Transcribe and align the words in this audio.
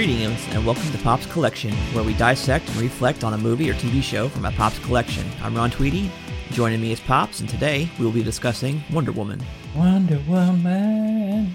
Greetings 0.00 0.48
and 0.52 0.64
welcome 0.64 0.90
to 0.92 0.96
Pop's 0.96 1.26
Collection, 1.26 1.74
where 1.92 2.02
we 2.02 2.14
dissect 2.14 2.66
and 2.70 2.78
reflect 2.78 3.22
on 3.22 3.34
a 3.34 3.36
movie 3.36 3.68
or 3.68 3.74
TV 3.74 4.02
show 4.02 4.30
from 4.30 4.46
a 4.46 4.52
Pop's 4.52 4.78
collection. 4.78 5.30
I'm 5.42 5.54
Ron 5.54 5.70
Tweedy. 5.70 6.10
Joining 6.52 6.80
me 6.80 6.92
is 6.92 7.00
Pops, 7.00 7.40
and 7.40 7.48
today 7.50 7.86
we 7.98 8.06
will 8.06 8.12
be 8.12 8.22
discussing 8.22 8.82
Wonder 8.90 9.12
Woman. 9.12 9.44
Wonder 9.76 10.18
Woman. 10.26 11.54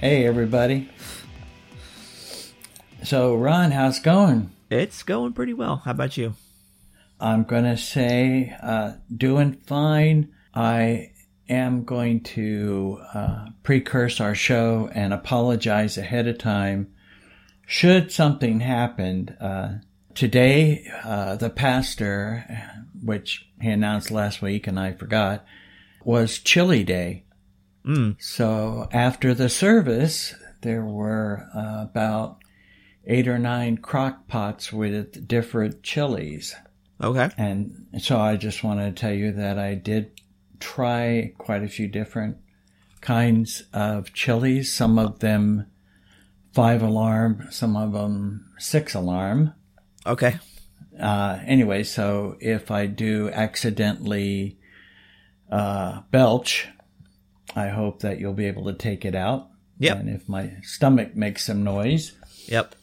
Hey, 0.00 0.26
everybody. 0.26 0.88
So, 3.02 3.34
Ron, 3.34 3.72
how's 3.72 3.98
it 3.98 4.04
going? 4.04 4.52
It's 4.70 5.02
going 5.02 5.34
pretty 5.34 5.52
well. 5.52 5.82
How 5.84 5.90
about 5.90 6.16
you? 6.16 6.32
I'm 7.20 7.44
going 7.44 7.64
to 7.64 7.76
say 7.76 8.56
uh, 8.62 8.92
doing 9.14 9.52
fine. 9.66 10.32
I 10.54 11.10
am 11.46 11.84
going 11.84 12.22
to 12.22 13.02
uh, 13.12 13.48
precurse 13.62 14.18
our 14.18 14.34
show 14.34 14.88
and 14.94 15.12
apologize 15.12 15.98
ahead 15.98 16.26
of 16.26 16.38
time 16.38 16.90
should 17.66 18.12
something 18.12 18.60
happen. 18.60 19.28
Uh, 19.40 19.80
today, 20.14 20.86
uh, 21.04 21.36
the 21.36 21.50
pastor, 21.50 22.44
which 23.02 23.46
he 23.60 23.68
announced 23.68 24.10
last 24.10 24.40
week 24.40 24.66
and 24.66 24.78
I 24.80 24.92
forgot, 24.92 25.44
was 26.04 26.38
Chili 26.38 26.84
Day. 26.84 27.24
Mm. 27.84 28.16
So 28.20 28.88
after 28.92 29.34
the 29.34 29.48
service, 29.48 30.34
there 30.62 30.84
were 30.84 31.48
uh, 31.54 31.82
about 31.82 32.38
eight 33.06 33.28
or 33.28 33.38
nine 33.38 33.78
crock 33.78 34.28
pots 34.28 34.72
with 34.72 35.26
different 35.26 35.82
chilies. 35.82 36.54
Okay. 37.02 37.28
And 37.36 37.86
so 38.00 38.18
I 38.18 38.36
just 38.36 38.64
want 38.64 38.80
to 38.80 38.92
tell 38.92 39.12
you 39.12 39.32
that 39.32 39.58
I 39.58 39.74
did 39.74 40.12
try 40.60 41.32
quite 41.38 41.62
a 41.62 41.68
few 41.68 41.88
different 41.88 42.38
kinds 43.00 43.64
of 43.72 44.12
chilies. 44.12 44.72
Some 44.72 44.98
of 44.98 45.18
them 45.18 45.66
five 46.56 46.82
alarm, 46.82 47.46
some 47.50 47.76
of 47.76 47.92
them 47.92 48.50
six 48.58 48.94
alarm. 48.94 49.52
Okay. 50.06 50.38
Uh, 50.98 51.38
anyway, 51.44 51.82
so 51.82 52.36
if 52.40 52.70
I 52.70 52.86
do 52.86 53.28
accidentally 53.28 54.58
uh, 55.52 56.00
belch, 56.10 56.66
I 57.54 57.68
hope 57.68 58.00
that 58.00 58.18
you'll 58.18 58.32
be 58.32 58.46
able 58.46 58.64
to 58.64 58.72
take 58.72 59.04
it 59.04 59.14
out. 59.14 59.48
Yep. 59.78 59.98
And 60.00 60.08
if 60.08 60.26
my 60.30 60.54
stomach 60.62 61.14
makes 61.14 61.44
some 61.44 61.62
noise, 61.62 62.12
Yep. 62.46 62.74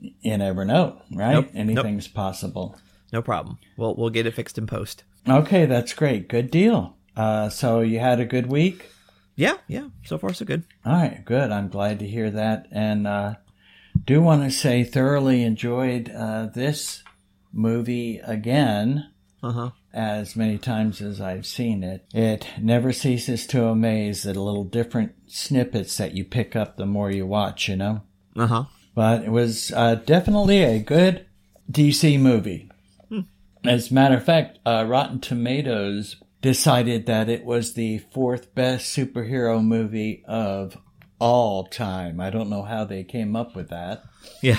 you 0.00 0.36
never 0.36 0.64
know, 0.64 1.00
right? 1.14 1.34
Nope. 1.34 1.50
Anything's 1.54 2.08
possible. 2.08 2.76
No 3.12 3.22
problem. 3.22 3.58
We'll 3.76 3.94
we'll 3.94 4.10
get 4.10 4.26
it 4.26 4.34
fixed 4.34 4.58
in 4.58 4.66
post. 4.66 5.04
Okay, 5.28 5.66
that's 5.66 5.92
great. 5.94 6.28
Good 6.28 6.50
deal. 6.50 6.96
Uh, 7.16 7.48
so 7.50 7.80
you 7.82 8.00
had 8.00 8.18
a 8.18 8.24
good 8.24 8.46
week? 8.46 8.90
Yeah, 9.36 9.54
yeah. 9.68 9.88
So 10.04 10.18
far 10.18 10.32
so 10.34 10.44
good. 10.44 10.64
All 10.84 10.92
right, 10.92 11.24
good. 11.24 11.50
I'm 11.50 11.68
glad 11.68 11.98
to 12.00 12.06
hear 12.08 12.30
that. 12.30 12.66
And 12.70 13.06
uh, 13.06 13.34
do 14.04 14.20
want 14.20 14.42
to 14.42 14.50
say 14.50 14.84
thoroughly 14.84 15.42
enjoyed 15.42 16.10
uh, 16.10 16.46
this 16.54 17.02
movie 17.52 18.18
again 18.18 19.10
Uh 19.42 19.52
huh. 19.52 19.70
as 19.92 20.36
many 20.36 20.58
times 20.58 21.00
as 21.00 21.20
I've 21.20 21.46
seen 21.46 21.82
it. 21.82 22.04
It 22.12 22.46
never 22.60 22.92
ceases 22.92 23.46
to 23.48 23.66
amaze 23.66 24.22
the 24.24 24.34
little 24.34 24.64
different 24.64 25.12
snippets 25.26 25.96
that 25.96 26.12
you 26.14 26.24
pick 26.24 26.54
up 26.54 26.76
the 26.76 26.86
more 26.86 27.10
you 27.10 27.26
watch, 27.26 27.68
you 27.68 27.76
know? 27.76 28.02
Uh 28.36 28.46
huh. 28.46 28.64
But 28.94 29.24
it 29.24 29.30
was 29.30 29.72
uh, 29.72 29.94
definitely 29.96 30.62
a 30.62 30.78
good 30.78 31.24
DC 31.70 32.18
movie. 32.20 32.68
As 33.64 33.90
a 33.92 33.94
matter 33.94 34.16
of 34.16 34.24
fact, 34.24 34.58
uh, 34.66 34.84
Rotten 34.88 35.20
Tomatoes 35.20 36.16
decided 36.42 37.06
that 37.06 37.28
it 37.28 37.44
was 37.44 37.72
the 37.72 37.98
fourth 37.98 38.54
best 38.54 38.94
superhero 38.94 39.64
movie 39.64 40.22
of 40.26 40.76
all 41.18 41.64
time. 41.64 42.20
I 42.20 42.30
don't 42.30 42.50
know 42.50 42.62
how 42.62 42.84
they 42.84 43.04
came 43.04 43.34
up 43.34 43.56
with 43.56 43.70
that. 43.70 44.02
Yeah. 44.42 44.58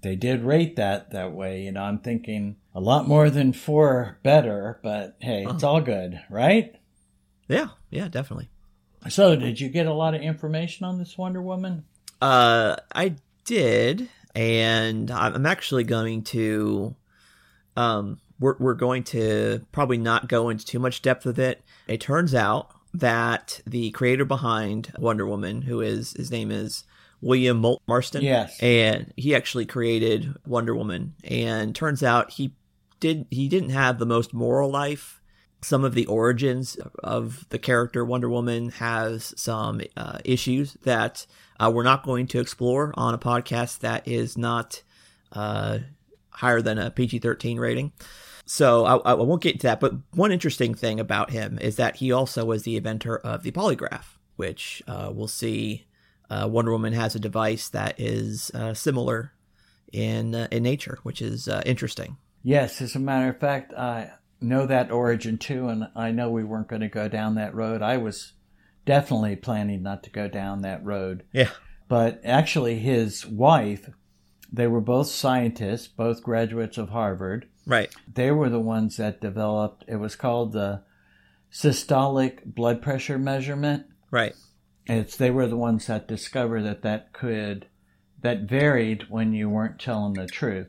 They 0.00 0.16
did 0.16 0.42
rate 0.42 0.76
that 0.76 1.10
that 1.10 1.32
way. 1.32 1.62
You 1.62 1.72
know, 1.72 1.82
I'm 1.82 1.98
thinking 1.98 2.56
a 2.74 2.80
lot 2.80 3.06
more 3.06 3.30
than 3.30 3.52
four 3.52 4.18
better, 4.22 4.80
but 4.82 5.16
hey, 5.20 5.44
it's 5.48 5.62
all 5.62 5.80
good, 5.80 6.20
right? 6.30 6.74
Yeah. 7.46 7.68
Yeah. 7.90 8.08
Definitely. 8.08 8.48
So, 9.08 9.36
did 9.36 9.60
you 9.60 9.68
get 9.68 9.86
a 9.86 9.92
lot 9.92 10.14
of 10.14 10.22
information 10.22 10.84
on 10.84 10.98
this 10.98 11.16
Wonder 11.16 11.40
Woman? 11.42 11.84
Uh, 12.20 12.76
I 12.92 13.16
did, 13.44 14.08
and 14.34 15.10
I'm 15.10 15.34
I'm 15.34 15.46
actually 15.46 15.84
going 15.84 16.22
to, 16.24 16.96
um, 17.76 18.18
we're 18.40 18.56
we're 18.58 18.74
going 18.74 19.04
to 19.04 19.60
probably 19.72 19.98
not 19.98 20.28
go 20.28 20.48
into 20.48 20.64
too 20.64 20.78
much 20.78 21.02
depth 21.02 21.24
with 21.24 21.38
it. 21.38 21.62
It 21.86 22.00
turns 22.00 22.34
out 22.34 22.70
that 22.94 23.60
the 23.66 23.90
creator 23.90 24.24
behind 24.24 24.92
Wonder 24.98 25.26
Woman, 25.26 25.62
who 25.62 25.80
is 25.80 26.12
his 26.12 26.30
name 26.30 26.50
is 26.50 26.84
William 27.20 27.58
Moulton 27.58 27.84
Marston, 27.88 28.22
Yes. 28.22 28.58
and 28.60 29.12
he 29.16 29.34
actually 29.34 29.66
created 29.66 30.34
Wonder 30.46 30.74
Woman. 30.74 31.14
And 31.24 31.74
turns 31.74 32.02
out 32.02 32.30
he 32.32 32.54
did 33.00 33.26
he 33.30 33.48
didn't 33.48 33.70
have 33.70 33.98
the 33.98 34.06
most 34.06 34.32
moral 34.32 34.70
life. 34.70 35.20
Some 35.60 35.82
of 35.82 35.94
the 35.94 36.06
origins 36.06 36.76
of 37.02 37.44
the 37.48 37.58
character 37.58 38.04
Wonder 38.04 38.28
Woman 38.28 38.68
has 38.70 39.34
some 39.36 39.80
uh, 39.96 40.20
issues 40.24 40.74
that 40.84 41.26
uh, 41.58 41.70
we're 41.74 41.82
not 41.82 42.04
going 42.04 42.28
to 42.28 42.38
explore 42.38 42.92
on 42.96 43.12
a 43.12 43.18
podcast 43.18 43.80
that 43.80 44.06
is 44.06 44.38
not 44.38 44.82
uh, 45.32 45.78
higher 46.30 46.62
than 46.62 46.78
a 46.78 46.90
PG 46.92 47.18
thirteen 47.18 47.58
rating. 47.58 47.90
So 48.50 48.86
I, 48.86 48.96
I 48.96 49.12
won't 49.12 49.42
get 49.42 49.56
into 49.56 49.66
that. 49.66 49.78
But 49.78 49.92
one 50.14 50.32
interesting 50.32 50.74
thing 50.74 50.98
about 50.98 51.30
him 51.30 51.58
is 51.60 51.76
that 51.76 51.96
he 51.96 52.10
also 52.10 52.46
was 52.46 52.62
the 52.62 52.78
inventor 52.78 53.18
of 53.18 53.42
the 53.42 53.50
polygraph, 53.50 54.16
which 54.36 54.82
uh, 54.88 55.12
we'll 55.12 55.28
see. 55.28 55.86
Uh, 56.30 56.48
Wonder 56.50 56.72
Woman 56.72 56.94
has 56.94 57.14
a 57.14 57.20
device 57.20 57.68
that 57.68 58.00
is 58.00 58.50
uh, 58.54 58.72
similar 58.72 59.32
in 59.92 60.34
uh, 60.34 60.48
in 60.50 60.62
nature, 60.62 60.98
which 61.02 61.20
is 61.20 61.46
uh, 61.46 61.62
interesting. 61.66 62.16
Yes, 62.42 62.80
as 62.80 62.94
a 62.94 62.98
matter 62.98 63.28
of 63.28 63.38
fact, 63.38 63.74
I 63.74 64.12
know 64.40 64.64
that 64.64 64.90
origin 64.90 65.36
too, 65.36 65.68
and 65.68 65.88
I 65.94 66.10
know 66.10 66.30
we 66.30 66.44
weren't 66.44 66.68
going 66.68 66.80
to 66.80 66.88
go 66.88 67.06
down 67.06 67.34
that 67.34 67.54
road. 67.54 67.82
I 67.82 67.98
was 67.98 68.32
definitely 68.86 69.36
planning 69.36 69.82
not 69.82 70.02
to 70.04 70.10
go 70.10 70.26
down 70.26 70.62
that 70.62 70.82
road. 70.84 71.24
Yeah. 71.32 71.50
But 71.86 72.22
actually, 72.24 72.78
his 72.78 73.26
wife, 73.26 73.90
they 74.52 74.66
were 74.66 74.80
both 74.80 75.08
scientists, 75.08 75.88
both 75.88 76.22
graduates 76.22 76.78
of 76.78 76.90
Harvard. 76.90 77.48
Right. 77.66 77.94
They 78.12 78.30
were 78.30 78.48
the 78.48 78.60
ones 78.60 78.96
that 78.96 79.20
developed, 79.20 79.84
it 79.86 79.96
was 79.96 80.16
called 80.16 80.52
the 80.52 80.82
systolic 81.52 82.44
blood 82.44 82.82
pressure 82.82 83.18
measurement. 83.18 83.86
Right. 84.10 84.34
It's 84.86 85.16
they 85.16 85.30
were 85.30 85.46
the 85.46 85.56
ones 85.56 85.86
that 85.86 86.08
discovered 86.08 86.62
that 86.62 86.82
that 86.82 87.12
could 87.12 87.66
that 88.22 88.42
varied 88.42 89.04
when 89.10 89.32
you 89.32 89.48
weren't 89.50 89.78
telling 89.78 90.14
the 90.14 90.26
truth. 90.26 90.68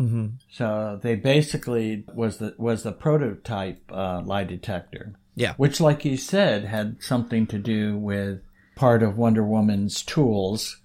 Mm-hmm. 0.00 0.26
So 0.50 0.98
they 1.02 1.16
basically 1.16 2.04
was 2.14 2.38
the 2.38 2.54
was 2.56 2.82
the 2.82 2.92
prototype 2.92 3.82
uh, 3.92 4.22
lie 4.24 4.44
detector. 4.44 5.16
Yeah. 5.34 5.54
which, 5.56 5.80
like 5.80 6.04
you 6.04 6.16
said, 6.16 6.64
had 6.64 7.00
something 7.00 7.46
to 7.46 7.60
do 7.60 7.96
with 7.96 8.40
part 8.74 9.04
of 9.04 9.16
Wonder 9.16 9.44
Woman's 9.44 10.02
tools 10.02 10.80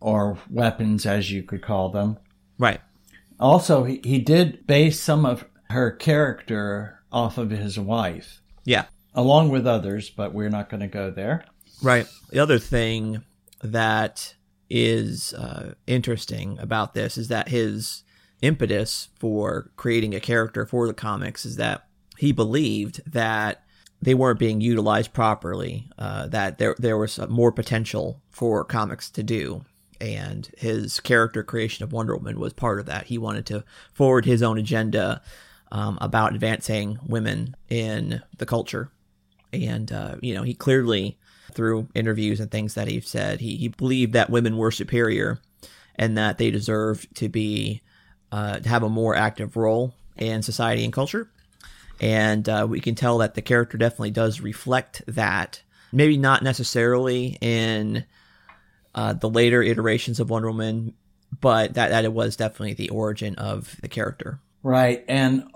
or 0.00 0.38
weapons, 0.50 1.04
as 1.06 1.30
you 1.30 1.42
could 1.42 1.62
call 1.62 1.90
them. 1.90 2.16
Right. 2.58 2.80
Also, 3.40 3.84
he, 3.84 4.00
he 4.04 4.18
did 4.18 4.66
base 4.66 5.00
some 5.00 5.24
of 5.26 5.44
her 5.70 5.90
character 5.90 7.00
off 7.12 7.38
of 7.38 7.50
his 7.50 7.78
wife, 7.78 8.40
Yeah. 8.64 8.86
along 9.14 9.50
with 9.50 9.66
others, 9.66 10.10
but 10.10 10.32
we're 10.34 10.48
not 10.50 10.68
going 10.70 10.80
to 10.80 10.86
go 10.88 11.10
there. 11.10 11.44
Right. 11.82 12.06
The 12.30 12.38
other 12.40 12.58
thing 12.58 13.22
that 13.62 14.34
is 14.70 15.32
uh, 15.34 15.74
interesting 15.86 16.58
about 16.58 16.94
this 16.94 17.16
is 17.16 17.28
that 17.28 17.48
his 17.48 18.02
impetus 18.42 19.08
for 19.18 19.70
creating 19.76 20.14
a 20.14 20.20
character 20.20 20.66
for 20.66 20.86
the 20.86 20.94
comics 20.94 21.44
is 21.46 21.56
that 21.56 21.86
he 22.18 22.32
believed 22.32 23.00
that 23.10 23.62
they 24.00 24.14
weren't 24.14 24.38
being 24.38 24.60
utilized 24.60 25.12
properly, 25.12 25.88
uh, 25.98 26.26
that 26.28 26.58
there 26.58 26.76
there 26.78 26.98
was 26.98 27.18
more 27.28 27.52
potential 27.52 28.20
for 28.30 28.64
comics 28.64 29.10
to 29.10 29.22
do. 29.22 29.64
And 30.00 30.48
his 30.56 31.00
character 31.00 31.42
creation 31.42 31.82
of 31.82 31.92
Wonder 31.92 32.14
Woman 32.16 32.38
was 32.38 32.52
part 32.52 32.78
of 32.78 32.86
that. 32.86 33.06
He 33.06 33.18
wanted 33.18 33.46
to 33.46 33.64
forward 33.92 34.24
his 34.24 34.44
own 34.44 34.56
agenda 34.56 35.22
um, 35.72 35.98
about 36.00 36.34
advancing 36.34 36.98
women 37.04 37.56
in 37.68 38.22
the 38.36 38.46
culture 38.46 38.90
and 39.52 39.92
uh, 39.92 40.16
you 40.20 40.34
know 40.34 40.42
he 40.42 40.54
clearly 40.54 41.18
through 41.52 41.88
interviews 41.94 42.40
and 42.40 42.50
things 42.50 42.74
that 42.74 42.88
he 42.88 43.00
said 43.00 43.40
he, 43.40 43.56
he 43.56 43.68
believed 43.68 44.12
that 44.12 44.30
women 44.30 44.56
were 44.56 44.70
superior 44.70 45.40
and 45.96 46.16
that 46.16 46.38
they 46.38 46.50
deserved 46.50 47.14
to 47.16 47.28
be 47.28 47.82
uh, 48.30 48.58
to 48.58 48.68
have 48.68 48.82
a 48.82 48.88
more 48.88 49.14
active 49.14 49.56
role 49.56 49.94
in 50.16 50.42
society 50.42 50.84
and 50.84 50.92
culture 50.92 51.30
and 52.00 52.48
uh, 52.48 52.66
we 52.68 52.80
can 52.80 52.94
tell 52.94 53.18
that 53.18 53.34
the 53.34 53.42
character 53.42 53.78
definitely 53.78 54.10
does 54.10 54.40
reflect 54.40 55.02
that 55.06 55.62
maybe 55.92 56.16
not 56.16 56.42
necessarily 56.42 57.38
in 57.40 58.04
uh, 58.94 59.12
the 59.12 59.28
later 59.28 59.62
iterations 59.62 60.20
of 60.20 60.30
wonder 60.30 60.48
woman 60.48 60.94
but 61.40 61.74
that, 61.74 61.90
that 61.90 62.04
it 62.04 62.12
was 62.12 62.36
definitely 62.36 62.74
the 62.74 62.88
origin 62.88 63.34
of 63.36 63.76
the 63.80 63.88
character 63.88 64.40
Right. 64.62 65.04
And, 65.08 65.50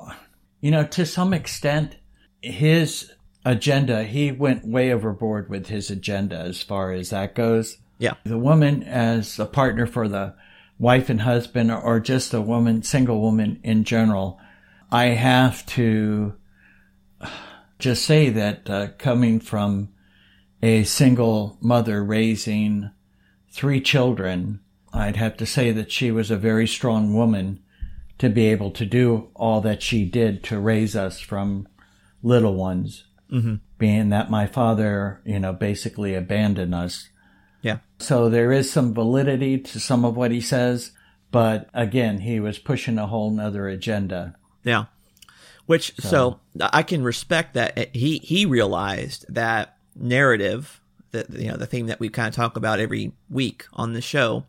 you 0.61 0.71
know, 0.71 0.85
to 0.85 1.07
some 1.07 1.35
extent, 1.35 1.97
his 2.41 3.13
agenda, 3.45 4.05
he 4.05 4.33
went 4.33 4.67
way 4.67 4.93
overboard 4.93 5.49
with 5.49 5.67
his 5.67 5.91
agenda 5.91 6.37
as 6.37 6.63
far 6.63 6.93
as 6.93 7.11
that 7.11 7.35
goes. 7.35 7.79
yeah 7.99 8.15
The 8.25 8.39
woman 8.39 8.83
as 8.85 9.39
a 9.39 9.47
partner 9.47 9.87
for 9.87 10.09
the 10.09 10.35
wife 10.79 11.11
and 11.11 11.21
husband 11.21 11.71
or 11.71 12.01
just 12.01 12.35
a 12.35 12.41
woman, 12.41 12.83
single 12.83 13.21
woman 13.21 13.61
in 13.63 13.85
general, 13.85 14.41
I 14.93 15.07
have 15.07 15.65
to 15.69 16.35
just 17.79 18.05
say 18.05 18.29
that 18.29 18.69
uh, 18.69 18.89
coming 18.99 19.41
from 19.41 19.89
a 20.63 20.85
single 20.85 21.57
mother 21.63 22.05
raising 22.05 22.91
three 23.51 23.81
children, 23.81 24.61
I'd 24.93 25.17
have 25.17 25.39
to 25.39 25.47
say 25.47 25.73
that 25.73 25.91
she 25.91 26.11
was 26.11 26.31
a 26.31 26.37
very 26.37 26.69
strong 26.69 27.15
woman 27.15 27.61
to 28.19 28.29
be 28.29 28.49
able 28.49 28.71
to 28.73 28.85
do 28.85 29.31
all 29.35 29.63
that 29.63 29.83
she 29.83 30.05
did 30.05 30.45
to 30.45 30.61
raise 30.61 30.95
us 30.95 31.21
from 31.21 31.67
little 32.23 32.55
ones. 32.55 33.05
Mm-hmm. 33.33 33.55
Being 33.79 34.11
that 34.11 34.31
my 34.31 34.47
father, 34.47 35.23
you 35.25 35.41
know, 35.41 35.55
basically 35.55 36.15
abandoned 36.15 36.75
us. 36.75 37.09
Yeah. 37.63 37.79
So 37.99 38.29
there 38.29 38.53
is 38.53 38.71
some 38.71 38.93
validity 38.93 39.59
to 39.59 39.81
some 39.81 40.05
of 40.05 40.17
what 40.17 40.33
he 40.33 40.43
says, 40.43 40.93
but 41.31 41.71
again, 41.73 42.21
he 42.21 42.41
was 42.41 42.59
pushing 42.59 42.99
a 42.99 43.07
whole 43.07 43.31
nother 43.31 43.69
agenda. 43.69 44.37
Yeah. 44.65 44.87
Which 45.67 45.95
so, 46.01 46.41
so 46.59 46.69
I 46.73 46.83
can 46.83 47.03
respect 47.03 47.55
that 47.55 47.95
he 47.95 48.19
he 48.19 48.47
realized 48.47 49.25
that 49.29 49.77
narrative 49.95 50.81
that 51.13 51.31
you 51.31 51.49
know 51.51 51.57
the 51.57 51.67
thing 51.67 51.87
that 51.87 52.01
we 52.01 52.09
kind 52.09 52.29
of 52.29 52.35
talk 52.35 52.57
about 52.57 52.81
every 52.81 53.13
week 53.31 53.67
on 53.73 53.93
the 53.93 54.01
show 54.01 54.45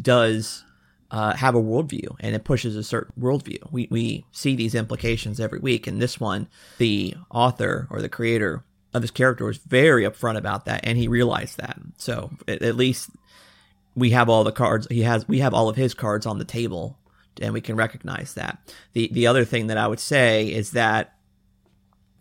does 0.00 0.64
uh, 1.10 1.34
have 1.34 1.54
a 1.54 1.62
worldview 1.62 2.16
and 2.20 2.34
it 2.36 2.44
pushes 2.44 2.76
a 2.76 2.84
certain 2.84 3.12
worldview. 3.20 3.70
We, 3.72 3.88
we 3.90 4.24
see 4.32 4.54
these 4.54 4.74
implications 4.74 5.40
every 5.40 5.58
week. 5.58 5.86
And 5.86 6.00
this 6.00 6.20
one, 6.20 6.48
the 6.78 7.14
author 7.30 7.88
or 7.90 8.00
the 8.00 8.08
creator 8.08 8.62
of 8.94 9.02
this 9.02 9.10
character 9.10 9.44
was 9.44 9.58
very 9.58 10.04
upfront 10.04 10.36
about 10.36 10.64
that 10.66 10.80
and 10.84 10.96
he 10.96 11.08
realized 11.08 11.58
that. 11.58 11.78
So 11.96 12.30
at, 12.46 12.62
at 12.62 12.76
least 12.76 13.10
we 13.94 14.10
have 14.10 14.28
all 14.28 14.44
the 14.44 14.52
cards 14.52 14.86
he 14.90 15.02
has, 15.02 15.26
we 15.26 15.40
have 15.40 15.54
all 15.54 15.68
of 15.68 15.76
his 15.76 15.94
cards 15.94 16.26
on 16.26 16.38
the 16.38 16.44
table 16.44 16.96
and 17.40 17.54
we 17.54 17.60
can 17.60 17.76
recognize 17.76 18.34
that. 18.34 18.58
The, 18.92 19.08
the 19.12 19.26
other 19.26 19.44
thing 19.44 19.68
that 19.68 19.78
I 19.78 19.86
would 19.86 20.00
say 20.00 20.52
is 20.52 20.72
that, 20.72 21.14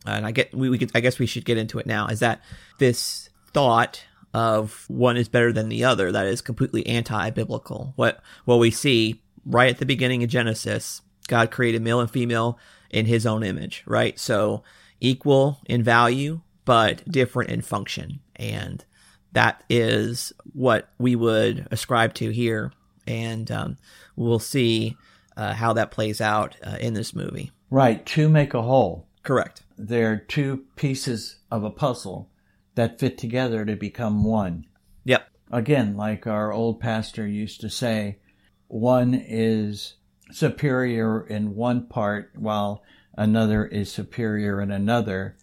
and 0.06 0.26
I 0.26 0.32
get, 0.32 0.54
we, 0.54 0.70
we 0.70 0.78
could, 0.78 0.92
I 0.96 1.00
guess 1.00 1.20
we 1.20 1.26
should 1.26 1.46
get 1.46 1.58
into 1.58 1.80
it 1.80 1.86
now, 1.86 2.08
is 2.08 2.20
that 2.20 2.42
this 2.78 3.30
thought 3.54 4.04
of 4.34 4.86
one 4.88 5.18
is 5.18 5.28
better 5.28 5.52
than 5.52 5.70
the 5.70 5.84
other 5.84 6.12
that 6.12 6.28
is 6.28 6.42
completely 6.42 6.86
anti-biblical. 6.86 7.94
What 7.96 8.22
what 8.46 8.60
we 8.60 8.70
see 8.70 9.24
right 9.46 9.70
at 9.70 9.80
the 9.80 9.86
beginning 9.86 10.24
of 10.24 10.30
Genesis, 10.30 11.02
God 11.28 11.50
created 11.50 11.82
male 11.82 12.00
and 12.00 12.12
female 12.12 12.60
in 12.92 13.08
his 13.08 13.26
own 13.26 13.44
image, 13.44 13.84
right? 13.88 14.20
So 14.20 14.64
equal 15.00 15.60
in 15.66 15.84
value 15.84 16.42
but 16.66 17.04
different 17.10 17.50
in 17.50 17.62
function. 17.62 18.20
And 18.36 18.86
that 19.32 19.64
is 19.70 20.32
what 20.54 20.90
we 21.00 21.16
would 21.16 21.68
ascribe 21.72 22.14
to 22.16 22.30
here 22.30 22.72
and 23.08 23.50
um, 23.50 23.78
we'll 24.20 24.38
see 24.38 24.98
uh, 25.38 25.54
how 25.54 25.74
that 25.74 25.92
plays 25.92 26.20
out 26.20 26.56
uh, 26.64 26.78
in 26.80 26.94
this 26.94 27.16
movie. 27.16 27.52
Right, 27.72 28.06
two 28.06 28.30
make 28.30 28.54
a 28.54 28.62
whole. 28.62 29.08
Correct. 29.24 29.64
They're 29.78 30.18
two 30.18 30.66
pieces 30.76 31.38
of 31.50 31.64
a 31.64 31.72
puzzle 31.72 32.30
that 32.76 33.00
fit 33.00 33.18
together 33.18 33.66
to 33.66 33.76
become 33.76 34.24
one. 34.24 34.66
Yep. 35.06 35.30
Again, 35.52 35.96
like 35.96 36.28
our 36.28 36.52
old 36.52 36.80
pastor 36.80 37.26
used 37.26 37.62
to 37.62 37.70
say, 37.70 38.20
one 38.68 39.14
is 39.14 39.96
superior 40.32 41.26
in 41.26 41.56
one 41.56 41.88
part 41.88 42.32
while 42.36 42.84
another 43.18 43.66
is 43.66 43.92
superior 43.92 44.62
in 44.62 44.72
another. 44.72 45.38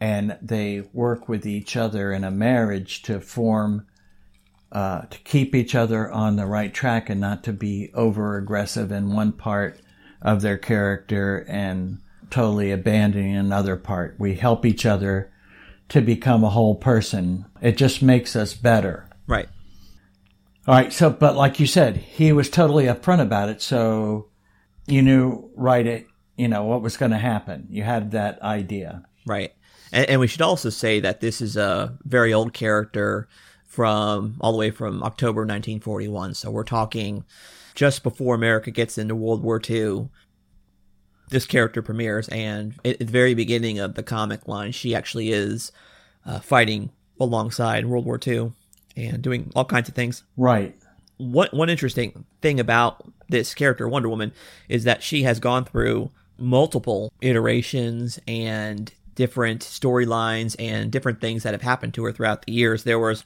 And 0.00 0.38
they 0.42 0.82
work 0.92 1.28
with 1.28 1.46
each 1.46 1.76
other 1.76 2.12
in 2.12 2.24
a 2.24 2.30
marriage 2.30 3.02
to 3.02 3.20
form, 3.20 3.86
uh, 4.74 5.02
to 5.02 5.18
keep 5.20 5.54
each 5.54 5.74
other 5.74 6.10
on 6.10 6.34
the 6.34 6.46
right 6.46 6.74
track 6.74 7.08
and 7.08 7.20
not 7.20 7.44
to 7.44 7.52
be 7.52 7.90
over 7.94 8.36
aggressive 8.36 8.90
in 8.90 9.14
one 9.14 9.30
part 9.30 9.80
of 10.20 10.42
their 10.42 10.58
character 10.58 11.46
and 11.48 12.00
totally 12.28 12.72
abandoning 12.72 13.36
another 13.36 13.76
part. 13.76 14.16
We 14.18 14.34
help 14.34 14.66
each 14.66 14.84
other 14.84 15.30
to 15.90 16.00
become 16.00 16.42
a 16.42 16.50
whole 16.50 16.74
person. 16.74 17.44
It 17.62 17.76
just 17.76 18.02
makes 18.02 18.34
us 18.34 18.54
better. 18.54 19.08
Right. 19.28 19.48
All 20.66 20.74
right. 20.74 20.92
So, 20.92 21.10
but 21.10 21.36
like 21.36 21.60
you 21.60 21.66
said, 21.66 21.96
he 21.96 22.32
was 22.32 22.50
totally 22.50 22.86
upfront 22.86 23.20
about 23.20 23.50
it. 23.50 23.62
So 23.62 24.28
you 24.86 25.02
knew 25.02 25.50
right 25.54 25.86
it, 25.86 26.08
you 26.36 26.48
know, 26.48 26.64
what 26.64 26.82
was 26.82 26.96
going 26.96 27.12
to 27.12 27.18
happen. 27.18 27.68
You 27.70 27.84
had 27.84 28.10
that 28.10 28.42
idea. 28.42 29.04
Right. 29.24 29.52
And, 29.92 30.08
and 30.10 30.20
we 30.20 30.26
should 30.26 30.42
also 30.42 30.70
say 30.70 30.98
that 31.00 31.20
this 31.20 31.40
is 31.40 31.56
a 31.56 31.96
very 32.02 32.32
old 32.32 32.54
character 32.54 33.28
from 33.74 34.36
all 34.40 34.52
the 34.52 34.58
way 34.58 34.70
from 34.70 35.02
October 35.02 35.40
1941. 35.40 36.34
So 36.34 36.50
we're 36.50 36.62
talking 36.62 37.24
just 37.74 38.02
before 38.02 38.34
America 38.34 38.70
gets 38.70 38.96
into 38.96 39.16
World 39.16 39.42
War 39.42 39.60
II 39.68 40.08
this 41.30 41.46
character 41.46 41.82
premieres, 41.82 42.28
and 42.28 42.74
at 42.84 42.98
the 42.98 43.04
very 43.04 43.34
beginning 43.34 43.78
of 43.78 43.94
the 43.94 44.02
comic 44.02 44.46
line, 44.46 44.72
she 44.72 44.94
actually 44.94 45.32
is 45.32 45.72
uh, 46.26 46.38
fighting 46.38 46.90
alongside 47.18 47.86
World 47.86 48.04
War 48.04 48.20
II 48.24 48.52
and 48.96 49.22
doing 49.22 49.50
all 49.54 49.64
kinds 49.64 49.88
of 49.88 49.94
things. 49.94 50.22
Right. 50.36 50.76
What 51.16 51.54
one 51.54 51.70
interesting 51.70 52.24
thing 52.42 52.60
about 52.60 53.04
this 53.28 53.54
character, 53.54 53.88
Wonder 53.88 54.08
Woman, 54.08 54.32
is 54.68 54.84
that 54.84 55.02
she 55.02 55.22
has 55.22 55.40
gone 55.40 55.64
through 55.64 56.10
multiple 56.38 57.12
iterations 57.20 58.18
and 58.26 58.92
different 59.14 59.62
storylines 59.62 60.56
and 60.58 60.90
different 60.90 61.20
things 61.20 61.44
that 61.44 61.54
have 61.54 61.62
happened 61.62 61.94
to 61.94 62.04
her 62.04 62.12
throughout 62.12 62.44
the 62.44 62.52
years. 62.52 62.84
There 62.84 62.98
was 62.98 63.24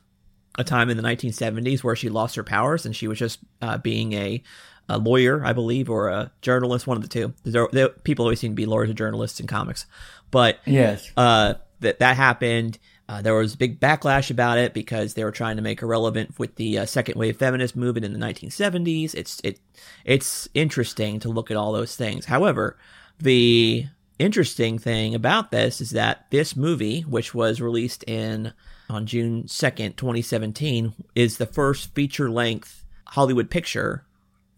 a 0.58 0.64
time 0.64 0.90
in 0.90 0.96
the 0.96 1.02
1970s 1.02 1.82
where 1.82 1.96
she 1.96 2.08
lost 2.08 2.34
her 2.34 2.44
powers 2.44 2.84
and 2.84 2.94
she 2.94 3.08
was 3.08 3.19
just 3.19 3.38
uh, 3.62 3.78
being 3.78 4.12
a 4.12 4.43
a 4.90 4.99
lawyer, 4.99 5.44
I 5.44 5.52
believe, 5.52 5.90
or 5.90 6.08
a 6.08 6.32
journalist, 6.40 6.87
one 6.87 6.96
of 6.96 7.02
the 7.02 7.08
two. 7.08 7.34
There, 7.44 7.69
there, 7.72 7.90
people 7.90 8.25
always 8.25 8.40
seem 8.40 8.52
to 8.52 8.56
be 8.56 8.66
lawyers 8.66 8.90
or 8.90 8.94
journalists 8.94 9.38
in 9.38 9.46
comics, 9.46 9.87
but 10.31 10.58
yes, 10.64 11.10
uh, 11.16 11.55
that 11.81 11.98
that 12.00 12.17
happened. 12.17 12.79
Uh, 13.08 13.22
there 13.22 13.34
was 13.34 13.55
a 13.55 13.58
big 13.58 13.81
backlash 13.81 14.31
about 14.31 14.58
it 14.58 14.74
because 14.74 15.15
they 15.15 15.24
were 15.24 15.31
trying 15.31 15.56
to 15.56 15.62
make 15.62 15.81
her 15.81 15.86
relevant 15.86 16.38
with 16.38 16.56
the 16.56 16.79
uh, 16.79 16.86
second 16.86 17.19
wave 17.19 17.38
feminist 17.38 17.74
movement 17.74 18.05
in 18.05 18.12
the 18.12 18.19
1970s. 18.19 19.15
It's 19.15 19.41
it 19.44 19.60
it's 20.05 20.48
interesting 20.55 21.20
to 21.20 21.29
look 21.29 21.50
at 21.50 21.56
all 21.56 21.72
those 21.72 21.96
things. 21.96 22.27
However, 22.27 22.77
the 23.19 23.86
interesting 24.19 24.79
thing 24.79 25.15
about 25.15 25.51
this 25.51 25.81
is 25.81 25.91
that 25.91 26.27
this 26.31 26.56
movie, 26.56 27.03
which 27.03 27.34
was 27.34 27.60
released 27.60 28.05
in 28.05 28.53
on 28.89 29.06
June 29.06 29.44
2nd, 29.44 29.96
2017, 29.96 30.94
is 31.15 31.39
the 31.39 31.46
first 31.46 31.94
feature 31.94 32.31
length 32.31 32.84
Hollywood 33.06 33.51
picture 33.51 34.05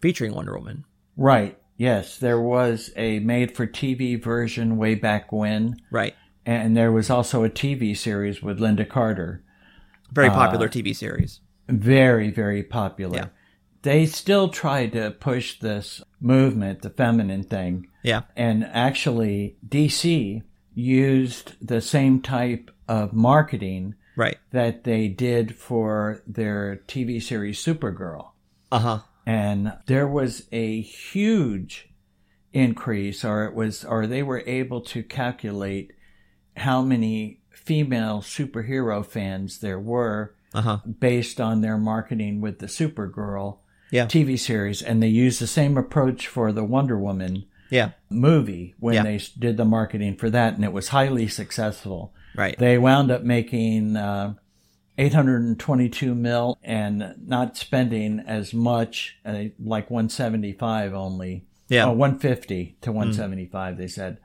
featuring 0.01 0.33
Wonder 0.33 0.57
Woman. 0.57 0.85
Right. 1.15 1.57
Yes, 1.77 2.17
there 2.17 2.39
was 2.39 2.91
a 2.95 3.19
made 3.19 3.55
for 3.55 3.65
TV 3.65 4.21
version 4.21 4.77
way 4.77 4.95
back 4.95 5.31
when. 5.31 5.81
Right. 5.89 6.15
And 6.45 6.75
there 6.75 6.91
was 6.91 7.09
also 7.09 7.43
a 7.43 7.49
TV 7.49 7.95
series 7.95 8.41
with 8.41 8.59
Lynda 8.59 8.87
Carter. 8.87 9.43
Very 10.11 10.29
popular 10.29 10.67
uh, 10.67 10.69
TV 10.69 10.95
series. 10.95 11.39
Very, 11.67 12.29
very 12.29 12.63
popular. 12.63 13.15
Yeah. 13.15 13.27
They 13.83 14.05
still 14.05 14.49
tried 14.49 14.93
to 14.93 15.11
push 15.11 15.59
this 15.59 16.03
movement, 16.21 16.81
the 16.81 16.89
feminine 16.89 17.43
thing. 17.43 17.87
Yeah. 18.03 18.21
And 18.35 18.63
actually, 18.65 19.57
DC 19.67 20.43
used 20.73 21.53
the 21.61 21.81
same 21.81 22.21
type 22.21 22.71
of 22.87 23.11
marketing 23.11 23.95
right. 24.15 24.37
that 24.51 24.85
they 24.85 25.07
did 25.07 25.55
for 25.55 26.21
their 26.25 26.81
TV 26.87 27.21
series 27.21 27.63
Supergirl. 27.63 28.29
Uh 28.71 28.79
huh 28.79 28.99
and 29.25 29.73
there 29.85 30.07
was 30.07 30.47
a 30.51 30.81
huge 30.81 31.89
increase 32.53 33.23
or 33.23 33.45
it 33.45 33.53
was 33.53 33.85
or 33.85 34.07
they 34.07 34.23
were 34.23 34.43
able 34.45 34.81
to 34.81 35.03
calculate 35.03 35.91
how 36.57 36.81
many 36.81 37.39
female 37.49 38.19
superhero 38.19 39.05
fans 39.05 39.59
there 39.59 39.79
were 39.79 40.35
uh-huh. 40.53 40.79
based 40.99 41.39
on 41.39 41.61
their 41.61 41.77
marketing 41.77 42.41
with 42.41 42.59
the 42.59 42.65
Supergirl 42.65 43.59
yeah. 43.91 44.05
TV 44.05 44.39
series 44.39 44.81
and 44.81 45.03
they 45.03 45.07
used 45.07 45.39
the 45.39 45.47
same 45.47 45.77
approach 45.77 46.27
for 46.27 46.51
the 46.51 46.63
Wonder 46.63 46.97
Woman 46.97 47.45
yeah. 47.69 47.91
movie 48.09 48.73
when 48.79 48.95
yeah. 48.95 49.03
they 49.03 49.19
did 49.37 49.57
the 49.57 49.65
marketing 49.65 50.15
for 50.15 50.29
that 50.29 50.55
and 50.55 50.63
it 50.63 50.73
was 50.73 50.87
highly 50.87 51.27
successful. 51.27 52.13
Right. 52.35 52.57
They 52.57 52.77
wound 52.77 53.11
up 53.11 53.23
making 53.23 53.97
uh, 53.97 54.35
822 54.97 56.15
mil 56.15 56.57
and 56.63 57.15
not 57.25 57.57
spending 57.57 58.19
as 58.19 58.53
much, 58.53 59.17
uh, 59.25 59.45
like 59.59 59.89
175 59.89 60.93
only. 60.93 61.45
Yeah. 61.67 61.85
Oh, 61.85 61.91
150 61.91 62.77
to 62.81 62.91
175, 62.91 63.75
mm. 63.75 63.77
they 63.77 63.87
said. 63.87 64.17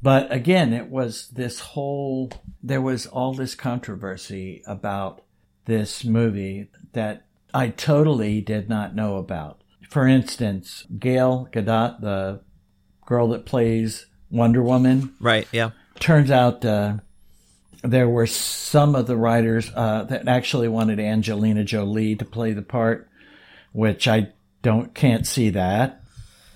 But 0.00 0.32
again, 0.32 0.72
it 0.72 0.88
was 0.88 1.28
this 1.28 1.58
whole, 1.60 2.30
there 2.62 2.80
was 2.80 3.06
all 3.06 3.34
this 3.34 3.54
controversy 3.56 4.62
about 4.66 5.22
this 5.64 6.04
movie 6.04 6.70
that 6.92 7.26
I 7.54 7.68
totally 7.68 8.40
did 8.40 8.68
not 8.68 8.94
know 8.94 9.16
about. 9.16 9.62
For 9.88 10.06
instance, 10.06 10.84
Gail 10.98 11.48
Gadot, 11.52 12.00
the 12.00 12.40
girl 13.06 13.28
that 13.28 13.46
plays 13.46 14.06
Wonder 14.30 14.62
Woman. 14.62 15.14
Right, 15.20 15.48
yeah. 15.50 15.70
Turns 15.98 16.30
out, 16.30 16.64
uh, 16.64 16.98
there 17.82 18.08
were 18.08 18.26
some 18.26 18.94
of 18.94 19.06
the 19.06 19.16
writers 19.16 19.70
uh, 19.74 20.04
that 20.04 20.28
actually 20.28 20.68
wanted 20.68 21.00
Angelina 21.00 21.64
Jolie 21.64 22.16
to 22.16 22.24
play 22.24 22.52
the 22.52 22.62
part, 22.62 23.08
which 23.72 24.06
I 24.06 24.28
don't 24.62 24.94
can't 24.94 25.26
see 25.26 25.50
that. 25.50 26.02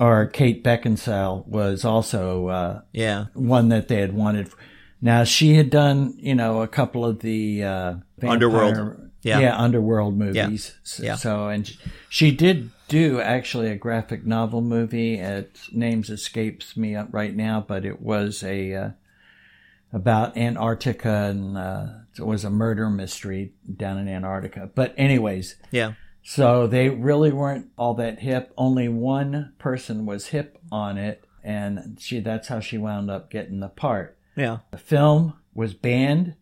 Or 0.01 0.27
Kate 0.27 0.65
Beckinsale 0.65 1.47
was 1.47 1.85
also 1.85 2.49
uh, 2.49 2.81
Yeah. 2.93 3.27
one 3.35 3.69
that 3.69 3.87
they 3.89 4.01
had 4.01 4.13
wanted. 4.13 4.51
Now 5.01 5.25
she 5.25 5.55
had 5.55 5.71
done, 5.71 6.15
you 6.19 6.35
know, 6.35 6.61
a 6.63 6.69
couple 6.69 7.05
of 7.05 7.21
the 7.21 7.63
uh, 7.65 7.95
Underworld. 8.23 9.11
Yeah. 9.23 9.39
yeah, 9.41 9.57
underworld 9.57 10.17
movies. 10.19 10.77
So, 10.83 11.03
Yeah. 11.03 11.15
so 11.17 11.49
and 11.49 11.67
sh- 11.67 11.77
she 12.09 12.31
did 12.33 12.71
do 12.89 13.21
actually 13.21 13.69
a 13.69 13.77
graphic 13.77 14.27
novel 14.27 14.61
movie. 14.61 15.15
Its 15.19 15.73
names 15.73 16.11
escapes 16.11 16.77
me 16.77 16.97
right 16.97 17.35
now, 17.35 17.65
but 17.67 17.85
it 17.85 18.03
was 18.03 18.43
a 18.43 18.75
uh, 18.75 18.91
about 19.93 20.37
Antarctica 20.37 21.27
and 21.31 21.57
uh, 21.57 21.87
it 22.19 22.25
was 22.27 22.45
a 22.45 22.51
murder 22.51 22.89
mystery 22.91 23.53
down 23.77 23.99
in 23.99 24.09
Antarctica. 24.09 24.71
But 24.75 24.95
anyways, 24.97 25.57
Yeah. 25.71 25.93
so 26.23 26.67
they 26.67 26.89
really 26.89 27.33
weren't 27.33 27.69
all 27.77 27.95
that 27.95 28.21
hip. 28.21 28.53
Only 28.57 28.89
one 28.89 29.53
person 29.59 30.07
was 30.07 30.29
hip 30.29 30.59
on 30.71 30.99
it, 30.99 31.25
and 31.45 31.97
she 32.01 32.21
that's 32.21 32.49
how 32.49 32.61
she 32.61 32.79
wound 32.79 33.11
up 33.11 33.31
getting 33.31 33.61
the 33.61 33.69
part. 33.69 34.17
Yeah. 34.37 34.59
The 34.71 34.79
film 34.79 35.35
was 35.55 35.75
banned 35.75 36.35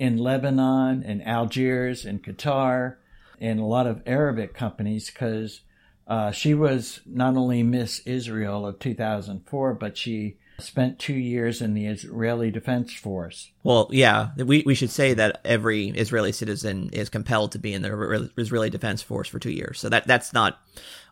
in 0.00 0.16
Lebanon 0.16 1.04
and 1.04 1.22
Algiers 1.22 2.06
and 2.06 2.24
Qatar 2.24 2.96
and 3.38 3.60
a 3.60 3.64
lot 3.64 3.86
of 3.86 4.02
Arabic 4.06 4.54
companies 4.54 5.10
because 5.10 5.60
uh, 6.08 6.30
she 6.30 6.54
was 6.54 7.00
not 7.04 7.36
only 7.36 7.62
Miss 7.62 8.00
Israel 8.00 8.66
of 8.66 8.78
2004, 8.78 9.74
but 9.74 9.98
she 9.98 10.38
spent 10.58 10.98
two 10.98 11.14
years 11.14 11.60
in 11.60 11.74
the 11.74 11.86
Israeli 11.86 12.50
Defense 12.50 12.94
Force. 12.94 13.50
Well, 13.62 13.88
yeah, 13.92 14.30
we, 14.36 14.62
we 14.64 14.74
should 14.74 14.90
say 14.90 15.12
that 15.14 15.42
every 15.44 15.88
Israeli 15.88 16.32
citizen 16.32 16.88
is 16.94 17.10
compelled 17.10 17.52
to 17.52 17.58
be 17.58 17.74
in 17.74 17.82
the 17.82 18.30
Israeli 18.38 18.70
Defense 18.70 19.02
Force 19.02 19.28
for 19.28 19.38
two 19.38 19.52
years. 19.52 19.78
So 19.78 19.90
that 19.90 20.06
that's 20.06 20.32
not. 20.32 20.58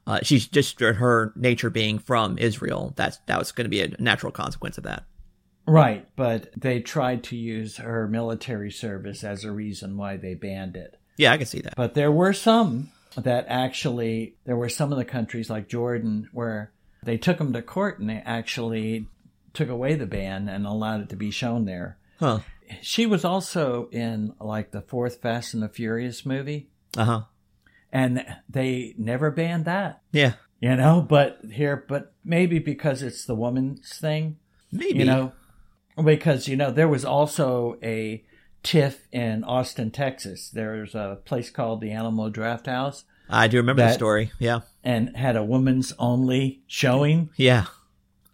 Uh, 0.07 0.21
she's 0.23 0.47
just 0.47 0.80
her 0.80 1.35
nature 1.37 1.68
being 1.68 1.99
from 1.99 2.38
Israel. 2.38 2.95
That's 2.97 3.18
that 3.26 3.38
was 3.38 3.52
going 3.52 3.66
to 3.66 3.71
be 3.71 3.83
a 3.83 3.88
natural 3.99 4.33
consequence 4.33 4.78
of 4.78 4.85
that. 4.85 5.04
Right, 5.68 6.06
but 6.16 6.50
they 6.56 6.80
tried 6.80 7.25
to 7.25 7.37
use 7.37 7.76
her 7.76 8.08
military 8.08 8.70
service 8.70 9.22
as 9.25 9.44
a 9.44 9.52
reason 9.52 9.96
why 9.96 10.16
they 10.16 10.34
banned 10.34 10.76
it. 10.76 10.96
Yeah, 11.16 11.32
I 11.32 11.37
can 11.37 11.46
see 11.46 11.60
that. 11.60 11.75
But 11.76 11.94
there 11.94 12.12
were 12.12 12.32
some 12.32 12.90
that 13.16 13.46
actually, 13.48 14.34
there 14.44 14.56
were 14.56 14.68
some 14.68 14.92
of 14.92 14.98
the 14.98 15.04
countries 15.04 15.50
like 15.50 15.68
Jordan 15.68 16.28
where 16.32 16.72
they 17.02 17.16
took 17.16 17.38
them 17.38 17.52
to 17.52 17.62
court 17.62 17.98
and 17.98 18.08
they 18.08 18.22
actually 18.25 19.06
took 19.54 19.68
away 19.68 19.94
the 19.94 20.06
ban 20.06 20.48
and 20.48 20.66
allowed 20.66 21.00
it 21.02 21.08
to 21.10 21.16
be 21.16 21.30
shown 21.30 21.64
there. 21.64 21.98
Huh. 22.20 22.40
She 22.82 23.06
was 23.06 23.25
also 23.25 23.88
in 23.90 24.34
like 24.40 24.70
the 24.72 24.82
fourth 24.82 25.20
Fast 25.22 25.54
and 25.54 25.62
the 25.62 25.68
Furious 25.68 26.25
movie, 26.26 26.68
Uh 26.96 27.04
huh. 27.04 27.20
and 27.92 28.25
they 28.48 28.94
never 28.98 29.30
banned 29.30 29.64
that, 29.64 30.02
Yeah. 30.12 30.34
you 30.60 30.76
know. 30.76 31.00
But 31.00 31.38
here, 31.50 31.84
but 31.88 32.12
maybe 32.25 32.58
because 32.58 33.02
it's 33.02 33.25
the 33.25 33.34
woman's 33.34 33.98
thing, 33.98 34.37
Maybe. 34.70 34.98
you 34.98 35.04
know, 35.06 35.32
because 36.05 36.49
you 36.49 36.57
know 36.57 36.71
there 36.71 36.88
was 36.88 37.05
also 37.05 37.78
a 37.83 38.25
TIFF 38.62 39.07
in 39.12 39.45
Austin, 39.45 39.90
Texas. 39.90 40.50
There's 40.50 40.95
a 40.95 41.19
place 41.25 41.50
called 41.50 41.81
the 41.81 41.93
Alamo 41.93 42.28
Drafthouse, 42.31 43.05
I 43.31 43.47
do 43.49 43.59
remember 43.59 43.83
the 43.83 43.88
that- 43.88 43.95
story. 43.95 44.33
Yeah. 44.38 44.61
and 44.83 45.17
had 45.17 45.37
a 45.37 45.45
women's 45.45 45.93
only 45.99 46.62
showing. 46.67 47.31
Yeah. 47.37 47.67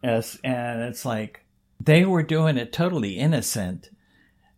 As 0.03 0.39
and 0.45 0.83
it's 0.83 1.05
like 1.05 1.45
they 1.81 2.05
were 2.05 2.23
doing 2.23 2.57
it 2.59 2.73
totally 2.73 3.19
innocent, 3.19 3.91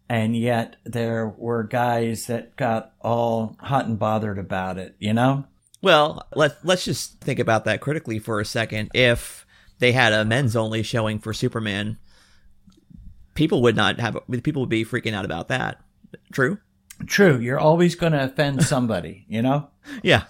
and 0.09 0.37
yet 0.37 0.77
there 0.85 1.27
were 1.29 1.63
guys 1.63 2.27
that 2.27 2.57
got 2.57 2.93
all 3.01 3.57
hot 3.61 3.87
and 3.87 3.99
bothered 3.99 4.39
about 4.39 4.77
it. 4.79 4.97
You 4.99 5.15
know. 5.15 5.45
Well, 5.83 6.27
let 6.35 6.65
let's 6.65 6.85
just 6.85 7.21
think 7.21 7.39
about 7.39 7.65
that 7.65 7.81
critically 7.81 8.19
for 8.19 8.41
a 8.41 8.45
second. 8.45 8.91
If 8.93 9.47
they 9.79 9.93
had 9.93 10.13
a 10.13 10.25
men's 10.25 10.57
only 10.57 10.83
showing 10.83 11.19
for 11.21 11.33
Superman, 11.33 11.99
people 13.37 13.63
would 13.63 13.77
not 13.77 14.01
have 14.01 14.19
people 14.43 14.63
would 14.63 14.69
be 14.69 14.85
freaking 14.85 15.15
out 15.15 15.25
about 15.25 15.49
that. 15.49 15.81
True? 16.33 16.59
True, 17.07 17.39
you're 17.39 17.59
always 17.59 17.95
going 17.95 18.13
to 18.13 18.25
offend 18.25 18.65
somebody. 18.65 19.25
You 19.29 19.43
know. 19.43 19.71
Yeah. 20.03 20.25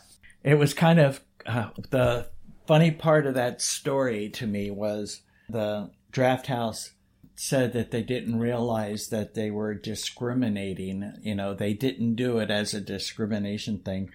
it 0.45 0.57
was 0.57 0.75
kind 0.75 1.01
of 1.01 1.23
uh, 1.47 1.71
the 1.89 2.29
funny 2.67 2.91
part 2.91 3.27
of 3.27 3.33
that 3.35 3.63
story 3.63 4.29
to 4.29 4.47
me 4.47 4.71
was 4.71 5.23
the 5.49 5.91
draft 6.11 6.49
house 6.49 6.91
said 7.37 7.73
that 7.73 7.91
they 7.91 8.03
didn't 8.03 8.39
realize 8.39 9.09
that 9.09 9.35
they 9.35 9.51
were 9.51 9.75
discriminating 9.75 11.13
you 11.23 11.35
know 11.35 11.55
they 11.55 11.73
didn't 11.73 12.15
do 12.17 12.39
it 12.39 12.51
as 12.51 12.75
a 12.75 12.81
discrimination 12.81 13.79
thing 13.79 14.11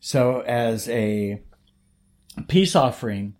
so 0.00 0.40
as 0.40 0.88
a 0.88 1.42
peace 2.48 2.76
offering 2.76 3.34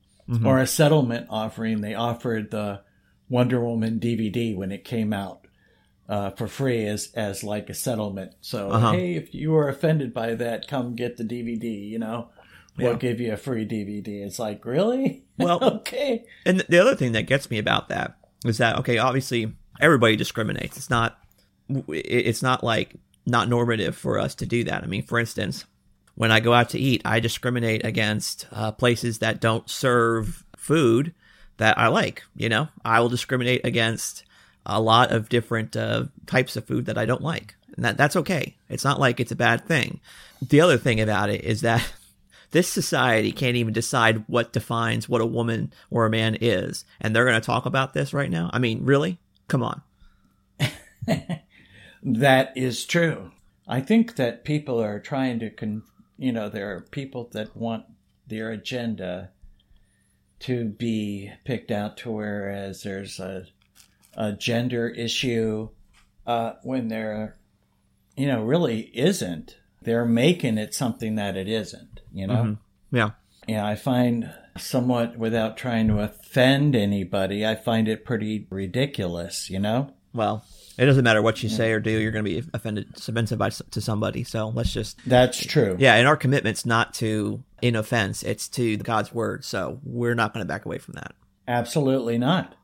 or 0.44 0.58
a 0.58 0.66
settlement 0.66 1.26
offering 1.30 1.80
they 1.80 1.94
offered 1.94 2.50
the 2.50 2.80
wonder 3.28 3.60
woman 3.62 3.98
dvd 4.00 4.56
when 4.56 4.70
it 4.72 4.84
came 4.84 5.12
out 5.12 5.46
uh, 6.08 6.30
for 6.30 6.46
free 6.46 6.86
as 6.86 7.10
as 7.14 7.42
like 7.42 7.68
a 7.68 7.74
settlement. 7.74 8.32
So 8.40 8.70
Uh-huh. 8.70 8.92
hey, 8.92 9.14
if 9.16 9.34
you 9.34 9.50
were 9.50 9.68
offended 9.68 10.14
by 10.14 10.34
that, 10.36 10.68
come 10.68 10.94
get 10.94 11.16
the 11.16 11.24
DVD. 11.24 11.64
You 11.88 11.98
know, 11.98 12.28
we'll 12.78 12.92
Yeah. 12.92 12.98
give 12.98 13.20
you 13.20 13.32
a 13.32 13.36
free 13.36 13.66
DVD. 13.66 14.22
It's 14.24 14.38
like 14.38 14.64
really 14.64 15.24
Well- 15.38 15.62
okay. 15.78 16.24
And 16.44 16.60
the 16.68 16.78
other 16.78 16.94
thing 16.94 17.12
that 17.12 17.26
gets 17.26 17.50
me 17.50 17.58
about 17.58 17.88
that 17.88 18.16
is 18.44 18.58
that 18.58 18.76
okay, 18.78 18.98
obviously 18.98 19.52
everybody 19.80 20.14
discriminates. 20.16 20.76
It's 20.76 20.90
not 20.90 21.18
it's 21.88 22.42
not 22.42 22.62
like 22.62 22.94
not 23.26 23.48
normative 23.48 23.96
for 23.96 24.20
us 24.20 24.36
to 24.36 24.46
do 24.46 24.62
that. 24.64 24.84
I 24.84 24.86
mean, 24.86 25.02
for 25.02 25.18
instance, 25.18 25.64
when 26.14 26.30
I 26.30 26.38
go 26.38 26.52
out 26.52 26.68
to 26.70 26.78
eat, 26.78 27.02
I 27.04 27.18
discriminate 27.18 27.84
against 27.84 28.46
uh, 28.52 28.70
places 28.70 29.18
that 29.18 29.40
don't 29.40 29.68
serve 29.68 30.44
food 30.56 31.12
that 31.58 31.78
I 31.78 31.88
like. 31.88 32.22
You 32.34 32.48
know, 32.48 32.68
I 32.84 33.00
will 33.00 33.08
discriminate 33.08 33.64
against 33.64 34.24
a 34.64 34.80
lot 34.80 35.12
of 35.12 35.28
different 35.28 35.76
uh, 35.76 36.04
types 36.26 36.56
of 36.56 36.66
food 36.66 36.86
that 36.86 36.98
I 36.98 37.06
don't 37.06 37.22
like, 37.22 37.54
and 37.76 37.84
that 37.84 37.96
that's 37.96 38.16
okay. 38.16 38.56
It's 38.68 38.84
not 38.84 39.00
like 39.00 39.20
it's 39.20 39.32
a 39.32 39.36
bad 39.36 39.64
thing. 39.66 40.00
The 40.42 40.60
other 40.60 40.78
thing 40.78 41.00
about 41.00 41.30
it 41.30 41.44
is 41.44 41.62
that 41.62 41.92
this 42.50 42.68
society 42.68 43.32
can't 43.32 43.56
even 43.56 43.72
decide 43.72 44.24
what 44.26 44.52
defines 44.52 45.08
what 45.08 45.20
a 45.20 45.26
woman 45.26 45.72
or 45.90 46.06
a 46.06 46.10
man 46.10 46.36
is, 46.40 46.84
and 47.00 47.14
they're 47.14 47.24
going 47.24 47.40
to 47.40 47.46
talk 47.46 47.66
about 47.66 47.94
this 47.94 48.12
right 48.12 48.30
now. 48.30 48.50
I 48.52 48.58
mean, 48.58 48.84
really? 48.84 49.18
Come 49.48 49.62
on. 49.62 49.82
That 52.06 52.56
is 52.56 52.84
true. 52.84 53.32
I 53.66 53.80
think 53.80 54.14
that 54.14 54.44
people 54.44 54.80
are 54.80 55.00
trying 55.00 55.40
to 55.40 55.50
con. 55.50 55.82
You 56.16 56.30
know, 56.30 56.48
there 56.48 56.72
are 56.74 56.80
people 56.80 57.28
that 57.32 57.56
want 57.56 57.84
their 58.28 58.50
agenda 58.50 59.30
to 60.40 60.64
be 60.64 61.32
picked 61.44 61.70
out 61.70 61.96
to 61.98 62.10
whereas 62.10 62.82
there's 62.82 63.18
a 63.20 63.46
a 64.14 64.32
gender 64.32 64.88
issue 64.88 65.68
uh, 66.26 66.54
when 66.62 66.88
there, 66.88 67.36
you 68.16 68.26
know, 68.26 68.42
really 68.42 68.90
isn't. 68.94 69.56
They're 69.82 70.06
making 70.06 70.58
it 70.58 70.74
something 70.74 71.16
that 71.16 71.36
it 71.36 71.48
isn't. 71.48 72.00
You 72.12 72.26
know. 72.26 72.56
Yeah. 72.90 73.10
Yeah, 73.46 73.66
I 73.66 73.76
find 73.76 74.32
somewhat 74.58 75.18
without 75.18 75.56
trying 75.56 75.88
to 75.88 76.00
offend 76.00 76.74
anybody, 76.74 77.46
I 77.46 77.54
find 77.54 77.88
it 77.88 78.04
pretty 78.04 78.46
ridiculous, 78.50 79.50
you 79.50 79.58
know? 79.58 79.92
Well, 80.12 80.44
it 80.78 80.84
doesn't 80.86 81.04
matter 81.04 81.22
what 81.22 81.42
you 81.42 81.48
say 81.48 81.72
or 81.72 81.80
do; 81.80 81.90
you're 81.90 82.10
going 82.12 82.24
to 82.24 82.30
be 82.42 82.48
offended, 82.52 82.88
offensive 82.96 83.38
by 83.38 83.50
to 83.50 83.80
somebody. 83.80 84.24
So 84.24 84.48
let's 84.48 84.72
just 84.72 84.98
That's 85.06 85.44
true. 85.44 85.76
yeah. 85.78 85.94
And 85.94 86.06
our 86.06 86.16
commitment's 86.16 86.66
not 86.66 86.94
to 86.94 87.42
in 87.62 87.76
offense; 87.76 88.22
it's 88.22 88.48
to 88.50 88.76
God's 88.78 89.12
word. 89.12 89.44
So 89.44 89.80
we're 89.84 90.14
not 90.14 90.32
going 90.34 90.44
to 90.44 90.48
back 90.48 90.64
away 90.66 90.78
from 90.78 90.94
that. 90.94 91.14
Absolutely 91.48 92.18
not. 92.18 92.54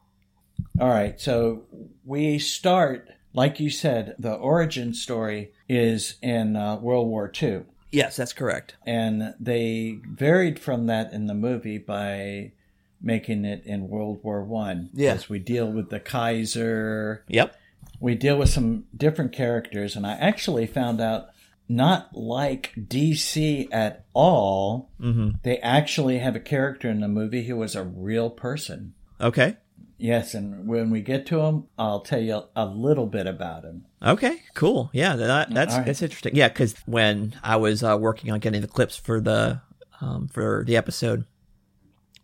All 0.81 0.89
right, 0.89 1.21
so 1.21 1.65
we 2.05 2.39
start, 2.39 3.09
like 3.33 3.59
you 3.61 3.71
said, 3.71 4.15
the 4.19 4.33
origin 4.35 4.95
story 4.95 5.53
is 5.69 6.17
in 6.23 6.57
uh, 6.57 6.77
World 6.77 7.09
War 7.09 7.31
II. 7.43 7.63
Yes, 7.91 8.17
that's 8.17 8.33
correct. 8.33 8.77
And 8.87 9.35
they 9.41 10.01
varied 10.07 10.59
from 10.59 10.87
that 10.87 11.13
in 11.13 11.27
the 11.27 11.35
movie 11.35 11.79
by 11.79 12.53
making 13.01 13.45
it 13.45 13.63
in 13.67 13.89
World 13.89 14.21
War 14.23 14.43
One. 14.45 14.89
Yeah. 14.95 15.19
We 15.29 15.39
deal 15.39 15.71
with 15.71 15.91
the 15.91 16.01
Kaiser, 16.01 17.25
Yep. 17.29 17.57
We 18.03 18.17
deal 18.17 18.37
with 18.37 18.51
some 18.51 18.85
different 18.95 19.33
characters, 19.33 19.95
and 19.95 20.05
I 20.05 20.15
actually 20.15 20.67
found 20.67 21.01
out 21.01 21.29
not 21.69 22.15
like 22.15 22.73
DC 22.77 23.69
at 23.71 24.05
all. 24.13 24.91
Mm-hmm. 25.01 25.37
They 25.45 25.59
actually 25.59 26.19
have 26.19 26.35
a 26.35 26.41
character 26.41 26.91
in 26.91 27.01
the 27.01 27.07
movie 27.07 27.45
who 27.45 27.57
was 27.57 27.77
a 27.77 27.85
real 27.85 28.29
person. 28.29 28.95
Okay. 29.21 29.57
Yes, 29.99 30.35
and 30.35 30.67
when 30.67 30.91
we 30.91 31.01
get 31.01 31.27
to 31.27 31.43
him, 31.43 31.69
I'll 31.79 32.01
tell 32.01 32.21
you 32.21 32.43
a 32.57 32.67
little 32.67 33.07
bit 33.07 33.29
about 33.29 33.63
him. 33.63 33.87
Okay, 34.05 34.43
cool. 34.55 34.91
Yeah, 34.93 35.15
that, 35.15 35.55
that's 35.55 35.77
right. 35.77 35.87
that's 35.87 36.03
interesting. 36.03 36.35
Yeah, 36.35 36.49
because 36.49 36.75
when 36.87 37.37
I 37.41 37.55
was 37.55 37.85
uh, 37.85 37.97
working 38.01 38.33
on 38.33 38.41
getting 38.41 38.63
the 38.63 38.67
clips 38.67 38.97
for 38.97 39.21
the 39.21 39.61
um, 40.01 40.27
for 40.27 40.65
the 40.67 40.77
episode, 40.77 41.25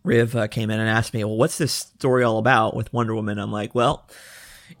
Riv 0.03 0.35
uh, 0.35 0.47
came 0.49 0.71
in 0.71 0.79
and 0.81 0.89
asked 0.89 1.13
me, 1.13 1.23
"Well, 1.23 1.37
what's 1.37 1.57
this 1.57 1.71
story 1.71 2.25
all 2.25 2.37
about 2.37 2.75
with 2.75 2.91
Wonder 2.91 3.15
Woman?" 3.15 3.39
I'm 3.39 3.53
like, 3.53 3.73
"Well, 3.73 4.09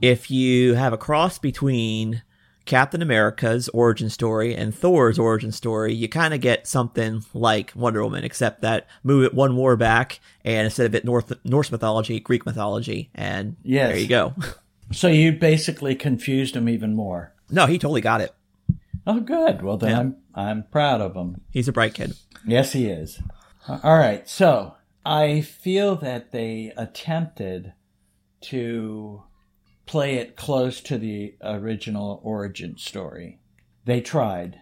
if 0.01 0.29
you 0.31 0.73
have 0.75 0.93
a 0.93 0.97
cross 0.97 1.37
between 1.39 2.23
Captain 2.65 3.01
America's 3.01 3.67
origin 3.69 4.09
story 4.09 4.53
and 4.55 4.75
Thor's 4.75 5.17
origin 5.17 5.51
story, 5.51 5.93
you 5.93 6.07
kind 6.07 6.33
of 6.33 6.41
get 6.41 6.67
something 6.67 7.23
like 7.33 7.71
Wonder 7.75 8.03
Woman, 8.03 8.23
except 8.23 8.61
that 8.61 8.87
move 9.03 9.23
it 9.23 9.33
one 9.33 9.51
more 9.51 9.75
back, 9.75 10.19
and 10.45 10.65
instead 10.65 10.85
of 10.85 10.93
it 10.93 11.03
North 11.05 11.33
Norse 11.43 11.71
mythology, 11.71 12.19
Greek 12.19 12.45
mythology, 12.45 13.09
and 13.15 13.55
Yes. 13.63 13.89
there 13.89 13.97
you 13.99 14.07
go. 14.07 14.35
So 14.91 15.07
you 15.07 15.33
basically 15.33 15.93
confused 15.93 16.55
him 16.55 16.67
even 16.67 16.95
more. 16.95 17.31
no, 17.51 17.67
he 17.67 17.77
totally 17.77 18.01
got 18.01 18.21
it. 18.21 18.33
Oh, 19.05 19.19
good. 19.19 19.61
Well, 19.61 19.77
then 19.77 19.89
Yeah. 19.91 19.99
I'm 19.99 20.15
I'm 20.33 20.63
proud 20.63 20.99
of 20.99 21.15
him. 21.15 21.41
He's 21.51 21.67
a 21.67 21.71
bright 21.71 21.93
kid. 21.93 22.13
Yes, 22.43 22.71
he 22.73 22.87
is. 22.87 23.21
All 23.67 23.97
right. 23.99 24.27
So 24.27 24.75
I 25.05 25.41
feel 25.41 25.95
that 25.97 26.31
they 26.31 26.73
attempted 26.75 27.73
to 28.41 29.21
play 29.89 30.17
it 30.17 30.35
close 30.35 30.81
to 30.81 30.99
the 30.99 31.33
original 31.41 32.21
origin 32.23 32.77
story. 32.77 33.39
They 33.85 34.01
tried 34.01 34.61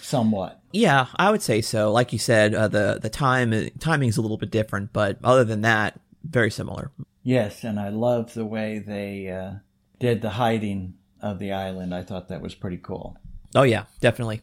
somewhat. 0.00 0.60
Yeah, 0.70 1.08
I 1.16 1.32
would 1.32 1.42
say 1.42 1.62
so. 1.62 1.90
Like 1.90 2.12
you 2.12 2.18
said, 2.20 2.54
uh, 2.54 2.68
the 2.68 3.00
the 3.02 3.10
time 3.10 3.52
timing's 3.80 4.16
a 4.16 4.22
little 4.22 4.36
bit 4.36 4.52
different, 4.52 4.92
but 4.92 5.18
other 5.24 5.42
than 5.42 5.62
that, 5.62 5.98
very 6.22 6.52
similar. 6.52 6.92
Yes, 7.24 7.64
and 7.64 7.80
I 7.80 7.88
love 7.88 8.34
the 8.34 8.46
way 8.46 8.78
they 8.78 9.28
uh, 9.28 9.54
did 9.98 10.22
the 10.22 10.30
hiding 10.30 10.94
of 11.20 11.40
the 11.40 11.50
island. 11.50 11.92
I 11.92 12.04
thought 12.04 12.28
that 12.28 12.40
was 12.40 12.54
pretty 12.54 12.78
cool. 12.78 13.16
Oh 13.56 13.64
yeah, 13.64 13.86
definitely. 14.00 14.42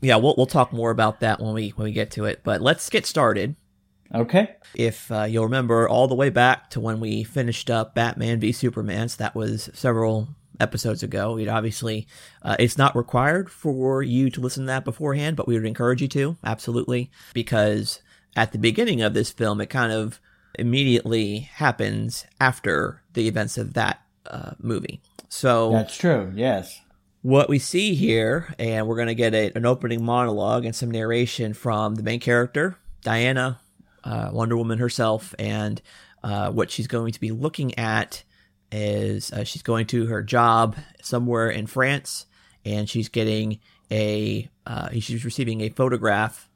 Yeah, 0.00 0.16
we'll 0.16 0.34
we'll 0.36 0.46
talk 0.46 0.72
more 0.72 0.90
about 0.90 1.20
that 1.20 1.40
when 1.40 1.54
we 1.54 1.68
when 1.70 1.84
we 1.84 1.92
get 1.92 2.10
to 2.12 2.24
it. 2.24 2.40
But 2.42 2.62
let's 2.62 2.90
get 2.90 3.06
started. 3.06 3.54
Okay. 4.14 4.56
If 4.74 5.10
uh, 5.10 5.24
you'll 5.24 5.44
remember, 5.44 5.88
all 5.88 6.08
the 6.08 6.14
way 6.14 6.30
back 6.30 6.70
to 6.70 6.80
when 6.80 7.00
we 7.00 7.24
finished 7.24 7.70
up 7.70 7.94
Batman 7.94 8.40
v 8.40 8.52
Superman, 8.52 9.08
so 9.08 9.16
that 9.22 9.34
was 9.34 9.70
several 9.72 10.28
episodes 10.60 11.02
ago. 11.02 11.34
We'd 11.34 11.48
obviously, 11.48 12.06
uh, 12.42 12.56
it's 12.58 12.78
not 12.78 12.94
required 12.94 13.50
for 13.50 14.02
you 14.02 14.30
to 14.30 14.40
listen 14.40 14.64
to 14.64 14.66
that 14.68 14.84
beforehand, 14.84 15.36
but 15.36 15.48
we 15.48 15.54
would 15.54 15.64
encourage 15.66 16.02
you 16.02 16.08
to 16.08 16.36
absolutely 16.44 17.10
because 17.32 18.00
at 18.36 18.52
the 18.52 18.58
beginning 18.58 19.00
of 19.02 19.14
this 19.14 19.30
film, 19.30 19.60
it 19.60 19.66
kind 19.66 19.92
of 19.92 20.20
immediately 20.58 21.40
happens 21.40 22.26
after 22.40 23.02
the 23.14 23.26
events 23.26 23.56
of 23.56 23.74
that 23.74 24.02
uh, 24.26 24.52
movie. 24.58 25.00
So 25.28 25.72
That's 25.72 25.96
true. 25.96 26.30
Yes. 26.34 26.80
what 27.22 27.48
we 27.48 27.58
see 27.58 27.94
here, 27.94 28.54
and 28.58 28.86
we're 28.86 28.96
going 28.96 29.08
to 29.08 29.14
get 29.14 29.34
a, 29.34 29.50
an 29.56 29.64
opening 29.64 30.04
monologue 30.04 30.64
and 30.66 30.76
some 30.76 30.90
narration 30.90 31.54
from 31.54 31.94
the 31.94 32.02
main 32.02 32.20
character, 32.20 32.76
Diana, 33.02 33.60
uh, 34.04 34.30
Wonder 34.32 34.56
Woman 34.56 34.78
herself, 34.78 35.34
and 35.38 35.80
uh, 36.22 36.50
what 36.50 36.70
she's 36.70 36.86
going 36.86 37.12
to 37.12 37.20
be 37.20 37.30
looking 37.30 37.78
at 37.78 38.24
is 38.70 39.32
uh, 39.32 39.44
she's 39.44 39.62
going 39.62 39.86
to 39.86 40.06
her 40.06 40.22
job 40.22 40.76
somewhere 41.02 41.50
in 41.50 41.66
France, 41.66 42.26
and 42.64 42.88
she's 42.88 43.08
getting 43.08 43.60
a 43.90 44.48
uh, 44.66 44.88
she's 44.92 45.24
receiving 45.24 45.60
a 45.60 45.68
photograph 45.68 46.48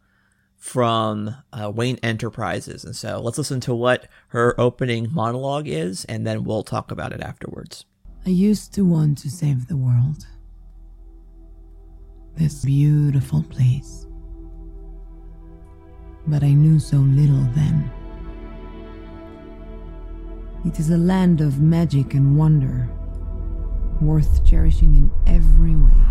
from 0.56 1.34
uh, 1.52 1.70
Wayne 1.70 1.98
Enterprises, 2.02 2.84
and 2.84 2.96
so 2.96 3.20
let's 3.20 3.38
listen 3.38 3.60
to 3.60 3.74
what 3.74 4.08
her 4.28 4.58
opening 4.60 5.08
monologue 5.12 5.68
is, 5.68 6.04
and 6.06 6.26
then 6.26 6.44
we'll 6.44 6.62
talk 6.62 6.90
about 6.90 7.12
it 7.12 7.20
afterwards. 7.20 7.84
I 8.24 8.30
used 8.30 8.72
to 8.74 8.84
want 8.84 9.18
to 9.18 9.30
save 9.30 9.68
the 9.68 9.76
world. 9.76 10.26
This 12.36 12.64
beautiful 12.64 13.42
place. 13.44 14.05
But 16.28 16.42
I 16.42 16.52
knew 16.52 16.78
so 16.78 16.96
little 16.96 17.46
then. 17.54 17.90
It 20.66 20.80
is 20.80 20.90
a 20.90 20.96
land 20.96 21.40
of 21.40 21.60
magic 21.60 22.14
and 22.14 22.36
wonder, 22.36 22.88
worth 24.00 24.44
cherishing 24.44 24.96
in 24.96 25.12
every 25.26 25.76
way. 25.76 26.06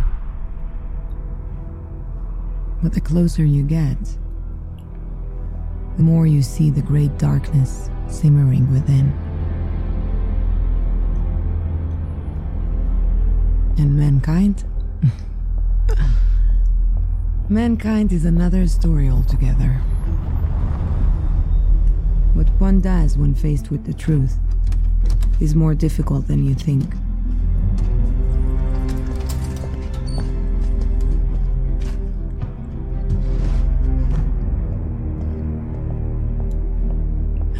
But 2.82 2.93
the 2.93 3.01
closer 3.01 3.43
you 3.43 3.63
get, 3.63 3.97
the 5.97 6.04
more 6.04 6.25
you 6.28 6.41
see 6.41 6.69
the 6.69 6.82
great 6.82 7.17
darkness 7.17 7.89
simmering 8.08 8.71
within. 8.71 9.12
And 13.78 13.97
mankind? 13.97 14.63
mankind 17.50 18.12
is 18.12 18.26
another 18.26 18.68
story 18.68 19.08
altogether. 19.08 19.82
What 22.34 22.50
one 22.60 22.82
does 22.82 23.18
when 23.18 23.36
faced 23.36 23.70
with 23.70 23.86
the 23.86 23.94
truth 23.94 24.38
is 25.40 25.54
more 25.54 25.76
difficult 25.76 26.28
than 26.28 26.46
you 26.46 26.56
think. 26.56 26.86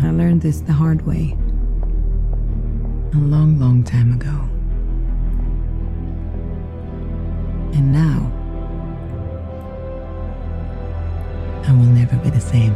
I 0.02 0.12
learned 0.12 0.42
this 0.42 0.62
the 0.62 0.74
hard 0.74 1.06
way. 1.06 1.38
A 3.14 3.18
long, 3.18 3.60
long 3.60 3.84
time 3.84 4.14
ago. 4.14 4.50
And 7.78 7.92
now, 7.92 8.35
same. 12.46 12.76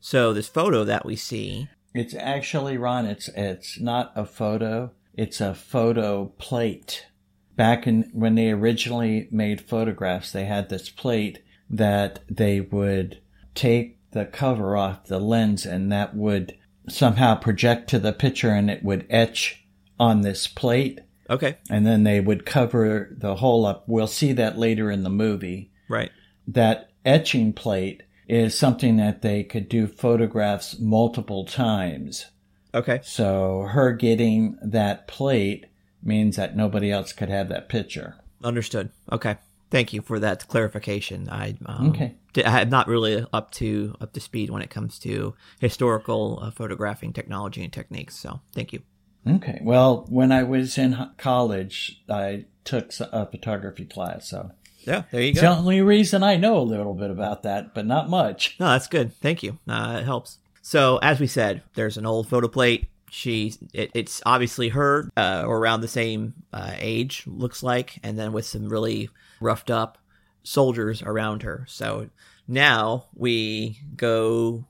So 0.00 0.32
this 0.32 0.48
photo 0.48 0.84
that 0.84 1.06
we 1.06 1.16
see, 1.16 1.68
It's 1.94 2.14
actually 2.14 2.78
Ron. 2.78 3.06
It's 3.06 3.28
it's 3.28 3.78
not 3.78 4.12
a 4.16 4.24
photo. 4.24 4.92
It's 5.14 5.40
a 5.40 5.54
photo 5.54 6.26
plate. 6.38 7.06
Back 7.54 7.86
in 7.86 8.10
when 8.12 8.34
they 8.34 8.50
originally 8.50 9.28
made 9.30 9.60
photographs, 9.60 10.32
they 10.32 10.46
had 10.46 10.68
this 10.68 10.88
plate 10.88 11.42
that 11.68 12.20
they 12.28 12.60
would 12.60 13.20
take 13.54 13.98
the 14.12 14.24
cover 14.24 14.76
off 14.76 15.06
the 15.06 15.18
lens, 15.18 15.66
and 15.66 15.92
that 15.92 16.16
would 16.16 16.56
somehow 16.88 17.34
project 17.34 17.88
to 17.90 17.98
the 17.98 18.12
picture, 18.12 18.50
and 18.50 18.70
it 18.70 18.82
would 18.82 19.06
etch 19.10 19.66
on 20.00 20.22
this 20.22 20.48
plate, 20.48 21.00
okay, 21.28 21.58
and 21.70 21.86
then 21.86 22.04
they 22.04 22.20
would 22.20 22.46
cover 22.46 23.14
the 23.16 23.36
hole 23.36 23.66
up. 23.66 23.84
We'll 23.86 24.06
see 24.06 24.32
that 24.32 24.58
later 24.58 24.90
in 24.90 25.02
the 25.02 25.10
movie 25.10 25.70
right, 25.88 26.10
that 26.48 26.90
etching 27.04 27.52
plate 27.52 28.02
is 28.28 28.56
something 28.58 28.96
that 28.96 29.22
they 29.22 29.42
could 29.44 29.68
do 29.68 29.86
photographs 29.86 30.78
multiple 30.78 31.44
times. 31.44 32.26
okay, 32.74 33.00
So 33.02 33.62
her 33.70 33.92
getting 33.92 34.56
that 34.62 35.06
plate 35.08 35.66
means 36.02 36.36
that 36.36 36.56
nobody 36.56 36.90
else 36.90 37.12
could 37.12 37.28
have 37.28 37.48
that 37.50 37.68
picture. 37.68 38.16
understood. 38.42 38.90
Okay, 39.10 39.36
thank 39.70 39.92
you 39.92 40.02
for 40.02 40.18
that 40.18 40.46
clarification. 40.48 41.28
I 41.28 41.56
um, 41.66 41.90
Okay. 41.90 42.14
I'm 42.44 42.70
not 42.70 42.88
really 42.88 43.26
up 43.32 43.50
to 43.52 43.94
up 44.00 44.12
to 44.14 44.20
speed 44.20 44.48
when 44.50 44.62
it 44.62 44.70
comes 44.70 44.98
to 45.00 45.34
historical 45.60 46.38
uh, 46.42 46.50
photographing 46.50 47.12
technology 47.12 47.62
and 47.62 47.72
techniques. 47.72 48.16
So 48.16 48.40
thank 48.54 48.72
you. 48.72 48.80
Okay. 49.28 49.60
Well, 49.62 50.06
when 50.08 50.32
I 50.32 50.42
was 50.42 50.78
in 50.78 50.96
college, 51.18 52.02
I 52.08 52.46
took 52.64 52.92
a 53.00 53.26
photography 53.26 53.84
class, 53.84 54.28
so 54.30 54.50
Yeah, 54.84 55.02
there 55.10 55.22
you 55.22 55.30
it's 55.30 55.40
go. 55.40 55.52
the 55.52 55.58
only 55.58 55.80
reason 55.80 56.22
I 56.22 56.36
know 56.36 56.58
a 56.58 56.62
little 56.62 56.94
bit 56.94 57.10
about 57.10 57.42
that, 57.44 57.74
but 57.74 57.86
not 57.86 58.08
much. 58.10 58.56
No, 58.58 58.66
that's 58.66 58.88
good. 58.88 59.12
Thank 59.14 59.42
you. 59.42 59.58
Uh, 59.68 59.98
it 60.00 60.04
helps. 60.04 60.38
So, 60.62 60.98
as 60.98 61.20
we 61.20 61.26
said, 61.26 61.62
there's 61.74 61.96
an 61.96 62.06
old 62.06 62.28
photo 62.28 62.48
plate. 62.48 62.88
She, 63.10 63.54
it, 63.74 63.90
it's 63.94 64.22
obviously 64.24 64.70
her, 64.70 65.10
uh, 65.16 65.44
or 65.46 65.58
around 65.58 65.80
the 65.82 65.88
same 65.88 66.34
uh, 66.52 66.72
age, 66.78 67.24
looks 67.26 67.62
like, 67.62 67.98
and 68.02 68.18
then 68.18 68.32
with 68.32 68.46
some 68.46 68.68
really 68.68 69.10
roughed 69.40 69.70
up 69.70 69.98
soldiers 70.44 71.02
around 71.02 71.42
her. 71.42 71.64
So 71.68 72.08
now 72.48 73.06
we 73.14 73.78
go 73.96 74.64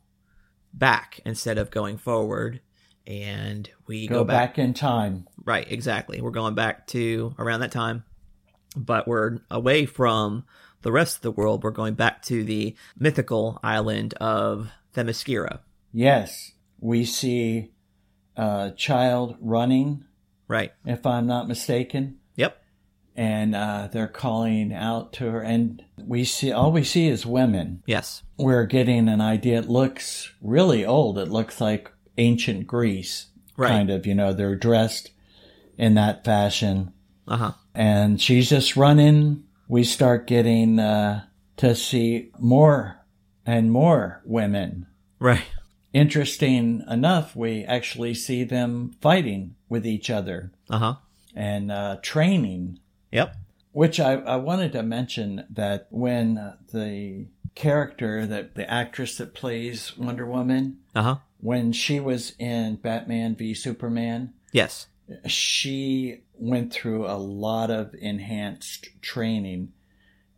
back 0.74 1.20
instead 1.24 1.56
of 1.58 1.70
going 1.70 1.98
forward, 1.98 2.60
and 3.06 3.68
we 3.86 4.06
Go, 4.08 4.16
go, 4.20 4.24
back. 4.24 4.58
in 4.58 4.74
time. 4.74 5.28
Right, 5.44 5.70
exactly. 5.70 6.20
We're 6.20 6.30
going 6.30 6.54
back 6.54 6.86
to 6.88 7.34
around 7.38 7.60
that 7.60 7.72
time, 7.72 8.04
but 8.76 9.06
we're 9.08 9.38
away 9.50 9.86
from 9.86 10.44
the 10.82 10.92
rest 10.92 11.16
of 11.16 11.22
the 11.22 11.30
world. 11.30 11.62
We're 11.62 11.70
going 11.70 11.94
back 11.94 12.22
to 12.22 12.42
the 12.44 12.74
mythical 12.98 13.58
island 13.62 14.14
of 14.14 14.70
Themyscira. 14.94 15.60
Yes, 15.92 16.52
we 16.80 17.04
see 17.04 17.70
a 18.36 18.72
child 18.76 19.36
running, 19.40 20.04
Right. 20.48 20.72
if 20.84 21.06
I'm 21.06 21.26
not 21.26 21.48
mistaken. 21.48 22.18
Yep. 22.36 22.58
and 23.14 23.54
uh, 23.54 23.88
they're 23.92 24.08
calling 24.08 24.72
out 24.72 25.12
to 25.12 25.30
her 25.30 25.42
and 25.42 25.84
we 26.02 26.24
see 26.24 26.50
all 26.50 26.72
we 26.72 26.82
see 26.82 27.08
is 27.08 27.26
women 27.26 27.82
Yes. 27.86 28.22
we're 28.38 28.64
getting 28.64 29.06
an 29.06 29.20
idea 29.20 29.58
it 29.58 29.68
looks 29.68 30.32
really 30.40 30.86
old 30.86 31.18
it 31.18 31.28
looks 31.28 31.60
like 31.60 31.90
ancient 32.16 32.66
greece 32.66 33.26
Right. 33.54 33.68
kind 33.68 33.90
of 33.90 34.06
you 34.06 34.14
know 34.14 34.32
they're 34.32 34.56
dressed 34.56 35.10
in 35.76 35.92
that 35.96 36.24
fashion 36.24 36.94
Uh 37.28 37.36
huh. 37.36 37.52
and 37.74 38.20
she's 38.20 38.48
just 38.50 38.76
running 38.76 39.44
we 39.68 39.84
start 39.84 40.26
getting 40.26 40.78
uh, 40.78 41.24
to 41.56 41.74
see 41.74 42.30
more 42.38 42.98
and 43.46 43.70
more 43.72 44.20
women 44.24 44.86
Right. 45.18 45.44
interesting 45.92 46.82
enough 46.90 47.36
we 47.36 47.64
actually 47.64 48.14
see 48.14 48.44
them 48.44 48.94
fighting 49.00 49.54
with 49.68 49.86
each 49.86 50.10
other 50.10 50.52
Uh 50.68 50.78
huh. 50.78 50.94
and 51.34 51.70
uh, 51.72 51.96
training. 52.02 52.78
Yep. 53.12 53.36
Which 53.72 54.00
I, 54.00 54.14
I 54.14 54.36
wanted 54.36 54.72
to 54.72 54.82
mention 54.82 55.46
that 55.48 55.86
when 55.90 56.36
uh, 56.38 56.56
the 56.72 57.26
character 57.54 58.26
that 58.26 58.54
the 58.54 58.70
actress 58.70 59.16
that 59.16 59.32
plays 59.34 59.96
Wonder 59.96 60.26
Woman, 60.26 60.78
Uh 60.94 61.02
huh. 61.02 61.16
when 61.40 61.72
she 61.72 62.00
was 62.00 62.34
in 62.38 62.76
Batman 62.76 63.34
v 63.36 63.54
Superman, 63.54 64.32
Yes. 64.52 64.88
She 65.26 66.22
went 66.34 66.72
through 66.72 67.06
a 67.06 67.16
lot 67.16 67.70
of 67.70 67.94
enhanced 67.94 68.88
training 69.00 69.72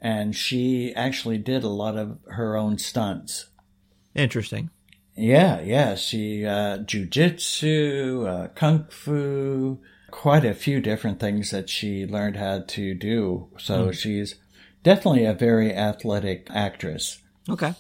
and 0.01 0.37
she 0.37 0.95
actually 0.95 1.39
did 1.39 1.65
a 1.65 1.69
lot 1.69 1.97
of 1.97 2.19
her 2.29 2.57
own 2.57 2.79
stunts. 2.79 3.47
Interesting. 4.15 4.71
Yeah, 5.17 5.61
yeah. 5.61 5.95
She, 5.95 6.45
uh, 6.45 6.79
jujitsu, 6.79 8.27
uh, 8.27 8.49
kung 8.49 8.87
fu, 8.91 9.79
quite 10.11 10.45
a 10.45 10.55
few 10.55 10.81
different 10.81 11.21
things 11.21 11.51
that 11.51 11.71
she 11.71 12.07
learned 12.07 12.37
how 12.37 12.61
to 12.69 12.95
do. 12.95 13.49
So 13.59 13.93
she's 13.93 14.37
definitely 14.83 15.25
a 15.25 15.35
very 15.35 15.73
athletic 15.73 16.49
actress. 16.51 17.23
Okay. 17.49 17.75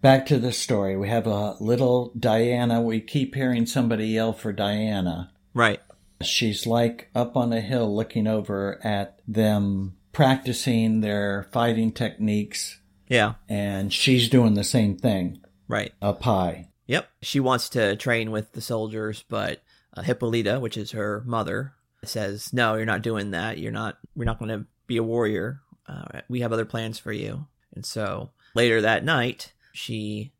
Back 0.00 0.26
to 0.26 0.38
the 0.38 0.52
story. 0.52 0.96
We 0.96 1.08
have 1.08 1.26
a 1.26 1.56
little 1.60 2.12
Diana. 2.18 2.80
We 2.80 3.00
keep 3.00 3.34
hearing 3.34 3.66
somebody 3.66 4.06
yell 4.06 4.32
for 4.32 4.52
Diana. 4.52 5.32
Right. 5.52 5.80
She's 6.22 6.66
like 6.66 7.10
up 7.14 7.36
on 7.36 7.52
a 7.52 7.60
hill 7.60 7.94
looking 7.94 8.26
over 8.26 8.80
at 8.84 9.20
them 9.28 9.96
practicing 10.12 11.00
their 11.02 11.46
fighting 11.52 11.92
techniques, 11.92 12.80
Yeah. 13.08 13.34
and 13.48 13.92
she's 13.92 14.28
doing 14.30 14.54
the 14.54 14.64
same 14.64 14.96
thing 14.96 15.42
Right. 15.68 15.92
up 16.00 16.22
high. 16.22 16.68
Yep. 16.86 17.08
She 17.22 17.38
wants 17.40 17.68
to 17.70 17.96
train 17.96 18.30
with 18.30 18.52
the 18.52 18.60
soldiers, 18.60 19.24
but 19.28 19.62
uh, 19.94 20.02
Hippolyta, 20.02 20.58
which 20.60 20.76
is 20.76 20.92
her 20.92 21.22
mother, 21.26 21.74
says, 22.04 22.52
"No, 22.52 22.76
you're 22.76 22.86
not 22.86 23.02
doing 23.02 23.32
that. 23.32 23.58
You're 23.58 23.72
not. 23.72 23.98
We're 24.14 24.24
not 24.24 24.38
going 24.38 24.50
to 24.58 24.66
be 24.86 24.96
a 24.96 25.02
warrior. 25.02 25.60
Uh, 25.88 26.20
we 26.28 26.40
have 26.40 26.52
other 26.52 26.64
plans 26.64 26.98
for 26.98 27.12
you." 27.12 27.46
And 27.74 27.84
so 27.84 28.30
later 28.54 28.80
that 28.80 29.04
night, 29.04 29.52
she 29.72 30.32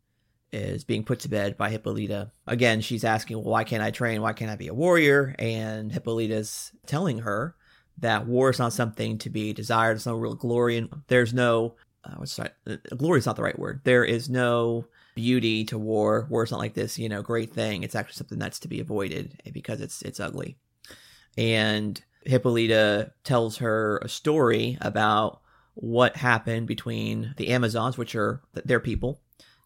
is 0.56 0.84
being 0.84 1.04
put 1.04 1.20
to 1.20 1.28
bed 1.28 1.56
by 1.56 1.70
Hippolyta. 1.70 2.32
Again, 2.46 2.80
she's 2.80 3.04
asking, 3.04 3.36
"Well, 3.36 3.52
why 3.52 3.64
can't 3.64 3.82
I 3.82 3.90
train? 3.90 4.22
Why 4.22 4.32
can't 4.32 4.50
I 4.50 4.56
be 4.56 4.68
a 4.68 4.74
warrior?" 4.74 5.34
And 5.38 5.92
Hippolyta's 5.92 6.72
telling 6.86 7.20
her 7.20 7.54
that 7.98 8.26
war 8.26 8.50
is 8.50 8.58
not 8.58 8.72
something 8.72 9.18
to 9.18 9.30
be 9.30 9.52
desired. 9.52 9.94
There's 9.94 10.06
no 10.06 10.16
real 10.16 10.34
glory, 10.34 10.76
and 10.78 10.88
there's 11.08 11.32
no 11.34 11.76
uh, 12.04 12.14
what's? 12.16 12.38
Uh, 12.38 12.48
glory 12.96 13.18
is 13.18 13.26
not 13.26 13.36
the 13.36 13.42
right 13.42 13.58
word. 13.58 13.80
There 13.84 14.04
is 14.04 14.28
no 14.28 14.86
beauty 15.14 15.64
to 15.64 15.78
war. 15.78 16.26
War 16.30 16.44
is 16.44 16.50
not 16.50 16.60
like 16.60 16.74
this, 16.74 16.98
you 16.98 17.08
know, 17.08 17.22
great 17.22 17.52
thing. 17.52 17.82
It's 17.82 17.94
actually 17.94 18.14
something 18.14 18.38
that's 18.38 18.60
to 18.60 18.68
be 18.68 18.80
avoided 18.80 19.40
because 19.52 19.80
it's 19.80 20.02
it's 20.02 20.20
ugly. 20.20 20.56
And 21.36 22.00
Hippolyta 22.24 23.12
tells 23.24 23.58
her 23.58 23.98
a 23.98 24.08
story 24.08 24.78
about 24.80 25.40
what 25.74 26.16
happened 26.16 26.66
between 26.66 27.34
the 27.36 27.48
Amazons, 27.48 27.98
which 27.98 28.14
are 28.14 28.42
their 28.52 28.80
people, 28.80 29.20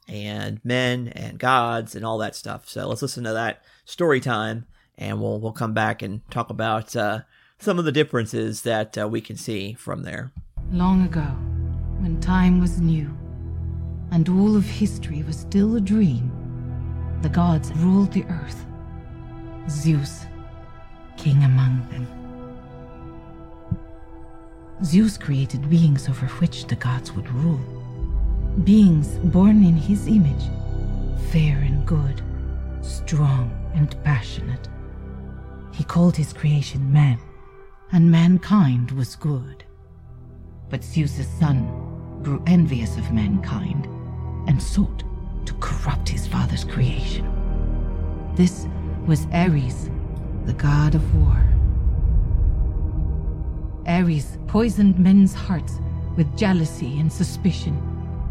and 0.08 0.60
men 0.64 1.08
and 1.08 1.38
gods 1.38 1.94
and 1.94 2.04
all 2.04 2.18
that 2.18 2.34
stuff. 2.34 2.68
So 2.68 2.88
let's 2.88 3.02
listen 3.02 3.24
to 3.24 3.32
that 3.32 3.62
story 3.84 4.20
time, 4.20 4.66
and 4.98 5.20
we'll 5.20 5.40
we'll 5.40 5.52
come 5.52 5.74
back 5.74 6.02
and 6.02 6.28
talk 6.30 6.50
about 6.50 6.96
uh, 6.96 7.20
some 7.58 7.78
of 7.78 7.84
the 7.84 7.92
differences 7.92 8.62
that 8.62 8.96
uh, 8.98 9.08
we 9.08 9.20
can 9.20 9.36
see 9.36 9.74
from 9.74 10.02
there. 10.02 10.32
Long 10.72 11.04
ago, 11.04 11.26
when 12.00 12.20
time 12.20 12.60
was 12.60 12.80
new, 12.80 13.10
and 14.10 14.28
all 14.28 14.56
of 14.56 14.64
history 14.64 15.22
was 15.22 15.38
still 15.38 15.76
a 15.76 15.80
dream, 15.80 16.30
the 17.22 17.28
gods 17.28 17.72
ruled 17.74 18.12
the 18.12 18.24
earth. 18.24 18.64
Zeus, 19.68 20.24
king 21.16 21.42
among 21.44 21.86
them. 21.90 22.06
Zeus 24.82 25.18
created 25.18 25.68
beings 25.68 26.08
over 26.08 26.26
which 26.26 26.66
the 26.66 26.76
gods 26.76 27.12
would 27.12 27.28
rule. 27.30 27.79
Beings 28.64 29.18
born 29.32 29.64
in 29.64 29.74
his 29.74 30.06
image, 30.06 30.50
fair 31.30 31.56
and 31.58 31.86
good, 31.86 32.22
strong 32.82 33.50
and 33.74 33.96
passionate. 34.04 34.68
He 35.72 35.82
called 35.82 36.14
his 36.14 36.34
creation 36.34 36.92
man, 36.92 37.18
and 37.92 38.10
mankind 38.10 38.90
was 38.90 39.16
good. 39.16 39.64
But 40.68 40.84
Zeus's 40.84 41.26
son 41.38 42.20
grew 42.22 42.42
envious 42.46 42.98
of 42.98 43.12
mankind 43.12 43.86
and 44.46 44.62
sought 44.62 45.04
to 45.46 45.54
corrupt 45.54 46.08
his 46.10 46.26
father's 46.26 46.64
creation. 46.64 47.26
This 48.34 48.66
was 49.06 49.26
Ares, 49.32 49.88
the 50.44 50.52
god 50.52 50.94
of 50.94 51.14
war. 51.14 51.42
Ares 53.86 54.36
poisoned 54.48 54.98
men's 54.98 55.32
hearts 55.32 55.80
with 56.16 56.36
jealousy 56.36 57.00
and 57.00 57.10
suspicion. 57.10 57.89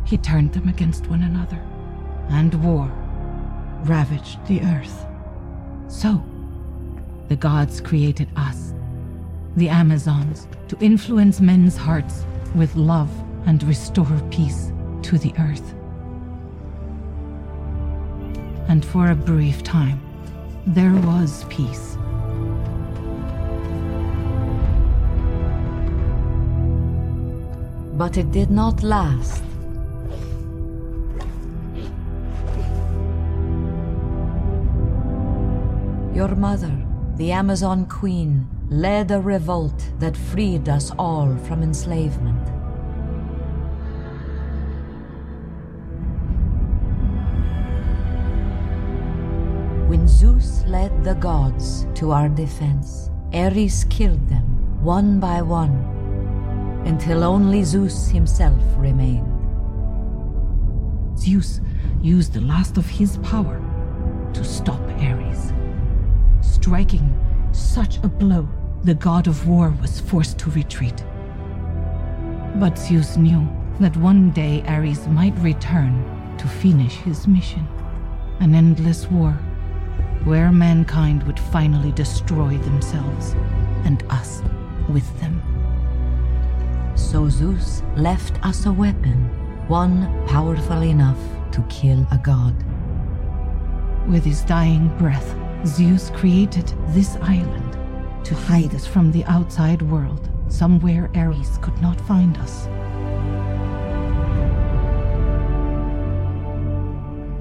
He 0.10 0.18
turned 0.18 0.54
them 0.54 0.68
against 0.68 1.06
one 1.06 1.22
another, 1.22 1.62
and 2.30 2.52
war 2.64 2.92
ravaged 3.84 4.44
the 4.48 4.60
earth. 4.62 5.06
So, 5.88 6.24
the 7.28 7.36
gods 7.36 7.80
created 7.80 8.28
us, 8.36 8.74
the 9.56 9.70
Amazons, 9.70 10.48
to 10.70 10.78
influence 10.80 11.40
men's 11.40 11.78
hearts 11.78 12.26
with 12.56 12.76
love 12.76 13.12
and 13.46 13.62
restore 13.62 14.20
peace 14.32 14.72
to 15.04 15.20
the 15.20 15.32
earth. 15.38 15.76
And 18.68 18.84
for 18.84 19.12
a 19.12 19.16
brief 19.16 19.62
time, 19.62 20.02
there 20.66 20.96
was 21.06 21.46
peace. 21.50 21.98
But 27.96 28.18
it 28.18 28.32
did 28.32 28.50
not 28.50 28.82
last. 28.82 29.44
Your 36.20 36.36
mother, 36.36 36.78
the 37.16 37.32
Amazon 37.32 37.86
Queen, 37.86 38.46
led 38.70 39.10
a 39.10 39.22
revolt 39.22 39.90
that 40.00 40.18
freed 40.18 40.68
us 40.68 40.92
all 41.00 41.34
from 41.46 41.64
enslavement. 41.64 42.46
When 49.88 50.10
Zeus 50.10 50.66
led 50.68 51.06
the 51.06 51.14
gods 51.14 51.88
to 51.96 52.12
our 52.12 52.28
defense, 52.28 53.10
Ares 53.32 53.86
killed 53.86 54.28
them 54.28 54.84
one 54.84 55.22
by 55.22 55.42
one 55.42 55.72
until 56.86 57.24
only 57.24 57.64
Zeus 57.64 58.10
himself 58.10 58.62
remained. 58.76 59.32
Zeus 61.18 61.62
used 62.02 62.34
the 62.34 62.42
last 62.42 62.78
of 62.78 62.86
his 62.88 63.16
power 63.20 63.62
to 64.34 64.44
stop 64.44 64.82
Ares. 65.00 65.54
Striking 66.62 67.18
such 67.54 68.00
a 68.04 68.10
blow, 68.10 68.46
the 68.84 68.94
god 68.94 69.28
of 69.28 69.48
war 69.48 69.74
was 69.80 70.02
forced 70.02 70.38
to 70.40 70.52
retreat. 70.52 71.06
But 72.56 72.78
Zeus 72.78 73.16
knew 73.16 73.48
that 73.80 73.96
one 73.96 74.32
day 74.32 74.62
Ares 74.68 75.08
might 75.08 75.40
return 75.40 76.04
to 76.38 76.48
finish 76.50 76.96
his 76.98 77.30
mission 77.30 77.66
an 78.42 78.56
endless 78.56 79.10
war 79.10 79.32
where 80.26 80.52
mankind 80.52 81.24
would 81.24 81.40
finally 81.40 81.94
destroy 81.94 82.58
themselves 82.58 83.36
and 83.86 84.04
us 84.10 84.42
with 84.90 85.08
them. 85.22 85.42
So 86.96 87.30
Zeus 87.30 87.84
left 87.96 88.46
us 88.46 88.66
a 88.66 88.72
weapon, 88.74 89.30
one 89.70 90.10
powerful 90.28 90.84
enough 90.84 91.20
to 91.54 91.62
kill 91.70 92.06
a 92.12 92.18
god. 92.22 92.54
With 94.10 94.26
his 94.26 94.42
dying 94.42 94.90
breath, 94.98 95.36
Zeus 95.66 96.10
created 96.12 96.74
this 96.90 97.18
island 97.18 97.74
to 98.26 98.34
hide 98.34 98.74
us 98.74 98.88
from 98.88 99.12
the 99.12 99.24
outside 99.26 99.82
world, 99.82 100.30
somewhere 100.48 101.12
Ares 101.16 101.58
could 101.62 101.80
not 101.82 102.00
find 102.02 102.38
us. 102.38 102.68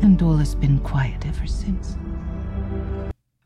And 0.03 0.21
all 0.23 0.37
has 0.37 0.55
been 0.55 0.79
quiet 0.81 1.27
ever 1.27 1.47
since. 1.47 1.97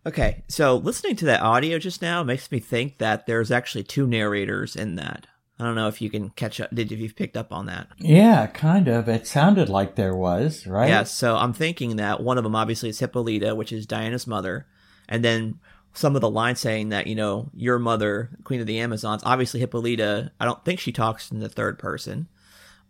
Okay, 0.06 0.42
so 0.48 0.76
listening 0.76 1.16
to 1.16 1.26
that 1.26 1.42
audio 1.42 1.78
just 1.78 2.02
now 2.02 2.22
makes 2.22 2.50
me 2.50 2.58
think 2.58 2.98
that 2.98 3.26
there's 3.26 3.50
actually 3.50 3.84
two 3.84 4.06
narrators 4.06 4.74
in 4.74 4.96
that. 4.96 5.26
I 5.62 5.66
don't 5.66 5.76
know 5.76 5.86
if 5.88 6.02
you 6.02 6.10
can 6.10 6.30
catch 6.30 6.60
up. 6.60 6.70
Did 6.74 6.90
if 6.90 6.98
you've 6.98 7.14
picked 7.16 7.36
up 7.36 7.52
on 7.52 7.66
that? 7.66 7.86
Yeah, 7.98 8.46
kind 8.48 8.88
of. 8.88 9.08
It 9.08 9.26
sounded 9.26 9.68
like 9.68 9.94
there 9.94 10.14
was, 10.16 10.66
right? 10.66 10.88
Yeah. 10.88 11.04
So 11.04 11.36
I'm 11.36 11.52
thinking 11.52 11.96
that 11.96 12.20
one 12.22 12.36
of 12.36 12.44
them 12.44 12.56
obviously 12.56 12.88
is 12.88 12.98
Hippolyta, 12.98 13.54
which 13.54 13.72
is 13.72 13.86
Diana's 13.86 14.26
mother, 14.26 14.66
and 15.08 15.24
then 15.24 15.60
some 15.94 16.14
of 16.16 16.20
the 16.20 16.30
lines 16.30 16.58
saying 16.58 16.88
that 16.88 17.06
you 17.06 17.14
know 17.14 17.50
your 17.54 17.78
mother, 17.78 18.30
Queen 18.44 18.60
of 18.60 18.66
the 18.66 18.80
Amazons. 18.80 19.22
Obviously 19.24 19.60
Hippolyta. 19.60 20.32
I 20.40 20.44
don't 20.44 20.64
think 20.64 20.80
she 20.80 20.90
talks 20.92 21.30
in 21.30 21.38
the 21.40 21.48
third 21.48 21.78
person. 21.78 22.26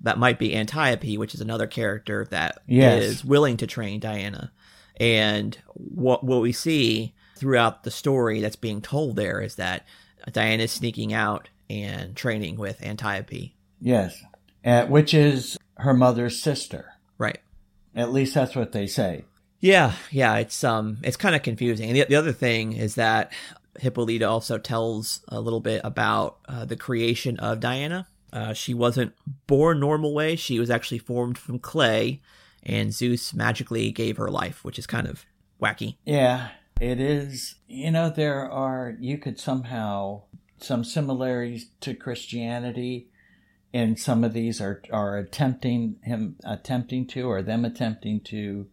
That 0.00 0.18
might 0.18 0.38
be 0.38 0.56
Antiope, 0.56 1.18
which 1.18 1.34
is 1.34 1.40
another 1.40 1.66
character 1.66 2.26
that 2.30 2.58
is 2.66 2.76
Yes. 3.20 3.24
willing 3.24 3.56
to 3.58 3.66
train 3.66 4.00
Diana. 4.00 4.50
And 4.98 5.58
what 5.74 6.24
what 6.24 6.40
we 6.40 6.52
see 6.52 7.14
throughout 7.36 7.82
the 7.84 7.90
story 7.90 8.40
that's 8.40 8.56
being 8.56 8.80
told 8.80 9.16
there 9.16 9.40
is 9.40 9.56
that 9.56 9.84
Diana's 10.32 10.70
sneaking 10.70 11.12
out 11.12 11.48
and 11.72 12.14
training 12.14 12.56
with 12.56 12.82
Antiope. 12.82 13.54
Yes. 13.80 14.22
Uh, 14.64 14.86
which 14.86 15.14
is 15.14 15.58
her 15.78 15.94
mother's 15.94 16.40
sister. 16.40 16.92
Right. 17.18 17.38
At 17.94 18.12
least 18.12 18.34
that's 18.34 18.54
what 18.54 18.72
they 18.72 18.86
say. 18.86 19.24
Yeah, 19.60 19.92
yeah, 20.10 20.36
it's 20.38 20.64
um, 20.64 20.98
it's 21.04 21.16
kind 21.16 21.36
of 21.36 21.42
confusing. 21.42 21.88
And 21.88 21.96
the, 21.96 22.04
the 22.04 22.16
other 22.16 22.32
thing 22.32 22.72
is 22.72 22.96
that 22.96 23.32
Hippolyta 23.78 24.28
also 24.28 24.58
tells 24.58 25.20
a 25.28 25.40
little 25.40 25.60
bit 25.60 25.80
about 25.84 26.38
uh, 26.48 26.64
the 26.64 26.76
creation 26.76 27.38
of 27.38 27.60
Diana. 27.60 28.08
Uh, 28.32 28.54
she 28.54 28.74
wasn't 28.74 29.12
born 29.46 29.78
normal 29.78 30.14
way; 30.14 30.34
she 30.34 30.58
was 30.58 30.68
actually 30.68 30.98
formed 30.98 31.38
from 31.38 31.60
clay, 31.60 32.20
and 32.64 32.92
Zeus 32.92 33.32
magically 33.32 33.92
gave 33.92 34.16
her 34.16 34.30
life, 34.30 34.64
which 34.64 34.80
is 34.80 34.86
kind 34.88 35.06
of 35.06 35.24
wacky. 35.62 35.94
Yeah, 36.04 36.48
it 36.80 36.98
is. 36.98 37.54
You 37.68 37.92
know, 37.92 38.10
there 38.10 38.50
are 38.50 38.96
you 38.98 39.16
could 39.16 39.38
somehow 39.38 40.22
some 40.62 40.84
similarities 40.84 41.66
to 41.80 41.94
Christianity 41.94 43.08
and 43.74 43.98
some 43.98 44.24
of 44.24 44.32
these 44.32 44.60
are 44.60 44.82
are 44.92 45.16
attempting 45.16 45.96
him 46.02 46.36
attempting 46.44 47.06
to 47.06 47.22
or 47.22 47.42
them 47.42 47.64
attempting 47.64 48.20
to 48.20 48.66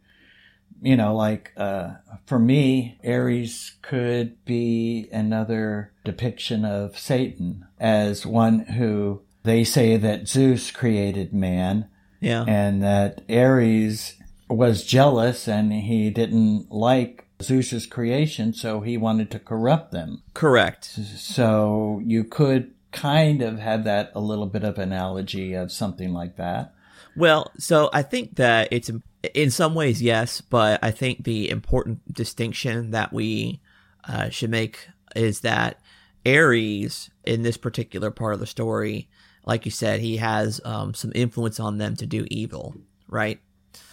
you 0.81 0.95
know 0.95 1.15
like 1.15 1.51
uh, 1.57 1.91
for 2.25 2.39
me 2.39 2.97
ares 3.05 3.77
could 3.81 4.43
be 4.45 5.07
another 5.11 5.91
depiction 6.03 6.65
of 6.65 6.97
satan 6.97 7.65
as 7.79 8.25
one 8.25 8.59
who 8.59 9.21
they 9.43 9.63
say 9.63 9.97
that 9.97 10.27
zeus 10.27 10.71
created 10.71 11.33
man 11.33 11.87
Yeah, 12.19 12.43
and 12.47 12.83
that 12.83 13.21
ares 13.29 14.15
was 14.49 14.83
jealous 14.83 15.47
and 15.47 15.71
he 15.71 16.09
didn't 16.09 16.71
like 16.71 17.25
zeus's 17.41 17.85
creation 17.85 18.53
so 18.53 18.81
he 18.81 18.97
wanted 18.97 19.31
to 19.31 19.39
corrupt 19.39 19.91
them 19.91 20.21
correct. 20.33 20.85
so 20.85 22.01
you 22.03 22.23
could 22.23 22.73
kind 22.91 23.41
of 23.41 23.59
have 23.59 23.83
that 23.83 24.11
a 24.15 24.19
little 24.19 24.45
bit 24.45 24.63
of 24.63 24.77
analogy 24.77 25.53
of 25.53 25.71
something 25.71 26.13
like 26.13 26.37
that. 26.37 26.73
Well, 27.15 27.51
so 27.57 27.89
I 27.91 28.01
think 28.01 28.35
that 28.35 28.69
it's 28.71 28.89
in 29.33 29.51
some 29.51 29.75
ways 29.75 30.01
yes, 30.01 30.41
but 30.41 30.79
I 30.81 30.91
think 30.91 31.23
the 31.23 31.49
important 31.49 32.13
distinction 32.13 32.91
that 32.91 33.11
we 33.11 33.61
uh, 34.07 34.29
should 34.29 34.49
make 34.49 34.87
is 35.15 35.41
that 35.41 35.79
Ares 36.25 37.09
in 37.25 37.43
this 37.43 37.57
particular 37.57 38.11
part 38.11 38.33
of 38.33 38.39
the 38.39 38.47
story, 38.47 39.09
like 39.45 39.65
you 39.65 39.71
said, 39.71 39.99
he 39.99 40.17
has 40.17 40.61
um, 40.63 40.93
some 40.93 41.11
influence 41.15 41.59
on 41.59 41.77
them 41.77 41.95
to 41.97 42.05
do 42.05 42.25
evil, 42.29 42.75
right? 43.07 43.39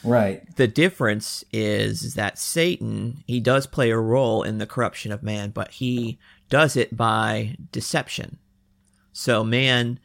Right. 0.05 0.55
The 0.57 0.69
difference 0.69 1.45
is, 1.53 2.03
is 2.03 2.15
that 2.15 2.39
Satan 2.39 3.25
he 3.27 3.41
does 3.41 3.67
play 3.67 3.91
a 3.91 3.99
role 3.99 4.43
in 4.43 4.59
the 4.59 4.67
corruption 4.67 5.13
of 5.13 5.23
man, 5.23 5.51
but 5.51 5.73
he 5.73 6.19
does 6.49 6.77
it 6.77 6.97
by 6.97 7.57
deception. 7.73 8.39
So 9.13 9.43
man 9.43 9.99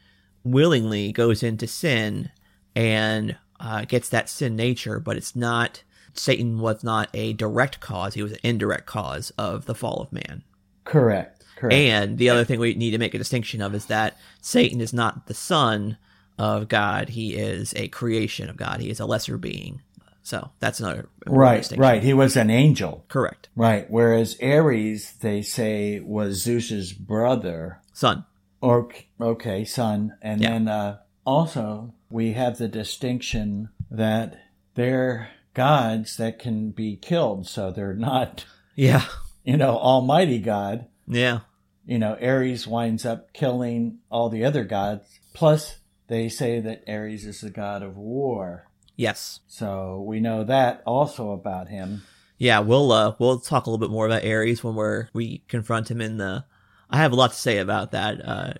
willingly 0.43 1.11
goes 1.11 1.43
into 1.43 1.67
sin 1.67 2.31
and 2.75 3.37
uh, 3.59 3.85
gets 3.85 4.09
that 4.09 4.29
sin 4.29 4.55
nature, 4.55 4.99
but 4.99 5.17
it's 5.17 5.35
not. 5.35 5.83
Satan 6.13 6.59
was 6.59 6.83
not 6.83 7.09
a 7.13 7.33
direct 7.33 7.79
cause; 7.79 8.15
he 8.15 8.23
was 8.23 8.33
an 8.33 8.39
indirect 8.43 8.85
cause 8.85 9.31
of 9.37 9.65
the 9.65 9.75
fall 9.75 10.01
of 10.01 10.11
man. 10.11 10.43
Correct. 10.83 11.45
Correct. 11.55 11.73
And 11.73 12.17
the 12.17 12.29
other 12.29 12.43
thing 12.43 12.59
we 12.59 12.73
need 12.73 12.91
to 12.91 12.97
make 12.97 13.13
a 13.13 13.19
distinction 13.19 13.61
of 13.61 13.75
is 13.75 13.85
that 13.85 14.17
Satan 14.41 14.81
is 14.81 14.93
not 14.93 15.27
the 15.27 15.33
son 15.33 15.97
of 16.37 16.67
God; 16.67 17.09
he 17.09 17.35
is 17.35 17.73
a 17.75 17.87
creation 17.89 18.49
of 18.49 18.57
God. 18.57 18.79
He 18.81 18.89
is 18.89 18.99
a 18.99 19.05
lesser 19.05 19.37
being. 19.37 19.81
So 20.23 20.51
that's 20.59 20.79
another 20.79 21.09
right. 21.25 21.67
Right. 21.75 22.03
He 22.03 22.13
was 22.13 22.37
an 22.37 22.49
angel. 22.51 23.03
Correct. 23.07 23.49
Right. 23.55 23.89
Whereas 23.89 24.37
Ares, 24.41 25.13
they 25.13 25.41
say, 25.41 25.99
was 25.99 26.41
Zeus's 26.43 26.93
brother. 26.93 27.79
Son. 27.93 28.25
Or 28.61 28.89
okay, 29.19 29.65
son. 29.65 30.15
And 30.21 30.39
Yeah. 30.41 30.49
then 30.49 30.67
uh, 30.67 30.97
also 31.25 31.93
we 32.11 32.33
have 32.33 32.59
the 32.59 32.67
distinction 32.67 33.69
that 33.89 34.37
they're 34.75 35.29
gods 35.55 36.17
that 36.17 36.37
can 36.39 36.69
be 36.69 36.95
killed, 36.97 37.47
so 37.47 37.71
they're 37.71 37.95
not, 37.95 38.45
Yeah. 38.75 39.05
you 39.43 39.57
know, 39.57 39.77
Almighty 39.77 40.37
God. 40.39 40.85
Yeah. 41.07 41.39
you 41.83 41.97
know, 41.97 42.15
Ares 42.21 42.67
winds 42.67 43.05
up 43.07 43.33
killing 43.33 43.97
all 44.11 44.29
the 44.29 44.45
other 44.45 44.63
gods. 44.63 45.19
Plus, 45.33 45.79
they 46.11 46.27
say 46.29 46.59
that 46.59 46.83
Ares 46.87 47.25
is 47.25 47.39
the 47.41 47.49
god 47.49 47.81
of 47.81 47.95
war. 47.95 48.67
Yes. 48.97 49.39
So 49.47 50.03
we 50.05 50.19
know 50.19 50.43
that 50.43 50.83
also 50.85 51.31
about 51.31 51.69
him. 51.69 52.03
Yeah, 52.37 52.59
we'll 52.59 52.91
uh 52.91 53.15
we'll 53.17 53.39
talk 53.39 53.65
a 53.65 53.69
little 53.69 53.79
bit 53.85 53.91
more 53.93 54.05
about 54.05 54.25
Ares 54.25 54.63
when 54.63 54.75
we're 54.75 55.07
we 55.13 55.39
confront 55.47 55.89
him 55.89 56.01
in 56.01 56.17
the 56.17 56.43
I 56.89 56.97
have 56.97 57.13
a 57.13 57.15
lot 57.15 57.31
to 57.31 57.37
say 57.37 57.57
about 57.59 57.91
that. 57.91 58.21
Uh 58.27 58.53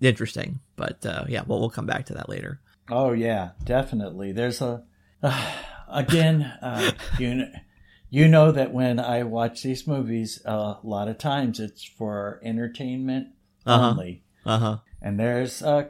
interesting. 0.00 0.60
But 0.76 1.04
uh 1.04 1.24
yeah, 1.28 1.42
well 1.46 1.60
we'll 1.60 1.70
come 1.70 1.86
back 1.86 2.06
to 2.06 2.14
that 2.14 2.28
later. 2.28 2.60
Oh 2.90 3.12
yeah, 3.12 3.50
definitely. 3.64 4.32
There's 4.32 4.60
a 4.62 4.84
again, 5.88 6.42
uh, 6.62 6.92
you 7.18 7.34
know, 7.34 7.48
you 8.08 8.28
know 8.28 8.52
that 8.52 8.72
when 8.72 8.98
I 8.98 9.22
watch 9.24 9.62
these 9.62 9.86
movies, 9.86 10.40
a 10.44 10.76
lot 10.82 11.08
of 11.08 11.18
times 11.18 11.60
it's 11.60 11.84
for 11.84 12.40
entertainment 12.44 13.28
Uh-huh. 13.66 13.90
only. 13.90 14.22
Uh-huh. 14.46 14.78
And 15.02 15.18
there's 15.20 15.62
uh, 15.62 15.88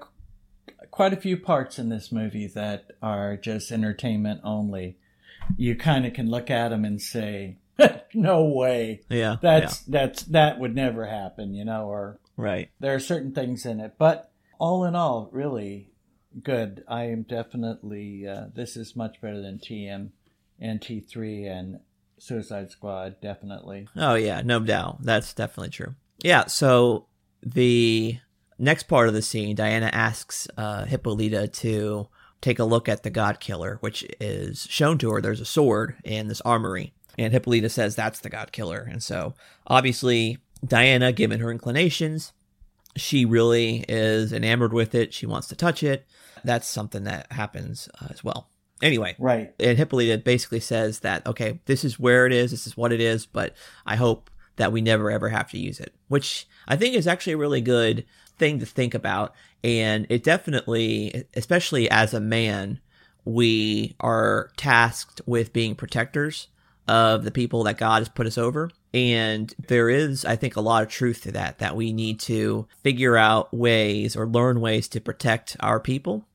quite 0.91 1.13
a 1.13 1.17
few 1.21 1.37
parts 1.37 1.79
in 1.79 1.89
this 1.89 2.11
movie 2.13 2.47
that 2.49 2.91
are 3.03 3.37
just 3.37 3.71
entertainment 3.71 4.41
only. 4.45 4.97
You 5.57 5.75
kind 5.77 6.07
of 6.07 6.13
can 6.13 6.31
look 6.31 6.51
at 6.51 6.69
them 6.69 6.85
and 6.85 7.01
say, 7.01 7.59
"No 8.15 8.45
way, 8.45 9.01
Yeah. 9.09 9.37
that's 9.41 9.81
that's 9.81 10.23
that 10.25 10.59
would 10.61 10.75
never 10.75 11.07
happen," 11.07 11.55
you 11.55 11.65
know. 11.65 11.87
Or 11.87 12.19
right. 12.37 12.71
there 12.79 12.95
are 12.95 13.01
certain 13.01 13.33
things 13.33 13.65
in 13.67 13.81
it, 13.81 13.95
but 13.99 14.31
all 14.59 14.85
in 14.85 14.95
all, 14.95 15.29
really 15.33 15.91
good. 16.43 16.85
I 16.87 17.05
am 17.05 17.23
definitely 17.23 18.29
uh, 18.29 18.47
this 18.55 18.77
is 18.77 18.95
much 18.95 19.21
better 19.21 19.41
than 19.41 19.59
TM 19.59 20.11
and 20.61 20.81
T3 20.81 21.51
and 21.51 21.81
Suicide 22.19 22.71
Squad. 22.71 23.21
Definitely. 23.21 23.89
Oh 23.97 24.15
yeah, 24.15 24.43
no 24.45 24.61
doubt. 24.61 24.99
That's 25.03 25.33
definitely 25.35 25.71
true. 25.71 25.95
Yeah, 26.23 26.47
so 26.47 27.07
the 27.43 28.19
next 28.61 28.85
part 28.85 29.09
of 29.09 29.15
the 29.15 29.23
scene, 29.23 29.57
Diana 29.57 29.91
asks 29.93 30.47
uh, 30.57 30.85
Hippolyta 30.85 31.49
to 31.49 32.09
take 32.41 32.59
a 32.59 32.65
look 32.65 32.89
at 32.89 33.03
the 33.03 33.11
God 33.11 33.41
Killer, 33.41 33.79
which 33.81 34.05
is 34.21 34.67
shown 34.71 34.99
to 34.99 35.11
her. 35.11 35.21
There's 35.21 35.41
a 35.41 35.45
sword 35.45 35.97
in 36.05 36.29
this 36.29 36.41
armory, 36.43 36.93
and 37.19 37.33
Hippolyta 37.33 37.69
says 37.69 37.97
that's 37.97 38.21
the 38.21 38.31
God 38.31 38.53
Killer. 38.53 38.87
And 38.91 39.03
so, 39.03 39.35
obviously, 39.67 40.39
Diana, 40.67 41.13
given 41.13 41.41
her 41.41 41.51
inclinations, 41.51 42.33
she 42.97 43.25
really 43.25 43.85
is 43.89 44.33
enamored 44.33 44.73
with 44.73 44.95
it. 44.95 45.13
She 45.15 45.27
wants 45.27 45.49
to 45.49 45.57
touch 45.57 45.83
it. 45.83 46.07
That's 46.45 46.67
something 46.67 47.05
that 47.05 47.31
happens 47.33 47.89
uh, 48.01 48.07
as 48.11 48.25
well. 48.25 48.49
Anyway, 48.83 49.15
Right. 49.19 49.53
and 49.61 49.77
Hippolyta 49.77 50.17
basically 50.19 50.61
says 50.61 51.01
that 51.01 51.27
okay, 51.27 51.61
this 51.67 51.85
is 51.85 51.99
where 52.01 52.25
it 52.27 52.33
is, 52.33 52.51
this 52.51 52.67
is 52.67 52.77
what 52.77 52.93
it 52.93 53.01
is, 53.01 53.27
but 53.27 53.55
I 53.85 53.97
hope 53.97 54.31
that 54.57 54.73
we 54.73 54.81
never 54.81 55.11
ever 55.11 55.29
have 55.29 55.51
to 55.51 55.59
use 55.59 55.81
it, 55.81 55.95
which 56.09 56.49
I 56.67 56.77
think 56.77 56.95
is 56.95 57.07
actually 57.07 57.35
a 57.35 57.39
really 57.39 57.61
good 57.61 58.07
thing 58.41 58.59
to 58.59 58.67
think 58.67 58.95
about. 58.95 59.33
And 59.63 60.07
it 60.09 60.25
definitely, 60.25 61.25
especially 61.35 61.89
as 61.89 62.13
a 62.13 62.21
man, 62.21 62.81
we 63.25 63.95
are 64.01 64.51
tasked 64.57 65.21
with 65.27 65.53
being 65.53 65.77
protectors 65.77 66.49
of 66.89 67.23
the 67.23 67.31
people 67.31 67.63
that 67.65 67.79
God 67.79 68.01
has 68.01 68.09
put 68.09 68.27
us 68.27 68.37
over. 68.39 68.71
And 68.93 69.55
there 69.69 69.89
is, 69.89 70.25
I 70.25 70.35
think, 70.35 70.57
a 70.57 70.61
lot 70.61 70.83
of 70.83 70.89
truth 70.89 71.23
to 71.23 71.33
that, 71.33 71.59
that 71.59 71.77
we 71.77 71.93
need 71.93 72.19
to 72.21 72.67
figure 72.83 73.17
out 73.17 73.55
ways 73.55 74.17
or 74.17 74.27
learn 74.27 74.61
ways 74.61 74.89
to 74.89 75.01
protect 75.01 75.57
our 75.61 75.79
people 75.79 76.27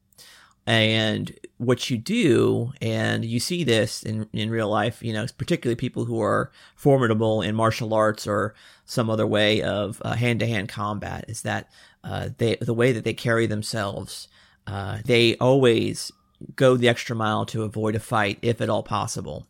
and 0.68 1.38
what 1.58 1.90
you 1.92 1.98
do, 1.98 2.74
and 2.82 3.24
you 3.24 3.40
see 3.40 3.64
this 3.64 4.02
in, 4.02 4.28
in 4.34 4.50
real 4.50 4.68
life, 4.68 5.04
you 5.04 5.14
know, 5.14 5.26
particularly 5.38 5.76
people 5.76 6.06
who 6.06 6.20
are 6.20 6.52
formidable 6.76 7.44
in 7.44 7.54
martial 7.54 7.94
arts 7.94 8.26
or 8.26 8.56
some 8.84 9.10
other 9.10 9.28
way 9.28 9.62
of 9.62 10.02
hand 10.04 10.40
to 10.40 10.48
hand 10.48 10.68
combat, 10.68 11.26
is 11.28 11.44
that 11.44 11.70
uh, 12.06 12.30
they 12.38 12.56
the 12.62 12.74
way 12.74 12.92
that 12.92 13.04
they 13.04 13.14
carry 13.14 13.48
themselves, 13.48 14.28
uh, 14.68 15.00
they 15.04 15.36
always 15.38 16.12
go 16.56 16.78
the 16.78 16.88
extra 16.90 17.16
mile 17.16 17.46
to 17.48 17.64
avoid 17.64 17.96
a 17.96 18.00
fight 18.00 18.38
if 18.42 18.62
at 18.62 18.70
all 18.70 18.84
possible. 18.84 19.48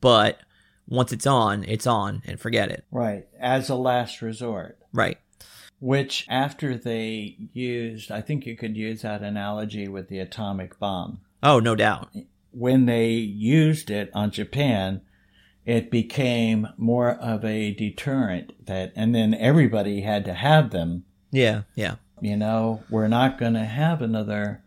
But 0.00 0.38
once 0.86 1.12
it's 1.12 1.26
on, 1.26 1.64
it's 1.64 1.86
on, 1.86 2.22
and 2.26 2.38
forget 2.38 2.70
it. 2.70 2.84
Right. 2.90 3.26
As 3.40 3.70
a 3.70 3.74
last 3.74 4.20
resort. 4.20 4.78
Right. 4.92 5.18
Which, 5.80 6.26
after 6.28 6.76
they 6.76 7.36
used, 7.52 8.10
I 8.10 8.20
think 8.20 8.46
you 8.46 8.56
could 8.56 8.76
use 8.76 9.02
that 9.02 9.22
analogy 9.22 9.88
with 9.88 10.08
the 10.08 10.18
atomic 10.18 10.78
bomb. 10.78 11.20
Oh, 11.42 11.58
no 11.58 11.74
doubt. 11.74 12.10
When 12.52 12.86
they 12.86 13.08
used 13.08 13.90
it 13.90 14.10
on 14.14 14.30
Japan, 14.30 15.02
it 15.66 15.90
became 15.90 16.68
more 16.76 17.10
of 17.10 17.44
a 17.44 17.72
deterrent 17.72 18.66
that, 18.66 18.92
and 18.94 19.14
then 19.14 19.34
everybody 19.34 20.02
had 20.02 20.24
to 20.26 20.34
have 20.34 20.70
them. 20.70 21.04
Yeah. 21.34 21.62
Yeah. 21.74 21.96
You 22.20 22.36
know, 22.36 22.82
we're 22.88 23.08
not 23.08 23.38
going 23.38 23.54
to 23.54 23.64
have 23.64 24.00
another 24.00 24.62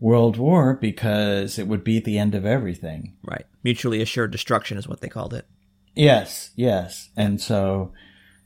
world 0.00 0.36
war 0.36 0.74
because 0.74 1.58
it 1.58 1.66
would 1.66 1.82
be 1.82 1.98
the 1.98 2.18
end 2.18 2.34
of 2.34 2.46
everything. 2.46 3.16
Right. 3.22 3.44
Mutually 3.64 4.00
assured 4.00 4.30
destruction 4.30 4.78
is 4.78 4.86
what 4.86 5.00
they 5.00 5.08
called 5.08 5.34
it. 5.34 5.46
Yes, 5.94 6.50
yes. 6.54 7.10
And 7.16 7.40
so 7.40 7.92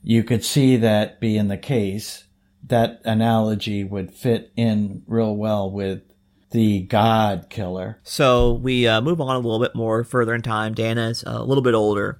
you 0.01 0.23
could 0.23 0.43
see 0.43 0.77
that 0.77 1.19
being 1.19 1.47
the 1.47 1.57
case. 1.57 2.23
That 2.65 3.01
analogy 3.03 3.83
would 3.83 4.11
fit 4.11 4.51
in 4.55 5.03
real 5.05 5.35
well 5.35 5.69
with 5.69 6.01
the 6.51 6.81
God 6.81 7.47
killer. 7.49 7.99
So 8.03 8.53
we 8.53 8.87
uh, 8.87 9.01
move 9.01 9.19
on 9.19 9.35
a 9.35 9.39
little 9.39 9.59
bit 9.59 9.75
more 9.75 10.03
further 10.03 10.33
in 10.33 10.41
time. 10.41 10.73
Diana's 10.73 11.23
a 11.27 11.43
little 11.43 11.63
bit 11.63 11.73
older, 11.73 12.19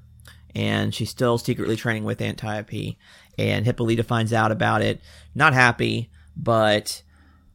and 0.54 0.94
she's 0.94 1.10
still 1.10 1.38
secretly 1.38 1.76
training 1.76 2.04
with 2.04 2.22
Antiope. 2.22 2.98
And 3.38 3.66
Hippolyta 3.66 4.04
finds 4.04 4.34
out 4.34 4.52
about 4.52 4.82
it, 4.82 5.02
not 5.34 5.54
happy, 5.54 6.10
but 6.36 7.02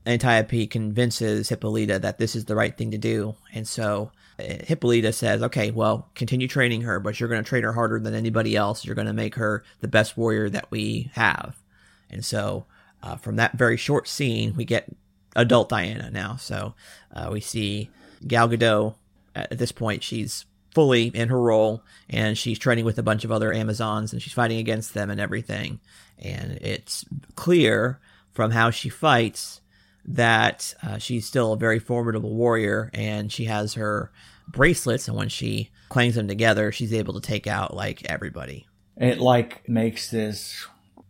Antiope 0.07 0.67
convinces 0.67 1.49
Hippolyta 1.49 1.99
that 1.99 2.19
this 2.19 2.35
is 2.35 2.47
the 2.47 2.57
right 2.57 2.77
thing 2.77 2.91
to 2.91 2.99
do. 2.99 3.37
And 3.53 3.67
so 3.67 4.11
uh, 4.39 4.43
Hippolyta 4.65 5.13
says, 5.13 5.43
okay, 5.43 5.71
well, 5.71 6.09
continue 6.15 6.49
training 6.49 6.83
her, 6.83 6.99
but 6.99 7.21
you're 7.21 7.29
going 7.29 7.43
to 7.43 7.49
train 7.49 7.63
her 7.63 7.73
harder 7.73 8.01
than 8.01 8.15
anybody 8.15 8.57
else. 8.57 8.85
You're 8.85 8.95
going 8.95 9.07
to 9.07 9.13
make 9.13 9.35
her 9.37 9.63
the 9.81 9.89
best 9.89 10.17
warrior 10.17 10.49
that 10.51 10.71
we 10.71 11.11
have. 11.15 11.57
And 12.11 12.25
so 12.25 12.65
uh, 13.03 13.17
from 13.17 13.37
that 13.37 13.57
very 13.57 13.77
short 13.77 14.09
scene, 14.09 14.55
we 14.57 14.65
get 14.65 14.89
adult 15.37 15.69
Diana 15.69 16.11
now. 16.11 16.37
So 16.37 16.75
uh, 17.15 17.29
we 17.33 17.41
see 17.41 17.91
Gal 18.27 18.49
Gadot. 18.49 18.95
At 19.35 19.59
this 19.59 19.71
point, 19.71 20.03
she's 20.03 20.47
fully 20.75 21.07
in 21.07 21.29
her 21.29 21.41
role 21.41 21.83
and 22.09 22.37
she's 22.37 22.59
training 22.59 22.85
with 22.85 22.99
a 22.99 23.03
bunch 23.03 23.25
of 23.25 23.33
other 23.33 23.53
Amazons 23.53 24.13
and 24.13 24.21
she's 24.23 24.33
fighting 24.33 24.59
against 24.59 24.95
them 24.95 25.11
and 25.11 25.21
everything. 25.21 25.81
And 26.19 26.53
it's 26.61 27.05
clear 27.35 28.01
from 28.33 28.51
how 28.51 28.71
she 28.71 28.89
fights 28.89 29.61
that 30.05 30.75
uh, 30.83 30.99
she's 30.99 31.27
still 31.27 31.53
a 31.53 31.57
very 31.59 31.79
formidable 31.79 32.35
warrior 32.35 32.91
and 32.95 33.31
she 33.33 33.45
has 33.45 33.75
her 33.75 34.11
bracelets 34.47 35.09
and 35.09 35.17
when 35.17 35.29
she 35.29 35.71
clangs 35.91 36.15
them 36.15 36.29
together 36.29 36.73
she's 36.73 36.95
able 36.95 37.13
to 37.15 37.21
take 37.21 37.47
out 37.47 37.75
like 37.75 38.09
everybody 38.11 38.67
It 38.97 39.19
like 39.19 39.69
makes 39.69 40.11
this 40.11 40.67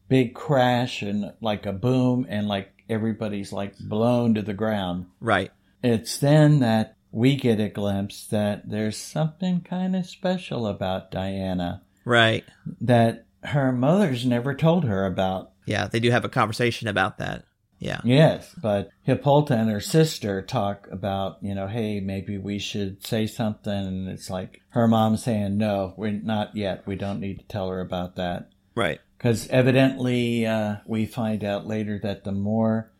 big 0.08 0.34
crash 0.34 1.02
and 1.02 1.32
like 1.40 1.64
a 1.66 1.72
boom 1.72 2.26
and 2.28 2.48
like 2.48 2.72
everybody's 2.88 3.52
like 3.52 3.78
blown 3.78 4.34
to 4.34 4.42
the 4.42 4.54
ground. 4.54 5.06
right 5.20 5.52
It's 5.82 6.18
then 6.18 6.58
that 6.60 6.96
we 7.10 7.36
get 7.36 7.60
a 7.60 7.68
glimpse 7.68 8.26
that 8.26 8.68
there's 8.68 8.96
something 8.96 9.60
kind 9.60 9.96
of 9.96 10.06
special 10.06 10.66
about 10.66 11.10
Diana 11.10 11.82
right 12.04 12.44
that 12.80 13.26
her 13.44 13.72
mother's 13.72 14.26
never 14.26 14.54
told 14.54 14.84
her 14.84 15.06
about. 15.06 15.52
yeah 15.66 15.86
they 15.86 16.00
do 16.00 16.10
have 16.10 16.24
a 16.24 16.28
conversation 16.28 16.88
about 16.88 17.18
that 17.18 17.44
yeah 17.78 18.00
Yes, 18.04 18.52
but 18.60 18.90
Hippolyta 19.04 19.54
and 19.54 19.70
her 19.70 19.80
sister 19.80 20.42
talk 20.42 20.88
about, 20.90 21.38
you 21.42 21.54
know, 21.54 21.68
hey, 21.68 22.00
maybe 22.00 22.36
we 22.36 22.58
should 22.58 23.06
say 23.06 23.28
something. 23.28 23.72
And 23.72 24.08
it's 24.08 24.28
like 24.28 24.60
her 24.70 24.88
mom 24.88 25.16
saying, 25.16 25.56
no, 25.58 25.94
we're 25.96 26.10
not 26.10 26.56
yet. 26.56 26.84
We 26.88 26.96
don't 26.96 27.20
need 27.20 27.38
to 27.38 27.44
tell 27.46 27.68
her 27.68 27.80
about 27.80 28.16
that. 28.16 28.50
right 28.74 28.98
Because 29.16 29.46
evidently, 29.48 30.44
uh, 30.44 30.78
we 30.86 31.06
find 31.06 31.44
out 31.44 31.68
later 31.68 32.00
that 32.02 32.24
the 32.24 32.32
more 32.32 32.90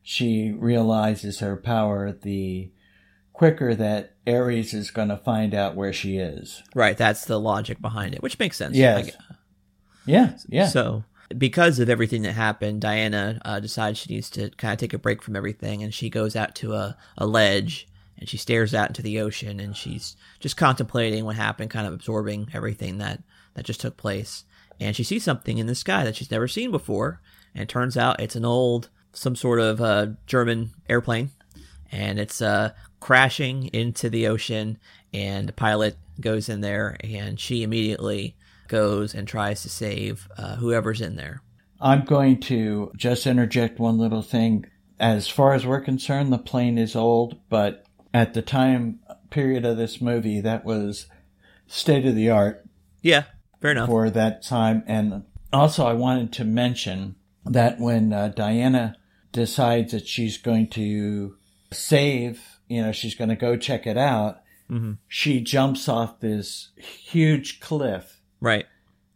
she 0.00 0.52
realizes 0.52 1.40
her 1.40 1.56
power, 1.56 2.12
the 2.12 2.70
quicker 3.40 3.74
that 3.74 4.12
Ares 4.26 4.74
is 4.74 4.90
going 4.90 5.08
to 5.08 5.16
find 5.16 5.54
out 5.54 5.74
where 5.74 5.94
she 5.94 6.18
is. 6.18 6.62
right 6.74 6.98
that's 6.98 7.24
the 7.24 7.40
logic 7.40 7.80
behind 7.80 8.14
it 8.14 8.22
which 8.22 8.38
makes 8.38 8.56
sense 8.58 8.76
Yes. 10.06 10.36
Yeah, 10.50 10.62
yeah. 10.62 10.68
So, 10.68 11.04
because 11.36 11.78
of 11.78 11.88
everything 11.88 12.22
that 12.22 12.32
happened, 12.32 12.80
Diana 12.80 13.40
uh, 13.44 13.60
decides 13.60 13.98
she 13.98 14.12
needs 14.12 14.30
to 14.30 14.50
kind 14.50 14.72
of 14.72 14.78
take 14.78 14.92
a 14.94 14.98
break 14.98 15.22
from 15.22 15.36
everything, 15.36 15.82
and 15.82 15.94
she 15.94 16.10
goes 16.10 16.34
out 16.34 16.54
to 16.56 16.72
a, 16.72 16.96
a 17.16 17.26
ledge 17.26 17.86
and 18.18 18.28
she 18.28 18.36
stares 18.36 18.74
out 18.74 18.88
into 18.88 19.02
the 19.02 19.20
ocean, 19.20 19.60
and 19.60 19.76
she's 19.76 20.16
just 20.40 20.56
contemplating 20.56 21.24
what 21.24 21.36
happened, 21.36 21.70
kind 21.70 21.86
of 21.86 21.94
absorbing 21.94 22.48
everything 22.52 22.98
that 22.98 23.22
that 23.54 23.64
just 23.64 23.80
took 23.80 23.96
place. 23.96 24.44
And 24.78 24.94
she 24.96 25.04
sees 25.04 25.24
something 25.24 25.58
in 25.58 25.66
the 25.66 25.74
sky 25.74 26.04
that 26.04 26.16
she's 26.16 26.30
never 26.30 26.48
seen 26.48 26.70
before, 26.70 27.20
and 27.54 27.68
turns 27.68 27.96
out 27.96 28.20
it's 28.20 28.36
an 28.36 28.44
old, 28.44 28.90
some 29.12 29.36
sort 29.36 29.60
of 29.60 29.80
uh, 29.80 30.06
German 30.26 30.70
airplane, 30.88 31.30
and 31.92 32.18
it's 32.18 32.40
uh, 32.42 32.72
crashing 33.00 33.66
into 33.72 34.08
the 34.10 34.26
ocean, 34.26 34.78
and 35.12 35.48
the 35.48 35.52
pilot 35.52 35.96
goes 36.20 36.48
in 36.48 36.60
there, 36.60 36.96
and 37.02 37.38
she 37.40 37.62
immediately 37.62 38.36
goes 38.68 39.14
and 39.14 39.26
tries 39.26 39.62
to 39.62 39.68
save 39.68 40.28
uh, 40.38 40.56
whoever's 40.56 41.00
in 41.00 41.16
there. 41.16 41.42
I'm 41.80 42.04
going 42.04 42.40
to 42.42 42.92
just 42.96 43.26
interject 43.26 43.78
one 43.78 43.98
little 43.98 44.22
thing. 44.22 44.66
As 44.98 45.28
far 45.28 45.54
as 45.54 45.64
we're 45.66 45.80
concerned, 45.80 46.30
the 46.32 46.38
plane 46.38 46.76
is 46.76 46.94
old, 46.94 47.40
but 47.48 47.84
at 48.12 48.34
the 48.34 48.42
time 48.42 49.00
period 49.30 49.64
of 49.64 49.76
this 49.78 50.00
movie, 50.00 50.40
that 50.42 50.64
was 50.64 51.06
state 51.66 52.04
of 52.04 52.14
the 52.14 52.28
art 52.28 52.64
Yeah, 53.00 53.24
fair 53.62 53.70
enough. 53.70 53.88
for 53.88 54.10
that 54.10 54.42
time. 54.42 54.82
And 54.86 55.22
also, 55.52 55.86
I 55.86 55.94
wanted 55.94 56.32
to 56.34 56.44
mention 56.44 57.14
that 57.46 57.80
when 57.80 58.12
uh, 58.12 58.28
Diana 58.28 58.96
decides 59.32 59.92
that 59.92 60.06
she's 60.06 60.36
going 60.36 60.68
to 60.70 61.36
save, 61.72 62.60
you 62.68 62.82
know, 62.82 62.92
she's 62.92 63.14
going 63.14 63.30
to 63.30 63.36
go 63.36 63.56
check 63.56 63.86
it 63.86 63.96
out, 63.96 64.42
mm-hmm. 64.70 64.92
she 65.08 65.40
jumps 65.40 65.88
off 65.88 66.20
this 66.20 66.70
huge 66.76 67.60
cliff. 67.60 68.20
Right. 68.40 68.66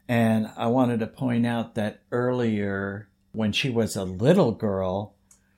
And 0.08 0.50
I 0.56 0.66
wanted 0.66 1.00
to 1.00 1.06
point 1.06 1.46
out 1.46 1.74
that 1.76 2.02
earlier, 2.12 3.08
when 3.32 3.52
she 3.52 3.70
was 3.70 3.96
a 3.96 4.04
little 4.04 4.52
girl, 4.52 5.14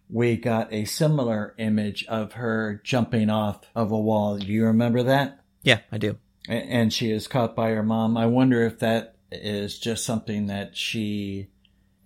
we 0.08 0.36
got 0.36 0.72
a 0.72 0.84
similar 0.84 1.54
image 1.58 2.04
of 2.06 2.34
her 2.34 2.80
jumping 2.84 3.28
off 3.28 3.62
of 3.74 3.90
a 3.90 3.98
wall. 3.98 4.38
Do 4.38 4.46
you 4.46 4.64
remember 4.64 5.02
that? 5.02 5.40
Yeah, 5.62 5.80
I 5.90 5.98
do. 5.98 6.16
And 6.48 6.92
she 6.92 7.10
is 7.10 7.26
caught 7.26 7.56
by 7.56 7.70
her 7.70 7.82
mom. 7.82 8.16
I 8.16 8.26
wonder 8.26 8.62
if 8.62 8.78
that 8.78 9.16
is 9.32 9.80
just 9.80 10.04
something 10.04 10.46
that 10.46 10.76
she 10.76 11.48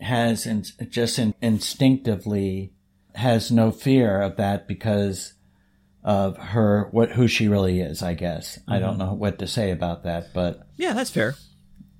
has 0.01 0.47
in, 0.47 0.65
just 0.89 1.19
in, 1.19 1.35
instinctively 1.43 2.73
has 3.21 3.51
no 3.51 3.71
fear 3.71 4.21
of 4.21 4.37
that 4.37 4.67
because 4.69 5.35
of 6.03 6.37
her 6.39 6.89
what 6.93 7.13
who 7.13 7.29
she 7.29 7.47
really 7.49 7.81
is. 7.81 8.03
I 8.03 8.15
guess 8.15 8.59
I 8.67 8.79
don't 8.79 8.99
know 8.99 9.13
what 9.15 9.39
to 9.39 9.47
say 9.47 9.71
about 9.71 10.03
that, 10.05 10.33
but 10.35 10.67
Yeah, 10.77 10.93
that's 10.95 11.11
fair. 11.11 11.35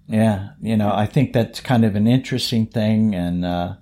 yeah, 0.07 0.51
you 0.61 0.77
know, 0.77 0.91
I 0.93 1.07
think 1.07 1.33
that's 1.33 1.61
kind 1.61 1.85
of 1.85 1.95
an 1.97 2.07
interesting 2.07 2.67
thing, 2.67 3.15
and 3.15 3.45
uh, 3.45 3.75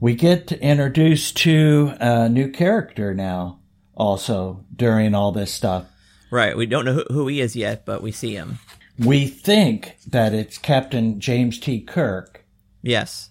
we 0.00 0.14
get 0.14 0.52
introduced 0.52 1.36
to 1.38 1.94
a 2.00 2.28
new 2.28 2.50
character 2.50 3.12
now, 3.14 3.60
also 3.94 4.64
during 4.74 5.14
all 5.14 5.32
this 5.32 5.52
stuff. 5.52 5.86
Right. 6.30 6.56
We 6.56 6.66
don't 6.66 6.84
know 6.84 6.94
who, 6.94 7.04
who 7.10 7.26
he 7.28 7.40
is 7.40 7.54
yet, 7.54 7.84
but 7.86 8.02
we 8.02 8.10
see 8.12 8.34
him. 8.34 8.58
We 8.98 9.26
think 9.26 9.96
that 10.06 10.32
it's 10.34 10.58
Captain 10.58 11.20
James 11.20 11.58
T. 11.58 11.80
Kirk. 11.80 12.44
Yes. 12.82 13.30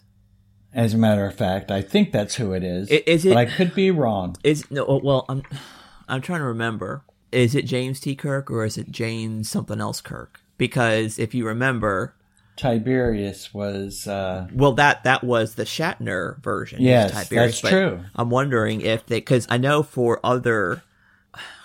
As 0.73 0.93
a 0.93 0.97
matter 0.97 1.25
of 1.25 1.35
fact, 1.35 1.69
I 1.71 1.81
think 1.81 2.11
that's 2.11 2.35
who 2.35 2.53
it 2.53 2.63
is. 2.63 2.91
I- 2.91 3.03
is 3.05 3.25
it- 3.25 3.35
I 3.37 3.45
could 3.45 3.75
be 3.75 3.91
wrong. 3.91 4.35
Is 4.43 4.69
no. 4.71 4.85
oh, 4.85 4.99
Well, 5.03 5.25
I'm 5.29 5.43
I'm 6.07 6.21
trying 6.21 6.39
to 6.39 6.45
remember. 6.45 7.03
Is 7.31 7.55
it 7.55 7.65
James 7.65 7.99
T. 7.99 8.15
Kirk 8.15 8.51
or 8.51 8.63
is 8.65 8.77
it 8.77 8.91
James 8.91 9.49
something 9.49 9.79
else 9.81 10.01
Kirk? 10.01 10.39
Because 10.57 11.17
if 11.17 11.33
you 11.33 11.45
remember, 11.47 12.15
Tiberius 12.55 13.53
was. 13.53 14.07
Uh, 14.07 14.47
well, 14.53 14.73
that 14.73 15.03
that 15.03 15.23
was 15.23 15.55
the 15.55 15.63
Shatner 15.63 16.41
version. 16.43 16.79
of 16.79 16.83
Yes, 16.85 17.11
Tiberius, 17.11 17.61
that's 17.61 17.71
true. 17.73 18.01
I'm 18.15 18.29
wondering 18.29 18.81
if 18.81 19.05
they, 19.05 19.17
because 19.17 19.47
I 19.49 19.57
know 19.57 19.83
for 19.83 20.19
other. 20.23 20.83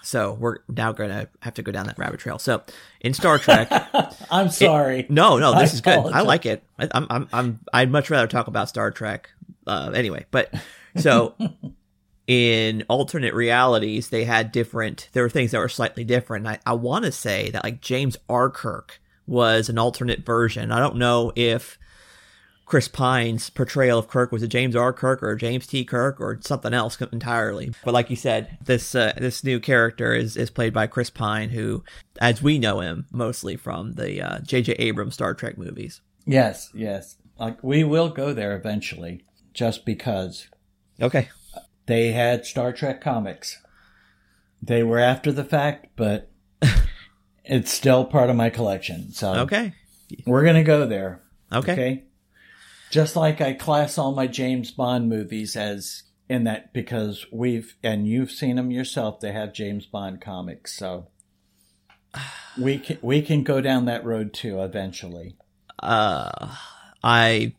So 0.09 0.33
we're 0.33 0.61
now 0.69 0.93
going 0.93 1.11
to 1.11 1.29
have 1.43 1.53
to 1.55 1.63
go 1.63 1.71
down 1.71 1.85
that 1.87 1.99
rabbit 1.99 2.19
trail. 2.19 2.39
So 2.39 2.63
in 3.03 3.13
Star 3.13 3.39
Trek, 3.39 3.69
I'm 4.31 4.49
sorry. 4.49 5.05
No, 5.11 5.37
no, 5.37 5.53
this 5.59 5.73
I 5.73 5.75
is 5.75 5.81
good. 5.83 6.13
I 6.13 6.23
like 6.23 6.47
it. 6.47 6.65
I, 6.79 6.89
I'm, 6.93 7.07
I'm, 7.11 7.29
I'm, 7.31 7.61
I'd 7.75 7.91
much 7.91 8.09
rather 8.09 8.27
talk 8.27 8.47
about 8.47 8.71
Star 8.71 8.91
Trek. 8.91 9.29
Uh, 9.67 9.91
anyway, 9.95 10.25
but 10.31 10.55
so 10.97 11.35
in 12.27 12.85
alternate 12.89 13.35
realities, 13.35 14.09
they 14.09 14.25
had 14.25 14.51
different. 14.51 15.11
There 15.13 15.23
were 15.23 15.29
things 15.29 15.51
that 15.51 15.59
were 15.59 15.69
slightly 15.69 16.05
different. 16.05 16.47
I, 16.47 16.59
I 16.65 16.73
want 16.73 17.05
to 17.05 17.13
say 17.13 17.51
that 17.51 17.63
like 17.63 17.83
James 17.83 18.17
R. 18.31 18.49
Kirk 18.49 19.03
was 19.27 19.69
an 19.69 19.77
alternate 19.77 20.25
version. 20.25 20.73
I 20.73 20.79
don't 20.79 20.97
know 20.97 21.33
if 21.37 21.79
Chris 22.69 22.87
Pine's 22.87 23.49
portrayal 23.49 23.99
of 23.99 24.09
Kirk 24.09 24.31
was 24.31 24.43
a 24.43 24.47
James 24.49 24.77
R. 24.77 24.93
Kirk 24.93 25.23
or 25.23 25.31
a 25.31 25.39
James 25.39 25.67
T. 25.67 25.87
Kirk 25.87 26.21
or 26.21 26.39
something 26.43 26.75
else 26.75 27.01
entirely. 27.01 27.73
But 27.83 27.95
like 27.95 28.11
you 28.11 28.17
said, 28.17 28.59
this 28.63 28.95
uh, 28.95 29.15
this 29.17 29.43
new 29.43 29.59
character 29.59 30.13
is 30.13 30.37
is 30.37 30.51
played 30.51 30.75
by 30.75 30.87
Chris 30.87 31.09
Pine, 31.09 31.49
who, 31.49 31.83
as 32.21 32.43
we 32.43 32.59
know 32.59 32.81
him, 32.81 33.07
mostly 33.11 33.57
from 33.57 33.95
the 33.95 34.21
uh, 34.21 34.41
J.J. 34.41 34.73
Abrams 34.75 35.15
Star 35.15 35.33
Trek 35.33 35.57
movies. 35.57 36.03
Yes, 36.27 36.71
yes. 36.75 37.17
Like 37.39 37.63
we 37.65 37.85
will 37.85 38.11
go 38.11 38.35
there 38.35 38.55
eventually, 38.55 39.25
just 39.55 39.87
because 39.87 40.49
Okay, 41.01 41.31
they 41.87 42.13
had 42.13 42.45
Star 42.45 42.75
Trek 42.75 43.01
comics. 43.01 43.63
They 44.63 44.83
were 44.83 44.99
after 44.99 45.33
the 45.33 45.45
fact, 45.45 45.87
but 45.97 46.31
it's 47.45 47.73
still 47.73 48.05
part 48.05 48.29
of 48.29 48.37
my 48.37 48.51
collection. 48.51 49.11
So 49.13 49.33
okay, 49.37 49.73
we're 50.27 50.45
gonna 50.45 50.65
go 50.65 50.85
there. 50.87 51.23
okay, 51.51 51.73
Okay. 51.73 52.05
Just 52.91 53.17
like 53.17 53.41
I 53.41 53.53
class 53.53 53.99
all 53.99 54.13
my 54.13 54.27
James 54.27 54.71
Bond 54.71 55.09
movies 55.09 55.57
as 55.57 56.05
in 56.29 56.45
that 56.45 56.73
because 56.73 57.27
we've 57.33 57.77
and 57.83 58.07
you've 58.07 58.31
seen 58.31 58.57
them 58.57 58.71
yourself. 58.71 59.21
They 59.21 59.33
have 59.33 59.53
James 59.53 59.87
Bond 59.87 60.21
comics, 60.21 60.75
so 60.75 61.09
we 62.59 62.79
can 62.79 62.99
we 63.03 63.23
can 63.23 63.43
go 63.43 63.61
down 63.61 63.87
that 63.87 64.05
road 64.05 64.33
too 64.33 64.63
eventually. 64.63 65.37
Uh, 65.79 66.55
I 67.03 67.55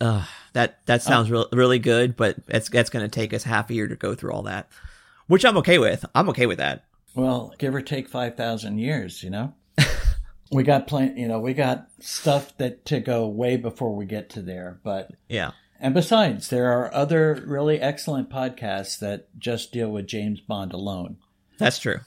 uh, 0.00 0.24
that 0.52 0.84
that 0.86 1.02
sounds 1.02 1.30
re- 1.30 1.46
really 1.52 1.78
good, 1.78 2.16
but 2.16 2.36
it's 2.48 2.68
that's 2.68 2.90
going 2.90 3.04
to 3.04 3.08
take 3.08 3.34
us 3.34 3.44
half 3.44 3.70
a 3.70 3.74
year 3.74 3.88
to 3.88 3.96
go 3.96 4.14
through 4.14 4.32
all 4.32 4.42
that, 4.42 4.68
which 5.26 5.44
I'm 5.44 5.56
okay 5.58 5.78
with. 5.78 6.04
I'm 6.14 6.28
okay 6.30 6.46
with 6.46 6.58
that. 6.58 6.84
Well, 7.14 7.54
give 7.58 7.74
or 7.74 7.80
take 7.80 8.08
5,000 8.08 8.78
years, 8.78 9.22
you 9.22 9.30
know? 9.30 9.54
We 10.50 10.62
got 10.62 10.86
plenty, 10.86 11.20
you 11.20 11.28
know, 11.28 11.40
we 11.40 11.54
got 11.54 11.86
stuff 12.00 12.56
that 12.58 12.84
to 12.86 13.00
go 13.00 13.26
way 13.26 13.56
before 13.56 13.94
we 13.94 14.06
get 14.06 14.30
to 14.30 14.42
there, 14.42 14.78
but 14.84 15.10
Yeah. 15.28 15.52
and 15.80 15.94
besides, 15.94 16.48
there 16.48 16.70
are 16.72 16.92
other 16.94 17.42
really 17.46 17.80
excellent 17.80 18.30
podcasts 18.30 18.98
that 19.00 19.28
just 19.38 19.72
deal 19.72 19.90
with 19.90 20.06
James 20.06 20.40
Bond 20.40 20.72
alone. 20.72 21.16
That's 21.58 21.78
true. 21.78 22.00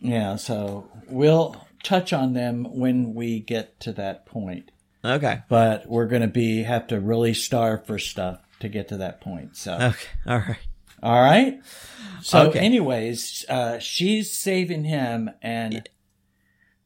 Yeah, 0.00 0.36
so 0.36 0.88
we'll 1.08 1.56
touch 1.82 2.12
on 2.12 2.32
them 2.32 2.64
when 2.78 3.14
we 3.14 3.40
get 3.40 3.78
to 3.80 3.92
that 3.92 4.26
point. 4.26 4.70
Okay. 5.04 5.40
But 5.48 5.86
we're 5.88 6.06
going 6.06 6.22
to 6.22 6.28
be 6.28 6.62
have 6.62 6.86
to 6.88 6.98
really 7.00 7.34
starve 7.34 7.86
for 7.86 7.98
stuff 7.98 8.40
to 8.60 8.68
get 8.68 8.88
to 8.88 8.96
that 8.98 9.20
point. 9.20 9.56
So 9.56 9.74
Okay. 9.74 10.08
All 10.26 10.38
right. 10.38 10.58
All 11.02 11.20
right. 11.20 11.60
So, 12.22 12.48
Okay. 12.48 12.60
anyways, 12.60 13.44
uh, 13.50 13.78
she's 13.78 14.32
saving 14.32 14.84
him, 14.84 15.28
and 15.42 15.86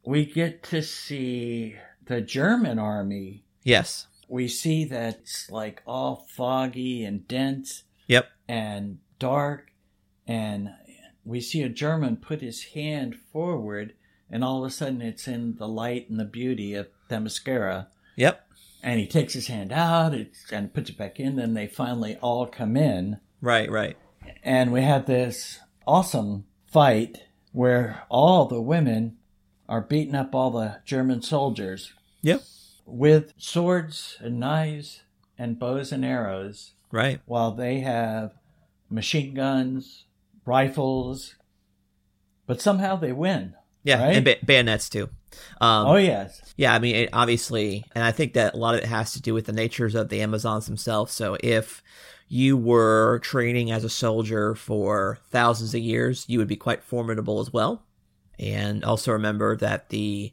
we 0.08 0.24
get 0.24 0.62
to 0.62 0.80
see 0.82 1.76
the 2.06 2.22
German 2.22 2.78
army. 2.78 3.44
Yes. 3.62 4.06
We 4.26 4.48
see 4.48 4.86
that 4.86 5.18
it's 5.20 5.50
like 5.50 5.82
all 5.86 6.26
foggy 6.30 7.04
and 7.04 7.28
dense 7.28 7.82
Yep. 8.06 8.26
and 8.48 8.98
dark, 9.18 9.70
and 10.26 10.70
we 11.26 11.42
see 11.42 11.60
a 11.62 11.68
German 11.68 12.16
put 12.16 12.40
his 12.40 12.64
hand 12.72 13.16
forward, 13.30 13.92
and 14.30 14.42
all 14.42 14.64
of 14.64 14.68
a 14.70 14.72
sudden 14.72 15.02
it's 15.02 15.28
in 15.28 15.56
the 15.56 15.68
light 15.68 16.08
and 16.08 16.18
the 16.18 16.24
beauty 16.24 16.72
of 16.72 16.88
Themyscira. 17.10 17.88
Yep. 18.16 18.46
And 18.82 18.98
he 19.00 19.06
takes 19.06 19.34
his 19.34 19.48
hand 19.48 19.72
out 19.72 20.14
it's, 20.14 20.50
and 20.50 20.72
puts 20.72 20.88
it 20.88 20.96
back 20.96 21.20
in. 21.20 21.36
Then 21.36 21.52
they 21.52 21.66
finally 21.66 22.16
all 22.22 22.46
come 22.46 22.78
in 22.78 23.18
Right. 23.42 23.70
Right. 23.70 23.98
and 24.42 24.72
we 24.72 24.80
have 24.80 25.04
this 25.04 25.60
awesome 25.86 26.46
fight 26.66 27.24
where 27.52 28.04
all 28.08 28.46
the 28.46 28.62
women 28.62 29.17
are 29.68 29.80
beating 29.80 30.14
up 30.14 30.34
all 30.34 30.50
the 30.50 30.80
German 30.84 31.22
soldiers 31.22 31.92
Yep. 32.22 32.42
with 32.86 33.34
swords 33.36 34.16
and 34.20 34.40
knives 34.40 35.02
and 35.38 35.58
bows 35.58 35.92
and 35.92 36.04
arrows, 36.04 36.72
Right. 36.90 37.20
while 37.26 37.52
they 37.52 37.80
have 37.80 38.32
machine 38.90 39.34
guns, 39.34 40.04
rifles, 40.46 41.34
but 42.46 42.60
somehow 42.60 42.96
they 42.96 43.12
win. 43.12 43.54
Yeah. 43.84 44.02
Right? 44.02 44.16
And 44.16 44.24
ba- 44.24 44.36
bayonets 44.44 44.88
too. 44.88 45.10
Um, 45.60 45.86
oh 45.86 45.96
yes, 45.96 46.40
Yeah, 46.56 46.74
I 46.74 46.78
mean, 46.78 46.96
it, 46.96 47.10
obviously, 47.12 47.84
and 47.94 48.02
I 48.02 48.10
think 48.12 48.32
that 48.32 48.54
a 48.54 48.56
lot 48.56 48.74
of 48.74 48.80
it 48.80 48.86
has 48.86 49.12
to 49.12 49.20
do 49.22 49.34
with 49.34 49.44
the 49.44 49.52
natures 49.52 49.94
of 49.94 50.08
the 50.08 50.22
Amazons 50.22 50.66
themselves. 50.66 51.12
So 51.12 51.36
if 51.42 51.82
you 52.28 52.56
were 52.56 53.20
training 53.22 53.70
as 53.70 53.84
a 53.84 53.90
soldier 53.90 54.54
for 54.54 55.18
thousands 55.30 55.74
of 55.74 55.80
years, 55.80 56.24
you 56.28 56.38
would 56.38 56.48
be 56.48 56.56
quite 56.56 56.82
formidable 56.82 57.40
as 57.40 57.52
well. 57.52 57.82
And 58.38 58.84
also 58.84 59.12
remember 59.12 59.56
that 59.56 59.88
the 59.88 60.32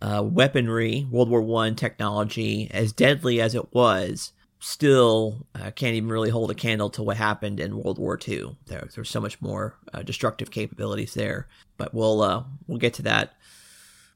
uh, 0.00 0.22
weaponry, 0.24 1.06
World 1.10 1.30
War 1.30 1.42
One 1.42 1.74
technology, 1.74 2.70
as 2.72 2.92
deadly 2.92 3.40
as 3.40 3.54
it 3.54 3.72
was, 3.72 4.32
still 4.60 5.46
uh, 5.54 5.70
can't 5.70 5.94
even 5.94 6.08
really 6.08 6.30
hold 6.30 6.50
a 6.50 6.54
candle 6.54 6.90
to 6.90 7.02
what 7.02 7.16
happened 7.16 7.60
in 7.60 7.76
World 7.76 7.98
War 7.98 8.16
Two. 8.16 8.56
There, 8.66 8.88
there's 8.94 9.10
so 9.10 9.20
much 9.20 9.40
more 9.40 9.76
uh, 9.92 10.02
destructive 10.02 10.50
capabilities 10.50 11.14
there. 11.14 11.48
But 11.76 11.94
we'll 11.94 12.22
uh, 12.22 12.44
we'll 12.66 12.78
get 12.78 12.94
to 12.94 13.02
that 13.02 13.34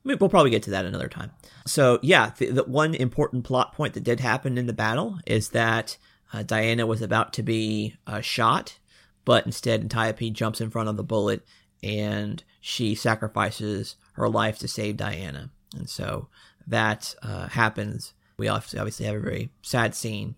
we'll 0.05 0.29
probably 0.29 0.51
get 0.51 0.63
to 0.65 0.71
that 0.71 0.85
another 0.85 1.09
time. 1.09 1.31
So, 1.67 1.99
yeah, 2.03 2.33
the, 2.37 2.51
the 2.51 2.65
one 2.65 2.95
important 2.95 3.45
plot 3.45 3.75
point 3.75 3.95
that 3.95 4.05
did 4.05 4.21
happen 4.21 4.59
in 4.59 4.67
the 4.67 4.73
battle 4.73 5.19
is 5.27 5.51
that 5.51 5.97
uh, 6.33 6.43
Diana 6.43 6.87
was 6.87 7.03
about 7.03 7.33
to 7.35 7.43
be 7.43 7.97
uh, 8.07 8.21
shot, 8.21 8.79
but 9.25 9.47
instead 9.47 9.81
Antiope 9.81 10.33
jumps 10.33 10.61
in 10.61 10.71
front 10.71 10.89
of 10.89 10.97
the 10.97 11.05
bullet 11.05 11.45
and 11.83 12.43
she 12.63 12.95
sacrifices 12.95 13.97
her 14.13 14.29
life 14.29 14.59
to 14.61 14.69
save 14.69 14.97
Diana. 14.97 15.51
And 15.77 15.91
so 15.91 16.29
that 16.67 17.15
uh, 17.23 17.49
happens. 17.49 18.15
We 18.39 18.49
obviously 18.49 18.79
obviously 18.79 19.07
have 19.07 19.17
a 19.17 19.21
very 19.21 19.51
sad 19.61 19.95
scene 19.95 20.37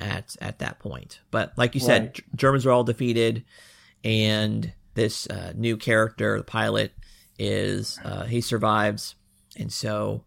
at 0.00 0.36
at 0.40 0.58
that 0.58 0.80
point. 0.80 1.20
But 1.30 1.52
like 1.56 1.74
you 1.74 1.80
said, 1.80 2.14
G- 2.14 2.24
Germans 2.34 2.66
are 2.66 2.72
all 2.72 2.84
defeated, 2.84 3.44
and 4.04 4.72
this 4.94 5.28
uh, 5.28 5.52
new 5.54 5.76
character, 5.76 6.36
the 6.36 6.44
pilot, 6.44 6.92
is 7.38 7.98
uh, 8.04 8.24
he 8.24 8.40
survives, 8.40 9.14
and 9.56 9.72
so 9.72 10.24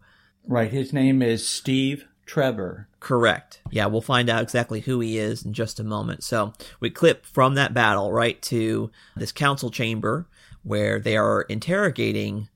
right. 0.48 0.70
His 0.70 0.92
name 0.92 1.20
is 1.20 1.46
Steve 1.46 2.06
Trevor. 2.24 2.88
correct. 3.00 3.60
Yeah, 3.70 3.86
we'll 3.86 4.00
find 4.00 4.30
out 4.30 4.42
exactly 4.42 4.80
who 4.80 5.00
he 5.00 5.18
is 5.18 5.44
in 5.44 5.52
just 5.52 5.78
a 5.78 5.84
moment. 5.84 6.24
So 6.24 6.54
we 6.80 6.88
clip 6.88 7.26
from 7.26 7.54
that 7.56 7.74
battle 7.74 8.12
right 8.12 8.40
to 8.42 8.90
this 9.14 9.32
council 9.32 9.70
chamber 9.70 10.26
where 10.64 10.98
they 10.98 11.16
are 11.16 11.42
interrogating 11.42 12.48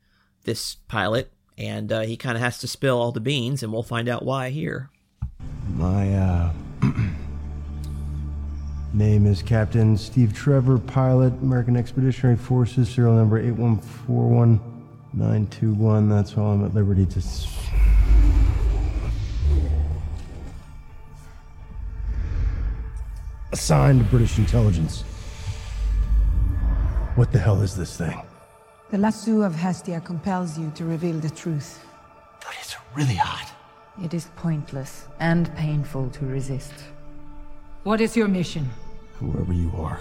this 0.45 0.75
pilot, 0.89 1.31
and 1.57 1.93
uh, 1.93 2.01
he 2.01 2.17
kind 2.17 2.37
of 2.37 2.43
has 2.43 2.59
to 2.59 2.67
spill 2.67 2.99
all 2.99 3.13
the 3.13 3.21
beans, 3.21 3.63
and 3.63 3.73
we'll 3.73 3.85
find 3.85 4.09
out 4.09 4.25
why 4.25 4.51
here. 4.51 4.91
My 5.75 6.13
uh, 6.15 6.53
name 8.95 9.27
is 9.27 9.43
Captain 9.43 9.97
Steve 9.97 10.35
Trevor, 10.35 10.79
pilot, 10.79 11.33
American 11.35 11.77
Expeditionary 11.77 12.37
Forces, 12.37 12.89
serial 12.89 13.15
number 13.15 13.41
8141921. 13.43 16.09
That's 16.09 16.37
all 16.37 16.51
I'm 16.53 16.65
at 16.65 16.75
liberty 16.75 17.07
to. 17.07 17.23
Assigned 23.53 24.01
to 24.01 24.07
British 24.07 24.39
intelligence. 24.39 25.05
What 27.19 27.33
the 27.33 27.41
hell 27.41 27.63
is 27.63 27.75
this 27.75 27.97
thing? 27.97 28.23
The 28.93 28.99
lasso 28.99 29.43
of 29.43 29.57
Hestia 29.57 30.01
compels 30.03 30.57
you 30.57 30.71
to 30.77 30.85
reveal 30.85 31.19
the 31.19 31.29
truth. 31.29 31.85
But 32.39 32.55
it's 32.61 32.77
really 32.95 33.17
hot. 33.17 33.53
It 34.05 34.15
is 34.15 34.29
pointless 34.37 35.09
and 35.19 35.53
painful 35.57 36.11
to 36.11 36.25
resist. 36.25 36.73
What 37.83 38.01
is 38.01 38.17
your 38.17 38.29
mission? 38.29 38.71
Whoever 39.19 39.53
you 39.53 39.73
are, 39.77 39.99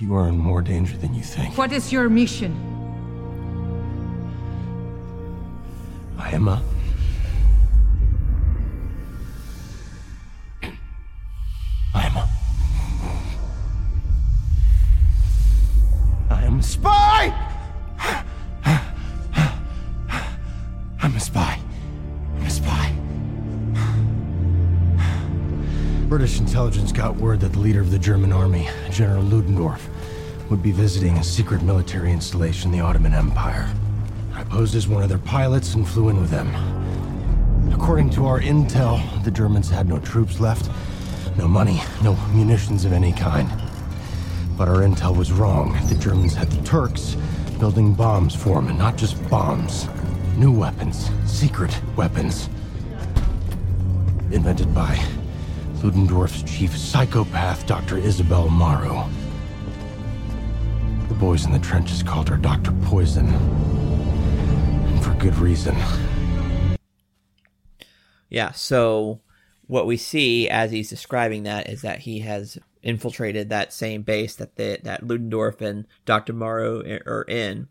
you 0.00 0.16
are 0.16 0.26
in 0.26 0.36
more 0.36 0.62
danger 0.62 0.96
than 0.96 1.14
you 1.14 1.22
think. 1.22 1.56
What 1.56 1.70
is 1.70 1.92
your 1.92 2.08
mission? 2.08 2.56
I 6.18 6.30
am 6.30 6.48
a. 6.48 6.60
I 11.94 12.06
am 12.06 12.16
a. 12.16 12.28
I 16.38 16.44
am 16.44 16.60
a 16.60 16.62
spy! 16.62 17.34
I'm 21.02 21.16
a 21.16 21.20
spy. 21.20 21.58
I'm 22.36 22.46
a 22.46 22.50
spy. 22.50 22.94
British 26.06 26.38
intelligence 26.38 26.92
got 26.92 27.16
word 27.16 27.40
that 27.40 27.52
the 27.52 27.58
leader 27.58 27.80
of 27.80 27.90
the 27.90 27.98
German 27.98 28.32
army, 28.32 28.68
General 28.90 29.24
Ludendorff, 29.24 29.88
would 30.48 30.62
be 30.62 30.70
visiting 30.70 31.16
a 31.18 31.24
secret 31.24 31.62
military 31.62 32.12
installation 32.12 32.72
in 32.72 32.78
the 32.78 32.84
Ottoman 32.84 33.14
Empire. 33.14 33.68
I 34.32 34.44
posed 34.44 34.76
as 34.76 34.86
one 34.86 35.02
of 35.02 35.08
their 35.08 35.18
pilots 35.18 35.74
and 35.74 35.88
flew 35.88 36.08
in 36.08 36.20
with 36.20 36.30
them. 36.30 36.54
According 37.74 38.10
to 38.10 38.26
our 38.26 38.40
intel, 38.40 39.24
the 39.24 39.32
Germans 39.32 39.70
had 39.70 39.88
no 39.88 39.98
troops 39.98 40.38
left, 40.38 40.70
no 41.36 41.48
money, 41.48 41.82
no 42.02 42.14
munitions 42.32 42.84
of 42.84 42.92
any 42.92 43.12
kind. 43.12 43.50
But 44.58 44.68
our 44.68 44.82
intel 44.82 45.16
was 45.16 45.30
wrong. 45.30 45.78
The 45.88 45.94
Germans 45.94 46.34
had 46.34 46.50
the 46.50 46.60
Turks 46.64 47.16
building 47.60 47.94
bombs 47.94 48.34
for 48.34 48.56
them, 48.56 48.66
and 48.66 48.76
not 48.76 48.96
just 48.96 49.16
bombs. 49.30 49.88
New 50.36 50.50
weapons, 50.50 51.10
secret 51.26 51.80
weapons. 51.96 52.48
Invented 54.32 54.74
by 54.74 55.00
Ludendorff's 55.82 56.42
chief 56.42 56.76
psychopath, 56.76 57.66
Dr. 57.66 57.98
Isabel 57.98 58.48
Maru. 58.48 59.04
The 61.06 61.14
boys 61.14 61.46
in 61.46 61.52
the 61.52 61.60
trenches 61.60 62.02
called 62.02 62.28
her 62.28 62.36
Dr. 62.36 62.72
Poison. 62.82 63.28
And 63.28 65.04
for 65.04 65.14
good 65.14 65.36
reason. 65.36 65.76
Yeah, 68.28 68.50
so 68.50 69.20
what 69.68 69.86
we 69.86 69.96
see 69.96 70.48
as 70.48 70.72
he's 70.72 70.90
describing 70.90 71.44
that 71.44 71.68
is 71.68 71.82
that 71.82 72.00
he 72.00 72.20
has 72.20 72.58
infiltrated 72.82 73.48
that 73.48 73.72
same 73.72 74.02
base 74.02 74.34
that 74.36 74.56
the, 74.56 74.78
that 74.82 75.06
Ludendorff 75.06 75.60
and 75.60 75.86
Dr. 76.04 76.32
Maru 76.32 76.98
are 77.06 77.24
in, 77.28 77.68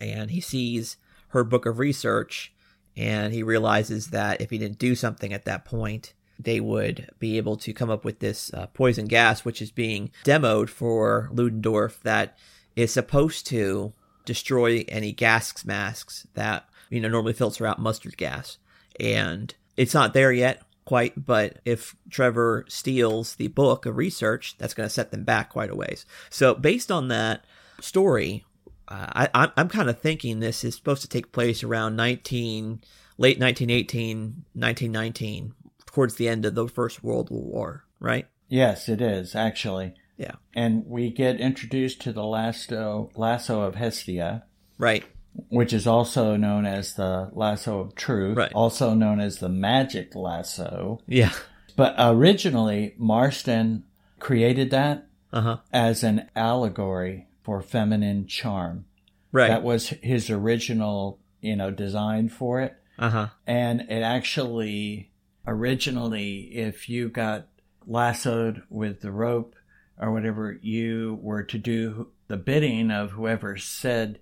and 0.00 0.30
he 0.30 0.40
sees 0.40 0.96
her 1.28 1.44
book 1.44 1.66
of 1.66 1.78
research, 1.78 2.52
and 2.96 3.32
he 3.32 3.42
realizes 3.42 4.08
that 4.08 4.40
if 4.40 4.50
he 4.50 4.58
didn't 4.58 4.78
do 4.78 4.94
something 4.94 5.32
at 5.32 5.44
that 5.44 5.64
point, 5.64 6.14
they 6.38 6.60
would 6.60 7.10
be 7.18 7.36
able 7.36 7.56
to 7.56 7.72
come 7.72 7.90
up 7.90 8.04
with 8.04 8.18
this 8.20 8.52
uh, 8.54 8.66
poison 8.68 9.06
gas, 9.06 9.44
which 9.44 9.60
is 9.60 9.70
being 9.70 10.10
demoed 10.24 10.68
for 10.68 11.28
Ludendorff, 11.32 12.02
that 12.02 12.36
is 12.76 12.92
supposed 12.92 13.46
to 13.48 13.92
destroy 14.24 14.84
any 14.88 15.12
gas 15.12 15.64
masks 15.64 16.26
that 16.34 16.68
you 16.88 17.00
know 17.00 17.08
normally 17.08 17.32
filter 17.32 17.66
out 17.66 17.78
mustard 17.78 18.16
gas, 18.16 18.58
and 18.98 19.54
it's 19.76 19.94
not 19.94 20.14
there 20.14 20.32
yet 20.32 20.62
quite, 20.84 21.24
but 21.24 21.58
if 21.64 21.94
Trevor 22.10 22.64
steals 22.68 23.36
the 23.36 23.48
book 23.48 23.86
of 23.86 23.96
research, 23.96 24.56
that's 24.58 24.74
going 24.74 24.88
to 24.88 24.92
set 24.92 25.10
them 25.10 25.24
back 25.24 25.50
quite 25.50 25.70
a 25.70 25.74
ways. 25.74 26.06
So 26.30 26.54
based 26.54 26.90
on 26.90 27.08
that 27.08 27.44
story, 27.80 28.44
uh, 28.88 29.28
I, 29.34 29.50
I'm 29.56 29.68
kind 29.68 29.88
of 29.88 30.00
thinking 30.00 30.40
this 30.40 30.64
is 30.64 30.74
supposed 30.74 31.02
to 31.02 31.08
take 31.08 31.32
place 31.32 31.62
around 31.62 31.96
19, 31.96 32.80
late 33.18 33.38
1918, 33.38 34.44
1919, 34.54 35.54
towards 35.86 36.14
the 36.16 36.28
end 36.28 36.44
of 36.44 36.54
the 36.54 36.68
First 36.68 37.02
World 37.02 37.28
War, 37.30 37.84
right? 38.00 38.26
Yes, 38.48 38.88
it 38.88 39.00
is 39.00 39.34
actually. 39.34 39.94
Yeah. 40.16 40.34
And 40.54 40.84
we 40.86 41.10
get 41.10 41.40
introduced 41.40 42.00
to 42.02 42.12
the 42.12 42.24
lasso 42.24 43.10
lasso 43.14 43.62
of 43.62 43.76
Hestia, 43.76 44.44
Right. 44.80 45.04
Which 45.48 45.72
is 45.72 45.86
also 45.86 46.36
known 46.36 46.66
as 46.66 46.94
the 46.94 47.30
lasso 47.32 47.80
of 47.80 47.94
truth, 47.94 48.36
Right. 48.36 48.52
also 48.52 48.94
known 48.94 49.20
as 49.20 49.38
the 49.38 49.48
magic 49.48 50.14
lasso. 50.14 51.00
Yeah. 51.06 51.32
But 51.76 51.94
originally, 51.98 52.94
Marston 52.98 53.84
created 54.18 54.70
that 54.70 55.06
Uh 55.32 55.40
huh. 55.40 55.56
as 55.72 56.02
an 56.02 56.28
allegory 56.36 57.26
for 57.42 57.62
feminine 57.62 58.26
charm. 58.26 58.84
Right. 59.32 59.48
That 59.48 59.62
was 59.62 59.88
his 60.02 60.28
original, 60.30 61.18
you 61.40 61.56
know, 61.56 61.70
design 61.70 62.28
for 62.28 62.60
it. 62.60 62.76
uh 62.98 63.08
huh. 63.10 63.26
And 63.46 63.82
it 63.82 64.02
actually, 64.02 65.10
originally, 65.46 66.50
if 66.56 66.88
you 66.88 67.08
got 67.08 67.46
lassoed 67.86 68.62
with 68.68 69.00
the 69.00 69.10
rope 69.12 69.54
or 69.98 70.12
whatever, 70.12 70.58
you 70.62 71.18
were 71.22 71.42
to 71.44 71.58
do 71.58 72.08
the 72.28 72.36
bidding 72.36 72.90
of 72.90 73.12
whoever 73.12 73.56
said, 73.56 74.18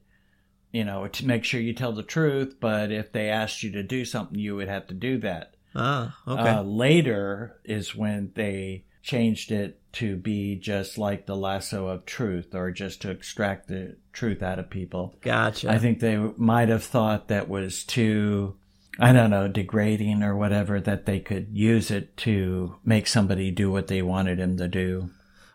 you 0.73 0.85
know, 0.85 1.07
to 1.07 1.27
make 1.27 1.45
sure 1.45 1.61
you 1.61 1.73
tell 1.73 1.93
the 1.93 2.03
truth. 2.03 2.57
But 2.61 2.91
if 2.91 3.12
they 3.12 3.29
asked 3.29 3.62
you 3.62 3.71
to 3.73 3.83
do 3.83 4.05
something, 4.05 4.39
you 4.39 4.57
would 4.57 4.69
have 4.69 4.87
to 4.89 4.95
do 4.95 5.19
that. 5.19 5.55
Ah. 5.75 6.16
Okay. 6.27 6.49
Uh, 6.49 6.62
later 6.62 7.57
is 7.64 7.95
when 7.95 8.33
they 8.35 8.85
changed 9.03 9.51
it 9.51 9.81
to 9.93 10.16
be 10.16 10.55
just 10.57 10.99
like 10.99 11.27
the 11.27 11.37
lasso 11.37 11.87
of 11.87 12.05
truth 12.05 12.55
or 12.55 12.71
just 12.71 13.01
to 13.03 13.11
extract 13.11 13.69
the 13.69 13.97
truth 14.12 14.43
out 14.43 14.59
of 14.59 14.69
people. 14.69 15.14
gotcha. 15.23 15.71
I 15.71 15.79
think 15.79 16.01
they 16.01 16.16
might 16.37 16.69
have 16.69 16.85
thought 16.85 17.29
that 17.29 17.49
was 17.49 17.85
too, 17.85 18.57
I 18.99 19.12
don't 19.12 19.31
know, 19.31 19.49
degrading 19.49 20.23
or 20.23 20.37
whatever, 20.37 20.81
that 20.81 21.07
they 21.07 21.21
could 21.21 21.49
use 21.53 21.91
it 21.91 22.16
to 22.19 22.77
make 22.85 23.07
somebody 23.07 23.51
do 23.51 23.71
what 23.71 23.87
they 23.87 24.03
wanted 24.03 24.39
him 24.39 24.59
to 24.59 24.69
do. 24.69 25.11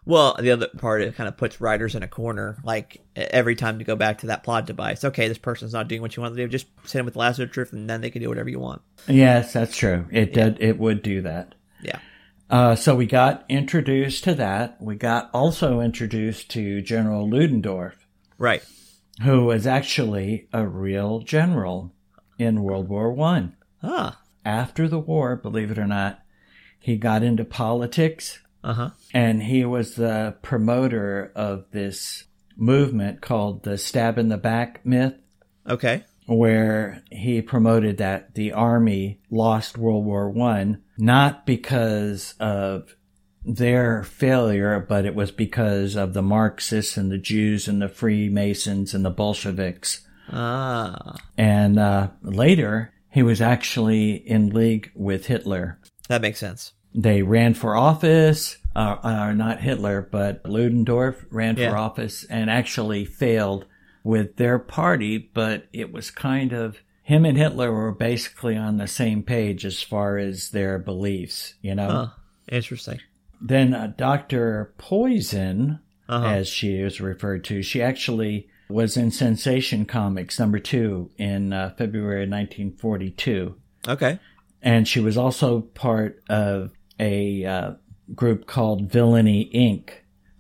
Well, 0.06 0.36
the 0.40 0.52
other 0.52 0.68
part 0.78 1.02
it 1.02 1.16
kind 1.16 1.28
of 1.30 1.38
puts 1.38 1.62
writers 1.62 1.96
in 1.96 2.04
a 2.04 2.08
corner. 2.08 2.58
Like 2.64 3.02
every 3.16 3.56
time 3.56 3.80
to 3.80 3.86
go 3.86 3.96
back 3.96 4.20
to 4.20 4.28
that 4.28 4.44
plot 4.44 4.66
device. 4.66 5.04
Okay, 5.06 5.28
this 5.28 5.38
person's 5.38 5.74
not 5.74 5.88
doing 5.88 6.02
what 6.02 6.16
you 6.16 6.22
want 6.22 6.36
to 6.36 6.42
do. 6.44 6.48
Just 6.50 6.68
send 6.86 7.00
them 7.00 7.06
with 7.06 7.14
the 7.14 7.20
lasso 7.22 7.44
of 7.44 7.52
truth, 7.52 7.72
and 7.74 7.90
then 7.90 8.02
they 8.02 8.10
can 8.10 8.22
do 8.22 8.28
whatever 8.30 8.50
you 8.50 8.60
want. 8.60 8.82
Yes, 9.08 9.54
that's 9.54 9.78
true. 9.78 10.06
It 10.12 10.34
did, 10.34 10.62
it 10.62 10.78
would 10.78 11.02
do 11.04 11.22
that. 11.22 11.56
Yeah. 11.82 12.00
Uh, 12.50 12.76
so 12.76 12.96
we 12.96 13.06
got 13.06 13.46
introduced 13.50 14.26
to 14.26 14.36
that. 14.36 14.78
We 14.82 14.96
got 14.96 15.30
also 15.34 15.80
introduced 15.80 16.50
to 16.52 16.82
General 16.82 17.28
Ludendorff, 17.30 18.06
Right. 18.38 18.64
who 19.22 19.46
was 19.46 19.66
actually 19.66 20.48
a 20.52 20.68
real 20.68 21.20
general 21.20 21.94
in 22.38 22.62
World 22.62 22.90
War 22.90 23.12
One. 23.14 23.56
Ah. 23.82 24.20
After 24.46 24.90
the 24.90 25.00
war, 25.00 25.38
believe 25.38 25.72
it 25.72 25.78
or 25.80 25.88
not, 25.88 26.20
he 26.78 26.98
got 26.98 27.24
into 27.24 27.46
politics 27.46 28.40
Uh 28.64 28.74
huh. 28.74 28.90
and 29.14 29.44
he 29.44 29.66
was 29.66 29.96
the 29.96 30.36
promoter 30.42 31.32
of 31.36 31.66
this 31.72 32.24
movement 32.56 33.22
called 33.22 33.64
the 33.64 33.78
stab 33.78 34.18
in 34.18 34.30
the 34.30 34.38
back 34.38 34.86
myth, 34.86 35.16
Okay. 35.70 36.04
where 36.28 37.02
he 37.12 37.42
promoted 37.42 37.98
that 37.98 38.36
the 38.36 38.52
army 38.54 39.20
lost 39.30 39.78
World 39.78 40.06
War 40.06 40.30
One 40.30 40.82
not 40.98 41.46
because 41.46 42.36
of 42.40 42.96
their 43.44 44.04
failure, 44.04 44.80
but 44.80 45.06
it 45.06 45.16
was 45.16 45.32
because 45.32 45.96
of 45.98 46.14
the 46.14 46.22
Marxists 46.22 46.96
and 46.96 47.12
the 47.12 47.18
Jews 47.18 47.68
and 47.68 47.82
the 47.82 47.90
Freemasons 47.90 48.94
and 48.94 49.04
the 49.04 49.10
Bolsheviks. 49.10 50.08
Ah. 50.30 51.18
And 51.38 51.78
uh, 51.78 52.10
later, 52.22 52.94
he 53.12 53.22
was 53.24 53.42
actually 53.42 54.14
in 54.14 54.52
league 54.52 54.92
with 54.96 55.26
Hitler. 55.26 55.80
That 56.08 56.22
makes 56.22 56.40
sense. 56.40 56.72
They 56.96 57.22
ran 57.24 57.54
for 57.54 57.76
office, 57.76 58.58
uh, 58.76 58.98
uh, 59.04 59.34
not 59.34 59.62
Hitler, 59.62 60.08
but 60.12 60.44
Ludendorff 60.46 61.26
ran 61.32 61.58
Yeah. 61.58 61.72
for 61.72 61.78
office 61.78 62.24
and 62.26 62.50
actually 62.50 63.06
failed 63.06 63.66
with 64.04 64.36
their 64.36 64.60
party, 64.60 65.18
but 65.34 65.68
it 65.74 65.92
was 65.94 66.12
kind 66.12 66.52
of 66.54 66.78
him 67.04 67.26
and 67.26 67.38
Hitler 67.38 67.72
were 67.72 67.92
basically 67.92 68.56
on 68.56 68.78
the 68.78 68.88
same 68.88 69.24
page 69.24 69.66
as 69.66 69.82
far 69.82 70.18
as 70.18 70.52
their 70.52 70.78
beliefs, 70.80 71.56
you 71.62 71.76
know. 71.76 71.88
Huh. 71.90 72.08
Interesting. 72.52 73.00
Then 73.42 73.74
uh, 73.74 73.94
Dr. 73.98 74.74
Poison, 74.78 75.80
Uh-huh. 76.08 76.26
as 76.28 76.48
she 76.48 76.76
is 76.76 77.02
referred 77.02 77.44
to, 77.46 77.62
she 77.64 77.82
actually 77.82 78.48
was 78.70 78.96
in 78.98 79.12
Sensation 79.12 79.86
Comics 79.86 80.40
number 80.40 80.60
two 80.60 81.10
in 81.18 81.52
uh, 81.54 81.74
February 81.78 82.26
1942 82.28 83.56
Okay. 83.88 84.20
and 84.62 84.88
she 84.88 85.00
was 85.00 85.18
also 85.18 85.62
part 85.62 86.22
of 86.30 86.72
a 87.04 87.46
uh, 87.46 87.72
group 88.16 88.48
called 88.48 88.90
Villainy 88.92 89.50
Inc. 89.54 89.90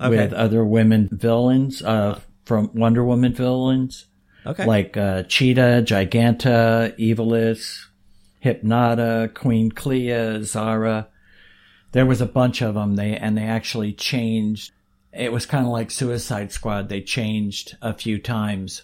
Okay. 0.01 0.17
with 0.17 0.33
other 0.33 0.65
women 0.65 1.07
villains 1.11 1.81
uh, 1.81 2.19
from 2.45 2.71
Wonder 2.73 3.03
Woman 3.05 3.33
villains 3.33 4.07
Okay. 4.45 4.65
like 4.65 4.97
uh, 4.97 5.23
Cheetah, 5.23 5.83
Giganta, 5.85 6.93
Eviless, 6.97 7.87
Hypnota, 8.43 9.33
Queen 9.33 9.71
Clea, 9.71 10.43
Zara. 10.43 11.07
There 11.93 12.05
was 12.05 12.19
a 12.19 12.25
bunch 12.25 12.61
of 12.61 12.73
them. 12.73 12.95
They 12.95 13.15
and 13.15 13.37
they 13.37 13.43
actually 13.43 13.93
changed. 13.93 14.71
It 15.13 15.31
was 15.31 15.45
kind 15.45 15.65
of 15.65 15.71
like 15.71 15.91
Suicide 15.91 16.51
Squad. 16.51 16.89
They 16.89 17.01
changed 17.01 17.77
a 17.81 17.93
few 17.93 18.17
times 18.19 18.81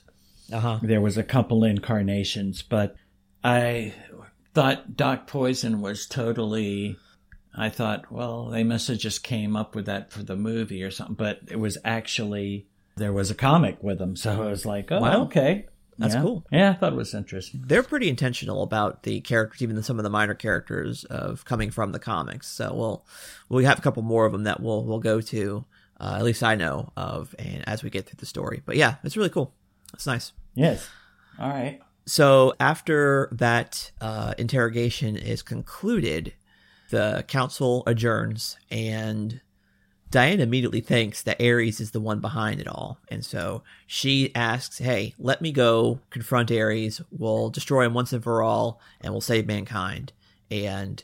uh 0.51 0.59
huh. 0.59 0.79
there 0.81 1.01
was 1.01 1.17
a 1.17 1.23
couple 1.23 1.63
incarnations, 1.63 2.61
but 2.61 2.95
I 3.43 3.93
thought 4.53 4.95
Doc 4.95 5.27
Poison 5.27 5.81
was 5.81 6.05
totally. 6.05 6.97
I 7.59 7.69
thought, 7.69 8.11
well, 8.11 8.45
they 8.49 8.63
must 8.63 8.87
have 8.87 8.97
just 8.97 9.23
came 9.23 9.55
up 9.55 9.75
with 9.75 9.85
that 9.87 10.11
for 10.11 10.23
the 10.23 10.35
movie 10.35 10.83
or 10.83 10.91
something, 10.91 11.15
but 11.15 11.39
it 11.49 11.59
was 11.59 11.77
actually 11.83 12.67
there 12.95 13.13
was 13.13 13.29
a 13.31 13.35
comic 13.35 13.81
with 13.81 13.97
them, 13.99 14.15
so 14.15 14.41
I 14.43 14.49
was 14.49 14.65
like, 14.65 14.91
oh, 14.91 14.99
Wow. 15.01 15.21
okay, 15.23 15.65
That's 15.97 16.15
Yeah. 16.15 16.21
cool. 16.21 16.45
Yeah, 16.51 16.69
I 16.71 16.73
thought 16.75 16.93
it 16.93 16.95
was 16.95 17.13
interesting. 17.13 17.61
They're 17.65 17.83
pretty 17.83 18.07
intentional 18.07 18.63
about 18.63 19.03
the 19.03 19.19
characters, 19.19 19.61
even 19.61 19.83
some 19.83 19.99
of 19.99 20.03
the 20.03 20.09
minor 20.09 20.33
characters 20.33 21.03
of 21.05 21.43
coming 21.43 21.71
from 21.71 21.91
the 21.91 21.99
comics. 21.99 22.47
So 22.47 22.73
we'll 22.73 23.05
we 23.49 23.65
have 23.65 23.77
a 23.79 23.81
couple 23.81 24.01
more 24.03 24.25
of 24.25 24.31
them 24.31 24.43
that 24.43 24.61
we'll 24.61 24.85
we'll 24.85 24.99
go 24.99 25.19
to. 25.19 25.65
Uh, 25.99 26.15
at 26.17 26.23
least 26.23 26.41
I 26.41 26.55
know 26.55 26.93
of, 26.95 27.35
and 27.37 27.67
as 27.67 27.83
we 27.83 27.89
get 27.89 28.05
through 28.05 28.15
the 28.19 28.25
story. 28.25 28.61
But 28.65 28.77
yeah, 28.77 28.95
it's 29.03 29.17
really 29.17 29.29
cool. 29.29 29.53
It's 29.93 30.07
nice. 30.07 30.31
Yes. 30.55 30.87
All 31.37 31.49
right. 31.49 31.81
So 32.05 32.53
after 32.61 33.27
that 33.33 33.91
uh, 33.99 34.33
interrogation 34.37 35.17
is 35.17 35.41
concluded, 35.41 36.33
the 36.89 37.23
council 37.27 37.83
adjourns, 37.87 38.57
and 38.69 39.41
Diana 40.11 40.43
immediately 40.43 40.81
thinks 40.81 41.21
that 41.23 41.41
Ares 41.41 41.79
is 41.79 41.91
the 41.91 41.99
one 41.99 42.19
behind 42.19 42.59
it 42.59 42.67
all, 42.67 42.99
and 43.09 43.23
so 43.23 43.63
she 43.85 44.33
asks, 44.33 44.79
"Hey, 44.79 45.13
let 45.19 45.41
me 45.41 45.51
go 45.51 45.99
confront 46.09 46.51
Ares. 46.51 47.01
We'll 47.11 47.49
destroy 47.49 47.85
him 47.85 47.93
once 47.93 48.11
and 48.11 48.23
for 48.23 48.41
all, 48.41 48.81
and 49.01 49.13
we'll 49.13 49.21
save 49.21 49.45
mankind." 49.45 50.13
And 50.49 51.03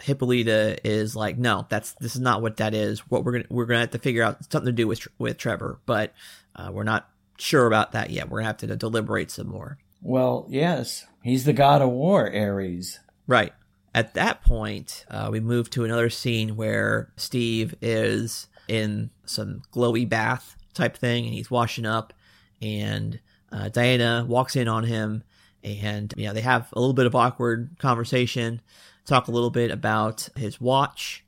Hippolyta 0.00 0.78
is 0.86 1.16
like, 1.16 1.38
"No, 1.38 1.66
that's 1.68 1.92
this 1.94 2.14
is 2.14 2.20
not 2.20 2.42
what 2.42 2.58
that 2.58 2.74
is. 2.74 3.00
What 3.10 3.24
we're 3.24 3.32
gonna 3.32 3.44
we're 3.50 3.66
gonna 3.66 3.80
have 3.80 3.90
to 3.90 3.98
figure 3.98 4.22
out 4.22 4.38
something 4.52 4.66
to 4.66 4.72
do 4.72 4.86
with 4.86 5.06
with 5.18 5.38
Trevor, 5.38 5.80
but 5.86 6.12
uh, 6.54 6.70
we're 6.72 6.84
not 6.84 7.08
sure 7.38 7.66
about 7.66 7.92
that 7.92 8.10
yet. 8.10 8.28
We're 8.28 8.38
gonna 8.38 8.48
have 8.48 8.58
to 8.58 8.76
deliberate 8.76 9.30
some 9.30 9.48
more." 9.48 9.78
Well, 10.02 10.46
yes, 10.48 11.04
he's 11.22 11.44
the 11.44 11.52
god 11.52 11.82
of 11.82 11.90
war, 11.90 12.32
Ares. 12.32 13.00
Right. 13.26 13.52
At 13.96 14.12
that 14.12 14.42
point, 14.42 15.06
uh, 15.10 15.30
we 15.32 15.40
move 15.40 15.70
to 15.70 15.84
another 15.84 16.10
scene 16.10 16.54
where 16.54 17.10
Steve 17.16 17.74
is 17.80 18.46
in 18.68 19.08
some 19.24 19.62
glowy 19.72 20.06
bath 20.06 20.54
type 20.74 20.98
thing 20.98 21.24
and 21.24 21.32
he's 21.32 21.50
washing 21.50 21.86
up, 21.86 22.12
and 22.60 23.18
uh, 23.50 23.70
Diana 23.70 24.26
walks 24.28 24.54
in 24.54 24.68
on 24.68 24.84
him, 24.84 25.22
and 25.64 26.12
you 26.14 26.26
know 26.26 26.34
they 26.34 26.42
have 26.42 26.68
a 26.74 26.78
little 26.78 26.92
bit 26.92 27.06
of 27.06 27.14
awkward 27.14 27.70
conversation, 27.78 28.60
talk 29.06 29.28
a 29.28 29.30
little 29.30 29.48
bit 29.48 29.70
about 29.70 30.28
his 30.36 30.60
watch, 30.60 31.24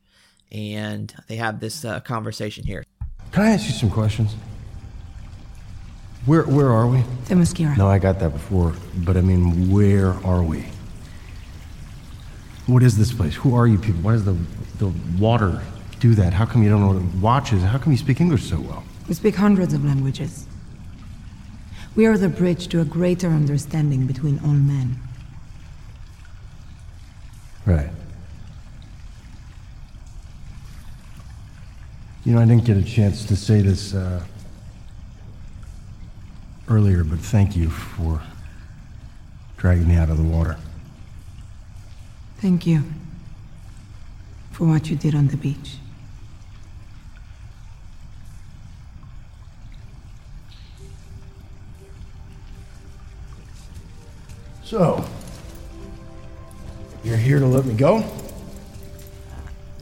and 0.53 1.15
they 1.27 1.37
have 1.37 1.61
this 1.61 1.87
uh, 1.87 2.01
conversation 2.01 2.65
here. 2.65 2.85
Can 3.33 3.45
I 3.45 3.53
ask 3.53 3.67
you 3.67 3.73
some 3.73 3.89
questions? 3.89 4.35
Where 6.27 6.43
where 6.43 6.69
are 6.69 6.87
we? 6.87 6.99
The 6.99 7.35
Themyscira. 7.35 7.79
No, 7.79 7.89
I 7.89 7.99
got 7.99 8.19
that 8.19 8.35
before, 8.35 8.75
but 8.95 9.17
I 9.17 9.23
mean, 9.23 9.71
where 9.71 10.13
are 10.23 10.43
we? 10.43 10.67
What 12.69 12.83
is 12.83 12.99
this 12.99 13.13
place? 13.13 13.35
Who 13.35 13.55
are 13.55 13.67
you 13.67 13.79
people? 13.79 14.03
Why 14.03 14.13
does 14.13 14.27
the 14.27 14.37
the 14.79 14.93
water 15.19 15.63
do 16.01 16.15
that? 16.15 16.35
How 16.35 16.45
come 16.45 16.63
you 16.63 16.69
don't 16.69 16.81
know 16.81 16.89
what 16.89 17.03
a 17.03 17.19
watch 17.19 17.53
is? 17.55 17.63
How 17.63 17.79
come 17.79 17.93
you 17.93 17.99
speak 17.99 18.21
English 18.21 18.45
so 18.45 18.61
well? 18.61 18.85
We 19.09 19.15
speak 19.15 19.37
hundreds 19.37 19.73
of 19.73 19.85
languages. 19.85 20.47
We 21.97 22.05
are 22.05 22.19
the 22.19 22.29
bridge 22.29 22.69
to 22.69 22.83
a 22.83 22.85
greater 22.85 23.29
understanding 23.29 24.07
between 24.07 24.39
all 24.41 24.53
men. 24.53 24.99
Right. 27.65 27.89
You 32.25 32.35
know, 32.35 32.43
I 32.43 32.45
didn't 32.45 32.67
get 32.67 32.77
a 32.77 32.85
chance 32.85 33.25
to 33.25 33.35
say 33.35 33.63
this 33.63 33.95
uh, 33.95 34.23
earlier, 36.69 37.03
but 37.03 37.19
thank 37.19 37.57
you 37.57 37.71
for 37.71 38.21
dragging 39.57 39.89
me 39.89 39.97
out 39.97 40.11
of 40.11 40.19
the 40.19 40.23
water. 40.23 40.59
Thank 42.39 42.67
you 42.67 42.85
for 44.53 44.67
what 44.67 44.89
you 44.89 44.97
did 44.97 45.15
on 45.15 45.27
the 45.29 45.37
beach. 45.37 45.77
So, 54.63 55.05
you're 57.03 57.17
here 57.17 57.39
to 57.39 57.47
let 57.47 57.65
me 57.65 57.75
go? 57.75 58.05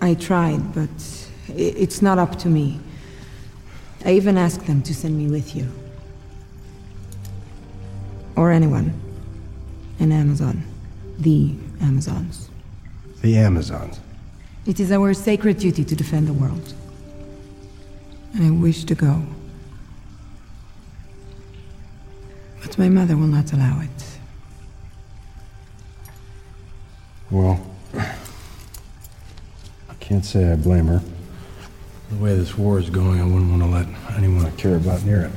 I 0.00 0.14
tried, 0.14 0.74
but 0.74 0.88
it's 1.48 2.00
not 2.00 2.18
up 2.18 2.38
to 2.38 2.48
me. 2.48 2.80
I 4.04 4.12
even 4.12 4.38
asked 4.38 4.66
them 4.66 4.82
to 4.82 4.94
send 4.94 5.18
me 5.18 5.28
with 5.28 5.56
you. 5.56 5.66
Or 8.36 8.52
anyone. 8.52 8.94
In 9.98 10.12
Amazon. 10.12 10.62
The 11.18 11.54
Amazons. 11.80 12.45
The 13.26 13.38
Amazons. 13.38 13.98
It 14.66 14.78
is 14.78 14.92
our 14.92 15.12
sacred 15.12 15.58
duty 15.58 15.84
to 15.84 15.96
defend 15.96 16.28
the 16.28 16.32
world. 16.32 16.74
And 18.34 18.46
I 18.46 18.50
wish 18.50 18.84
to 18.84 18.94
go. 18.94 19.20
But 22.62 22.78
my 22.78 22.88
mother 22.88 23.16
will 23.16 23.26
not 23.26 23.52
allow 23.52 23.80
it. 23.80 24.18
Well, 27.32 27.58
I 27.96 29.94
can't 29.98 30.24
say 30.24 30.52
I 30.52 30.54
blame 30.54 30.86
her. 30.86 31.02
The 32.10 32.22
way 32.22 32.36
this 32.36 32.56
war 32.56 32.78
is 32.78 32.90
going, 32.90 33.20
I 33.20 33.24
wouldn't 33.24 33.50
want 33.50 33.62
to 33.64 33.68
let 33.68 33.88
anyone 34.16 34.46
I 34.46 34.52
care 34.52 34.76
about 34.76 35.02
near 35.02 35.22
it. 35.22 35.32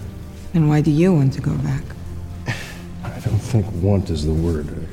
And 0.53 0.69
why 0.69 0.81
do 0.81 0.91
you 0.91 1.11
want 1.11 1.33
to 1.33 1.41
go 1.41 1.55
back? 1.57 1.83
I 3.03 3.19
don't 3.21 3.39
think 3.39 3.65
want 3.81 4.11
is 4.11 4.27
the 4.27 4.33
word. 4.33 4.87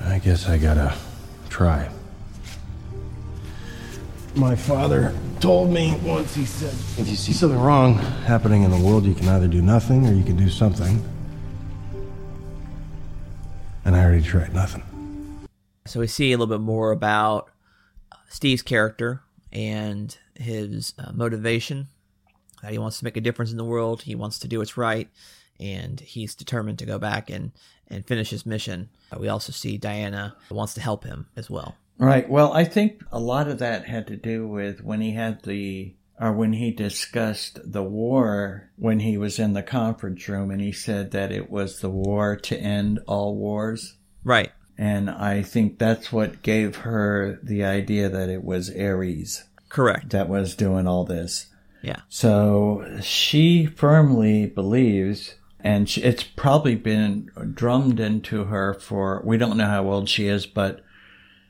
I 0.00 0.18
guess 0.18 0.48
I 0.48 0.58
gotta 0.58 0.94
try. 1.48 1.90
My 4.34 4.54
father 4.54 5.14
told 5.40 5.70
me 5.70 5.98
once, 6.02 6.34
he 6.34 6.44
said, 6.44 6.74
if 7.00 7.08
you 7.08 7.16
see 7.16 7.32
something 7.32 7.58
wrong 7.58 7.94
happening 8.24 8.64
in 8.64 8.70
the 8.70 8.78
world, 8.78 9.04
you 9.04 9.14
can 9.14 9.28
either 9.28 9.48
do 9.48 9.62
nothing 9.62 10.06
or 10.06 10.12
you 10.12 10.22
can 10.22 10.36
do 10.36 10.50
something. 10.50 11.02
And 13.84 13.96
I 13.96 14.04
already 14.04 14.22
tried 14.22 14.52
nothing. 14.52 14.82
So 15.86 16.00
we 16.00 16.06
see 16.06 16.32
a 16.32 16.36
little 16.36 16.54
bit 16.54 16.62
more 16.62 16.90
about 16.90 17.50
uh, 18.12 18.16
Steve's 18.28 18.62
character 18.62 19.22
and 19.52 20.16
his 20.34 20.92
uh, 20.98 21.12
motivation. 21.12 21.88
That 22.62 22.72
he 22.72 22.78
wants 22.78 22.98
to 22.98 23.04
make 23.04 23.16
a 23.16 23.20
difference 23.20 23.52
in 23.52 23.56
the 23.56 23.64
world. 23.64 24.02
He 24.02 24.14
wants 24.14 24.38
to 24.40 24.48
do 24.48 24.58
what's 24.58 24.76
right, 24.76 25.08
and 25.60 26.00
he's 26.00 26.34
determined 26.34 26.78
to 26.80 26.86
go 26.86 26.98
back 26.98 27.30
and 27.30 27.52
and 27.88 28.06
finish 28.06 28.30
his 28.30 28.46
mission. 28.46 28.88
Uh, 29.12 29.18
we 29.20 29.28
also 29.28 29.52
see 29.52 29.78
Diana 29.78 30.36
wants 30.50 30.74
to 30.74 30.80
help 30.80 31.04
him 31.04 31.26
as 31.36 31.48
well. 31.48 31.76
Right. 31.98 32.28
Well, 32.28 32.52
I 32.52 32.64
think 32.64 33.02
a 33.10 33.18
lot 33.18 33.48
of 33.48 33.58
that 33.60 33.86
had 33.86 34.06
to 34.08 34.16
do 34.16 34.46
with 34.46 34.82
when 34.82 35.00
he 35.00 35.12
had 35.12 35.42
the, 35.44 35.94
or 36.20 36.32
when 36.32 36.52
he 36.52 36.70
discussed 36.70 37.58
the 37.64 37.82
war 37.82 38.70
when 38.76 39.00
he 39.00 39.16
was 39.16 39.38
in 39.38 39.54
the 39.54 39.62
conference 39.62 40.28
room 40.28 40.50
and 40.50 40.60
he 40.60 40.72
said 40.72 41.12
that 41.12 41.32
it 41.32 41.50
was 41.50 41.80
the 41.80 41.90
war 41.90 42.36
to 42.36 42.58
end 42.58 43.00
all 43.06 43.34
wars. 43.36 43.94
Right. 44.24 44.52
And 44.78 45.08
I 45.08 45.42
think 45.42 45.78
that's 45.78 46.12
what 46.12 46.42
gave 46.42 46.76
her 46.76 47.38
the 47.42 47.64
idea 47.64 48.10
that 48.10 48.28
it 48.28 48.44
was 48.44 48.70
Ares 48.70 49.44
Correct. 49.70 50.10
that 50.10 50.28
was 50.28 50.54
doing 50.54 50.86
all 50.86 51.04
this. 51.04 51.46
Yeah. 51.82 52.00
So 52.08 52.98
she 53.00 53.64
firmly 53.66 54.46
believes, 54.46 55.36
and 55.66 55.90
she, 55.90 56.00
it's 56.02 56.22
probably 56.22 56.76
been 56.76 57.28
drummed 57.52 57.98
into 57.98 58.44
her 58.44 58.72
for, 58.72 59.20
we 59.24 59.36
don't 59.36 59.56
know 59.56 59.66
how 59.66 59.90
old 59.90 60.08
she 60.08 60.28
is, 60.28 60.46
but 60.46 60.84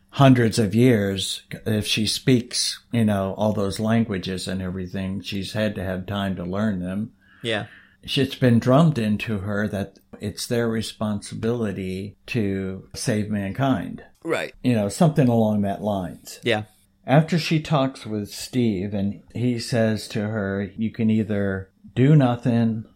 hundreds 0.09 0.59
of 0.59 0.75
years. 0.75 1.43
If 1.67 1.87
she 1.87 2.07
speaks, 2.07 2.83
you 2.93 3.05
know, 3.05 3.35
all 3.37 3.53
those 3.53 3.79
languages 3.79 4.49
and 4.49 4.63
everything, 4.63 5.21
she's 5.21 5.53
had 5.53 5.75
to 5.75 5.85
have 5.85 6.07
time 6.07 6.35
to 6.37 6.45
learn 6.45 6.81
them. 6.81 7.13
Yeah. 7.43 7.67
It's 8.03 8.35
been 8.35 8.59
drummed 8.59 8.99
into 8.99 9.41
her 9.41 9.69
that 9.69 9.99
it's 10.19 10.47
their 10.47 10.67
responsibility 10.67 12.17
to 12.29 12.89
save 12.95 13.29
mankind. 13.29 14.03
Right. 14.25 14.55
You 14.63 14.77
know, 14.77 14.89
something 14.89 15.29
along 15.29 15.61
that 15.63 15.83
lines. 15.83 16.41
Yeah. 16.43 16.63
After 17.07 17.39
she 17.39 17.61
talks 17.61 18.07
with 18.07 18.31
Steve 18.31 18.95
and 18.95 19.23
he 19.35 19.59
says 19.59 20.09
to 20.09 20.21
her, 20.21 20.71
you 20.75 20.91
can 20.91 21.11
either 21.11 21.69
do 21.95 22.17
nothing 22.17 22.87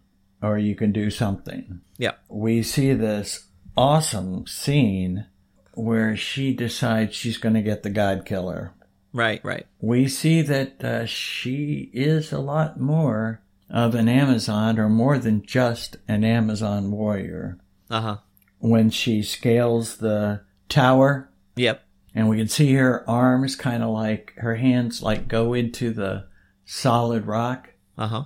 or 0.41 0.57
you 0.57 0.75
can 0.75 0.91
do 0.91 1.09
something. 1.09 1.81
Yeah. 1.97 2.13
We 2.29 2.63
see 2.63 2.93
this 2.93 3.45
awesome 3.77 4.47
scene 4.47 5.25
where 5.73 6.15
she 6.17 6.53
decides 6.53 7.15
she's 7.15 7.37
going 7.37 7.55
to 7.55 7.61
get 7.61 7.83
the 7.83 7.89
God 7.89 8.25
Killer. 8.25 8.73
Right. 9.13 9.43
Right. 9.43 9.65
We 9.79 10.07
see 10.07 10.41
that 10.41 10.83
uh, 10.83 11.05
she 11.05 11.89
is 11.93 12.31
a 12.31 12.39
lot 12.39 12.79
more 12.79 13.41
of 13.69 13.95
an 13.95 14.09
Amazon 14.09 14.77
or 14.79 14.89
more 14.89 15.17
than 15.17 15.45
just 15.45 15.97
an 16.07 16.23
Amazon 16.23 16.91
warrior. 16.91 17.57
Uh 17.89 18.01
huh. 18.01 18.17
When 18.59 18.89
she 18.89 19.21
scales 19.23 19.97
the 19.97 20.41
tower 20.69 21.29
Yep. 21.55 21.83
and 22.15 22.29
we 22.29 22.37
can 22.37 22.47
see 22.47 22.73
her 22.73 23.09
arms 23.09 23.55
kind 23.55 23.83
of 23.83 23.89
like 23.89 24.33
her 24.37 24.55
hands 24.55 25.01
like 25.01 25.27
go 25.27 25.53
into 25.53 25.91
the 25.91 26.25
solid 26.65 27.25
rock 27.27 27.69
Uh 27.97 28.07
huh. 28.07 28.23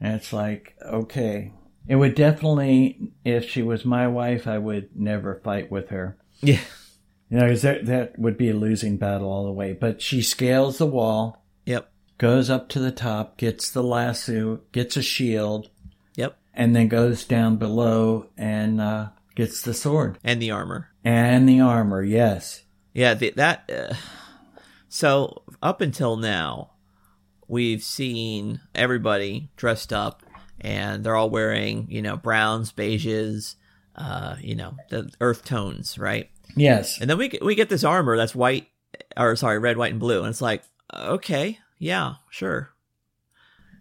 And 0.00 0.14
it's 0.14 0.32
like 0.32 0.74
okay 0.84 1.52
it 1.86 1.96
would 1.96 2.14
definitely 2.14 3.10
if 3.24 3.48
she 3.48 3.62
was 3.62 3.84
my 3.84 4.06
wife 4.06 4.46
i 4.46 4.58
would 4.58 4.88
never 4.94 5.40
fight 5.44 5.70
with 5.70 5.88
her 5.90 6.16
Yeah. 6.40 6.60
you 7.30 7.38
know 7.38 7.44
because 7.46 7.62
that, 7.62 7.86
that 7.86 8.18
would 8.18 8.36
be 8.38 8.50
a 8.50 8.54
losing 8.54 8.96
battle 8.96 9.28
all 9.30 9.44
the 9.46 9.52
way 9.52 9.72
but 9.72 10.00
she 10.02 10.22
scales 10.22 10.78
the 10.78 10.86
wall 10.86 11.44
Yep. 11.66 11.90
goes 12.18 12.48
up 12.50 12.68
to 12.70 12.78
the 12.78 12.92
top 12.92 13.36
gets 13.36 13.70
the 13.70 13.82
lasso 13.82 14.60
gets 14.72 14.96
a 14.96 15.02
shield 15.02 15.70
Yep. 16.16 16.36
and 16.54 16.74
then 16.76 16.88
goes 16.88 17.24
down 17.24 17.56
below 17.56 18.28
and 18.36 18.80
uh, 18.80 19.08
gets 19.34 19.62
the 19.62 19.74
sword 19.74 20.18
And 20.24 20.40
the 20.42 20.50
armor. 20.50 20.90
and 21.04 21.48
the 21.48 21.60
armor 21.60 22.02
yes 22.02 22.62
Yeah, 22.94 23.14
the, 23.14 23.30
that. 23.36 23.70
Uh, 23.70 23.94
so 24.88 25.42
up 25.62 25.80
until 25.80 26.16
now, 26.16 26.70
we've 27.48 27.82
seen 27.82 28.60
everybody 28.74 29.50
dressed 29.56 29.92
up, 29.92 30.22
and 30.60 31.02
they're 31.02 31.16
all 31.16 31.30
wearing, 31.30 31.86
you 31.90 32.02
know, 32.02 32.16
browns, 32.16 32.72
beiges, 32.72 33.56
uh, 33.96 34.36
you 34.40 34.54
know, 34.54 34.76
the 34.90 35.10
earth 35.20 35.44
tones, 35.44 35.98
right? 35.98 36.30
yes 36.56 37.00
And 37.00 37.10
then 37.10 37.18
we 37.18 37.28
get, 37.28 37.44
we 37.44 37.54
get 37.54 37.68
this 37.68 37.84
armor 37.84 38.16
that's 38.16 38.34
white, 38.34 38.68
or 39.16 39.34
sorry, 39.36 39.58
red, 39.58 39.76
white, 39.76 39.92
and 39.92 40.00
blue, 40.00 40.20
and 40.20 40.28
it's 40.28 40.40
like, 40.40 40.62
okay, 40.94 41.58
yeah, 41.78 42.14
sure, 42.30 42.70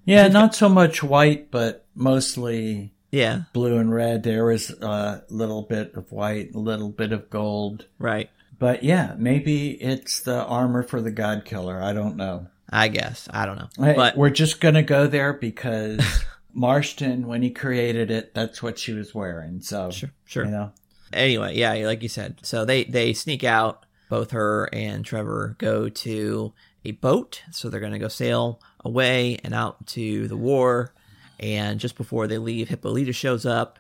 Yeah, 0.06 0.28
not 0.28 0.56
so 0.56 0.70
much 0.70 1.04
white, 1.04 1.52
but 1.52 1.86
mostly 1.96 2.94
yeah, 3.12 3.44
blue 3.54 3.78
and 3.78 3.94
red. 3.94 4.24
There 4.24 4.46
was 4.46 4.70
a 4.70 5.24
little 5.30 5.62
bit 5.64 5.96
of 5.96 6.12
white, 6.12 6.54
a 6.54 6.60
little 6.60 6.90
bit 6.90 7.12
of 7.12 7.30
gold. 7.30 7.86
right. 8.00 8.30
But 8.60 8.84
yeah, 8.84 9.14
maybe 9.18 9.72
it's 9.74 10.20
the 10.22 10.44
armor 10.44 10.82
for 10.82 11.00
the 11.00 11.12
God 11.12 11.46
Killer. 11.46 11.80
I 11.82 11.94
don't 11.94 12.16
know. 12.18 12.48
I 12.70 12.88
guess 12.90 13.28
I 13.32 13.46
don't 13.46 13.58
know, 13.58 13.70
but 13.96 14.18
we're 14.18 14.30
just 14.30 14.60
gonna 14.60 14.84
go 14.84 15.08
there 15.08 15.34
because 15.34 16.02
Marston, 16.54 17.28
when 17.28 17.42
he 17.42 17.50
created 17.50 18.12
it, 18.12 18.34
that's 18.34 18.62
what 18.62 18.78
she 18.80 18.94
was 18.94 19.14
wearing. 19.16 19.62
So 19.62 19.92
sure, 19.92 20.12
sure. 20.26 20.46
you 20.46 20.52
know, 20.52 20.72
anyway, 21.14 21.56
yeah, 21.56 21.74
like 21.86 22.04
you 22.04 22.10
said. 22.10 22.40
So 22.44 22.66
they 22.66 22.84
they 22.84 23.14
sneak 23.14 23.44
out. 23.44 23.84
Both 24.10 24.32
her 24.32 24.70
and 24.72 25.04
Trevor 25.04 25.58
go 25.58 25.90
to 25.90 26.54
a 26.86 26.92
boat. 26.92 27.44
So 27.52 27.70
they're 27.70 27.82
going 27.82 27.92
to 27.92 28.00
go 28.00 28.08
sail 28.08 28.62
away 28.84 29.38
and 29.44 29.54
out 29.54 29.86
to 29.88 30.28
the 30.28 30.38
war. 30.38 30.94
And 31.40 31.80
just 31.80 31.98
before 31.98 32.26
they 32.26 32.38
leave, 32.38 32.70
Hippolyta 32.70 33.14
shows 33.14 33.46
up, 33.46 33.78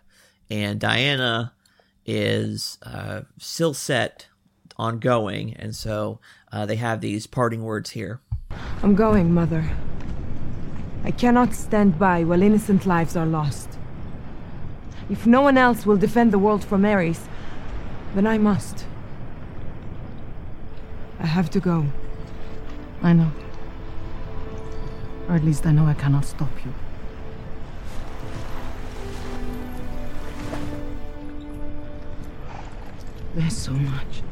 and 0.49 0.79
Diana 0.79 1.53
is 2.05 2.77
uh, 2.83 3.21
still 3.39 3.73
set 3.73 4.27
on 4.77 4.99
going. 4.99 5.55
And 5.55 5.75
so 5.75 6.19
uh, 6.51 6.65
they 6.65 6.75
have 6.75 7.01
these 7.01 7.25
parting 7.25 7.63
words 7.63 7.89
here. 7.91 8.21
I'm 8.84 8.95
going, 8.95 9.34
Mother. 9.34 9.70
I 11.03 11.12
cannot 11.12 11.53
stand 11.53 11.97
by 11.97 12.24
while 12.24 12.41
innocent 12.41 12.86
lives 12.86 13.16
are 13.16 13.26
lost. 13.26 13.70
If 15.10 15.26
no 15.26 15.41
one 15.41 15.58
else 15.58 15.86
will 15.86 15.97
defend 15.97 16.32
the 16.32 16.39
world 16.39 16.64
from 16.64 16.84
Ares, 16.84 17.28
then 18.14 18.28
I 18.28 18.38
must. 18.38 18.86
I 21.20 21.26
have 21.26 21.49
to 21.51 21.60
go. 21.60 21.86
I 23.01 23.14
know. 23.14 23.32
Or 25.30 25.36
at 25.36 25.43
least 25.43 25.66
I 25.66 25.72
know 25.72 25.86
I 25.86 25.93
cannot 25.93 26.26
stop 26.26 26.49
you. 26.66 26.74
There's 33.36 33.55
so 33.55 33.72
much. 33.72 34.24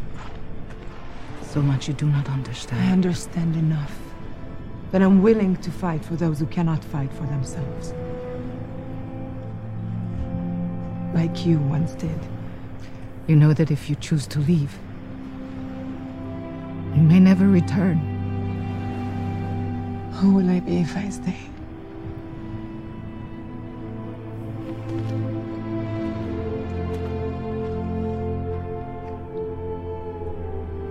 So 1.43 1.61
much 1.61 1.88
you 1.88 1.93
do 1.93 2.07
not 2.07 2.28
understand. 2.30 2.82
I 2.82 2.91
understand. 2.91 3.55
understand 3.55 3.73
enough. 3.73 4.04
That 4.95 5.01
I'm 5.01 5.21
willing 5.21 5.57
to 5.57 5.71
fight 5.71 6.05
for 6.05 6.15
those 6.15 6.39
who 6.39 6.45
cannot 6.45 6.81
fight 6.81 7.11
for 7.11 7.23
themselves. 7.23 7.93
Like 11.13 11.45
you 11.45 11.59
once 11.59 11.91
did. 11.95 12.17
You 13.27 13.35
know 13.35 13.51
that 13.51 13.71
if 13.71 13.89
you 13.89 13.97
choose 13.97 14.25
to 14.27 14.39
leave, 14.39 14.73
you 16.95 17.01
may 17.01 17.19
never 17.19 17.45
return. 17.45 17.97
Who 20.13 20.33
will 20.33 20.49
I 20.49 20.61
be 20.61 20.77
if 20.77 20.95
I 20.95 21.09
stay? 21.09 21.39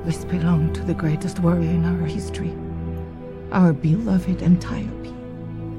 This 0.05 0.27
belonged 0.27 0.75
to 0.75 0.83
the 0.83 0.93
greatest 0.93 1.39
warrior 1.39 1.71
in 1.71 1.87
our 1.87 2.07
history, 2.07 2.53
our 3.55 3.73
beloved 3.73 4.43
Antiope. 4.43 5.15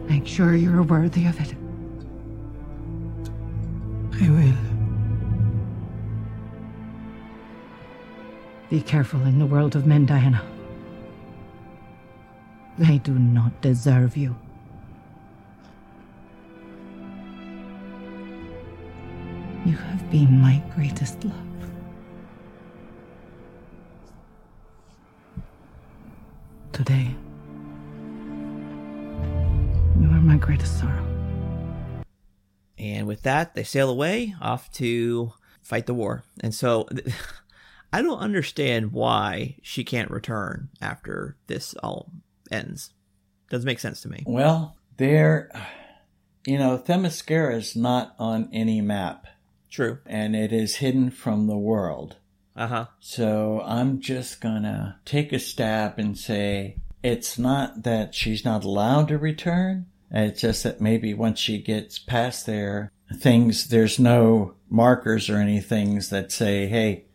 Make 0.07 0.25
sure 0.25 0.55
you're 0.55 0.81
worthy 0.81 1.25
of 1.25 1.39
it. 1.41 1.53
I 4.13 4.29
will. 4.29 4.55
Be 8.69 8.81
careful 8.81 9.21
in 9.23 9.39
the 9.39 9.45
world 9.45 9.75
of 9.75 9.85
men, 9.85 10.05
Diana. 10.05 10.41
They 12.77 12.97
do 12.97 13.19
not 13.19 13.61
deserve 13.61 14.15
you. 14.15 14.35
You 19.65 19.75
have 19.75 20.09
been 20.09 20.39
my 20.39 20.63
greatest 20.75 21.23
love. 21.25 21.35
Today, 26.71 27.15
you 29.99 30.09
are 30.09 30.21
my 30.21 30.37
greatest 30.37 30.79
sorrow. 30.79 31.05
And 32.77 33.07
with 33.07 33.23
that, 33.23 33.55
they 33.55 33.63
sail 33.63 33.89
away 33.89 34.35
off 34.41 34.71
to 34.73 35.33
fight 35.61 35.85
the 35.85 35.93
war. 35.93 36.23
And 36.41 36.53
so 36.53 36.87
I 37.93 38.01
don't 38.01 38.19
understand 38.19 38.91
why 38.91 39.57
she 39.61 39.83
can't 39.83 40.11
return 40.11 40.69
after 40.81 41.37
this 41.47 41.73
all 41.75 42.11
ends. 42.51 42.91
Doesn't 43.49 43.65
make 43.65 43.79
sense 43.79 44.01
to 44.01 44.09
me. 44.09 44.23
Well, 44.25 44.75
there, 44.97 45.49
you 46.45 46.57
know, 46.57 46.77
Themyscira 46.77 47.55
is 47.55 47.75
not 47.75 48.15
on 48.19 48.49
any 48.51 48.81
map, 48.81 49.27
True. 49.69 49.99
and 50.05 50.35
it 50.35 50.51
is 50.51 50.77
hidden 50.77 51.09
from 51.11 51.47
the 51.47 51.57
world. 51.57 52.17
Uh 52.55 52.67
huh. 52.67 52.85
So 52.99 53.61
I'm 53.65 53.99
just 53.99 54.39
gonna 54.41 54.99
take 55.05 55.33
a 55.33 55.39
stab 55.39 55.99
and 55.99 56.17
say 56.17 56.77
it's 57.05 57.37
not 57.37 57.83
that 57.83 58.15
she's 58.15 58.43
not 58.43 58.63
allowed 58.63 59.07
to 59.09 59.17
return. 59.17 59.85
It's 60.11 60.41
just 60.41 60.63
that 60.63 60.81
maybe 60.81 61.13
once 61.13 61.39
she 61.39 61.57
gets 61.61 61.99
past 61.99 62.45
there, 62.45 62.91
things, 63.17 63.67
there's 63.67 63.99
no 63.99 64.53
markers 64.69 65.29
or 65.29 65.37
anything 65.37 65.95
that 66.09 66.31
say, 66.31 66.67
hey, 66.67 67.05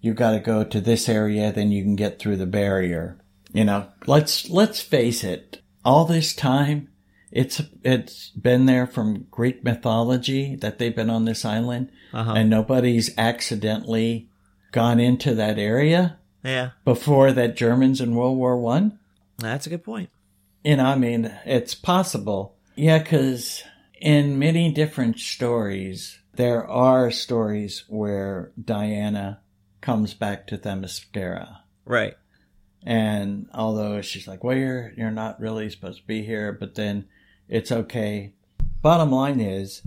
you 0.00 0.14
gotta 0.14 0.38
go 0.40 0.64
to 0.64 0.80
this 0.80 1.08
area, 1.08 1.52
then 1.52 1.70
you 1.72 1.82
can 1.82 1.96
get 1.96 2.18
through 2.18 2.36
the 2.36 2.46
barrier. 2.46 3.16
You 3.52 3.64
know, 3.64 3.88
let's, 4.06 4.48
let's 4.50 4.80
face 4.80 5.22
it. 5.24 5.60
All 5.84 6.04
this 6.04 6.34
time, 6.34 6.88
it's, 7.30 7.62
it's 7.82 8.30
been 8.30 8.66
there 8.66 8.86
from 8.86 9.26
Greek 9.30 9.64
mythology 9.64 10.54
that 10.56 10.78
they've 10.78 10.94
been 10.94 11.10
on 11.10 11.24
this 11.24 11.44
island 11.44 11.90
Uh-huh. 12.12 12.32
and 12.36 12.48
nobody's 12.50 13.16
accidentally 13.18 14.28
gone 14.72 15.00
into 15.00 15.34
that 15.34 15.58
area 15.58 16.18
Yeah, 16.44 16.70
before 16.84 17.32
that 17.32 17.56
Germans 17.56 18.00
in 18.00 18.14
World 18.14 18.36
War 18.38 18.56
One. 18.56 18.98
That's 19.38 19.66
a 19.66 19.70
good 19.70 19.84
point. 19.84 20.10
You 20.64 20.76
know, 20.76 20.84
I 20.84 20.94
mean, 20.94 21.32
it's 21.44 21.74
possible. 21.74 22.56
Yeah, 22.76 22.98
because 22.98 23.62
in 24.00 24.38
many 24.38 24.72
different 24.72 25.18
stories, 25.18 26.20
there 26.34 26.66
are 26.66 27.10
stories 27.10 27.84
where 27.88 28.52
Diana 28.62 29.40
comes 29.80 30.14
back 30.14 30.46
to 30.46 30.58
Themyscira. 30.58 31.58
Right. 31.84 32.14
And 32.84 33.48
although 33.54 34.00
she's 34.02 34.26
like, 34.26 34.42
well, 34.42 34.56
you're, 34.56 34.92
you're 34.96 35.10
not 35.10 35.40
really 35.40 35.68
supposed 35.70 36.00
to 36.00 36.06
be 36.06 36.22
here, 36.22 36.52
but 36.52 36.74
then 36.74 37.06
it's 37.48 37.72
okay. 37.72 38.34
Bottom 38.80 39.10
line 39.10 39.40
is, 39.40 39.82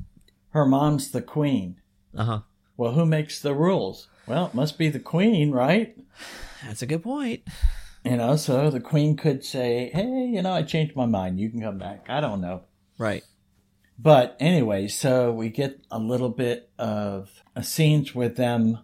her 0.50 0.66
mom's 0.66 1.12
the 1.12 1.22
queen. 1.22 1.82
Uh 2.16 2.24
huh. 2.24 2.40
Well, 2.78 2.94
who 2.94 3.06
makes 3.06 3.42
the 3.42 3.54
rules? 3.54 4.08
Well, 4.28 4.48
it 4.48 4.54
must 4.54 4.78
be 4.78 4.90
the 4.90 5.00
queen, 5.00 5.52
right? 5.52 5.98
That's 6.66 6.82
a 6.82 6.86
good 6.86 7.04
point. 7.04 7.44
You 8.06 8.18
know, 8.18 8.36
so 8.36 8.70
the 8.70 8.80
queen 8.80 9.18
could 9.18 9.44
say, 9.44 9.90
hey, 9.94 10.30
you 10.32 10.42
know, 10.42 10.54
I 10.54 10.62
changed 10.62 10.96
my 10.96 11.08
mind. 11.08 11.40
You 11.40 11.50
can 11.50 11.62
come 11.62 11.80
back. 11.80 12.06
I 12.08 12.22
don't 12.22 12.40
know. 12.40 12.62
Right. 13.00 13.24
But 13.98 14.36
anyway, 14.40 14.88
so 14.88 15.32
we 15.32 15.50
get 15.50 15.80
a 15.90 15.98
little 15.98 16.30
bit 16.30 16.70
of 16.78 17.32
uh, 17.56 17.62
scenes 17.62 18.14
with 18.14 18.36
them 18.36 18.80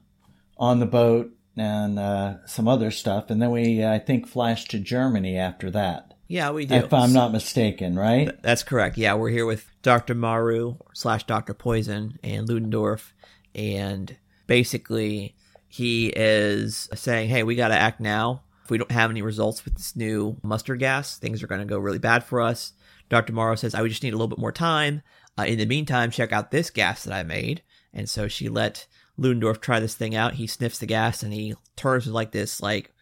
on 0.58 0.80
the 0.80 0.86
boat 0.86 1.32
and 1.58 2.00
uh, 2.00 2.46
some 2.46 2.68
other 2.68 2.92
stuff. 2.92 3.30
And 3.30 3.42
then 3.42 3.52
we, 3.52 3.86
I 3.86 4.00
think, 4.00 4.28
flash 4.28 4.66
to 4.70 4.80
Germany 4.80 5.38
after 5.38 5.70
that. 5.72 6.14
Yeah, 6.28 6.52
we 6.52 6.66
do. 6.66 6.76
If 6.76 6.94
I'm 6.94 7.12
not 7.12 7.34
mistaken, 7.34 7.96
right? 7.96 8.32
That's 8.42 8.64
correct. 8.64 8.98
Yeah, 8.98 9.16
we're 9.16 9.30
here 9.30 9.46
with 9.46 9.70
Dr. 9.82 10.16
Maru 10.16 10.78
slash 10.94 11.26
Dr. 11.26 11.54
Poison 11.54 12.18
and 12.24 12.48
Ludendorff. 12.48 13.14
And 13.54 14.16
basically, 14.48 15.36
he 15.68 16.08
is 16.08 16.88
saying, 16.96 17.30
hey, 17.30 17.44
we 17.44 17.56
got 17.56 17.68
to 17.68 17.76
act 17.76 18.00
now. 18.00 18.44
We 18.72 18.78
don't 18.78 18.92
have 18.92 19.12
any 19.12 19.22
results 19.22 19.64
with 19.66 19.76
this 19.76 19.96
new 19.96 20.38
mustard 20.42 20.80
gas, 20.80 21.18
things 21.18 21.44
are 21.44 21.48
going 21.48 21.62
to 21.62 21.68
go 21.68 21.78
really 21.78 22.00
bad 22.00 22.24
for 22.24 22.42
us. 22.42 22.74
Dr. 23.10 23.34
Maru 23.34 23.58
says, 23.58 23.76
I 23.76 23.82
would 23.82 23.90
just 23.90 24.02
need 24.02 24.14
a 24.14 24.18
little 24.18 24.28
bit 24.28 24.40
more 24.40 24.54
time. 24.54 25.02
Uh, 25.38 25.44
in 25.44 25.58
the 25.58 25.66
meantime, 25.66 26.10
check 26.10 26.32
out 26.32 26.52
this 26.52 26.70
gas 26.70 27.04
that 27.04 27.14
I 27.14 27.24
made. 27.24 27.62
And 27.94 28.10
so 28.10 28.30
she 28.30 28.48
let 28.48 28.88
Ludendorff 29.18 29.60
try 29.60 29.82
this 29.82 29.96
thing 29.96 30.16
out. 30.16 30.36
He 30.36 30.48
sniffs 30.48 30.80
the 30.80 30.86
gas 30.86 31.22
and 31.22 31.34
he 31.34 31.54
turns 31.76 32.06
into 32.06 32.16
like 32.16 32.32
this, 32.32 32.62
like, 32.62 32.94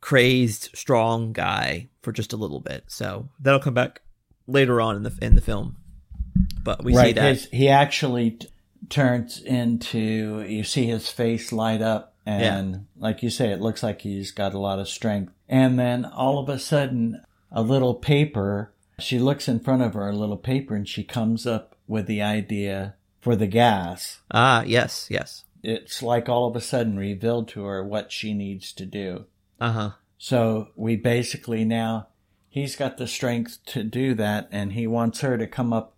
crazed, 0.00 0.70
strong 0.74 1.32
guy 1.32 1.88
for 2.02 2.12
just 2.12 2.32
a 2.32 2.36
little 2.36 2.60
bit. 2.60 2.84
So 2.88 3.28
that'll 3.40 3.60
come 3.60 3.74
back 3.74 4.02
later 4.46 4.80
on 4.80 4.96
in 4.96 5.02
the 5.04 5.16
in 5.22 5.36
the 5.36 5.40
film. 5.40 5.76
But 6.62 6.84
we 6.84 6.94
see 6.94 7.12
that. 7.12 7.34
His, 7.34 7.44
he 7.46 7.68
actually 7.68 8.32
t- 8.32 8.48
turns 8.88 9.40
into, 9.40 10.44
you 10.48 10.64
see 10.64 10.86
his 10.86 11.08
face 11.08 11.52
light 11.52 11.80
up. 11.80 12.15
And 12.26 12.86
like 12.98 13.22
you 13.22 13.30
say, 13.30 13.50
it 13.50 13.60
looks 13.60 13.82
like 13.82 14.02
he's 14.02 14.32
got 14.32 14.52
a 14.52 14.58
lot 14.58 14.80
of 14.80 14.88
strength. 14.88 15.32
And 15.48 15.78
then 15.78 16.04
all 16.04 16.38
of 16.38 16.48
a 16.48 16.58
sudden, 16.58 17.22
a 17.52 17.62
little 17.62 17.94
paper, 17.94 18.72
she 18.98 19.18
looks 19.18 19.48
in 19.48 19.60
front 19.60 19.82
of 19.82 19.94
her, 19.94 20.08
a 20.08 20.16
little 20.16 20.36
paper, 20.36 20.74
and 20.74 20.88
she 20.88 21.04
comes 21.04 21.46
up 21.46 21.76
with 21.86 22.06
the 22.06 22.20
idea 22.20 22.94
for 23.20 23.36
the 23.36 23.46
gas. 23.46 24.20
Ah, 24.30 24.62
yes, 24.62 25.06
yes. 25.10 25.44
It's 25.62 26.02
like 26.02 26.28
all 26.28 26.48
of 26.48 26.56
a 26.56 26.60
sudden 26.60 26.96
revealed 26.96 27.48
to 27.48 27.64
her 27.64 27.84
what 27.84 28.12
she 28.12 28.34
needs 28.34 28.72
to 28.72 28.86
do. 28.86 29.26
Uh 29.60 29.72
huh. 29.72 29.90
So 30.18 30.68
we 30.76 30.96
basically 30.96 31.64
now, 31.64 32.08
he's 32.48 32.76
got 32.76 32.96
the 32.96 33.06
strength 33.06 33.58
to 33.66 33.82
do 33.82 34.14
that, 34.14 34.48
and 34.50 34.72
he 34.72 34.86
wants 34.86 35.20
her 35.20 35.38
to 35.38 35.46
come 35.46 35.72
up 35.72 35.94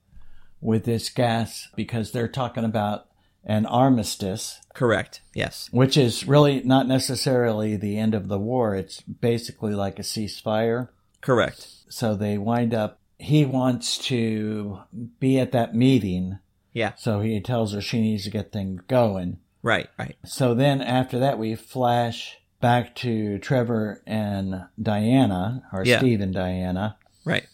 with 0.61 0.85
this 0.85 1.09
gas 1.09 1.68
because 1.76 2.11
they're 2.11 2.29
talking 2.29 2.64
about 2.64 3.08
an 3.49 3.65
armistice, 3.67 4.61
Correct. 4.75 5.23
Yes. 5.35 5.69
which 5.73 5.97
is 5.97 6.27
really 6.29 6.63
not 6.63 6.87
necessarily 6.87 7.77
the 7.77 7.97
end 7.99 8.15
of 8.15 8.29
the 8.29 8.39
war. 8.39 8.75
It's 8.77 9.01
basically 9.01 9.75
like 9.75 9.99
a 9.99 10.03
ceasefire. 10.03 10.89
Correct. 11.23 11.67
So 11.89 12.15
they 12.15 12.37
wind 12.39 12.75
up, 12.75 13.01
he 13.19 13.45
wants 13.45 13.99
to 14.07 14.81
be 15.19 15.41
at 15.41 15.53
that 15.53 15.75
meeting. 15.75 16.39
Yeah. 16.73 16.93
So 16.97 17.21
he 17.21 17.41
tells 17.41 17.73
her 17.73 17.81
she 17.81 18.01
needs 18.01 18.25
to 18.25 18.31
get 18.31 18.53
things 18.53 18.83
going. 18.87 19.39
Right. 19.63 19.89
Right. 19.99 20.17
So 20.25 20.55
then 20.55 20.81
after 20.81 21.19
that, 21.19 21.39
we 21.39 21.55
flash 21.57 22.37
back 22.61 22.95
to 22.97 23.39
Trevor 23.39 24.03
and 24.07 24.65
Diana, 24.81 25.63
or 25.73 25.85
Yeah. 25.85 25.99
Steve 25.99 26.21
and 26.21 26.35
Diana, 26.35 26.97
Right. 27.25 27.47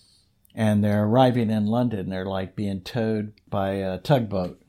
and 0.55 0.83
they're 0.83 1.05
arriving 1.05 1.51
in 1.51 1.67
London. 1.67 2.09
They're 2.11 2.27
like 2.27 2.57
being 2.57 2.81
towed 2.81 3.33
by 3.49 3.75
a 3.75 3.99
tugboat. 3.99 4.61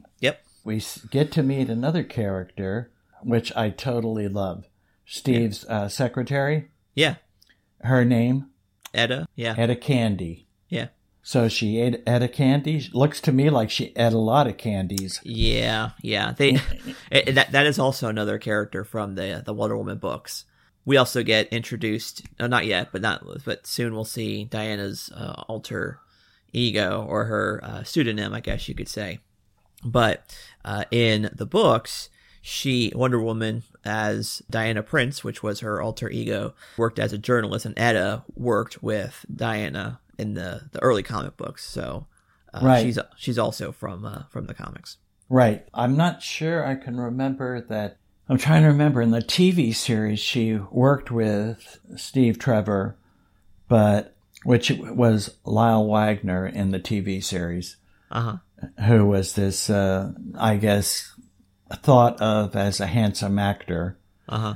We 0.66 0.84
get 1.12 1.32
to 1.34 1.44
meet 1.44 1.70
another 1.70 2.04
character, 2.04 2.92
which 3.22 3.56
I 3.56 3.70
totally 3.70 4.28
love. 4.28 4.66
Steve's 5.06 5.64
uh, 5.66 5.88
secretary. 5.88 6.70
Yeah. 6.96 7.16
Her 7.82 8.04
name, 8.04 8.48
Etta. 8.92 9.28
Yeah. 9.36 9.54
Etta 9.56 9.76
Candy. 9.76 10.48
Yeah. 10.68 10.88
So 11.22 11.48
she 11.48 11.80
ate 11.80 12.02
Etta 12.08 12.28
Candy. 12.28 12.90
Looks 12.94 13.22
to 13.22 13.32
me 13.32 13.52
like 13.52 13.70
she 13.70 13.94
ate 13.96 14.14
a 14.14 14.18
lot 14.18 14.48
of 14.48 14.58
candies. 14.58 15.22
Yeah. 15.24 15.92
Yeah. 16.02 16.34
They 16.36 16.58
it, 17.12 17.36
that 17.36 17.52
that 17.52 17.68
is 17.68 17.78
also 17.78 18.10
another 18.10 18.40
character 18.40 18.84
from 18.84 19.14
the 19.14 19.44
the 19.46 19.54
Wonder 19.54 19.78
Woman 19.78 20.00
books. 20.00 20.46
We 20.84 20.98
also 20.98 21.22
get 21.22 21.54
introduced. 21.54 22.24
No, 22.40 22.48
not 22.48 22.66
yet, 22.66 22.90
but 22.92 23.02
not. 23.02 23.24
But 23.46 23.68
soon 23.68 23.94
we'll 23.94 24.04
see 24.04 24.46
Diana's 24.46 25.12
uh, 25.16 25.44
alter 25.48 26.00
ego 26.54 27.06
or 27.08 27.26
her 27.26 27.60
uh, 27.64 27.84
pseudonym, 27.84 28.34
I 28.34 28.40
guess 28.40 28.68
you 28.68 28.74
could 28.74 28.90
say. 28.90 29.20
But 29.84 30.36
uh, 30.66 30.84
in 30.92 31.30
the 31.34 31.46
books, 31.46 32.10
she 32.42 32.92
Wonder 32.94 33.22
Woman 33.22 33.64
as 33.86 34.42
Diana 34.50 34.84
Prince, 34.84 35.24
which 35.24 35.42
was 35.42 35.62
her 35.62 35.82
alter 35.82 36.10
ego, 36.10 36.54
worked 36.78 37.00
as 37.00 37.14
a 37.14 37.18
journalist, 37.18 37.66
and 37.66 37.78
Etta 37.80 38.24
worked 38.36 38.84
with 38.84 39.26
Diana 39.34 40.00
in 40.18 40.34
the, 40.34 40.64
the 40.74 40.82
early 40.82 41.04
comic 41.04 41.38
books. 41.38 41.64
So 41.66 42.08
uh, 42.54 42.60
Right. 42.64 42.84
she's 42.84 43.00
she's 43.16 43.38
also 43.40 43.72
from 43.72 44.04
uh, 44.06 44.24
from 44.30 44.46
the 44.48 44.54
comics. 44.54 44.98
Right. 45.30 45.68
I'm 45.74 45.96
not 45.98 46.22
sure 46.22 46.66
I 46.66 46.76
can 46.76 47.00
remember 47.00 47.62
that. 47.62 47.98
I'm 48.30 48.38
trying 48.38 48.64
to 48.64 48.70
remember 48.70 49.02
in 49.02 49.12
the 49.12 49.20
TV 49.22 49.74
series 49.74 50.20
she 50.20 50.56
worked 50.72 51.10
with 51.12 51.80
Steve 51.96 52.38
Trevor, 52.40 52.96
but 53.68 54.16
which 54.44 54.72
was 54.72 55.36
Lyle 55.46 55.86
Waggoner 55.88 56.46
in 56.48 56.70
the 56.72 56.80
TV 56.80 57.24
series, 57.24 57.78
Uh 58.12 58.22
huh. 58.22 58.38
Who 58.86 59.06
was 59.06 59.34
this, 59.34 59.70
uh, 59.70 60.12
I 60.38 60.58
guess, 60.58 61.14
thought 61.84 62.22
of 62.22 62.56
as 62.56 62.80
a 62.80 62.88
handsome 62.88 63.38
actor 63.40 63.98
Uh 64.30 64.38
huh. 64.38 64.54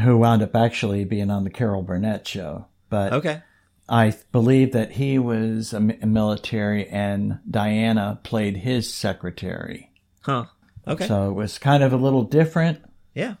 who 0.00 0.18
wound 0.18 0.42
up 0.42 0.54
actually 0.56 1.04
being 1.04 1.30
on 1.30 1.44
the 1.44 1.50
Carol 1.50 1.82
Burnett 1.82 2.26
show. 2.26 2.66
But 2.88 3.12
Okay. 3.12 3.42
I 3.88 4.14
believe 4.30 4.72
that 4.72 4.92
he 4.92 5.18
was 5.18 5.72
a 5.72 5.80
military 5.80 6.88
and 6.88 7.40
Diana 7.50 8.20
played 8.22 8.58
his 8.58 8.92
secretary. 8.92 9.90
Huh. 10.22 10.46
Okay. 10.86 11.06
So 11.06 11.28
it 11.30 11.34
was 11.34 11.58
kind 11.58 11.82
of 11.82 11.92
a 11.92 11.96
little 11.96 12.24
different. 12.24 12.80
yeah. 13.14 13.34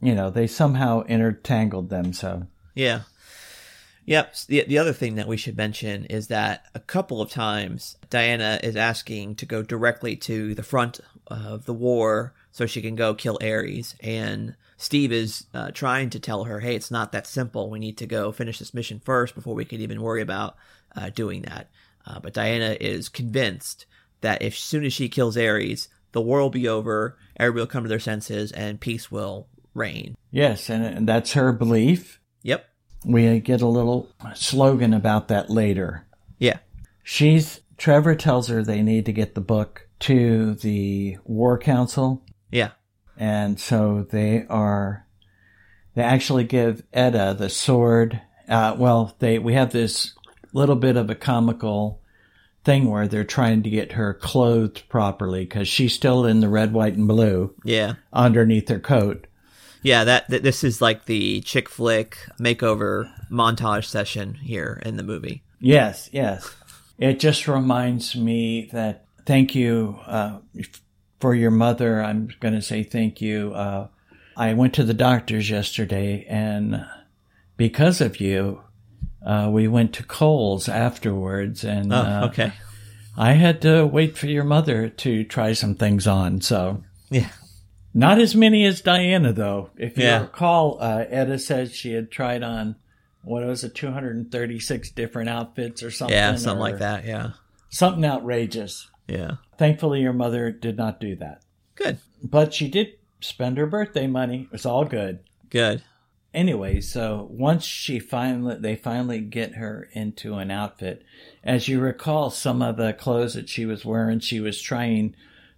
You 0.00 0.16
know, 0.16 0.30
they 0.30 0.48
somehow 0.48 1.04
intertangled 1.04 1.88
them. 1.88 2.12
So 2.12 2.46
Yeah. 2.74 3.02
Yep. 4.04 4.34
The, 4.48 4.64
the 4.66 4.78
other 4.78 4.92
thing 4.92 5.14
that 5.16 5.28
we 5.28 5.36
should 5.36 5.56
mention 5.56 6.06
is 6.06 6.28
that 6.28 6.66
a 6.74 6.80
couple 6.80 7.20
of 7.20 7.30
times 7.30 7.96
Diana 8.10 8.58
is 8.62 8.76
asking 8.76 9.36
to 9.36 9.46
go 9.46 9.62
directly 9.62 10.16
to 10.16 10.54
the 10.54 10.62
front 10.62 11.00
of 11.28 11.66
the 11.66 11.72
war 11.72 12.34
so 12.50 12.66
she 12.66 12.82
can 12.82 12.96
go 12.96 13.14
kill 13.14 13.38
Ares. 13.42 13.94
And 14.00 14.56
Steve 14.76 15.12
is 15.12 15.46
uh, 15.54 15.70
trying 15.70 16.10
to 16.10 16.20
tell 16.20 16.44
her, 16.44 16.60
hey, 16.60 16.74
it's 16.74 16.90
not 16.90 17.12
that 17.12 17.26
simple. 17.26 17.70
We 17.70 17.78
need 17.78 17.98
to 17.98 18.06
go 18.06 18.32
finish 18.32 18.58
this 18.58 18.74
mission 18.74 19.00
first 19.04 19.34
before 19.34 19.54
we 19.54 19.64
can 19.64 19.80
even 19.80 20.02
worry 20.02 20.20
about 20.20 20.56
uh, 20.96 21.10
doing 21.10 21.42
that. 21.42 21.70
Uh, 22.04 22.18
but 22.18 22.34
Diana 22.34 22.76
is 22.80 23.08
convinced 23.08 23.86
that 24.22 24.42
if, 24.42 24.54
as 24.54 24.58
soon 24.58 24.84
as 24.84 24.92
she 24.92 25.08
kills 25.08 25.36
Ares, 25.36 25.88
the 26.10 26.20
war 26.20 26.40
will 26.40 26.50
be 26.50 26.68
over, 26.68 27.16
everybody 27.36 27.62
will 27.62 27.66
come 27.68 27.84
to 27.84 27.88
their 27.88 27.98
senses, 28.00 28.52
and 28.52 28.80
peace 28.80 29.10
will 29.10 29.46
reign. 29.74 30.16
yes, 30.30 30.68
and, 30.68 30.84
and 30.84 31.08
that's 31.08 31.32
her 31.32 31.52
belief. 31.52 32.20
Yep. 32.42 32.66
We 33.04 33.40
get 33.40 33.60
a 33.62 33.66
little 33.66 34.08
slogan 34.34 34.94
about 34.94 35.28
that 35.28 35.50
later. 35.50 36.06
Yeah. 36.38 36.58
She's 37.02 37.60
Trevor 37.76 38.14
tells 38.14 38.48
her 38.48 38.62
they 38.62 38.82
need 38.82 39.06
to 39.06 39.12
get 39.12 39.34
the 39.34 39.40
book 39.40 39.88
to 40.00 40.54
the 40.54 41.18
War 41.24 41.58
Council, 41.58 42.22
Yeah. 42.50 42.70
and 43.16 43.58
so 43.58 44.06
they 44.10 44.46
are. 44.48 45.06
They 45.94 46.02
actually 46.02 46.44
give 46.44 46.82
Etta 46.92 47.34
the 47.38 47.48
sword. 47.48 48.20
Uh, 48.48 48.74
well, 48.78 49.16
they 49.18 49.38
we 49.38 49.54
have 49.54 49.72
this 49.72 50.14
little 50.52 50.76
bit 50.76 50.96
of 50.96 51.10
a 51.10 51.14
comical 51.14 52.00
thing 52.64 52.88
where 52.88 53.08
they're 53.08 53.24
trying 53.24 53.62
to 53.64 53.70
get 53.70 53.92
her 53.92 54.14
clothed 54.14 54.88
properly 54.88 55.44
because 55.44 55.66
she's 55.66 55.92
still 55.92 56.24
in 56.24 56.38
the 56.40 56.48
red, 56.48 56.72
white, 56.72 56.94
and 56.94 57.08
blue 57.08 57.52
Yeah. 57.64 57.94
underneath 58.12 58.68
her 58.68 58.78
coat. 58.78 59.26
Yeah, 59.82 60.04
that, 60.04 60.28
that 60.30 60.42
this 60.42 60.62
is 60.64 60.80
like 60.80 61.06
the 61.06 61.40
chick 61.40 61.68
flick 61.68 62.16
makeover 62.40 63.10
montage 63.30 63.86
session 63.86 64.34
here 64.34 64.80
in 64.84 64.96
the 64.96 65.02
movie. 65.02 65.42
Yes, 65.60 66.08
yes. 66.12 66.48
It 66.98 67.18
just 67.18 67.48
reminds 67.48 68.14
me 68.14 68.68
that 68.72 69.06
thank 69.26 69.54
you 69.54 69.98
uh, 70.06 70.38
for 71.20 71.34
your 71.34 71.50
mother. 71.50 72.02
I'm 72.02 72.28
going 72.40 72.54
to 72.54 72.62
say 72.62 72.82
thank 72.82 73.20
you. 73.20 73.52
Uh, 73.54 73.88
I 74.36 74.54
went 74.54 74.74
to 74.74 74.84
the 74.84 74.94
doctor's 74.94 75.50
yesterday, 75.50 76.24
and 76.28 76.84
because 77.56 78.00
of 78.00 78.20
you, 78.20 78.62
uh, 79.24 79.48
we 79.52 79.68
went 79.68 79.92
to 79.94 80.02
Kohl's 80.04 80.68
afterwards, 80.68 81.64
and 81.64 81.92
Oh, 81.92 81.96
uh, 81.96 82.28
okay. 82.30 82.52
I 83.16 83.32
had 83.32 83.60
to 83.62 83.84
wait 83.86 84.16
for 84.16 84.26
your 84.26 84.44
mother 84.44 84.88
to 84.88 85.24
try 85.24 85.52
some 85.52 85.74
things 85.74 86.06
on. 86.06 86.40
So 86.40 86.82
Yeah. 87.10 87.28
Not 87.94 88.18
as 88.18 88.34
many 88.34 88.64
as 88.64 88.80
Diana, 88.80 89.32
though. 89.32 89.70
If 89.76 89.96
you 89.98 90.04
Yeah. 90.04 90.22
recall, 90.22 90.78
uh, 90.80 91.04
Etta 91.08 91.38
said 91.38 91.72
she 91.72 91.92
had 91.92 92.10
tried 92.10 92.42
on 92.42 92.76
what 93.24 93.44
was 93.46 93.62
it, 93.62 93.74
236 93.74 94.90
different 94.90 95.28
outfits 95.28 95.82
or 95.82 95.90
something. 95.90 96.16
Yeah, 96.16 96.34
something 96.34 96.60
like 96.60 96.78
that. 96.78 97.04
Yeah. 97.04 97.30
Something 97.70 98.04
outrageous. 98.04 98.88
Yeah. 99.06 99.32
Thankfully, 99.58 100.00
your 100.00 100.12
mother 100.12 100.50
did 100.50 100.76
not 100.76 101.00
do 101.00 101.14
that, 101.16 101.42
Good. 101.76 101.98
but 102.22 102.52
she 102.52 102.68
did 102.68 102.88
spend 103.20 103.58
her 103.58 103.66
birthday 103.66 104.06
money. 104.08 104.42
It 104.42 104.52
was 104.52 104.66
all 104.66 104.84
good. 104.84 105.20
Good. 105.50 105.82
Anyway, 106.34 106.80
so 106.80 107.28
once 107.30 107.64
she 107.64 107.98
finally, 107.98 108.56
they 108.58 108.74
finally 108.74 109.20
get 109.20 109.54
her 109.54 109.88
into 109.92 110.34
an 110.38 110.50
outfit. 110.50 111.02
As 111.44 111.68
you 111.68 111.78
recall, 111.78 112.30
some 112.30 112.62
of 112.62 112.76
the 112.76 112.92
clothes 112.94 113.34
that 113.34 113.48
she 113.50 113.66
was 113.66 113.84
wearing, 113.84 114.18
she 114.18 114.40
was 114.40 114.60
trying 114.60 115.14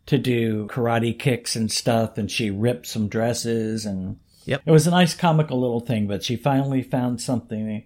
to 0.07 0.19
do 0.19 0.67
karate 0.67 1.19
kicks 1.19 1.57
and 1.57 1.71
stuff, 1.71 2.19
and 2.19 2.31
she 2.31 2.51
ripped 2.51 2.87
some 2.87 3.09
dresses, 3.09 3.87
and 3.87 4.19
Yep. 4.47 4.63
it 4.67 4.71
was 4.71 4.87
a 4.87 4.91
nice 4.91 5.15
comical 5.15 5.61
little 5.61 5.81
thing. 5.81 6.07
But 6.07 6.23
she 6.23 6.37
finally 6.37 6.83
found 6.83 7.21
something 7.21 7.85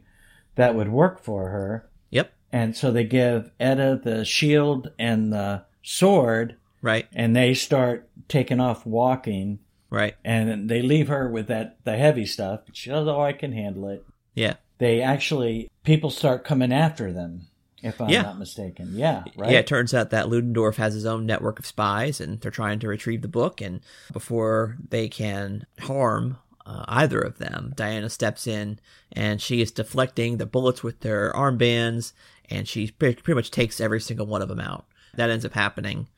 that 0.57 0.75
would 0.75 0.89
work 0.89 1.21
for 1.21 1.51
her, 1.51 1.89
Yep. 2.11 2.33
and 2.53 2.77
so 2.77 2.91
they 2.91 3.05
give 3.05 3.51
Etta 3.61 4.01
the 4.03 4.25
shield 4.25 4.91
and 4.99 5.33
the 5.33 5.63
sword, 5.83 6.57
Right. 6.83 7.07
and 7.13 7.35
they 7.37 7.55
start 7.55 8.09
taking 8.29 8.59
off 8.61 8.85
walking 8.85 9.61
Right. 9.91 10.15
and 10.25 10.69
they 10.69 10.83
leave 10.83 11.09
her 11.09 11.31
with 11.31 11.47
that 11.47 11.77
the 11.85 11.97
heavy 11.97 12.27
stuff. 12.27 12.61
She 12.73 12.91
says, 12.91 13.07
"Oh, 13.07 13.21
I 13.21 13.33
can 13.33 13.53
handle 13.53 13.89
it." 13.89 14.05
Yeah. 14.35 14.55
They 14.79 15.01
actually 15.01 15.71
people 15.85 16.11
start 16.11 16.45
coming 16.45 16.73
after 16.73 17.13
them, 17.13 17.47
if 17.83 18.01
I'm 18.01 18.09
Yeah. 18.09 18.23
not 18.23 18.39
mistaken. 18.39 18.91
Yeah, 18.95 19.25
right. 19.37 19.51
Yeah, 19.53 19.59
it 19.59 19.67
turns 19.67 19.95
out 19.95 20.11
that 20.11 20.29
Ludendorff 20.29 20.77
has 20.77 20.95
his 20.95 21.07
own 21.07 21.27
network 21.27 21.59
of 21.59 21.67
spies, 21.67 22.21
and 22.21 22.41
they're 22.41 22.51
trying 22.51 22.79
to 22.81 22.89
retrieve 22.89 23.23
the 23.23 23.29
book. 23.29 23.61
And 23.61 23.81
before 24.13 24.77
they 24.89 25.09
can 25.09 25.67
harm 25.81 26.39
uh, 26.67 26.85
either 26.89 27.21
of 27.21 27.39
them, 27.39 27.73
Diana 27.77 28.11
steps 28.11 28.47
in, 28.47 28.79
and 29.13 29.41
she 29.41 29.61
is 29.63 29.71
deflecting 29.73 30.37
the 30.37 30.47
bullets 30.47 30.83
with 30.83 31.01
their 31.01 31.33
armbands, 31.33 32.13
and 32.51 32.69
she 32.69 32.91
pretty 32.91 33.35
much 33.35 33.51
takes 33.51 33.81
every 33.81 34.01
single 34.01 34.27
one 34.27 34.43
of 34.43 34.49
them 34.49 34.61
out. 34.61 34.87
That 35.15 35.31
ends 35.31 35.45
up 35.45 35.55
happening, 35.55 36.09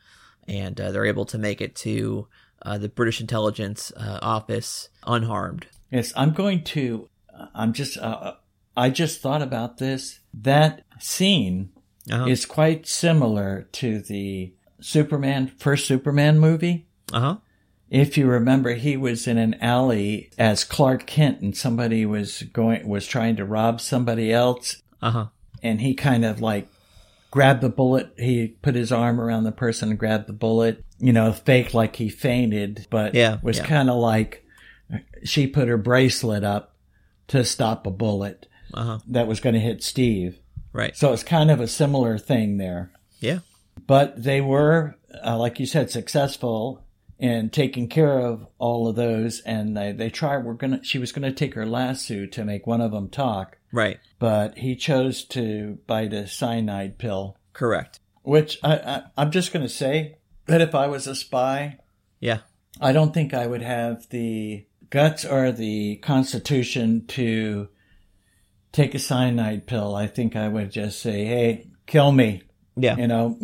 and 0.49 0.81
uh, 0.81 0.91
they're 0.91 1.07
able 1.07 1.25
to 1.27 1.39
make 1.39 1.61
it 1.61 1.75
to 1.77 2.27
uh, 2.63 2.79
the 2.79 2.89
British 2.89 3.21
intelligence 3.21 3.93
uh, 3.97 4.19
office 4.21 4.89
unharmed. 5.07 5.67
Yes, 5.91 6.13
I'm 6.17 6.33
going 6.33 6.65
to. 6.65 7.09
I'm 7.55 7.73
just. 7.73 7.97
Uh, 7.97 8.35
I 8.77 8.91
just 8.91 9.21
thought 9.21 9.43
about 9.43 9.79
this. 9.79 10.21
That 10.35 10.85
scene 11.03 11.71
Uh-huh. 12.11 12.27
is 12.27 12.47
quite 12.47 12.87
similar 12.87 13.69
to 13.73 14.01
the 14.01 14.53
Superman 14.81 15.49
first 15.59 15.87
Superman 15.87 16.39
movie. 16.39 16.87
Uh 17.13 17.21
huh. 17.21 17.37
If 17.91 18.17
you 18.17 18.27
remember, 18.29 18.75
he 18.75 18.97
was 18.97 19.27
in 19.27 19.37
an 19.37 19.55
alley 19.61 20.31
as 20.39 20.63
Clark 20.65 21.07
Kent, 21.07 21.41
and 21.41 21.57
somebody 21.57 22.07
was 22.07 22.43
going 22.53 22.87
was 22.89 23.07
trying 23.07 23.37
to 23.37 23.45
rob 23.45 23.81
somebody 23.81 24.33
else, 24.33 24.81
Uh 25.03 25.11
huh. 25.11 25.27
and 25.63 25.81
he 25.81 25.95
kind 25.95 26.25
of 26.25 26.41
like 26.41 26.69
grabbed 27.33 27.61
the 27.63 27.69
bullet. 27.69 28.13
He 28.17 28.49
put 28.63 28.75
his 28.77 28.93
arm 28.93 29.21
around 29.21 29.45
the 29.45 29.53
person 29.53 29.91
and 29.91 29.99
grabbed 29.99 30.27
the 30.29 30.33
bullet. 30.33 30.85
You 30.99 31.13
know, 31.13 31.33
fake 31.33 31.75
like 31.75 31.97
he 31.97 32.09
fainted, 32.09 32.87
but 32.91 33.15
Yeah, 33.15 33.39
was 33.43 33.59
yeah. 33.59 33.67
kind 33.67 33.91
of 33.91 33.97
like 33.97 34.45
she 35.25 35.47
put 35.47 35.69
her 35.69 35.77
bracelet 35.79 36.45
up 36.45 36.75
to 37.29 37.45
stop 37.45 37.87
a 37.87 37.91
bullet 37.91 38.47
Uh 38.75 38.85
huh. 38.85 38.99
that 39.09 39.27
was 39.29 39.41
going 39.41 39.55
to 39.55 39.61
hit 39.61 39.83
Steve. 39.83 40.39
Right. 40.73 40.97
So 40.97 41.13
it's 41.13 41.23
kind 41.25 41.51
of 41.51 41.61
a 41.61 41.67
similar 41.69 42.19
thing 42.19 42.59
there. 42.59 42.91
Yeah. 43.21 43.41
But 43.87 44.23
they 44.23 44.41
were, 44.41 44.97
uh, 45.25 45.37
like 45.39 45.59
you 45.59 45.67
said, 45.67 45.91
successful 45.91 46.85
in 47.19 47.51
taking 47.51 47.89
care 47.89 48.19
of 48.19 48.47
all 48.59 48.89
of 48.89 48.97
those. 48.97 49.41
And 49.41 49.77
they, 49.77 49.93
they 49.93 50.11
tried, 50.11 50.45
we're 50.45 50.55
going 50.55 50.79
to, 50.79 50.85
she 50.85 50.99
was 50.99 51.13
going 51.13 51.23
to 51.29 51.33
take 51.33 51.55
her 51.55 51.67
lasso 51.67 52.27
to 52.27 52.45
make 52.45 52.67
one 52.67 52.81
of 52.81 52.93
them 52.93 53.09
talk, 53.09 53.59
Right. 53.73 53.99
but 54.19 54.59
he 54.59 54.75
chose 54.77 55.25
to 55.27 55.79
bite 55.87 56.13
a 56.13 56.27
cyanide 56.27 56.99
pill, 56.99 57.37
Correct. 57.53 58.01
which 58.23 58.59
I, 58.63 58.77
I, 58.77 59.03
I'm 59.17 59.31
just 59.31 59.53
going 59.53 59.65
to 59.65 59.69
say 59.73 60.17
that 60.47 60.61
if 60.61 60.75
I 60.75 60.87
was 60.87 61.07
a 61.07 61.15
spy, 61.15 61.79
Yeah. 62.21 62.39
I 62.81 62.93
don't 62.93 63.13
think 63.13 63.35
I 63.35 63.47
would 63.47 63.63
have 63.63 64.09
the 64.11 64.65
guts 64.89 65.25
or 65.25 65.53
the 65.53 65.97
constitution 65.97 67.05
to 67.09 67.69
take 68.73 68.95
a 68.95 68.99
cyanide 68.99 69.67
pill. 69.67 69.95
I 69.95 70.07
think 70.07 70.37
I 70.37 70.49
would 70.49 70.71
just 70.71 71.01
say, 71.01 71.25
hey, 71.25 71.67
kill 71.87 72.13
me. 72.13 72.43
Yeah. 72.77 72.97
You 72.97 73.09
know, 73.09 73.39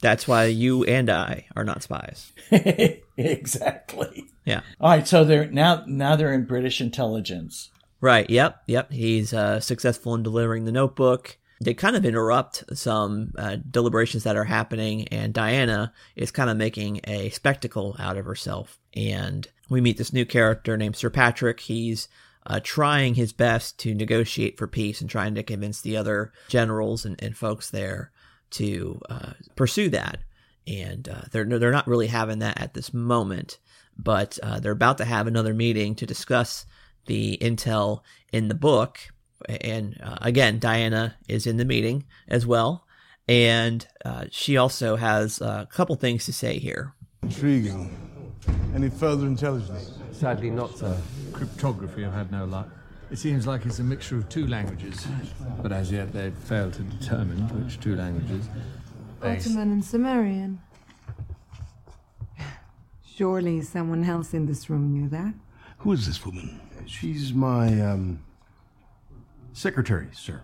That's 0.00 0.28
why 0.28 0.44
you 0.46 0.84
and 0.84 1.08
I 1.10 1.46
are 1.56 1.64
not 1.64 1.82
spies. 1.82 2.32
exactly. 3.16 4.26
Yeah. 4.44 4.60
All 4.80 4.90
right, 4.90 5.06
so 5.08 5.24
they're 5.24 5.50
now 5.50 5.84
now 5.86 6.16
they're 6.16 6.32
in 6.32 6.44
British 6.44 6.80
intelligence. 6.80 7.70
Right. 8.00 8.28
Yep. 8.28 8.62
Yep. 8.66 8.92
He's 8.92 9.32
uh, 9.32 9.58
successful 9.60 10.14
in 10.14 10.22
delivering 10.22 10.64
the 10.66 10.72
notebook. 10.72 11.38
they 11.60 11.72
kind 11.74 11.96
of 11.96 12.04
interrupt 12.04 12.62
some 12.76 13.32
uh, 13.38 13.56
deliberations 13.70 14.24
that 14.24 14.36
are 14.36 14.44
happening, 14.44 15.08
and 15.08 15.32
Diana 15.32 15.92
is 16.14 16.30
kind 16.30 16.50
of 16.50 16.56
making 16.58 17.00
a 17.04 17.30
spectacle 17.30 17.96
out 17.98 18.18
of 18.18 18.26
herself. 18.26 18.78
And 18.94 19.48
we 19.70 19.80
meet 19.80 19.96
this 19.96 20.12
new 20.12 20.26
character 20.26 20.76
named 20.76 20.96
Sir 20.96 21.10
Patrick. 21.10 21.60
He's 21.60 22.06
uh, 22.46 22.60
trying 22.62 23.14
his 23.14 23.32
best 23.32 23.78
to 23.80 23.94
negotiate 23.94 24.58
for 24.58 24.66
peace 24.66 25.00
and 25.00 25.10
trying 25.10 25.34
to 25.34 25.42
convince 25.42 25.80
the 25.80 25.96
other 25.96 26.32
generals 26.48 27.04
and, 27.04 27.22
and 27.22 27.36
folks 27.36 27.70
there 27.70 28.10
to 28.50 29.00
uh, 29.10 29.32
pursue 29.54 29.88
that. 29.90 30.18
And 30.66 31.08
uh, 31.08 31.22
they're 31.30 31.44
they're 31.44 31.70
not 31.70 31.86
really 31.86 32.08
having 32.08 32.40
that 32.40 32.60
at 32.60 32.74
this 32.74 32.92
moment, 32.92 33.58
but 33.96 34.38
uh, 34.42 34.58
they're 34.60 34.72
about 34.72 34.98
to 34.98 35.04
have 35.04 35.26
another 35.26 35.54
meeting 35.54 35.94
to 35.96 36.06
discuss 36.06 36.66
the 37.06 37.38
intel 37.40 38.00
in 38.32 38.48
the 38.48 38.54
book 38.54 39.00
and 39.48 40.00
uh, 40.02 40.18
again, 40.22 40.58
Diana 40.58 41.16
is 41.28 41.46
in 41.46 41.56
the 41.56 41.64
meeting 41.64 42.04
as 42.28 42.46
well, 42.46 42.86
and 43.28 43.86
uh, 44.04 44.24
she 44.30 44.56
also 44.56 44.96
has 44.96 45.40
a 45.40 45.68
couple 45.70 45.96
things 45.96 46.24
to 46.26 46.32
say 46.32 46.58
here. 46.58 46.94
Intriguing. 47.22 47.96
Any 48.74 48.88
further 48.90 49.26
intelligence? 49.26 49.98
Sadly, 50.12 50.50
not, 50.50 50.76
sir. 50.76 50.96
Cryptography 51.36 52.02
have 52.02 52.14
had 52.14 52.32
no 52.32 52.46
luck. 52.46 52.68
It 53.10 53.18
seems 53.18 53.46
like 53.46 53.66
it's 53.66 53.78
a 53.78 53.84
mixture 53.84 54.16
of 54.16 54.28
two 54.30 54.46
languages, 54.46 55.06
but 55.62 55.70
as 55.70 55.92
yet 55.92 56.12
they've 56.12 56.34
failed 56.34 56.72
to 56.74 56.82
determine 56.82 57.38
which 57.62 57.78
two 57.78 57.94
languages. 57.94 58.48
They... 59.20 59.36
Ottoman 59.36 59.70
and 59.70 59.84
Sumerian. 59.84 60.60
Surely 63.04 63.60
someone 63.60 64.04
else 64.04 64.32
in 64.32 64.46
this 64.46 64.70
room 64.70 64.92
knew 64.92 65.08
that. 65.10 65.34
Who 65.78 65.92
is 65.92 66.06
this 66.06 66.24
woman? 66.24 66.58
She's 66.86 67.34
my, 67.34 67.80
um, 67.82 68.20
secretary, 69.52 70.08
sir. 70.12 70.42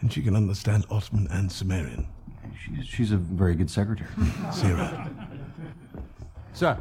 And 0.00 0.12
she 0.12 0.20
can 0.20 0.34
understand 0.34 0.84
Ottoman 0.90 1.28
and 1.30 1.50
Sumerian. 1.50 2.08
She's, 2.60 2.86
she's 2.86 3.12
a 3.12 3.16
very 3.16 3.54
good 3.54 3.70
secretary. 3.70 4.10
Sarah. 4.52 5.10
Sir, 6.54 6.76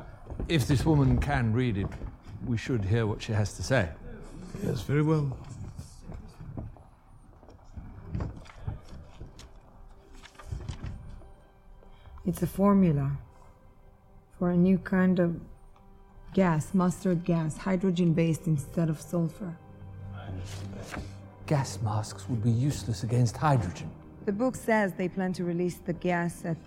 if 0.48 0.68
this 0.68 0.86
woman 0.86 1.20
can 1.20 1.54
read 1.54 1.78
it, 1.78 1.88
we 2.46 2.58
should 2.58 2.86
hear 2.86 3.06
what 3.06 3.22
she 3.22 3.34
has 3.34 3.54
to 3.54 3.64
say. 3.64 3.90
Yes, 4.64 4.82
very 4.82 5.02
well. 5.02 5.38
It's 12.26 12.42
a 12.44 12.48
formula 12.48 13.12
for 14.38 14.52
a 14.52 14.58
new 14.58 14.78
kind 14.78 15.20
of 15.20 15.40
gas, 16.34 16.74
mustard 16.74 17.24
gas, 17.24 17.58
hydrogen 17.58 18.14
based 18.14 18.48
instead 18.48 18.90
of 18.90 19.00
sulfur. 19.00 19.56
Gas 21.46 21.80
masks 21.82 22.28
would 22.28 22.44
be 22.44 22.52
useless 22.52 23.04
against 23.04 23.38
hydrogen. 23.38 23.90
The 24.26 24.34
book 24.34 24.58
says 24.58 24.92
they 24.94 25.08
plan 25.08 25.32
to 25.34 25.46
release 25.46 25.78
the 25.78 25.94
gas 25.94 26.44
at, 26.44 26.58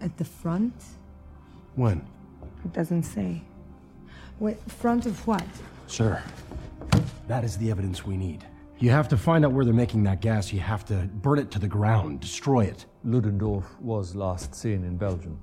at 0.00 0.16
the 0.16 0.24
front. 0.24 0.72
When? 1.74 2.06
It 2.64 2.72
doesn't 2.72 3.02
say. 3.02 3.42
Wait, 4.40 4.58
front 4.70 5.06
of 5.06 5.26
what? 5.26 5.44
Sir, 5.86 6.22
that 7.26 7.42
is 7.44 7.56
the 7.58 7.70
evidence 7.70 8.06
we 8.06 8.16
need. 8.16 8.44
You 8.78 8.90
have 8.90 9.08
to 9.08 9.16
find 9.16 9.44
out 9.44 9.50
where 9.50 9.64
they're 9.64 9.74
making 9.74 10.04
that 10.04 10.20
gas. 10.20 10.52
You 10.52 10.60
have 10.60 10.84
to 10.86 11.08
burn 11.14 11.40
it 11.40 11.50
to 11.50 11.58
the 11.58 11.66
ground, 11.66 12.20
destroy 12.20 12.64
it. 12.64 12.86
Ludendorff 13.04 13.64
was 13.80 14.14
last 14.14 14.54
seen 14.54 14.84
in 14.84 14.96
Belgium. 14.96 15.40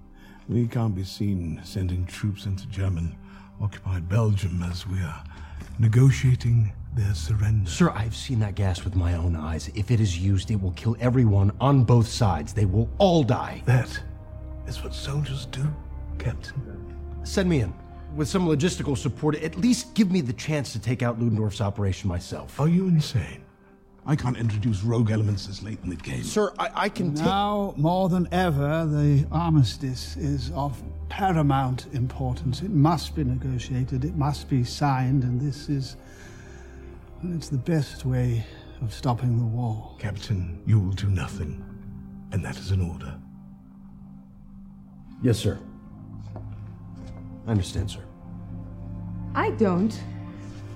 We 0.48 0.68
can't 0.68 0.96
be 0.96 1.04
seen 1.04 1.60
sending 1.64 2.06
troops 2.06 2.46
into 2.46 2.68
German 2.68 3.18
occupied 3.62 4.08
Belgium 4.08 4.64
as 4.64 4.88
we 4.88 5.00
are 5.00 5.24
negotiating 5.80 6.72
their 6.94 7.14
surrender. 7.14 7.70
Sir, 7.70 7.90
I've 7.90 8.16
seen 8.16 8.40
that 8.40 8.56
gas 8.56 8.86
with 8.86 8.96
my 8.96 9.16
own 9.16 9.36
eyes. 9.36 9.70
If 9.76 9.92
it 9.92 10.00
is 10.00 10.18
used, 10.18 10.52
it 10.52 10.62
will 10.62 10.72
kill 10.72 10.96
everyone 11.02 11.52
on 11.60 11.84
both 11.84 12.08
sides. 12.08 12.54
They 12.54 12.66
will 12.66 12.90
all 13.00 13.24
die. 13.24 13.62
That 13.66 14.00
is 14.68 14.82
what 14.82 14.94
soldiers 14.94 15.48
do, 15.48 15.68
Captain. 16.18 16.54
Send 17.24 17.50
me 17.50 17.62
in. 17.62 17.74
With 18.16 18.30
some 18.30 18.48
logistical 18.48 18.98
support, 18.98 19.36
at 19.36 19.58
least 19.58 19.94
give 19.94 20.10
me 20.10 20.22
the 20.22 20.32
chance 20.34 20.72
to 20.72 20.80
take 20.80 21.04
out 21.04 21.20
Ludendorff's 21.20 21.60
operation 21.60 22.08
myself. 22.08 22.60
Are 22.62 22.70
you 22.70 22.88
insane? 22.88 23.44
I 24.06 24.16
can't 24.16 24.38
introduce 24.38 24.84
rogue 24.84 25.12
elements 25.12 25.48
this 25.48 25.62
late 25.62 25.80
in 25.84 25.90
the 25.90 25.98
game. 25.98 26.24
Sir, 26.24 26.54
I, 26.58 26.70
I 26.76 26.90
can 26.90 27.14
take. 27.14 27.26
Now, 27.26 27.74
more 27.76 28.08
than 28.08 28.30
ever, 28.32 28.86
the 28.86 29.28
armistice 29.32 30.16
is 30.16 30.52
of 30.52 30.82
paramount 31.10 31.88
importance. 31.94 32.62
It 32.62 32.72
must 32.72 33.16
be 33.16 33.24
negotiated, 33.24 34.06
it 34.06 34.16
must 34.16 34.48
be 34.48 34.64
signed, 34.64 35.24
and 35.24 35.42
this 35.42 35.68
is. 35.70 35.98
It's 37.24 37.50
the 37.50 37.58
best 37.58 38.06
way 38.06 38.46
of 38.82 38.94
stopping 38.94 39.38
the 39.38 39.46
war. 39.46 39.96
Captain, 39.98 40.62
you 40.66 40.80
will 40.80 40.92
do 40.92 41.08
nothing. 41.10 41.64
And 42.32 42.46
that 42.46 42.58
is 42.58 42.72
an 42.72 42.82
order. 42.82 43.20
Yes, 45.24 45.40
sir. 45.40 45.58
I 47.48 47.52
understand, 47.52 47.90
sir. 47.90 48.05
I 49.36 49.52
don't. 49.52 49.94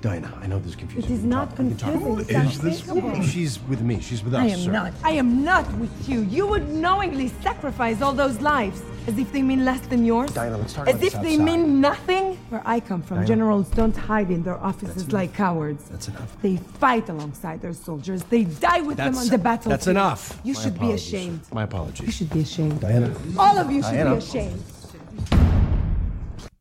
Diana, 0.02 0.32
I 0.42 0.48
know 0.48 0.60
this 0.60 0.70
is 0.70 0.76
confusing. 0.78 1.12
It 1.12 1.14
is 1.14 1.24
not 1.26 1.50
talk. 1.50 1.60
We 1.60 1.70
can 1.70 1.78
talk. 1.78 1.92
confusing. 1.92 2.14
Who 2.16 2.20
is 2.22 2.62
this 2.62 2.88
Unspeakable. 2.88 3.24
She's 3.24 3.60
with 3.68 3.82
me. 3.82 4.00
She's 4.00 4.24
with 4.24 4.34
us, 4.34 4.42
I 4.42 4.46
am 4.48 4.60
sir. 4.60 4.72
not. 4.72 4.94
I 5.04 5.12
am 5.12 5.44
not 5.44 5.66
with 5.78 6.08
you. 6.10 6.22
You 6.22 6.48
would 6.48 6.70
knowingly 6.70 7.28
sacrifice 7.42 8.02
all 8.02 8.14
those 8.14 8.40
lives 8.40 8.82
as 9.08 9.18
if 9.18 9.32
they 9.34 9.42
mean 9.42 9.66
less 9.66 9.82
than 9.88 10.06
yours. 10.06 10.32
Diana, 10.32 10.58
let's 10.58 10.74
talk 10.74 10.88
as 10.88 10.96
about 10.96 11.04
if 11.06 11.12
this 11.14 11.22
they 11.22 11.34
outside. 11.34 11.44
mean 11.44 11.82
nothing. 11.82 12.36
Where 12.50 12.62
I 12.66 12.80
come 12.80 13.02
from, 13.02 13.18
Diana. 13.18 13.28
generals 13.28 13.70
don't 13.72 13.96
hide 13.96 14.32
in 14.32 14.44
their 14.44 14.58
offices 14.58 15.12
like 15.12 15.34
cowards. 15.34 15.84
That's 15.90 16.08
enough. 16.08 16.42
They 16.42 16.58
fight 16.58 17.10
alongside 17.10 17.62
their 17.62 17.74
soldiers. 17.74 18.24
They 18.24 18.44
die 18.46 18.82
with 18.82 18.98
them 18.98 19.18
on 19.18 19.28
the 19.28 19.38
battlefield. 19.38 19.74
that's 19.74 19.88
enough. 19.88 20.40
You 20.44 20.54
My 20.54 20.62
should 20.62 20.80
be 20.80 20.92
ashamed. 20.94 21.46
sir. 21.46 21.56
My 21.56 21.64
apologies. 21.64 22.06
You 22.06 22.12
should 22.14 22.30
be 22.30 22.42
ashamed. 22.42 22.80
Diana. 22.80 23.14
All 23.38 23.58
of 23.58 23.70
you 23.70 23.82
should 23.84 23.92
be 23.92 24.16
ashamed. 24.24 24.64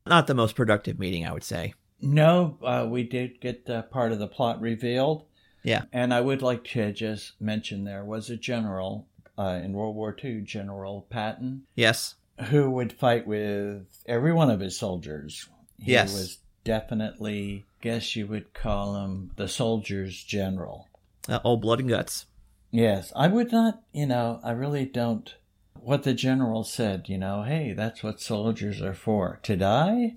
Not 0.05 0.27
the 0.27 0.33
most 0.33 0.55
productive 0.55 0.97
meeting, 0.99 1.25
I 1.25 1.31
would 1.31 1.43
say. 1.43 1.73
No, 2.01 2.57
uh, 2.63 2.87
we 2.89 3.03
did 3.03 3.41
get 3.41 3.69
uh, 3.69 3.81
part 3.83 4.11
of 4.11 4.19
the 4.19 4.27
plot 4.27 4.61
revealed. 4.61 5.25
Yeah. 5.63 5.83
And 5.91 6.13
I 6.13 6.21
would 6.21 6.41
like 6.41 6.63
to 6.65 6.91
just 6.93 7.39
mention 7.41 7.83
there 7.83 8.05
was 8.05 8.29
a 8.29 8.37
general 8.37 9.07
uh, 9.37 9.59
in 9.63 9.73
World 9.73 9.95
War 9.95 10.15
II, 10.23 10.41
General 10.41 11.05
Patton, 11.09 11.63
Yes. 11.75 12.15
who 12.49 12.69
would 12.71 12.93
fight 12.93 13.27
with 13.27 13.85
every 14.05 14.31
one 14.33 14.49
of 14.49 14.59
his 14.61 14.77
soldiers. 14.77 15.47
He 15.81 15.91
Yes. 15.93 16.13
was 16.13 16.37
definitely, 16.63 17.65
guess 17.81 18.15
you 18.15 18.27
would 18.27 18.53
call 18.53 18.95
him 19.03 19.31
the 19.35 19.47
soldier's 19.47 20.23
general. 20.23 20.87
Uh, 21.27 21.39
all 21.43 21.57
blood 21.57 21.79
and 21.79 21.89
guts. 21.89 22.25
Yes, 22.71 23.11
I 23.15 23.27
would 23.27 23.51
not, 23.51 23.81
you 23.91 24.05
know, 24.05 24.39
I 24.43 24.51
really 24.51 24.85
don't. 24.85 25.33
What 25.81 26.03
the 26.03 26.13
general 26.13 26.63
said, 26.63 27.07
you 27.09 27.17
know, 27.17 27.43
hey, 27.43 27.73
that's 27.73 28.03
what 28.03 28.21
soldiers 28.21 28.81
are 28.81 28.93
for. 28.93 29.39
To 29.43 29.55
die? 29.57 30.13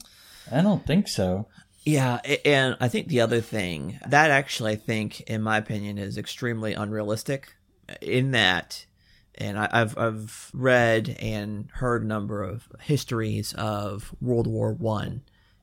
I 0.51 0.61
don't 0.61 0.85
think 0.87 1.09
so. 1.09 1.47
Yeah, 1.85 2.20
and 2.45 2.76
I 2.80 2.89
think 2.89 3.09
the 3.09 3.20
other 3.20 3.41
thing 3.41 3.99
that 4.07 4.30
actually 4.30 4.72
I 4.72 4.76
think, 4.76 5.22
in 5.22 5.43
my 5.43 5.57
opinion, 5.57 5.99
is 5.99 6.16
extremely 6.16 6.74
unrealistic. 6.74 7.55
Uh, 7.89 7.95
in 8.01 8.30
that, 8.30 8.87
and 9.35 9.59
I, 9.59 9.68
I've 9.72 9.99
I've 9.99 10.51
read 10.55 11.16
and 11.20 11.68
heard 11.72 12.05
a 12.05 12.07
number 12.07 12.43
of 12.45 12.68
histories 12.80 13.53
of 13.55 14.14
World 14.20 14.47
War 14.47 14.72
One, 14.72 15.22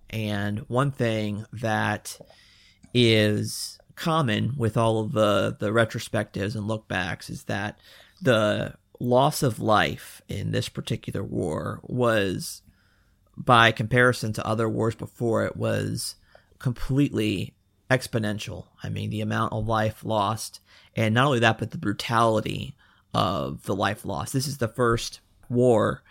and 0.09 0.59
one 0.67 0.91
thing 0.91 1.45
that 1.53 2.19
is 2.93 3.79
common 3.95 4.53
with 4.57 4.75
all 4.75 4.99
of 4.99 5.13
the 5.13 5.55
the 5.57 5.69
retrospectives 5.69 6.55
and 6.55 6.69
lookbacks 6.69 7.29
is 7.29 7.43
that 7.43 7.79
the 8.21 8.73
loss 8.99 9.41
of 9.41 9.59
life 9.59 10.21
in 10.27 10.51
this 10.51 10.67
particular 10.67 11.23
war 11.23 11.79
was 11.83 12.61
by 13.39 13.71
comparison 13.71 14.33
to 14.33 14.45
other 14.45 14.67
wars 14.67 14.95
before 14.95 15.45
it 15.45 15.55
was 15.55 16.15
completely 16.59 17.53
exponential. 17.89 18.65
I 18.83 18.89
mean, 18.89 19.09
the 19.09 19.21
amount 19.21 19.53
of 19.53 19.67
life 19.67 20.03
lost, 20.03 20.59
and 20.95 21.13
not 21.15 21.27
only 21.27 21.39
that, 21.39 21.57
but 21.57 21.71
the 21.71 21.77
brutality 21.77 22.75
of 23.13 23.63
the 23.63 23.75
life 23.75 24.05
lost. 24.05 24.33
This 24.33 24.47
is 24.47 24.57
the 24.57 24.67
first 24.67 25.21
war 25.49 26.03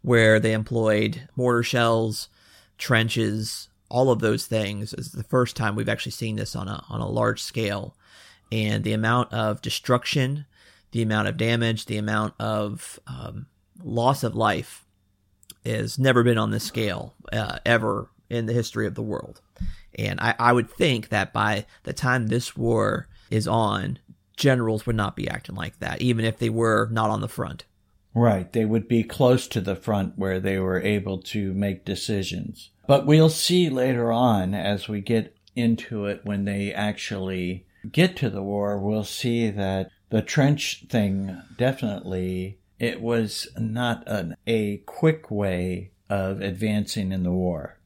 where 0.00 0.38
they 0.38 0.52
employed 0.52 1.28
mortar 1.34 1.62
shells, 1.62 2.28
trenches, 2.78 3.68
all 3.88 4.10
of 4.10 4.20
those 4.20 4.46
things. 4.46 4.92
It's 4.94 5.10
the 5.10 5.24
first 5.24 5.56
time 5.56 5.74
we've 5.74 5.88
actually 5.88 6.12
seen 6.12 6.36
this 6.36 6.56
on 6.56 6.68
a 6.68 6.84
on 6.88 7.00
a 7.00 7.08
large 7.08 7.42
scale, 7.42 7.96
and 8.50 8.84
the 8.84 8.92
amount 8.92 9.32
of 9.32 9.60
destruction, 9.60 10.46
the 10.92 11.02
amount 11.02 11.28
of 11.28 11.36
damage, 11.36 11.86
the 11.86 11.98
amount 11.98 12.34
of 12.38 13.00
um, 13.06 13.46
loss 13.82 14.22
of 14.22 14.34
life 14.34 14.85
has 15.66 15.98
never 15.98 16.22
been 16.22 16.38
on 16.38 16.50
this 16.50 16.64
scale 16.64 17.14
uh, 17.32 17.58
ever 17.64 18.10
in 18.28 18.46
the 18.46 18.52
history 18.52 18.86
of 18.86 18.94
the 18.94 19.02
world. 19.02 19.40
And 19.98 20.20
I, 20.20 20.34
I 20.38 20.52
would 20.52 20.70
think 20.70 21.08
that 21.08 21.32
by 21.32 21.66
the 21.84 21.92
time 21.92 22.26
this 22.26 22.56
war 22.56 23.08
is 23.30 23.48
on, 23.48 23.98
generals 24.36 24.86
would 24.86 24.96
not 24.96 25.16
be 25.16 25.28
acting 25.28 25.54
like 25.54 25.78
that, 25.78 26.02
even 26.02 26.24
if 26.24 26.38
they 26.38 26.50
were 26.50 26.88
not 26.90 27.10
on 27.10 27.20
the 27.20 27.28
front. 27.28 27.64
Right. 28.14 28.50
They 28.50 28.64
would 28.64 28.88
be 28.88 29.02
close 29.02 29.46
to 29.48 29.60
the 29.60 29.76
front 29.76 30.14
where 30.16 30.40
they 30.40 30.58
were 30.58 30.80
able 30.80 31.18
to 31.18 31.52
make 31.52 31.84
decisions. 31.84 32.70
But 32.86 33.06
we'll 33.06 33.30
see 33.30 33.68
later 33.68 34.10
on 34.10 34.54
as 34.54 34.88
we 34.88 35.00
get 35.00 35.36
into 35.54 36.06
it 36.06 36.20
when 36.24 36.44
they 36.44 36.72
actually 36.72 37.66
get 37.90 38.16
to 38.16 38.30
the 38.30 38.42
war, 38.42 38.78
we'll 38.78 39.04
see 39.04 39.50
that 39.50 39.90
the 40.10 40.22
trench 40.22 40.84
thing 40.88 41.42
definitely 41.56 42.58
it 42.78 43.00
was 43.00 43.48
not 43.58 44.04
an, 44.06 44.36
a 44.46 44.78
quick 44.78 45.30
way 45.30 45.90
of 46.08 46.40
advancing 46.40 47.12
in 47.12 47.22
the 47.22 47.32
war. 47.32 47.78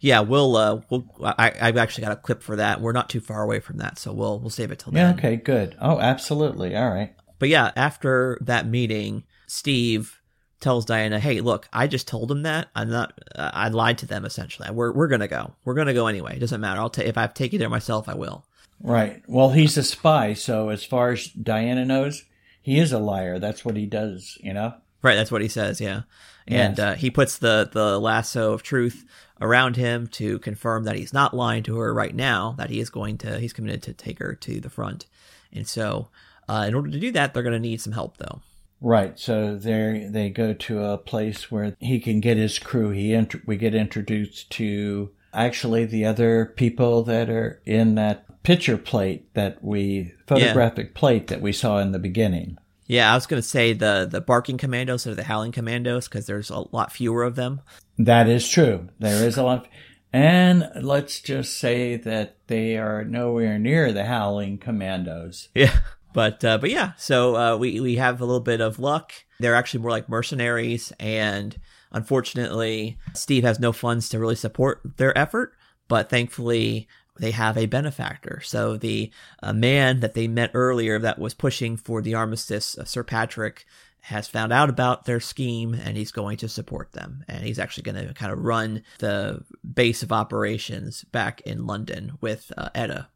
Yeah, 0.00 0.20
we'll 0.20 0.56
uh 0.56 0.80
we'll 0.90 1.06
I 1.22 1.52
I've 1.60 1.76
actually 1.76 2.04
got 2.04 2.12
a 2.12 2.16
clip 2.16 2.42
for 2.42 2.56
that. 2.56 2.80
We're 2.80 2.92
not 2.92 3.08
too 3.10 3.20
far 3.20 3.42
away 3.42 3.60
from 3.60 3.78
that, 3.78 3.98
so 3.98 4.12
we'll 4.12 4.38
we'll 4.38 4.50
save 4.50 4.70
it 4.70 4.78
till 4.78 4.92
Yeah, 4.94 5.08
then. 5.08 5.18
okay, 5.18 5.36
good. 5.36 5.76
Oh, 5.80 5.98
absolutely. 5.98 6.76
All 6.76 6.90
right. 6.90 7.14
But 7.38 7.48
yeah, 7.48 7.72
after 7.76 8.38
that 8.42 8.66
meeting, 8.66 9.24
Steve 9.46 10.20
tells 10.60 10.84
Diana, 10.84 11.18
"Hey, 11.18 11.40
look, 11.40 11.68
I 11.72 11.86
just 11.88 12.06
told 12.06 12.30
him 12.30 12.42
that. 12.42 12.68
I'm 12.74 12.88
not. 12.88 13.18
Uh, 13.34 13.50
I 13.52 13.68
lied 13.68 13.98
to 13.98 14.06
them. 14.06 14.24
Essentially, 14.24 14.70
we're 14.70 14.92
we're 14.92 15.08
gonna 15.08 15.28
go. 15.28 15.54
We're 15.64 15.74
gonna 15.74 15.92
go 15.94 16.06
anyway. 16.06 16.36
It 16.36 16.40
doesn't 16.40 16.60
matter. 16.60 16.80
I'll 16.80 16.90
take 16.90 17.06
if 17.08 17.18
I 17.18 17.22
have 17.22 17.34
to 17.34 17.42
take 17.42 17.52
you 17.52 17.58
there 17.58 17.68
myself. 17.68 18.08
I 18.08 18.14
will." 18.14 18.44
Right. 18.80 19.22
Well, 19.26 19.50
he's 19.50 19.76
a 19.76 19.82
spy, 19.82 20.34
so 20.34 20.68
as 20.68 20.84
far 20.84 21.10
as 21.10 21.26
Diana 21.28 21.84
knows, 21.84 22.24
he 22.64 22.78
is 22.80 22.92
a 22.92 22.98
liar. 22.98 23.38
That's 23.38 23.64
what 23.64 23.76
he 23.76 23.86
does, 23.86 24.36
you 24.40 24.52
know? 24.52 24.74
Right. 25.02 25.14
That's 25.14 25.30
what 25.30 25.42
he 25.42 25.48
says. 25.48 25.80
Yeah. 25.80 26.02
And 26.48 26.76
Yes. 26.76 26.78
uh, 26.78 26.94
he 26.94 27.10
puts 27.10 27.38
the 27.38 27.68
the 27.70 28.00
lasso 28.00 28.52
of 28.52 28.62
truth 28.62 29.04
around 29.40 29.76
him 29.76 30.06
to 30.08 30.38
confirm 30.40 30.84
that 30.84 30.96
he's 30.96 31.12
not 31.12 31.34
lying 31.34 31.62
to 31.64 31.76
her 31.78 31.92
right 31.94 32.14
now. 32.14 32.54
That 32.58 32.70
he 32.70 32.80
is 32.80 32.90
going 32.90 33.18
to. 33.18 33.38
He's 33.38 33.52
committed 33.52 33.82
to 33.84 33.92
take 33.92 34.18
her 34.18 34.34
to 34.34 34.60
the 34.60 34.70
front. 34.70 35.06
And 35.52 35.68
so, 35.68 36.08
uh, 36.48 36.64
in 36.66 36.74
order 36.74 36.90
to 36.90 36.98
do 36.98 37.12
that, 37.12 37.32
they're 37.34 37.42
going 37.42 37.52
to 37.52 37.58
need 37.60 37.80
some 37.80 37.92
help, 37.92 38.16
though. 38.16 38.40
Right. 38.80 39.18
So 39.18 39.56
there 39.56 40.10
they 40.10 40.28
go 40.30 40.52
to 40.52 40.84
a 40.84 40.98
place 40.98 41.50
where 41.50 41.76
he 41.80 42.00
can 42.00 42.20
get 42.20 42.36
his 42.36 42.58
crew. 42.58 42.90
He 42.90 43.12
int- 43.14 43.46
we 43.46 43.56
get 43.56 43.74
introduced 43.74 44.50
to 44.52 45.10
actually 45.32 45.84
the 45.86 46.04
other 46.04 46.52
people 46.56 47.02
that 47.04 47.30
are 47.30 47.62
in 47.64 47.94
that 47.94 48.24
picture 48.44 48.78
plate 48.78 49.34
that 49.34 49.62
we 49.64 50.12
photographic 50.28 50.94
plate 50.94 51.26
that 51.26 51.40
we 51.40 51.52
saw 51.52 51.78
in 51.78 51.90
the 51.90 51.98
beginning. 51.98 52.56
Yeah, 52.86 53.10
I 53.10 53.14
was 53.14 53.26
going 53.26 53.42
to 53.42 53.48
say 53.48 53.72
the 53.72 54.06
the 54.08 54.20
barking 54.20 54.58
commandos 54.58 55.06
or 55.06 55.14
the 55.14 55.24
howling 55.24 55.52
commandos 55.52 56.06
because 56.06 56.26
there's 56.26 56.50
a 56.50 56.64
lot 56.70 56.92
fewer 56.92 57.24
of 57.24 57.34
them. 57.34 57.62
That 57.98 58.28
is 58.28 58.48
true. 58.48 58.88
There 59.00 59.26
is 59.26 59.36
a 59.36 59.42
lot. 59.42 59.66
And 60.12 60.70
let's 60.80 61.18
just 61.18 61.58
say 61.58 61.96
that 61.96 62.36
they 62.46 62.76
are 62.76 63.02
nowhere 63.02 63.58
near 63.58 63.92
the 63.92 64.04
Howling 64.04 64.58
Commandos. 64.58 65.48
Yeah. 65.54 65.76
But 66.14 66.44
uh, 66.44 66.58
but 66.58 66.70
yeah, 66.70 66.92
so 66.96 67.34
uh, 67.34 67.56
we 67.56 67.80
we 67.80 67.96
have 67.96 68.20
a 68.20 68.24
little 68.24 68.38
bit 68.38 68.60
of 68.60 68.78
luck. 68.78 69.12
They're 69.40 69.56
actually 69.56 69.80
more 69.80 69.90
like 69.90 70.08
mercenaries, 70.08 70.92
and 71.00 71.58
unfortunately, 71.90 72.98
Steve 73.14 73.42
has 73.42 73.58
no 73.58 73.72
funds 73.72 74.08
to 74.10 74.20
really 74.20 74.36
support 74.36 74.80
their 74.96 75.18
effort. 75.18 75.54
But 75.88 76.10
thankfully, 76.10 76.86
they 77.18 77.30
have 77.30 77.56
a 77.56 77.66
benefactor. 77.66 78.40
So 78.42 78.76
the 78.76 79.10
uh, 79.42 79.52
man 79.52 80.00
that 80.00 80.14
they 80.14 80.28
met 80.28 80.50
earlier 80.54 80.98
that 80.98 81.18
was 81.18 81.34
pushing 81.34 81.76
for 81.76 82.02
the 82.02 82.14
armistice, 82.14 82.76
uh, 82.76 82.84
Sir 82.84 83.04
Patrick, 83.04 83.66
has 84.00 84.28
found 84.28 84.52
out 84.52 84.68
about 84.68 85.06
their 85.06 85.20
scheme 85.20 85.72
and 85.72 85.96
he's 85.96 86.12
going 86.12 86.36
to 86.36 86.48
support 86.48 86.92
them. 86.92 87.24
And 87.26 87.42
he's 87.42 87.58
actually 87.58 87.84
going 87.84 88.06
to 88.06 88.12
kind 88.12 88.32
of 88.32 88.38
run 88.40 88.82
the 88.98 89.42
base 89.72 90.02
of 90.02 90.12
operations 90.12 91.04
back 91.04 91.40
in 91.42 91.66
London 91.66 92.18
with 92.20 92.52
uh, 92.58 92.68
Etta. 92.74 93.08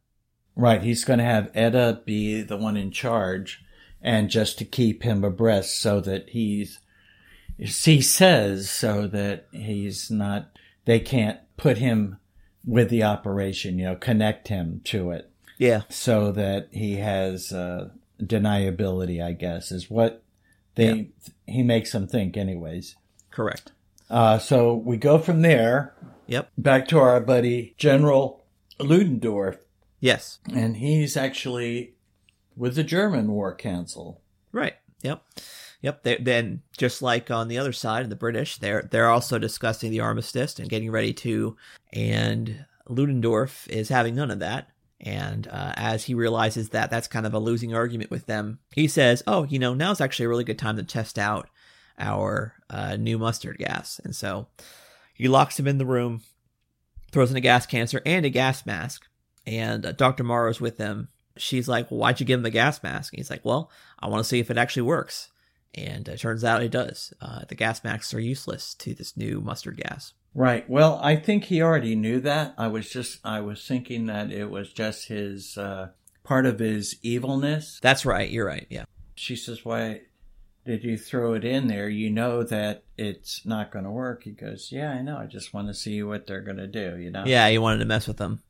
Right. 0.56 0.82
He's 0.82 1.04
going 1.04 1.18
to 1.18 1.24
have 1.24 1.50
Etta 1.54 2.00
be 2.06 2.40
the 2.40 2.56
one 2.56 2.76
in 2.76 2.90
charge 2.90 3.62
and 4.00 4.30
just 4.30 4.58
to 4.58 4.64
keep 4.64 5.02
him 5.02 5.24
abreast 5.24 5.78
so 5.78 6.00
that 6.00 6.30
he's, 6.30 6.80
he 7.58 8.00
says 8.00 8.70
so 8.70 9.06
that 9.08 9.48
he's 9.52 10.10
not, 10.10 10.58
they 10.86 11.00
can't 11.00 11.38
put 11.58 11.76
him 11.76 12.16
with 12.68 12.90
the 12.90 13.02
operation, 13.02 13.78
you 13.78 13.86
know, 13.86 13.96
connect 13.96 14.48
him 14.48 14.82
to 14.84 15.10
it. 15.10 15.30
Yeah. 15.56 15.82
So 15.88 16.30
that 16.32 16.68
he 16.70 16.96
has, 16.96 17.50
uh, 17.50 17.88
deniability, 18.22 19.24
I 19.24 19.32
guess, 19.32 19.72
is 19.72 19.88
what 19.88 20.22
they, 20.74 21.08
he 21.46 21.62
makes 21.62 21.92
them 21.92 22.06
think 22.06 22.36
anyways. 22.36 22.94
Correct. 23.30 23.72
Uh, 24.10 24.38
so 24.38 24.74
we 24.74 24.98
go 24.98 25.18
from 25.18 25.42
there. 25.42 25.94
Yep. 26.26 26.50
Back 26.58 26.88
to 26.88 26.98
our 26.98 27.20
buddy 27.20 27.74
General 27.78 28.44
Ludendorff. 28.78 29.56
Yes. 29.98 30.38
And 30.52 30.76
he's 30.76 31.16
actually 31.16 31.94
with 32.54 32.74
the 32.74 32.84
German 32.84 33.32
War 33.32 33.54
Council. 33.54 34.20
Right. 34.52 34.74
Yep. 35.02 35.22
Yep. 35.80 36.02
Then, 36.20 36.62
just 36.76 37.02
like 37.02 37.30
on 37.30 37.48
the 37.48 37.58
other 37.58 37.72
side, 37.72 38.08
the 38.10 38.16
British, 38.16 38.58
they're 38.58 38.88
they're 38.90 39.10
also 39.10 39.38
discussing 39.38 39.90
the 39.90 40.00
armistice 40.00 40.58
and 40.58 40.68
getting 40.68 40.90
ready 40.90 41.12
to. 41.14 41.56
And 41.92 42.66
Ludendorff 42.88 43.68
is 43.68 43.88
having 43.88 44.14
none 44.14 44.30
of 44.30 44.40
that. 44.40 44.70
And 45.00 45.46
uh, 45.46 45.74
as 45.76 46.04
he 46.04 46.14
realizes 46.14 46.70
that 46.70 46.90
that's 46.90 47.06
kind 47.06 47.26
of 47.26 47.34
a 47.34 47.38
losing 47.38 47.72
argument 47.74 48.10
with 48.10 48.26
them, 48.26 48.58
he 48.72 48.88
says, 48.88 49.22
"Oh, 49.26 49.44
you 49.44 49.60
know, 49.60 49.74
now's 49.74 50.00
actually 50.00 50.26
a 50.26 50.28
really 50.28 50.44
good 50.44 50.58
time 50.58 50.76
to 50.76 50.82
test 50.82 51.18
out 51.18 51.48
our 51.98 52.54
uh, 52.68 52.96
new 52.96 53.16
mustard 53.18 53.58
gas." 53.58 54.00
And 54.02 54.16
so 54.16 54.48
he 55.14 55.28
locks 55.28 55.58
him 55.58 55.68
in 55.68 55.78
the 55.78 55.86
room, 55.86 56.22
throws 57.12 57.30
in 57.30 57.36
a 57.36 57.40
gas 57.40 57.66
canister 57.66 58.02
and 58.04 58.26
a 58.26 58.30
gas 58.30 58.66
mask, 58.66 59.06
and 59.46 59.86
uh, 59.86 59.92
Dr. 59.92 60.24
Maru's 60.24 60.60
with 60.60 60.76
them. 60.76 61.08
She's 61.36 61.68
like, 61.68 61.88
well, 61.92 62.00
"Why'd 62.00 62.18
you 62.18 62.26
give 62.26 62.40
him 62.40 62.42
the 62.42 62.50
gas 62.50 62.82
mask?" 62.82 63.12
And 63.12 63.18
he's 63.18 63.30
like, 63.30 63.44
"Well, 63.44 63.70
I 64.00 64.08
want 64.08 64.24
to 64.24 64.28
see 64.28 64.40
if 64.40 64.50
it 64.50 64.58
actually 64.58 64.82
works." 64.82 65.28
And 65.74 66.08
it 66.08 66.18
turns 66.18 66.44
out 66.44 66.62
it 66.62 66.70
does. 66.70 67.12
Uh, 67.20 67.40
the 67.48 67.54
gas 67.54 67.84
masks 67.84 68.12
are 68.14 68.20
useless 68.20 68.74
to 68.74 68.94
this 68.94 69.16
new 69.16 69.40
mustard 69.40 69.76
gas. 69.76 70.14
Right. 70.34 70.68
Well, 70.68 70.98
I 71.02 71.16
think 71.16 71.44
he 71.44 71.62
already 71.62 71.94
knew 71.94 72.20
that. 72.20 72.54
I 72.56 72.68
was 72.68 72.88
just, 72.88 73.18
I 73.24 73.40
was 73.40 73.66
thinking 73.66 74.06
that 74.06 74.30
it 74.32 74.50
was 74.50 74.72
just 74.72 75.08
his, 75.08 75.58
uh, 75.58 75.90
part 76.24 76.46
of 76.46 76.58
his 76.58 76.96
evilness. 77.02 77.80
That's 77.82 78.06
right. 78.06 78.30
You're 78.30 78.46
right. 78.46 78.66
Yeah. 78.70 78.84
She 79.14 79.36
says, 79.36 79.64
why 79.64 80.02
did 80.64 80.84
you 80.84 80.96
throw 80.96 81.34
it 81.34 81.44
in 81.44 81.66
there? 81.66 81.88
You 81.88 82.10
know 82.10 82.42
that 82.44 82.84
it's 82.96 83.44
not 83.46 83.70
going 83.70 83.84
to 83.84 83.90
work. 83.90 84.24
He 84.24 84.32
goes, 84.32 84.70
yeah, 84.70 84.90
I 84.90 85.02
know. 85.02 85.16
I 85.16 85.26
just 85.26 85.54
want 85.54 85.68
to 85.68 85.74
see 85.74 86.02
what 86.02 86.26
they're 86.26 86.42
going 86.42 86.58
to 86.58 86.66
do, 86.66 86.98
you 86.98 87.10
know? 87.10 87.24
Yeah. 87.26 87.48
He 87.48 87.58
wanted 87.58 87.78
to 87.78 87.84
mess 87.84 88.06
with 88.06 88.18
them. 88.18 88.42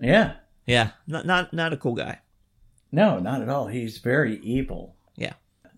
Yeah. 0.00 0.34
Yeah. 0.66 0.90
Not, 1.06 1.26
not, 1.26 1.52
not 1.52 1.72
a 1.72 1.76
cool 1.76 1.94
guy. 1.94 2.20
No, 2.92 3.18
not 3.18 3.40
at 3.42 3.48
all. 3.48 3.68
He's 3.68 3.98
very 3.98 4.38
evil. 4.40 4.96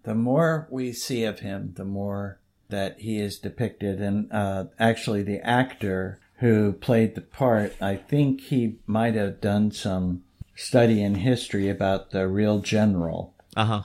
The 0.05 0.15
more 0.15 0.67
we 0.71 0.93
see 0.93 1.25
of 1.25 1.41
him, 1.41 1.75
the 1.77 1.85
more 1.85 2.41
that 2.69 3.01
he 3.01 3.19
is 3.19 3.39
depicted. 3.39 4.01
And 4.01 4.33
uh, 4.33 4.65
actually, 4.79 5.23
the 5.23 5.41
actor 5.47 6.21
who 6.37 6.73
played 6.73 7.15
the 7.15 7.21
part, 7.21 7.75
I 7.81 7.97
think 7.97 8.41
he 8.41 8.77
might 8.87 9.15
have 9.15 9.41
done 9.41 9.71
some 9.71 10.25
study 10.57 11.03
in 11.03 11.17
history 11.17 11.69
about 11.69 12.11
the 12.11 12.27
real 12.27 12.59
general. 12.59 13.35
Uh 13.57 13.65
huh. 13.65 13.83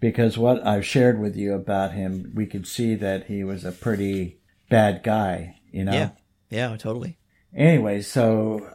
Because 0.00 0.38
what 0.38 0.64
I've 0.66 0.86
shared 0.86 1.20
with 1.20 1.36
you 1.36 1.54
about 1.54 1.92
him, 1.92 2.32
we 2.34 2.46
could 2.46 2.66
see 2.66 2.94
that 2.94 3.26
he 3.26 3.42
was 3.42 3.64
a 3.64 3.72
pretty 3.72 4.38
bad 4.70 5.02
guy, 5.02 5.56
you 5.70 5.84
know? 5.84 5.92
Yeah. 5.92 6.10
Yeah, 6.50 6.76
totally. 6.76 7.18
Anyway, 7.54 8.00
so 8.00 8.72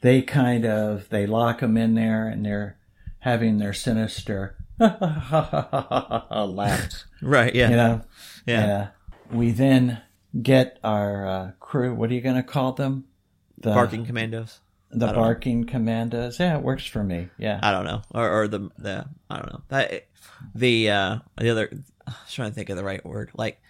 they 0.00 0.22
kind 0.22 0.64
of 0.64 1.08
they 1.10 1.26
lock 1.26 1.60
him 1.60 1.76
in 1.76 1.94
there 1.94 2.26
and 2.26 2.44
they're 2.44 2.78
having 3.20 3.58
their 3.58 3.72
sinister 3.72 4.56
laughs. 4.80 7.04
Right, 7.22 7.54
yeah. 7.54 7.70
You 7.70 7.76
know? 7.76 8.00
Yeah. 8.46 8.66
Uh, 8.66 8.88
we 9.34 9.50
then 9.50 10.02
get 10.42 10.78
our 10.84 11.26
uh, 11.26 11.50
crew, 11.60 11.94
what 11.94 12.10
are 12.10 12.14
you 12.14 12.20
going 12.20 12.36
to 12.36 12.42
call 12.42 12.72
them? 12.72 13.04
The 13.58 13.70
Barking 13.70 14.04
commandos. 14.04 14.60
The 14.90 15.06
don't 15.06 15.16
know. 15.16 15.22
barking 15.22 15.64
commandos. 15.64 16.38
Yeah, 16.38 16.56
it 16.56 16.62
works 16.62 16.86
for 16.86 17.02
me. 17.02 17.28
Yeah. 17.38 17.58
I 17.62 17.72
don't 17.72 17.84
know, 17.84 18.02
or, 18.14 18.42
or 18.42 18.48
the 18.48 18.70
the 18.78 19.06
I 19.28 19.36
don't 19.36 19.52
know. 19.52 19.62
That, 19.68 20.06
the 20.54 20.90
uh, 20.90 21.18
the 21.38 21.50
other. 21.50 21.70
I 22.06 22.14
was 22.24 22.32
trying 22.32 22.50
to 22.50 22.54
think 22.54 22.70
of 22.70 22.76
the 22.76 22.84
right 22.84 23.04
word. 23.04 23.30
Like 23.34 23.60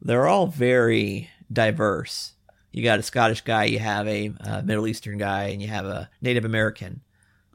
they're 0.00 0.28
all 0.28 0.46
very 0.46 1.30
diverse. 1.52 2.34
You 2.70 2.84
got 2.84 3.00
a 3.00 3.02
Scottish 3.02 3.42
guy, 3.42 3.64
you 3.64 3.80
have 3.80 4.06
a 4.06 4.32
uh, 4.40 4.62
Middle 4.62 4.86
Eastern 4.86 5.18
guy, 5.18 5.48
and 5.48 5.60
you 5.60 5.68
have 5.68 5.84
a 5.84 6.08
Native 6.22 6.44
American, 6.44 7.00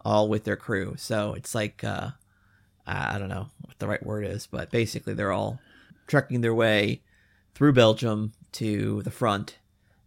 all 0.03 0.27
with 0.27 0.43
their 0.43 0.57
crew. 0.57 0.95
So 0.97 1.33
it's 1.33 1.55
like 1.55 1.83
uh, 1.83 2.09
I 2.87 3.19
don't 3.19 3.29
know 3.29 3.47
what 3.61 3.77
the 3.79 3.87
right 3.87 4.05
word 4.05 4.25
is, 4.25 4.47
but 4.47 4.71
basically 4.71 5.13
they're 5.13 5.31
all 5.31 5.59
trekking 6.07 6.41
their 6.41 6.55
way 6.55 7.01
through 7.53 7.73
Belgium 7.73 8.33
to 8.53 9.01
the 9.03 9.11
front, 9.11 9.57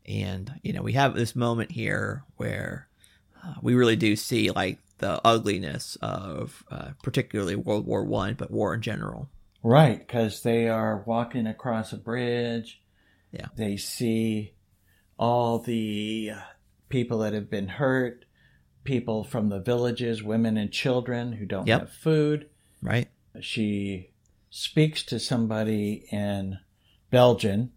and 0.06 0.52
you 0.62 0.72
know 0.72 0.82
we 0.82 0.94
have 0.94 1.14
this 1.14 1.36
moment 1.36 1.72
here 1.72 2.24
where 2.36 2.88
uh, 3.44 3.54
we 3.62 3.74
really 3.74 3.96
do 3.96 4.16
see 4.16 4.50
like 4.50 4.78
the 4.98 5.20
ugliness 5.24 5.96
of 6.02 6.62
uh, 6.70 6.90
particularly 7.02 7.56
World 7.56 7.86
War 7.86 8.04
One, 8.04 8.34
but 8.34 8.50
war 8.50 8.74
in 8.74 8.82
general. 8.82 9.28
Right, 9.62 9.98
because 9.98 10.42
they 10.42 10.68
are 10.68 11.02
walking 11.06 11.46
across 11.46 11.92
a 11.92 11.98
bridge. 11.98 12.80
Yeah. 13.30 13.46
They 13.56 13.76
see 13.76 14.54
all 15.18 15.58
the 15.58 16.32
people 16.88 17.18
that 17.18 17.32
have 17.34 17.50
been 17.50 17.68
hurt, 17.68 18.24
people 18.84 19.22
from 19.24 19.48
the 19.48 19.60
villages, 19.60 20.22
women 20.22 20.56
and 20.56 20.72
children 20.72 21.32
who 21.32 21.46
don't 21.46 21.66
Yep. 21.66 21.80
have 21.80 21.92
food. 21.92 22.49
Right. 22.82 23.08
She 23.40 24.10
speaks 24.50 25.02
to 25.04 25.18
somebody 25.20 26.04
in 26.10 26.58
Belgian. 27.10 27.72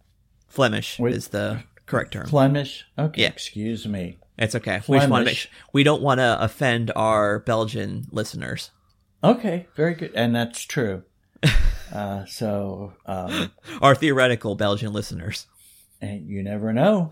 Flemish 0.48 1.00
Wait. 1.00 1.14
is 1.16 1.30
the 1.30 1.64
correct 1.86 2.14
term. 2.14 2.28
Flemish? 2.28 2.86
Okay, 2.98 3.22
Yeah. 3.24 3.28
excuse 3.30 3.88
me. 3.88 4.18
It's 4.38 4.56
okay. 4.56 4.82
We 4.88 4.98
just 4.98 5.10
want 5.10 5.22
to 5.22 5.26
make 5.26 5.38
Flemish. 5.38 5.50
we 5.74 5.84
don't 5.84 6.02
want 6.02 6.20
to 6.20 6.42
offend 6.44 6.92
our 6.96 7.40
Belgian 7.40 8.08
listeners. 8.12 8.72
Okay, 9.24 9.68
very 9.76 9.94
good, 9.94 10.12
and 10.16 10.36
that's 10.36 10.62
true. 10.64 11.04
uh, 11.94 12.26
so, 12.26 12.94
um, 13.06 13.52
Our 13.82 13.96
theoretical 13.96 14.56
Belgian 14.56 14.92
listeners. 14.94 15.46
and 16.02 16.28
you 16.28 16.42
never 16.44 16.74
know. 16.74 17.12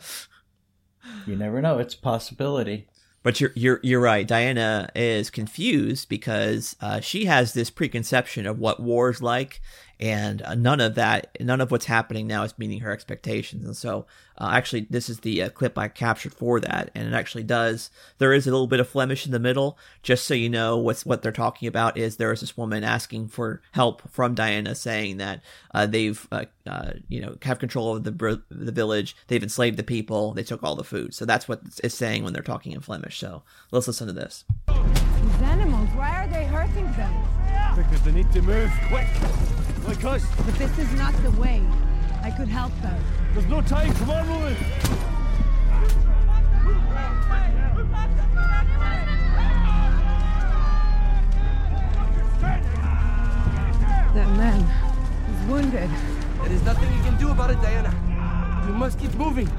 You 1.25 1.35
never 1.35 1.61
know. 1.61 1.77
It's 1.79 1.93
a 1.93 1.99
possibility. 1.99 2.87
But 3.23 3.39
you're 3.39 3.51
you're 3.55 3.79
you're 3.83 3.99
right. 3.99 4.27
Diana 4.27 4.89
is 4.95 5.29
confused 5.29 6.09
because 6.09 6.75
uh, 6.81 7.01
she 7.01 7.25
has 7.25 7.53
this 7.53 7.69
preconception 7.69 8.47
of 8.47 8.57
what 8.57 8.79
war 8.79 9.09
is 9.09 9.21
like, 9.21 9.61
and 10.01 10.41
uh, 10.41 10.55
none 10.55 10.81
of 10.81 10.95
that, 10.95 11.37
none 11.39 11.61
of 11.61 11.69
what's 11.69 11.85
happening 11.85 12.25
now 12.25 12.41
is 12.43 12.57
meeting 12.57 12.79
her 12.79 12.91
expectations. 12.91 13.63
And 13.63 13.77
so, 13.77 14.07
uh, 14.39 14.49
actually, 14.51 14.87
this 14.89 15.07
is 15.09 15.19
the 15.19 15.43
uh, 15.43 15.49
clip 15.49 15.77
I 15.77 15.89
captured 15.89 16.33
for 16.33 16.59
that, 16.59 16.89
and 16.95 17.07
it 17.07 17.13
actually 17.13 17.43
does. 17.43 17.91
There 18.17 18.33
is 18.33 18.47
a 18.47 18.51
little 18.51 18.65
bit 18.65 18.79
of 18.79 18.89
Flemish 18.89 19.27
in 19.27 19.31
the 19.31 19.39
middle, 19.39 19.77
just 20.01 20.25
so 20.25 20.33
you 20.33 20.49
know 20.49 20.77
what's 20.77 21.05
what 21.05 21.21
they're 21.21 21.31
talking 21.31 21.67
about. 21.67 21.97
Is 21.97 22.17
there 22.17 22.31
is 22.31 22.41
this 22.41 22.57
woman 22.57 22.83
asking 22.83 23.27
for 23.27 23.61
help 23.73 24.09
from 24.09 24.33
Diana, 24.33 24.73
saying 24.73 25.17
that 25.17 25.43
uh, 25.75 25.85
they've 25.85 26.27
uh, 26.31 26.45
uh, 26.65 26.93
you 27.07 27.21
know 27.21 27.37
have 27.43 27.59
control 27.59 27.95
of 27.95 28.03
the 28.03 28.41
the 28.49 28.71
village, 28.71 29.15
they've 29.27 29.43
enslaved 29.43 29.77
the 29.77 29.83
people, 29.83 30.33
they 30.33 30.43
took 30.43 30.63
all 30.63 30.75
the 30.75 30.83
food. 30.83 31.13
So 31.13 31.25
that's 31.25 31.47
what 31.47 31.61
it's 31.83 31.95
saying 31.95 32.23
when 32.23 32.33
they're 32.33 32.41
talking 32.41 32.71
in 32.71 32.81
Flemish. 32.81 33.19
So 33.19 33.43
let's 33.69 33.85
listen 33.85 34.07
to 34.07 34.13
this. 34.13 34.45
These 34.67 35.41
animals, 35.43 35.89
why 35.89 36.23
are 36.23 36.27
they 36.27 36.45
hurting 36.45 36.91
them? 36.93 37.13
Because 37.75 38.01
they 38.01 38.11
need 38.11 38.31
to 38.31 38.41
move 38.41 38.71
quick. 38.89 39.07
Like 39.87 40.03
us. 40.05 40.25
But 40.37 40.55
this 40.55 40.77
is 40.77 40.91
not 40.93 41.13
the 41.23 41.31
way. 41.31 41.61
I 42.23 42.31
could 42.31 42.47
help 42.47 42.71
them. 42.81 43.03
There's 43.33 43.47
no 43.47 43.61
time. 43.61 43.93
Come 43.93 44.09
on, 44.11 44.29
woman. 44.29 44.55
That 54.13 54.29
man 54.37 54.61
is 55.31 55.49
wounded. 55.49 55.89
There 56.43 56.51
is 56.51 56.63
nothing 56.63 56.93
you 56.97 57.03
can 57.03 57.17
do 57.17 57.31
about 57.31 57.51
it, 57.51 57.61
Diana. 57.61 57.93
You 58.67 58.73
must 58.73 58.99
keep 58.99 59.13
moving. 59.15 59.49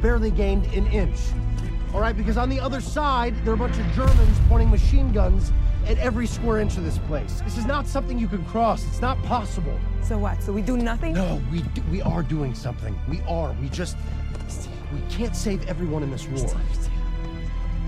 Barely 0.00 0.30
gained 0.30 0.66
an 0.66 0.86
inch. 0.88 1.18
All 1.94 2.00
right, 2.00 2.16
because 2.16 2.36
on 2.36 2.48
the 2.48 2.60
other 2.60 2.80
side, 2.80 3.34
there 3.44 3.52
are 3.52 3.54
a 3.54 3.58
bunch 3.58 3.78
of 3.78 3.86
Germans 3.92 4.38
pointing 4.48 4.70
machine 4.70 5.12
guns 5.12 5.52
at 5.86 5.98
every 5.98 6.26
square 6.26 6.58
inch 6.58 6.76
of 6.76 6.84
this 6.84 6.98
place. 6.98 7.40
This 7.42 7.56
is 7.56 7.64
not 7.64 7.86
something 7.86 8.18
you 8.18 8.28
can 8.28 8.44
cross. 8.46 8.86
It's 8.86 9.00
not 9.00 9.22
possible. 9.22 9.78
So 10.02 10.18
what? 10.18 10.42
So 10.42 10.52
we 10.52 10.62
do 10.62 10.76
nothing? 10.76 11.14
No, 11.14 11.40
we 11.50 11.62
do, 11.62 11.82
we 11.90 12.02
are 12.02 12.22
doing 12.22 12.54
something. 12.54 12.98
We 13.08 13.20
are. 13.22 13.54
We 13.60 13.68
just 13.68 13.96
we 14.92 15.00
can't 15.10 15.34
save 15.34 15.66
everyone 15.68 16.02
in 16.02 16.10
this 16.10 16.26
war. 16.28 16.48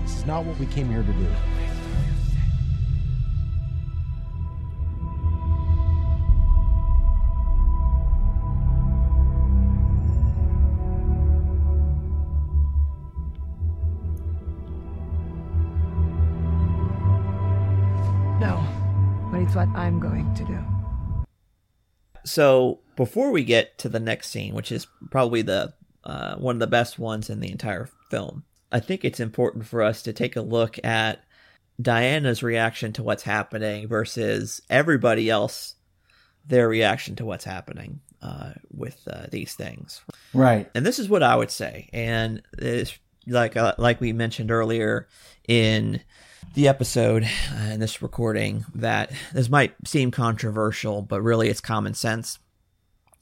This 0.03 0.17
is 0.17 0.25
not 0.25 0.45
what 0.45 0.57
we 0.59 0.65
came 0.67 0.89
here 0.89 1.03
to 1.03 1.13
do. 1.13 1.27
But 19.53 19.61
it's 19.63 19.67
what 19.67 19.79
I'm 19.79 19.99
going 19.99 20.31
to 20.35 20.45
do. 20.45 20.59
So 22.23 22.81
before 22.95 23.31
we 23.31 23.43
get 23.43 23.79
to 23.79 23.89
the 23.89 23.99
next 23.99 24.29
scene, 24.29 24.53
which 24.53 24.71
is 24.71 24.85
probably 25.09 25.41
the 25.41 25.73
uh, 26.03 26.35
one 26.35 26.57
of 26.57 26.59
the 26.59 26.67
best 26.67 26.99
ones 26.99 27.31
in 27.31 27.39
the 27.39 27.51
entire 27.51 27.89
film, 28.11 28.43
I 28.71 28.79
think 28.79 29.03
it's 29.03 29.19
important 29.19 29.65
for 29.65 29.81
us 29.81 30.03
to 30.03 30.13
take 30.13 30.35
a 30.35 30.41
look 30.41 30.77
at 30.85 31.23
Diana's 31.81 32.43
reaction 32.43 32.93
to 32.93 33.03
what's 33.03 33.23
happening 33.23 33.87
versus 33.87 34.61
everybody 34.69 35.31
else 35.31 35.73
their 36.45 36.69
reaction 36.69 37.15
to 37.15 37.25
what's 37.25 37.45
happening 37.45 38.01
uh, 38.21 38.51
with 38.71 39.01
uh, 39.11 39.27
these 39.31 39.55
things. 39.55 40.01
Right. 40.31 40.69
And 40.75 40.85
this 40.85 40.99
is 40.99 41.09
what 41.09 41.23
I 41.23 41.35
would 41.35 41.51
say, 41.51 41.89
and 41.91 42.43
it's 42.59 42.97
like 43.25 43.57
uh, 43.57 43.73
like 43.79 43.99
we 43.99 44.13
mentioned 44.13 44.51
earlier 44.51 45.07
in 45.47 46.01
the 46.59 46.67
episode 46.67 47.23
uh, 47.23 47.71
in 47.71 47.79
this 47.79 48.01
recording 48.01 48.65
that 48.75 49.09
this 49.31 49.49
might 49.49 49.73
seem 49.85 50.11
controversial, 50.11 51.01
but 51.01 51.21
really 51.21 51.47
it's 51.47 51.61
common 51.61 51.93
sense 51.93 52.37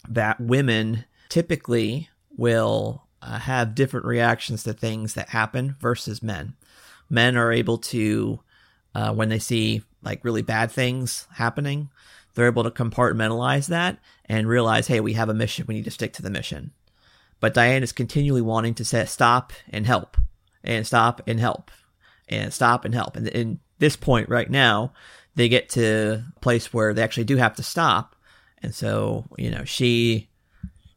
that 0.10 0.42
women 0.42 1.06
typically 1.30 2.10
will 2.36 3.04
uh, 3.22 3.38
have 3.38 3.76
different 3.76 4.08
reactions 4.08 4.64
to 4.64 4.74
things 4.74 5.14
that 5.14 5.30
happen 5.30 5.76
versus 5.80 6.24
men. 6.24 6.56
Men 7.12 7.38
are 7.38 7.52
able 7.52 7.78
to, 7.78 8.40
uh, 8.96 9.14
when 9.14 9.30
they 9.30 9.38
see 9.38 9.84
like 10.02 10.26
really 10.26 10.42
bad 10.42 10.72
things 10.72 11.28
happening, 11.34 11.92
they're 12.34 12.48
able 12.48 12.64
to 12.64 12.72
compartmentalize 12.72 13.68
that 13.68 14.00
and 14.26 14.48
realize, 14.48 14.88
hey, 14.88 15.00
we 15.00 15.14
have 15.14 15.30
a 15.30 15.36
mission. 15.36 15.66
We 15.68 15.76
need 15.76 15.86
to 15.86 15.92
stick 15.92 16.14
to 16.14 16.24
the 16.24 16.32
mission. 16.32 16.72
But 17.40 17.54
Diane 17.54 17.84
is 17.84 17.92
continually 17.92 18.42
wanting 18.42 18.74
to 18.74 18.84
say 18.84 19.06
stop 19.06 19.54
and 19.70 19.86
help 19.86 20.18
and 20.64 20.88
stop 20.88 21.22
and 21.28 21.40
help 21.40 21.70
and 22.30 22.54
stop 22.54 22.86
and 22.86 22.94
help. 22.94 23.16
And 23.16 23.28
in 23.28 23.60
this 23.80 23.96
point 23.96 24.30
right 24.30 24.50
now, 24.50 24.94
they 25.36 25.50
get 25.50 25.70
to 25.70 26.24
a 26.36 26.40
place 26.40 26.74
where 26.74 26.94
they 26.94 27.04
actually 27.04 27.26
do 27.26 27.38
have 27.38 27.56
to 27.56 27.64
stop. 27.64 28.16
And 28.64 28.74
so, 28.74 29.26
you 29.38 29.52
know, 29.52 29.64
she 29.66 30.30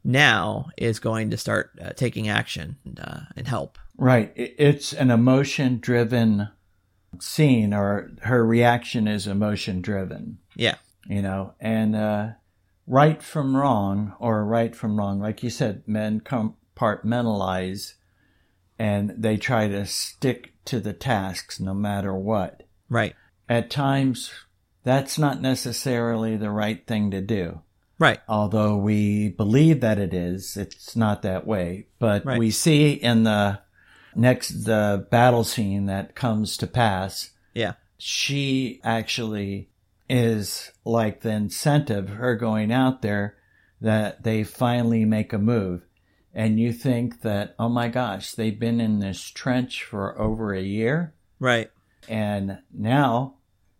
now 0.03 0.69
is 0.77 0.99
going 0.99 1.29
to 1.29 1.37
start 1.37 1.71
uh, 1.79 1.91
taking 1.91 2.27
action 2.27 2.77
and, 2.83 2.99
uh, 2.99 3.19
and 3.35 3.47
help. 3.47 3.77
Right. 3.97 4.31
It's 4.35 4.93
an 4.93 5.11
emotion 5.11 5.77
driven 5.79 6.49
scene, 7.19 7.73
or 7.73 8.09
her 8.23 8.43
reaction 8.43 9.07
is 9.07 9.27
emotion 9.27 9.81
driven. 9.81 10.39
Yeah. 10.55 10.75
You 11.05 11.21
know, 11.21 11.53
and 11.59 11.95
uh, 11.95 12.29
right 12.87 13.21
from 13.21 13.55
wrong, 13.55 14.13
or 14.19 14.43
right 14.43 14.75
from 14.75 14.97
wrong, 14.97 15.19
like 15.19 15.43
you 15.43 15.51
said, 15.51 15.83
men 15.85 16.21
compartmentalize 16.21 17.93
and 18.81 19.13
they 19.15 19.37
try 19.37 19.67
to 19.67 19.85
stick 19.85 20.53
to 20.65 20.79
the 20.79 20.91
tasks 20.91 21.59
no 21.59 21.71
matter 21.71 22.15
what. 22.15 22.63
Right. 22.89 23.13
At 23.47 23.69
times, 23.69 24.31
that's 24.83 25.19
not 25.19 25.39
necessarily 25.39 26.35
the 26.35 26.49
right 26.49 26.83
thing 26.87 27.11
to 27.11 27.21
do. 27.21 27.61
Right. 27.99 28.19
Although 28.27 28.77
we 28.77 29.29
believe 29.29 29.81
that 29.81 29.99
it 29.99 30.15
is, 30.15 30.57
it's 30.57 30.95
not 30.95 31.21
that 31.21 31.45
way. 31.45 31.85
But 31.99 32.25
Right. 32.25 32.39
we 32.39 32.49
see 32.49 32.93
in 32.93 33.21
the 33.21 33.59
next 34.15 34.63
the 34.65 35.05
battle 35.11 35.43
scene 35.43 35.85
that 35.85 36.15
comes 36.15 36.57
to 36.57 36.65
pass, 36.65 37.29
Yeah. 37.53 37.73
she 37.99 38.81
actually 38.83 39.69
is 40.09 40.71
like 40.83 41.21
the 41.21 41.29
incentive, 41.29 42.09
her 42.09 42.35
going 42.35 42.71
out 42.71 43.03
there, 43.03 43.35
that 43.79 44.23
they 44.23 44.43
finally 44.43 45.05
make 45.05 45.33
a 45.33 45.37
move. 45.37 45.83
And 46.33 46.59
you 46.59 46.71
think 46.73 47.21
that, 47.21 47.55
oh 47.59 47.69
my 47.69 47.87
gosh, 47.87 48.31
they've 48.33 48.59
been 48.59 48.79
in 48.81 48.99
this 48.99 49.21
trench 49.29 49.83
for 49.83 50.19
over 50.19 50.53
a 50.53 50.61
year. 50.61 51.13
Right. 51.39 51.69
And 52.07 52.59
now, 52.73 53.35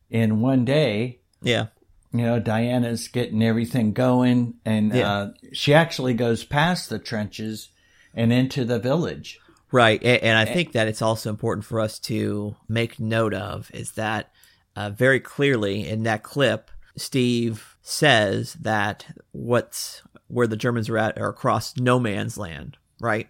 in 0.09 0.41
one 0.41 0.65
day, 0.65 1.19
Yeah. 1.41 1.67
you 2.13 2.23
know, 2.23 2.39
Diana's 2.39 3.07
getting 3.07 3.41
everything 3.41 3.93
going, 3.93 4.55
and 4.65 4.93
Yeah. 4.93 5.11
uh, 5.11 5.31
she 5.53 5.73
actually 5.73 6.13
goes 6.13 6.43
past 6.43 6.89
the 6.89 6.99
trenches 6.99 7.69
and 8.13 8.33
into 8.33 8.65
the 8.65 8.79
village. 8.79 9.39
Right. 9.71 10.03
a- 10.03 10.21
And, 10.23 10.37
I 10.37 10.43
think 10.43 10.73
that 10.73 10.89
it's 10.89 11.01
also 11.01 11.29
important 11.29 11.65
for 11.65 11.79
us 11.79 11.97
to 11.99 12.57
make 12.67 12.99
note 12.99 13.33
of 13.33 13.71
is 13.73 13.93
that 13.93 14.29
uh, 14.75 14.89
very 14.89 15.19
clearly 15.21 15.87
in 15.87 16.03
that 16.03 16.23
clip, 16.23 16.69
Steve 16.97 17.77
says 17.81 18.53
that 18.55 19.05
what's 19.31 20.01
where 20.31 20.47
the 20.47 20.55
Germans 20.57 20.89
are 20.89 20.97
at 20.97 21.17
are 21.19 21.29
across 21.29 21.77
no 21.77 21.99
man's 21.99 22.37
land, 22.37 22.77
right? 22.99 23.27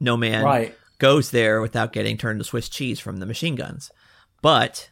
No 0.00 0.16
man 0.16 0.44
Right. 0.44 0.74
goes 0.98 1.30
there 1.30 1.60
without 1.60 1.92
getting 1.92 2.16
turned 2.16 2.40
to 2.40 2.44
Swiss 2.44 2.68
cheese 2.68 3.00
from 3.00 3.18
the 3.18 3.26
machine 3.26 3.54
guns. 3.54 3.90
But 4.42 4.90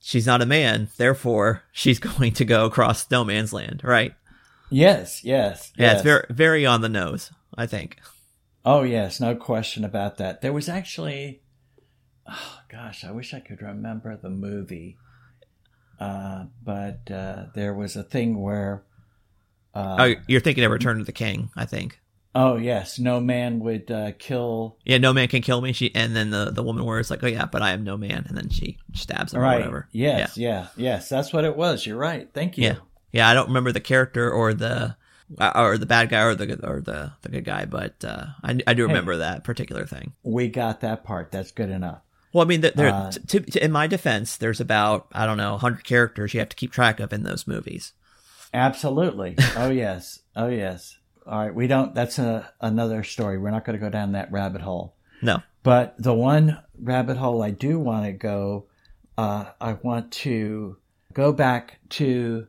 she's 0.00 0.26
not 0.26 0.42
a 0.42 0.46
man, 0.46 0.88
therefore 0.96 1.62
she's 1.72 1.98
going 2.00 2.32
to 2.32 2.44
go 2.44 2.64
across 2.64 3.10
no 3.10 3.24
man's 3.24 3.52
land, 3.52 3.82
right? 3.84 4.14
Yes, 4.70 5.24
yes, 5.24 5.72
Yeah, 5.76 5.86
yes. 5.86 5.94
it's 5.94 6.02
very 6.02 6.24
very 6.30 6.66
on 6.66 6.80
the 6.82 6.88
nose, 6.88 7.30
I 7.56 7.66
think. 7.66 7.98
Oh 8.64 8.82
yes, 8.82 9.20
no 9.20 9.34
question 9.34 9.84
about 9.84 10.18
that. 10.18 10.42
There 10.42 10.52
was 10.52 10.68
actually, 10.68 11.40
oh 12.28 12.58
gosh, 12.70 13.02
I 13.04 13.10
wish 13.10 13.32
I 13.32 13.40
could 13.40 13.62
remember 13.62 14.14
the 14.16 14.28
movie, 14.28 14.98
uh, 15.98 16.46
but 16.62 17.10
uh, 17.10 17.46
there 17.54 17.72
was 17.72 17.96
a 17.96 18.02
thing 18.02 18.40
where, 18.42 18.84
uh, 19.74 19.96
oh, 19.98 20.14
you're 20.26 20.40
thinking 20.40 20.64
of 20.64 20.70
Return 20.72 21.00
of 21.00 21.06
the 21.06 21.12
King, 21.12 21.50
I 21.56 21.64
think. 21.66 22.00
oh 22.34 22.56
yes, 22.56 22.98
no 22.98 23.20
man 23.20 23.60
would 23.60 23.90
uh, 23.90 24.12
kill. 24.18 24.76
Yeah, 24.84 24.98
no 24.98 25.12
man 25.12 25.28
can 25.28 25.42
kill 25.42 25.60
me. 25.60 25.72
She 25.72 25.94
and 25.94 26.14
then 26.16 26.30
the 26.30 26.50
the 26.52 26.62
woman 26.62 26.84
was 26.84 27.10
like, 27.10 27.22
"Oh 27.22 27.26
yeah, 27.28 27.46
but 27.46 27.62
I 27.62 27.70
am 27.72 27.84
no 27.84 27.96
man," 27.96 28.24
and 28.28 28.36
then 28.36 28.48
she 28.50 28.78
stabs 28.94 29.32
him 29.32 29.40
or 29.40 29.42
Right. 29.42 29.56
whatever. 29.58 29.88
Yes. 29.92 30.36
Yeah. 30.36 30.68
Yes. 30.76 31.08
That's 31.08 31.32
what 31.32 31.44
it 31.44 31.56
was. 31.56 31.86
You're 31.86 31.96
right. 31.98 32.28
Thank 32.32 32.58
you. 32.58 32.64
Yeah, 32.64 32.76
yeah. 33.12 33.28
I 33.28 33.34
don't 33.34 33.48
remember 33.48 33.72
the 33.72 33.80
character 33.80 34.30
or 34.30 34.54
the 34.54 34.96
uh, 35.38 35.52
or 35.54 35.78
the 35.78 35.86
bad 35.86 36.08
guy 36.08 36.22
or 36.22 36.34
the 36.34 36.46
good- 36.46 36.64
or 36.64 36.80
the 36.80 37.12
the 37.22 37.28
good 37.30 37.44
guy, 37.44 37.64
but 37.64 38.04
uh, 38.04 38.26
I 38.42 38.58
I 38.66 38.74
do 38.74 38.86
remember 38.86 39.16
that 39.18 39.44
particular 39.44 39.86
thing. 39.86 40.12
We 40.22 40.48
got 40.48 40.80
that 40.80 41.04
part. 41.04 41.30
That's 41.32 41.50
good 41.52 41.70
enough. 41.70 42.00
Well, 42.32 42.44
I 42.44 42.46
mean, 42.48 42.60
th- 42.60 42.74
there, 42.74 42.90
Uh, 42.92 43.10
to, 43.10 43.40
to, 43.40 43.64
in 43.64 43.72
my 43.72 43.86
defense, 43.86 44.36
there's 44.36 44.60
about 44.60 45.08
I 45.12 45.24
don't 45.24 45.38
know 45.38 45.52
100 45.52 45.82
characters 45.84 46.34
you 46.34 46.40
have 46.40 46.50
to 46.50 46.56
keep 46.56 46.72
track 46.72 47.00
of 47.00 47.12
in 47.12 47.22
those 47.22 47.46
movies. 47.46 47.94
Absolutely. 48.52 49.36
Oh 49.56 49.70
yes. 49.70 50.20
Oh 50.36 50.48
yes. 50.48 50.96
All 51.26 51.38
right. 51.38 51.54
We 51.54 51.66
don't. 51.66 51.94
That's 51.94 52.18
a, 52.18 52.50
another 52.60 53.04
story. 53.04 53.38
We're 53.38 53.50
not 53.50 53.64
going 53.64 53.78
to 53.78 53.84
go 53.84 53.90
down 53.90 54.12
that 54.12 54.32
rabbit 54.32 54.62
hole. 54.62 54.94
No. 55.22 55.42
But 55.62 55.94
the 55.98 56.14
one 56.14 56.62
rabbit 56.80 57.16
hole 57.16 57.42
I 57.42 57.50
do 57.50 57.78
want 57.78 58.06
to 58.06 58.12
go, 58.12 58.66
uh, 59.16 59.46
I 59.60 59.74
want 59.74 60.12
to 60.12 60.78
go 61.12 61.32
back 61.32 61.80
to 61.90 62.46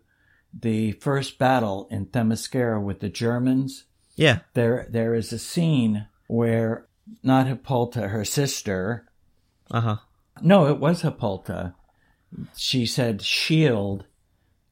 the 0.58 0.94
first 0.94 1.38
battle 1.38 1.88
in 1.92 2.06
Themyscira 2.06 2.82
with 2.82 3.00
the 3.00 3.10
Germans. 3.10 3.86
Yeah. 4.16 4.40
There, 4.54 4.88
there 4.90 5.16
is 5.16 5.34
a 5.34 5.40
scene 5.40 6.08
where 6.28 6.88
not 7.24 7.48
Hippolyta, 7.48 8.10
her 8.10 8.26
sister. 8.26 9.08
Uh 9.72 9.82
huh. 9.82 9.98
No, 10.42 10.68
it 10.68 10.80
was 10.80 11.02
Hippolyta. 11.02 11.74
She 12.56 12.86
said 12.86 13.22
shield, 13.22 14.06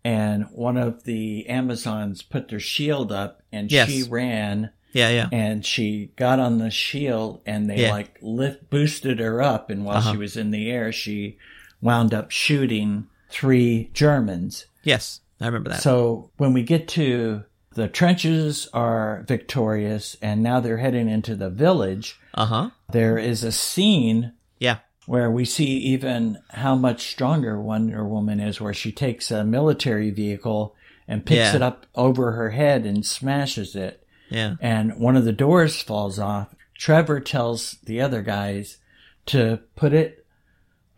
and 0.07 0.45
one 0.53 0.77
of 0.77 1.03
the 1.03 1.45
Amazons 1.49 2.21
put 2.21 2.47
their 2.47 2.59
shield 2.61 3.11
up, 3.11 3.41
and 3.51 3.69
Yes. 3.71 3.89
she 3.89 4.03
ran. 4.03 4.71
Yeah, 4.93 5.09
yeah. 5.09 5.27
And 5.33 5.65
she 5.65 6.11
got 6.15 6.39
on 6.39 6.59
the 6.59 6.71
shield, 6.71 7.41
and 7.45 7.69
they 7.69 7.81
Yeah. 7.83 7.91
like 7.91 8.17
lift 8.21 8.69
boosted 8.69 9.19
her 9.19 9.41
up, 9.41 9.69
and 9.69 9.83
while 9.83 9.97
Uh-huh. 9.97 10.11
she 10.13 10.17
was 10.17 10.37
in 10.37 10.51
the 10.51 10.71
air, 10.71 10.91
she 10.93 11.37
wound 11.81 12.13
up 12.13 12.31
shooting 12.31 13.07
three 13.29 13.89
Germans. 13.93 14.65
Yes, 14.83 15.19
I 15.41 15.47
remember 15.47 15.71
that. 15.71 15.81
So 15.83 16.31
when 16.37 16.53
we 16.53 16.63
get 16.63 16.87
to 16.89 17.43
the 17.75 17.87
trenches 17.87 18.67
are 18.73 19.23
victorious, 19.27 20.15
and 20.21 20.41
now 20.41 20.59
they're 20.59 20.77
heading 20.79 21.07
into 21.09 21.35
the 21.35 21.49
village. 21.49 22.17
Uh 22.33 22.45
huh. 22.45 22.69
There 22.91 23.17
is 23.19 23.43
a 23.43 23.51
scene 23.51 24.31
Yeah. 24.59 24.77
Where 25.07 25.31
we 25.31 25.45
see 25.45 25.65
even 25.77 26.37
how 26.49 26.75
much 26.75 27.09
stronger 27.09 27.59
Wonder 27.59 28.05
Woman 28.05 28.39
is, 28.41 28.59
where 28.61 28.73
she 28.73 28.91
takes 28.91 29.31
a 29.31 29.43
military 29.45 30.11
vehicle 30.11 30.75
and 31.07 31.25
picks 31.25 31.37
Yeah. 31.37 31.55
it 31.55 31.61
up 31.61 31.85
over 31.95 32.33
her 32.33 32.49
head 32.51 32.85
and 32.85 33.05
smashes 33.05 33.73
it. 33.73 34.05
Yeah. 34.29 34.55
And 34.59 34.99
one 34.99 35.15
of 35.15 35.23
the 35.23 35.31
doors 35.31 35.81
falls 35.81 36.19
off. 36.19 36.53
Trevor 36.77 37.21
tells 37.21 37.77
the 37.85 38.01
other 38.01 38.21
guys 38.21 38.79
to 39.27 39.61
put 39.77 39.93
it, 39.93 40.25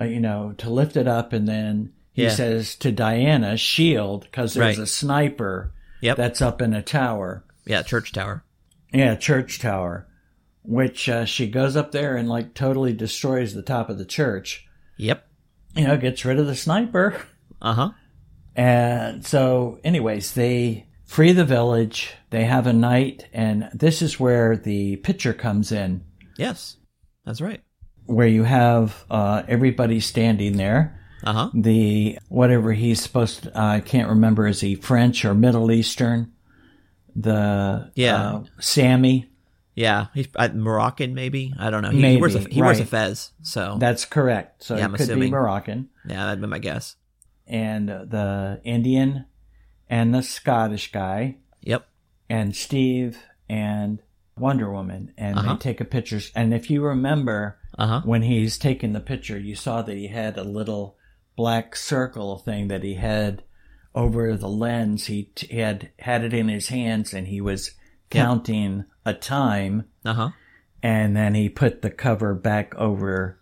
uh, 0.02 0.06
you 0.06 0.19
know, 0.19 0.53
to 0.57 0.72
lift 0.72 0.98
it 0.98 1.07
up, 1.07 1.31
and 1.31 1.48
then 1.48 1.94
he 2.11 2.23
Yeah. 2.23 2.30
says 2.30 2.76
to 2.77 2.91
Diana, 2.91 3.57
shield, 3.57 4.23
because 4.23 4.56
there's 4.56 4.77
Right. 4.77 4.84
a 4.84 4.88
sniper 4.88 5.72
Yep. 6.02 6.18
that's 6.18 6.41
up 6.41 6.64
in 6.64 6.73
a 6.73 6.81
tower. 6.81 7.44
Yeah, 7.68 7.84
church 7.84 8.11
tower. 8.11 8.44
Yeah, 8.91 9.14
church 9.14 9.60
tower, 9.60 10.07
which 10.70 11.10
uh, 11.10 11.26
she 11.26 11.48
goes 11.50 11.76
up 11.76 11.91
there 11.91 12.16
and 12.16 12.30
like 12.30 12.54
totally 12.54 12.94
destroys 12.94 13.54
the 13.54 13.64
top 13.64 13.90
of 13.90 13.98
the 13.98 14.06
church. 14.06 14.68
Yep. 14.98 15.26
You 15.76 15.88
know, 15.88 15.98
gets 15.98 16.24
rid 16.26 16.40
of 16.40 16.46
the 16.48 16.56
sniper. 16.56 17.20
Uh 17.62 17.74
huh. 17.74 17.90
And 18.56 19.26
so, 19.26 19.80
anyways, 19.84 20.34
they 20.34 20.88
free 21.06 21.32
the 21.34 21.44
village. 21.46 22.14
They 22.30 22.46
have 22.46 22.68
a 22.68 22.74
night, 22.74 23.28
and 23.34 23.70
this 23.74 24.02
is 24.02 24.20
where 24.20 24.56
the 24.56 24.98
picture 24.98 25.34
comes 25.34 25.72
in, 25.72 26.04
Yes, 26.38 26.78
that's 27.26 27.41
right. 27.41 27.62
where 28.06 28.28
you 28.28 28.44
have 28.44 29.06
uh, 29.10 29.44
everybody 29.48 30.00
standing 30.00 30.58
there. 30.58 31.00
Uh 31.24 31.34
huh. 31.34 31.50
The 31.54 32.18
whatever 32.30 32.72
he's 32.74 33.02
supposed 33.02 33.44
to, 33.44 33.52
I 33.58 33.82
can't 33.82 34.10
remember, 34.10 34.48
is 34.48 34.62
he 34.62 34.76
French 34.76 35.26
or 35.26 35.34
Middle 35.34 35.72
Eastern? 35.72 36.32
The 37.16 37.91
Yeah. 37.96 38.16
uh, 38.36 38.44
Sammy. 38.60 39.29
Yeah, 39.80 40.08
he's 40.14 40.28
uh, 40.36 40.50
Moroccan, 40.54 41.14
maybe. 41.14 41.54
I 41.58 41.70
don't 41.70 41.84
know. 41.84 41.90
He, 41.92 42.02
Maybe, 42.02 42.16
he 42.16 42.22
wears 42.22 42.36
a 42.36 42.40
he 42.42 42.62
wears 42.62 42.80
a 42.82 42.86
fez, 42.86 43.32
so 43.42 43.78
That's 43.80 44.04
correct. 44.04 44.64
So 44.64 44.76
Yeah, 44.76 44.84
I'm 44.86 44.94
could 44.96 45.08
be. 45.20 45.30
Moroccan. 45.32 45.88
yeah, 46.06 46.26
that'd 46.26 46.42
be 46.42 46.48
my 46.48 46.60
guess. 46.60 46.96
and 47.48 47.88
the 47.88 48.60
Indian 48.66 49.26
and 49.90 50.14
the 50.14 50.22
Scottish 50.22 50.92
guy 50.92 51.38
Yep. 51.62 51.88
and 52.30 52.56
Steve 52.56 53.18
and 53.48 54.00
Wonder 54.38 54.70
Woman 54.72 55.14
and 55.18 55.38
Uh-huh. 55.38 55.54
they 55.54 55.60
take 55.60 55.82
a 55.82 55.86
picture 55.86 56.20
and 56.36 56.54
if 56.54 56.70
you 56.70 56.84
remember 56.84 57.58
Uh 57.78 57.88
huh. 57.88 58.02
when 58.04 58.22
he's 58.24 58.58
taking 58.58 58.92
the 58.94 59.00
picture 59.14 59.40
you 59.40 59.56
saw 59.56 59.82
that 59.82 59.96
he 59.98 60.08
had 60.08 60.38
a 60.38 60.44
little 60.44 60.98
black 61.38 61.76
circle 61.76 62.38
thing 62.38 62.68
that 62.68 62.84
he 62.84 62.96
had 62.96 63.44
over 63.96 64.36
the 64.36 64.50
lens 64.50 65.06
he, 65.08 65.24
t- 65.36 65.48
he 65.48 65.58
had 65.60 65.90
had 66.00 66.24
it 66.24 66.34
in 66.34 66.50
his 66.50 66.68
hands 66.68 67.14
and 67.14 67.28
he 67.28 67.40
was. 67.42 67.72
Counting 68.10 68.86
a 69.06 69.14
time 69.14 69.86
Uh 70.06 70.14
huh. 70.14 70.30
and 70.84 71.15
then 71.15 71.34
he 71.36 71.49
put 71.49 71.81
the 71.81 71.90
cover 71.91 72.34
back 72.34 72.73
over 72.76 73.40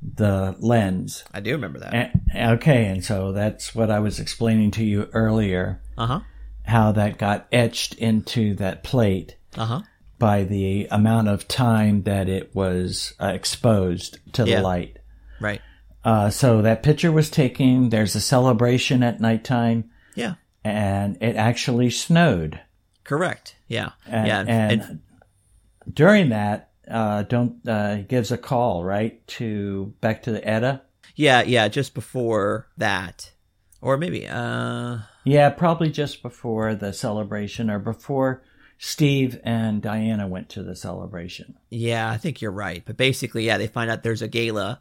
the 0.00 0.54
lens 0.60 1.24
I 1.32 1.40
do 1.40 1.52
remember 1.52 1.80
that. 1.80 1.94
a- 2.34 2.48
Okay, 2.52 2.86
and 2.86 3.04
so 3.04 3.32
that's 3.32 3.74
what 3.74 3.90
I 3.90 3.98
was 3.98 4.20
explaining 4.20 4.70
to 4.72 4.84
you 4.84 5.08
earlier, 5.12 5.80
Uh 5.96 6.06
huh. 6.06 6.20
how 6.64 6.92
that 6.92 7.18
got 7.18 7.46
etched 7.52 7.94
into 7.94 8.54
that 8.56 8.84
plate 8.84 9.36
Uh 9.56 9.66
huh. 9.66 9.82
by 10.18 10.44
the 10.44 10.86
amount 10.90 11.28
of 11.28 11.48
time 11.48 12.02
that 12.04 12.28
it 12.28 12.54
was 12.54 13.14
uh, 13.20 13.26
exposed 13.28 14.18
to 14.34 14.44
Yeah. 14.46 14.56
the 14.56 14.62
light. 14.62 14.98
Right. 15.40 15.60
Uh, 16.04 16.30
so 16.30 16.62
that 16.62 16.82
picture 16.84 17.10
was 17.12 17.28
taken. 17.28 17.88
There's 17.90 18.14
a 18.14 18.20
celebration 18.20 19.02
at 19.02 19.20
nighttime, 19.20 19.90
Yeah. 20.14 20.34
and 20.64 21.16
it 21.20 21.34
actually 21.36 21.90
snowed. 21.90 22.60
Correct. 23.04 23.56
Yeah. 23.68 23.90
And, 24.06 24.26
yeah. 24.26 24.40
and, 24.40 24.82
and- 24.82 25.00
during 25.92 26.30
that, 26.30 26.70
uh, 26.90 27.22
don't 27.22 27.66
uh, 27.68 28.02
gives 28.02 28.30
a 28.32 28.38
call 28.38 28.82
right 28.84 29.26
to 29.28 29.94
back 30.00 30.22
to 30.24 30.32
the 30.32 30.46
Etta. 30.46 30.82
yeah. 31.14 31.42
Yeah. 31.42 31.68
Just 31.68 31.94
before 31.94 32.66
that, 32.76 33.32
or 33.80 33.96
maybe. 33.96 34.26
Uh. 34.26 34.98
Yeah, 35.24 35.50
probably 35.50 35.90
just 35.90 36.22
before 36.22 36.74
the 36.74 36.92
celebration 36.94 37.68
or 37.68 37.78
before 37.78 38.42
Steve 38.78 39.38
and 39.44 39.82
Diana 39.82 40.26
went 40.26 40.48
to 40.50 40.62
the 40.62 40.74
celebration. 40.74 41.58
Yeah, 41.68 42.08
I 42.10 42.16
think 42.16 42.40
you're 42.40 42.50
right. 42.50 42.82
But 42.86 42.96
basically, 42.96 43.44
yeah, 43.44 43.58
they 43.58 43.66
find 43.66 43.90
out 43.90 44.02
there's 44.02 44.22
a 44.22 44.28
gala 44.28 44.80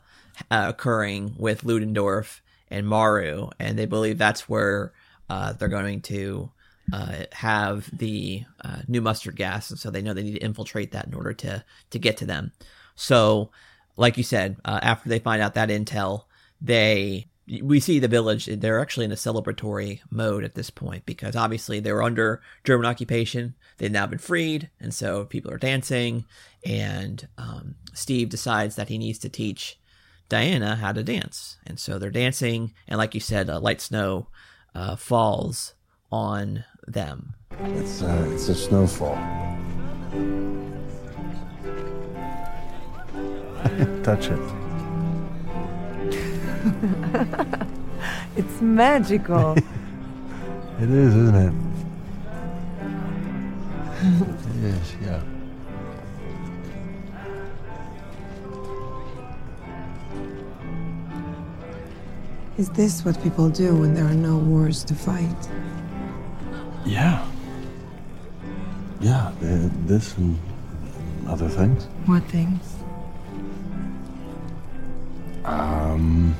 uh, 0.50 0.66
occurring 0.70 1.36
with 1.38 1.66
Ludendorff 1.66 2.42
and 2.70 2.88
Maru, 2.88 3.50
and 3.60 3.78
they 3.78 3.86
believe 3.88 4.18
that's 4.18 4.48
where 4.48 4.94
uh, 5.30 5.52
they're 5.54 5.68
going 5.68 6.02
to 6.04 6.50
uh, 6.92 7.24
have 7.34 7.90
the 7.98 8.44
uh, 8.64 8.82
new 8.88 9.02
mustard 9.02 9.36
gas, 9.36 9.70
and 9.70 9.80
so 9.80 9.90
they 9.90 10.02
know 10.02 10.14
they 10.14 10.24
need 10.24 10.36
to 10.36 10.46
infiltrate 10.46 10.92
that 10.92 11.08
in 11.08 11.14
order 11.14 11.34
to 11.34 11.64
to 11.90 12.00
get 12.00 12.18
to 12.18 12.26
them. 12.26 12.52
So, 12.96 13.52
like 13.98 14.18
you 14.18 14.24
said, 14.24 14.58
uh, 14.64 14.80
after 14.82 15.10
they 15.10 15.20
find 15.20 15.42
out 15.42 15.56
that 15.56 15.70
intel, 15.70 16.24
they 16.62 17.28
we 17.62 17.80
see 17.80 18.00
the 18.00 18.08
village 18.08 18.46
they're 18.46 18.80
actually 18.80 19.06
in 19.06 19.12
a 19.12 19.16
celebratory 19.16 20.02
mode 20.10 20.44
at 20.44 20.56
this 20.56 20.70
point 20.70 21.06
because 21.06 21.36
obviously 21.36 21.80
they 21.80 21.94
were 21.94 22.04
under 22.04 22.42
german 22.66 22.86
occupation 22.86 23.56
they've 23.78 23.92
now 23.92 24.06
been 24.06 24.20
freed 24.20 24.70
and 24.82 24.94
so 24.94 25.24
people 25.24 25.50
are 25.52 25.58
dancing 25.58 26.26
and 26.66 27.28
um, 27.38 27.76
steve 27.94 28.28
decides 28.28 28.76
that 28.76 28.90
he 28.90 28.98
needs 28.98 29.18
to 29.18 29.30
teach 29.30 29.80
diana 30.28 30.76
how 30.76 30.92
to 30.92 31.04
dance 31.04 31.58
and 31.66 31.80
so 31.80 31.98
they're 31.98 32.10
dancing 32.10 32.74
and 32.86 32.98
like 32.98 33.14
you 33.14 33.22
said 33.22 33.50
uh, 33.50 33.60
light 33.60 33.80
snow 33.80 34.28
uh, 34.76 34.98
falls 34.98 35.74
on 36.12 36.66
them 36.88 37.34
It's, 37.60 38.02
uh, 38.02 38.30
it's 38.32 38.50
a 38.50 38.56
snowfall. 38.56 39.18
Touch 44.04 44.30
it. 44.30 44.40
it's 48.36 48.62
magical. 48.62 49.56
It 50.80 50.92
is, 50.92 51.16
isn't 51.16 51.36
it? 51.36 51.54
it 54.58 54.64
is, 54.64 54.96
yeah. 55.02 55.24
Is 62.60 62.70
this 62.70 63.04
what 63.04 63.20
people 63.24 63.50
do 63.50 63.76
when 63.76 63.96
there 63.96 64.06
are 64.06 64.14
no 64.14 64.38
wars 64.38 64.84
to 64.84 64.94
fight? 64.94 65.50
Yeah. 66.88 67.28
Yeah, 69.02 69.32
th- 69.40 69.72
this 69.86 70.18
and 70.18 70.40
other 71.28 71.50
things. 71.50 71.84
What 72.06 72.24
things? 72.24 72.64
Um. 75.44 76.36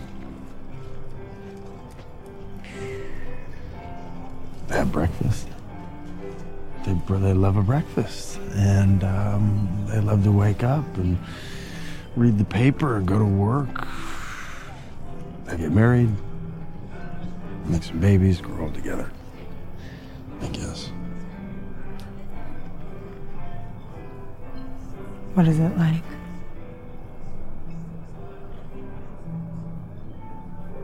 They 4.68 4.76
have 4.76 4.92
breakfast. 4.92 5.48
They, 6.86 6.94
they 7.08 7.34
love 7.34 7.58
a 7.58 7.62
breakfast. 7.62 8.40
And 8.54 9.04
um, 9.04 9.86
they 9.90 10.00
love 10.00 10.24
to 10.24 10.32
wake 10.32 10.64
up 10.64 10.86
and 10.98 11.18
read 12.16 12.38
the 12.38 12.46
paper 12.46 12.98
and 12.98 13.08
go 13.08 13.20
to 13.20 13.26
work. 13.26 13.88
They 15.46 15.58
get 15.58 15.72
married, 15.72 16.10
make 17.66 17.84
some 17.84 18.00
babies, 18.00 18.42
grow 18.42 18.66
old 18.66 18.74
together. 18.74 19.10
I 20.42 20.48
guess. 20.48 20.92
What 25.34 25.48
is 25.48 25.60
it 25.60 25.78
like? 25.78 26.04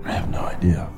I 0.06 0.12
have 0.12 0.30
no 0.30 0.42
idea. 0.42 0.90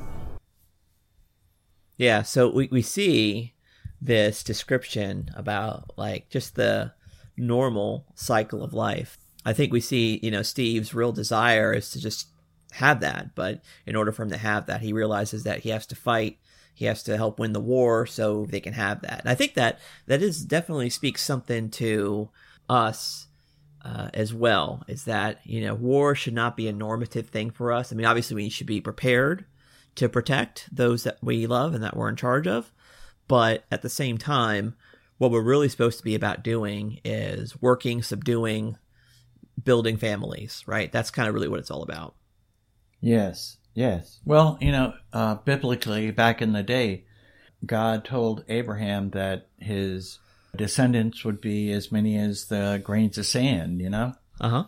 Yeah, 1.97 2.23
so 2.23 2.49
we, 2.49 2.67
we 2.71 2.81
see 2.81 3.53
this 4.01 4.43
description 4.43 5.29
about 5.35 5.91
like 5.97 6.29
just 6.29 6.55
the 6.55 6.93
normal 7.37 8.05
cycle 8.15 8.63
of 8.63 8.73
life. 8.73 9.17
I 9.45 9.53
think 9.53 9.71
we 9.71 9.79
see, 9.79 10.19
you 10.21 10.31
know, 10.31 10.41
Steve's 10.41 10.93
real 10.93 11.11
desire 11.11 11.73
is 11.73 11.91
to 11.91 12.01
just 12.01 12.27
have 12.73 12.99
that, 13.01 13.35
but 13.35 13.61
in 13.85 13.95
order 13.95 14.11
for 14.11 14.23
him 14.23 14.31
to 14.31 14.37
have 14.37 14.65
that, 14.65 14.81
he 14.81 14.91
realizes 14.91 15.43
that 15.43 15.59
he 15.59 15.69
has 15.69 15.85
to 15.87 15.95
fight, 15.95 16.39
he 16.75 16.85
has 16.85 17.01
to 17.03 17.15
help 17.15 17.39
win 17.39 17.53
the 17.53 17.59
war 17.59 18.05
so 18.05 18.45
they 18.45 18.59
can 18.59 18.73
have 18.73 19.01
that. 19.01 19.21
And 19.21 19.29
I 19.29 19.33
think 19.33 19.53
that 19.53 19.79
that 20.07 20.21
is 20.21 20.43
definitely 20.43 20.89
speaks 20.89 21.23
something 21.23 21.69
to 21.71 22.29
us 22.69 23.27
uh, 23.83 24.09
as 24.13 24.33
well 24.33 24.83
is 24.87 25.05
that 25.05 25.39
you 25.45 25.61
know 25.61 25.73
war 25.73 26.15
should 26.15 26.33
not 26.33 26.57
be 26.57 26.67
a 26.67 26.73
normative 26.73 27.29
thing 27.29 27.49
for 27.49 27.71
us. 27.71 27.91
I 27.91 27.95
mean, 27.95 28.05
obviously 28.05 28.35
we 28.35 28.49
should 28.49 28.67
be 28.67 28.81
prepared 28.81 29.45
to 29.95 30.09
protect 30.09 30.67
those 30.75 31.03
that 31.03 31.17
we 31.21 31.47
love 31.47 31.73
and 31.73 31.83
that 31.83 31.95
we're 31.95 32.09
in 32.09 32.17
charge 32.17 32.45
of, 32.45 32.73
but 33.29 33.63
at 33.71 33.81
the 33.81 33.89
same 33.89 34.17
time, 34.17 34.75
what 35.17 35.31
we're 35.31 35.41
really 35.41 35.69
supposed 35.69 35.97
to 35.99 36.03
be 36.03 36.15
about 36.15 36.43
doing 36.43 36.99
is 37.05 37.61
working, 37.61 38.03
subduing, 38.03 38.77
building 39.63 39.95
families. 39.95 40.63
Right? 40.67 40.91
That's 40.91 41.11
kind 41.11 41.29
of 41.29 41.33
really 41.33 41.47
what 41.47 41.59
it's 41.59 41.71
all 41.71 41.83
about. 41.83 42.15
Yes, 42.99 43.57
yes. 43.75 44.19
Well, 44.25 44.57
you 44.59 44.71
know, 44.71 44.93
uh, 45.13 45.35
biblically, 45.35 46.09
back 46.09 46.41
in 46.41 46.53
the 46.53 46.63
day, 46.63 47.05
God 47.63 48.03
told 48.03 48.43
Abraham 48.47 49.11
that 49.11 49.47
his 49.59 50.19
descendants 50.55 51.23
would 51.23 51.41
be 51.41 51.71
as 51.71 51.91
many 51.91 52.17
as 52.17 52.45
the 52.45 52.81
grains 52.83 53.17
of 53.17 53.25
sand, 53.25 53.81
you 53.81 53.89
know? 53.89 54.13
Uh 54.39 54.49
huh. 54.49 54.63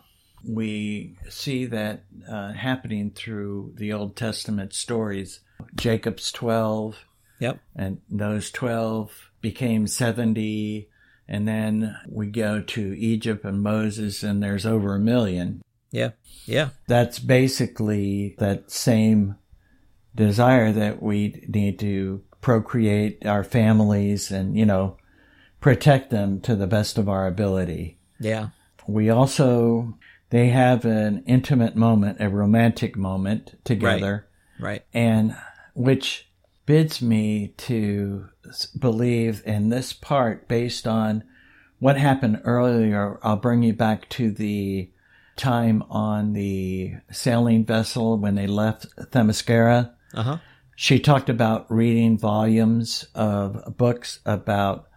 We 0.46 1.16
see 1.28 1.66
that 1.66 2.04
uh, 2.30 2.52
happening 2.52 3.10
through 3.10 3.74
the 3.76 3.92
Old 3.92 4.16
Testament 4.16 4.72
stories. 4.72 5.40
Jacob's 5.74 6.30
12. 6.30 6.96
Yep. 7.40 7.60
And 7.74 8.00
those 8.08 8.50
12 8.50 9.30
became 9.40 9.86
70. 9.86 10.88
And 11.26 11.46
then 11.46 11.96
we 12.08 12.28
go 12.28 12.60
to 12.60 12.98
Egypt 12.98 13.44
and 13.44 13.62
Moses, 13.62 14.22
and 14.22 14.42
there's 14.42 14.64
over 14.64 14.94
a 14.94 15.00
million. 15.00 15.62
Yeah. 15.90 16.10
Yeah. 16.46 16.70
That's 16.86 17.18
basically 17.18 18.34
that 18.38 18.70
same 18.70 19.36
desire 20.14 20.72
that 20.72 21.02
we 21.02 21.44
need 21.48 21.78
to 21.80 22.22
procreate 22.40 23.24
our 23.26 23.44
families 23.44 24.30
and, 24.30 24.56
you 24.56 24.66
know, 24.66 24.96
protect 25.60 26.10
them 26.10 26.40
to 26.42 26.54
the 26.54 26.66
best 26.66 26.98
of 26.98 27.08
our 27.08 27.26
ability. 27.26 27.98
Yeah. 28.20 28.48
We 28.86 29.10
also, 29.10 29.98
they 30.30 30.48
have 30.48 30.84
an 30.84 31.24
intimate 31.26 31.76
moment, 31.76 32.18
a 32.20 32.28
romantic 32.28 32.96
moment 32.96 33.58
together. 33.64 34.28
Right. 34.58 34.84
And 34.92 35.36
which 35.74 36.28
bids 36.66 37.00
me 37.00 37.54
to 37.56 38.28
believe 38.78 39.42
in 39.46 39.70
this 39.70 39.92
part 39.92 40.48
based 40.48 40.86
on 40.86 41.24
what 41.78 41.96
happened 41.96 42.40
earlier. 42.44 43.18
I'll 43.22 43.36
bring 43.36 43.62
you 43.62 43.72
back 43.72 44.08
to 44.10 44.30
the 44.30 44.90
time 45.38 45.82
on 45.90 46.32
the 46.34 46.94
sailing 47.10 47.64
vessel 47.64 48.18
when 48.18 48.34
they 48.34 48.46
left 48.46 48.86
Themyscira. 49.12 49.92
Uh 50.14 50.22
huh. 50.22 50.38
She 50.76 50.98
talked 51.00 51.28
about 51.28 51.70
reading 51.70 52.18
volumes 52.18 53.06
of 53.14 53.76
books 53.76 54.20
about 54.26 54.88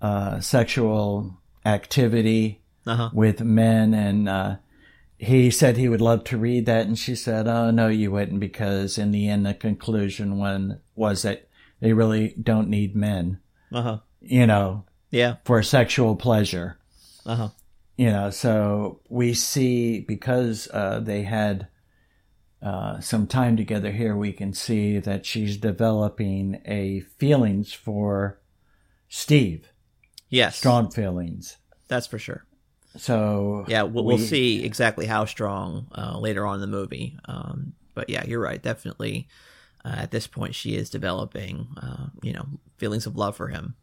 uh, 0.00 0.40
sexual 0.40 1.38
activity 1.66 2.60
Uh-huh. 2.86 3.10
with 3.12 3.40
men, 3.42 3.92
and 3.94 4.28
uh, 4.28 4.56
he 5.18 5.50
said 5.50 5.76
he 5.76 5.88
would 5.88 6.00
love 6.00 6.24
to 6.24 6.38
read 6.38 6.64
that, 6.66 6.86
and 6.86 6.98
she 6.98 7.14
said, 7.14 7.46
"Oh 7.48 7.70
no, 7.70 7.88
you 7.88 8.10
wouldn't," 8.12 8.40
because 8.40 8.96
in 8.98 9.10
the 9.10 9.28
end, 9.28 9.44
the 9.44 9.54
conclusion 9.54 10.38
one 10.38 10.80
was 10.94 11.22
that 11.22 11.48
they 11.80 11.92
really 11.92 12.34
don't 12.42 12.68
need 12.70 12.94
men, 12.96 13.38
Uh 13.72 13.82
huh. 13.82 13.98
you 14.20 14.46
know, 14.46 14.84
Yeah. 15.10 15.36
for 15.44 15.62
sexual 15.62 16.16
pleasure. 16.16 16.78
Uh 17.26 17.36
huh. 17.36 17.48
You 17.98 18.12
know, 18.12 18.30
so 18.30 19.00
we 19.08 19.34
see 19.34 20.00
because 20.00 20.68
uh, 20.72 21.00
they 21.00 21.22
had 21.24 21.66
uh, 22.62 23.00
some 23.00 23.26
time 23.26 23.56
together 23.56 23.90
here, 23.90 24.16
we 24.16 24.32
can 24.32 24.52
see 24.52 25.00
that 25.00 25.26
she's 25.26 25.56
developing 25.56 26.62
a 26.64 27.00
feelings 27.00 27.72
for 27.72 28.40
Steve. 29.08 29.72
Yes. 30.28 30.56
Strong 30.56 30.92
feelings. 30.92 31.56
That's 31.88 32.06
for 32.06 32.20
sure. 32.20 32.44
So 32.96 33.64
Yeah, 33.66 33.82
we'll, 33.82 34.04
we'll 34.04 34.16
we- 34.16 34.22
see 34.22 34.64
exactly 34.64 35.06
how 35.06 35.24
strong 35.24 35.88
uh, 35.92 36.20
later 36.20 36.46
on 36.46 36.54
in 36.54 36.60
the 36.60 36.66
movie. 36.68 37.18
Um, 37.24 37.72
but 37.94 38.08
yeah, 38.08 38.24
you're 38.24 38.40
right. 38.40 38.62
Definitely, 38.62 39.26
uh, 39.84 39.96
at 39.98 40.12
this 40.12 40.28
point, 40.28 40.54
she 40.54 40.76
is 40.76 40.88
developing, 40.88 41.66
uh, 41.82 42.10
you 42.22 42.32
know, 42.32 42.46
feelings 42.76 43.06
of 43.06 43.16
love 43.16 43.36
for 43.36 43.48
him. 43.48 43.74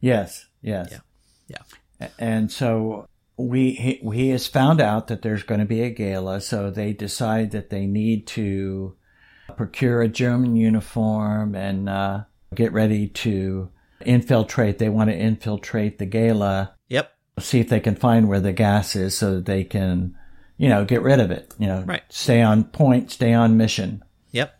Yes, 0.00 0.46
yes. 0.60 0.88
Yeah, 0.90 1.58
yeah. 2.00 2.08
And 2.18 2.50
so 2.50 3.06
we 3.36 3.72
he, 3.72 4.00
he 4.12 4.28
has 4.30 4.46
found 4.46 4.80
out 4.80 5.08
that 5.08 5.22
there's 5.22 5.42
going 5.42 5.60
to 5.60 5.66
be 5.66 5.82
a 5.82 5.90
gala, 5.90 6.40
so 6.40 6.70
they 6.70 6.92
decide 6.92 7.50
that 7.50 7.70
they 7.70 7.86
need 7.86 8.26
to 8.28 8.96
procure 9.56 10.02
a 10.02 10.08
German 10.08 10.56
uniform 10.56 11.54
and 11.54 11.88
uh, 11.88 12.24
get 12.54 12.72
ready 12.72 13.08
to 13.08 13.70
infiltrate. 14.04 14.78
They 14.78 14.88
want 14.88 15.10
to 15.10 15.16
infiltrate 15.16 15.98
the 15.98 16.06
gala. 16.06 16.74
Yep. 16.88 17.12
See 17.40 17.60
if 17.60 17.68
they 17.68 17.80
can 17.80 17.96
find 17.96 18.28
where 18.28 18.40
the 18.40 18.52
gas 18.52 18.94
is, 18.94 19.16
so 19.16 19.36
that 19.36 19.46
they 19.46 19.64
can, 19.64 20.16
you 20.56 20.68
know, 20.68 20.84
get 20.84 21.02
rid 21.02 21.20
of 21.20 21.30
it. 21.30 21.52
You 21.58 21.66
know, 21.66 21.82
Right. 21.82 22.02
Stay 22.08 22.40
on 22.40 22.64
point. 22.64 23.10
Stay 23.10 23.32
on 23.32 23.56
mission. 23.56 24.04
Yep. 24.30 24.54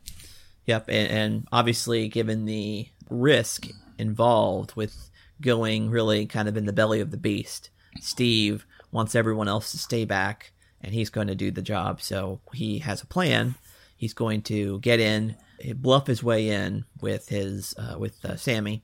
Yep. 0.67 0.89
And, 0.89 1.11
and 1.13 1.49
obviously, 1.53 2.09
given 2.09 2.45
the 2.45 2.89
risk 3.09 3.69
involved 3.99 4.75
with 4.75 5.11
going 5.41 5.91
really 5.91 6.27
kind 6.27 6.49
of 6.49 6.57
in 6.57 6.65
the 6.65 6.73
belly 6.73 7.01
of 7.01 7.11
the 7.11 7.17
beast, 7.17 7.71
Steve 8.01 8.67
wants 8.91 9.15
everyone 9.15 9.49
else 9.49 9.71
to 9.73 9.79
stay 9.79 10.05
back 10.05 10.53
and 10.81 10.95
he's 10.95 11.11
going 11.11 11.29
to 11.29 11.35
do 11.35 11.51
the 11.51 11.63
job. 11.63 12.01
So 12.03 12.41
he 12.53 12.79
has 12.81 13.03
a 13.03 13.07
plan. 13.07 13.55
He's 13.97 14.15
going 14.15 14.43
to 14.43 14.81
get 14.81 15.01
in, 15.01 15.37
bluff 15.77 16.07
his 16.07 16.23
way 16.23 16.49
in 16.49 16.85
with 17.01 17.29
his, 17.29 17.75
uh, 17.79 17.99
with 17.99 18.23
uh, 18.25 18.37
Sammy, 18.37 18.83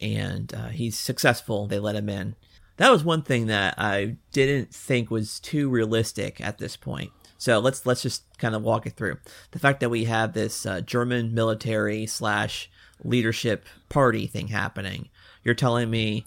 and 0.00 0.52
uh, 0.54 0.68
he's 0.68 0.98
successful. 0.98 1.66
They 1.66 1.78
let 1.78 1.96
him 1.96 2.08
in. 2.08 2.36
That 2.76 2.90
was 2.90 3.04
one 3.04 3.22
thing 3.22 3.46
that 3.46 3.74
I 3.78 4.16
didn't 4.32 4.72
think 4.72 5.10
was 5.10 5.40
too 5.40 5.68
realistic 5.68 6.40
at 6.40 6.58
this 6.58 6.76
point. 6.76 7.10
So 7.38 7.58
let's 7.58 7.84
let's 7.84 8.02
just 8.02 8.24
kind 8.38 8.54
of 8.54 8.62
walk 8.62 8.86
it 8.86 8.94
through. 8.94 9.18
The 9.50 9.58
fact 9.58 9.80
that 9.80 9.90
we 9.90 10.04
have 10.04 10.32
this 10.32 10.64
uh, 10.64 10.80
German 10.80 11.34
military 11.34 12.06
slash 12.06 12.70
leadership 13.02 13.66
party 13.88 14.26
thing 14.26 14.48
happening. 14.48 15.08
You're 15.42 15.54
telling 15.54 15.90
me 15.90 16.26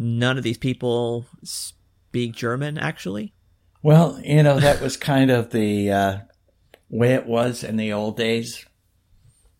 none 0.00 0.38
of 0.38 0.42
these 0.42 0.58
people 0.58 1.26
speak 1.44 2.32
German, 2.34 2.78
actually? 2.78 3.34
Well, 3.82 4.20
you 4.24 4.42
know 4.42 4.58
that 4.58 4.80
was 4.80 4.96
kind 4.96 5.30
of 5.30 5.50
the 5.50 5.92
uh, 5.92 6.18
way 6.88 7.14
it 7.14 7.26
was 7.26 7.62
in 7.62 7.76
the 7.76 7.92
old 7.92 8.16
days. 8.16 8.66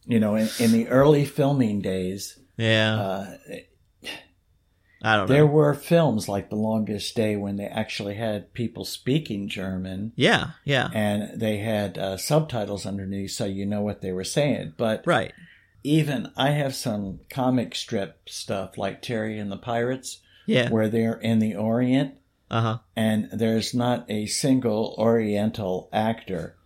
You 0.07 0.19
know, 0.19 0.35
in, 0.35 0.49
in 0.59 0.73
the 0.73 0.89
early 0.89 1.25
filming 1.25 1.81
days. 1.81 2.39
Yeah. 2.57 2.97
Uh, 2.97 3.37
I 5.03 5.17
don't 5.17 5.29
there 5.29 5.47
know. 5.47 5.53
were 5.53 5.73
films 5.75 6.29
like 6.29 6.51
The 6.51 6.57
Longest 6.57 7.15
Day 7.15 7.37
when 7.37 7.57
they 7.57 7.65
actually 7.67 8.17
had 8.17 8.53
people 8.53 8.85
speaking 8.85 9.49
German. 9.49 10.13
Yeah, 10.15 10.51
yeah. 10.65 10.91
And 10.93 11.41
they 11.41 11.59
had 11.59 11.97
uh, 11.97 12.17
subtitles 12.17 12.85
underneath 12.85 13.31
so 13.31 13.47
you 13.47 13.65
know 13.65 13.81
what 13.81 14.03
they 14.03 14.13
were 14.13 14.25
saying. 14.25 14.75
But 14.77 15.03
right. 15.07 15.33
even 15.83 16.33
I 16.37 16.51
have 16.51 16.75
some 16.75 17.21
comic 17.31 17.75
strip 17.75 18.29
stuff 18.29 18.77
like 18.77 19.01
Terry 19.01 19.39
and 19.39 19.51
the 19.51 19.57
Pirates. 19.57 20.21
Yeah. 20.51 20.69
Where 20.71 20.89
they're 20.89 21.19
in 21.21 21.39
the 21.39 21.55
Orient. 21.57 22.15
Uh-huh. 22.51 22.79
And 22.97 23.29
there's 23.33 23.73
not 23.75 24.11
a 24.11 24.27
single 24.27 24.95
Oriental 24.99 25.89
actor. 25.93 26.57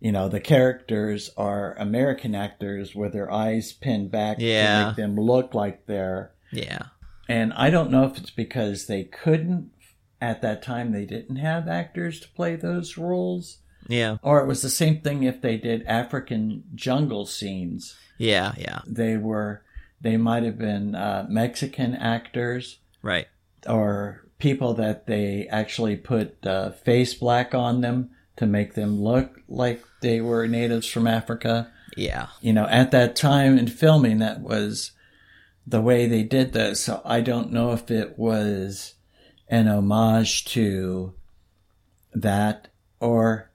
You 0.00 0.12
know, 0.12 0.28
the 0.28 0.40
characters 0.40 1.30
are 1.36 1.74
American 1.78 2.34
actors 2.34 2.94
with 2.94 3.12
their 3.12 3.30
eyes 3.30 3.72
pinned 3.72 4.10
back 4.10 4.38
Yeah. 4.40 4.80
to 4.80 4.86
make 4.88 4.96
them 4.96 5.16
look 5.16 5.54
like 5.54 5.86
they're 5.86 6.32
Yeah. 6.52 6.86
and 7.28 7.52
I 7.54 7.70
don't 7.70 7.90
know 7.90 8.04
if 8.04 8.16
it's 8.16 8.30
because 8.30 8.86
they 8.86 9.04
couldn't 9.04 9.70
at 10.20 10.40
that 10.42 10.62
time 10.62 10.92
they 10.92 11.04
didn't 11.04 11.36
have 11.36 11.68
actors 11.68 12.20
to 12.20 12.28
play 12.28 12.56
those 12.56 12.96
roles. 12.96 13.58
Yeah. 13.88 14.16
Or 14.22 14.40
it 14.40 14.46
was 14.46 14.62
the 14.62 14.70
same 14.70 15.00
thing 15.00 15.22
if 15.24 15.40
they 15.42 15.56
did 15.58 15.84
African 15.86 16.64
jungle 16.74 17.26
scenes. 17.26 17.96
Yeah, 18.18 18.52
yeah. 18.58 18.80
They 18.86 19.16
were 19.16 19.62
they 20.00 20.16
might 20.16 20.42
have 20.44 20.58
been 20.58 20.94
uh, 20.94 21.26
Mexican 21.28 21.94
actors. 21.94 22.78
Right. 23.06 23.28
Or 23.68 24.26
people 24.40 24.74
that 24.74 25.06
they 25.06 25.46
actually 25.48 25.94
put 25.94 26.44
uh, 26.44 26.72
face 26.72 27.14
black 27.14 27.54
on 27.54 27.80
them 27.80 28.10
to 28.34 28.46
make 28.46 28.74
them 28.74 29.00
look 29.00 29.40
like 29.48 29.84
they 30.02 30.20
were 30.20 30.48
natives 30.48 30.88
from 30.88 31.06
Africa. 31.06 31.72
Yeah. 31.96 32.26
You 32.40 32.52
know, 32.52 32.66
at 32.66 32.90
that 32.90 33.14
time 33.14 33.58
in 33.58 33.68
filming, 33.68 34.18
that 34.18 34.40
was 34.40 34.90
the 35.64 35.80
way 35.80 36.06
they 36.06 36.24
did 36.24 36.52
this. 36.52 36.80
So 36.80 37.00
I 37.04 37.20
don't 37.20 37.52
know 37.52 37.70
if 37.72 37.92
it 37.92 38.18
was 38.18 38.94
an 39.46 39.68
homage 39.68 40.44
to 40.46 41.14
that 42.12 42.66
or, 42.98 43.52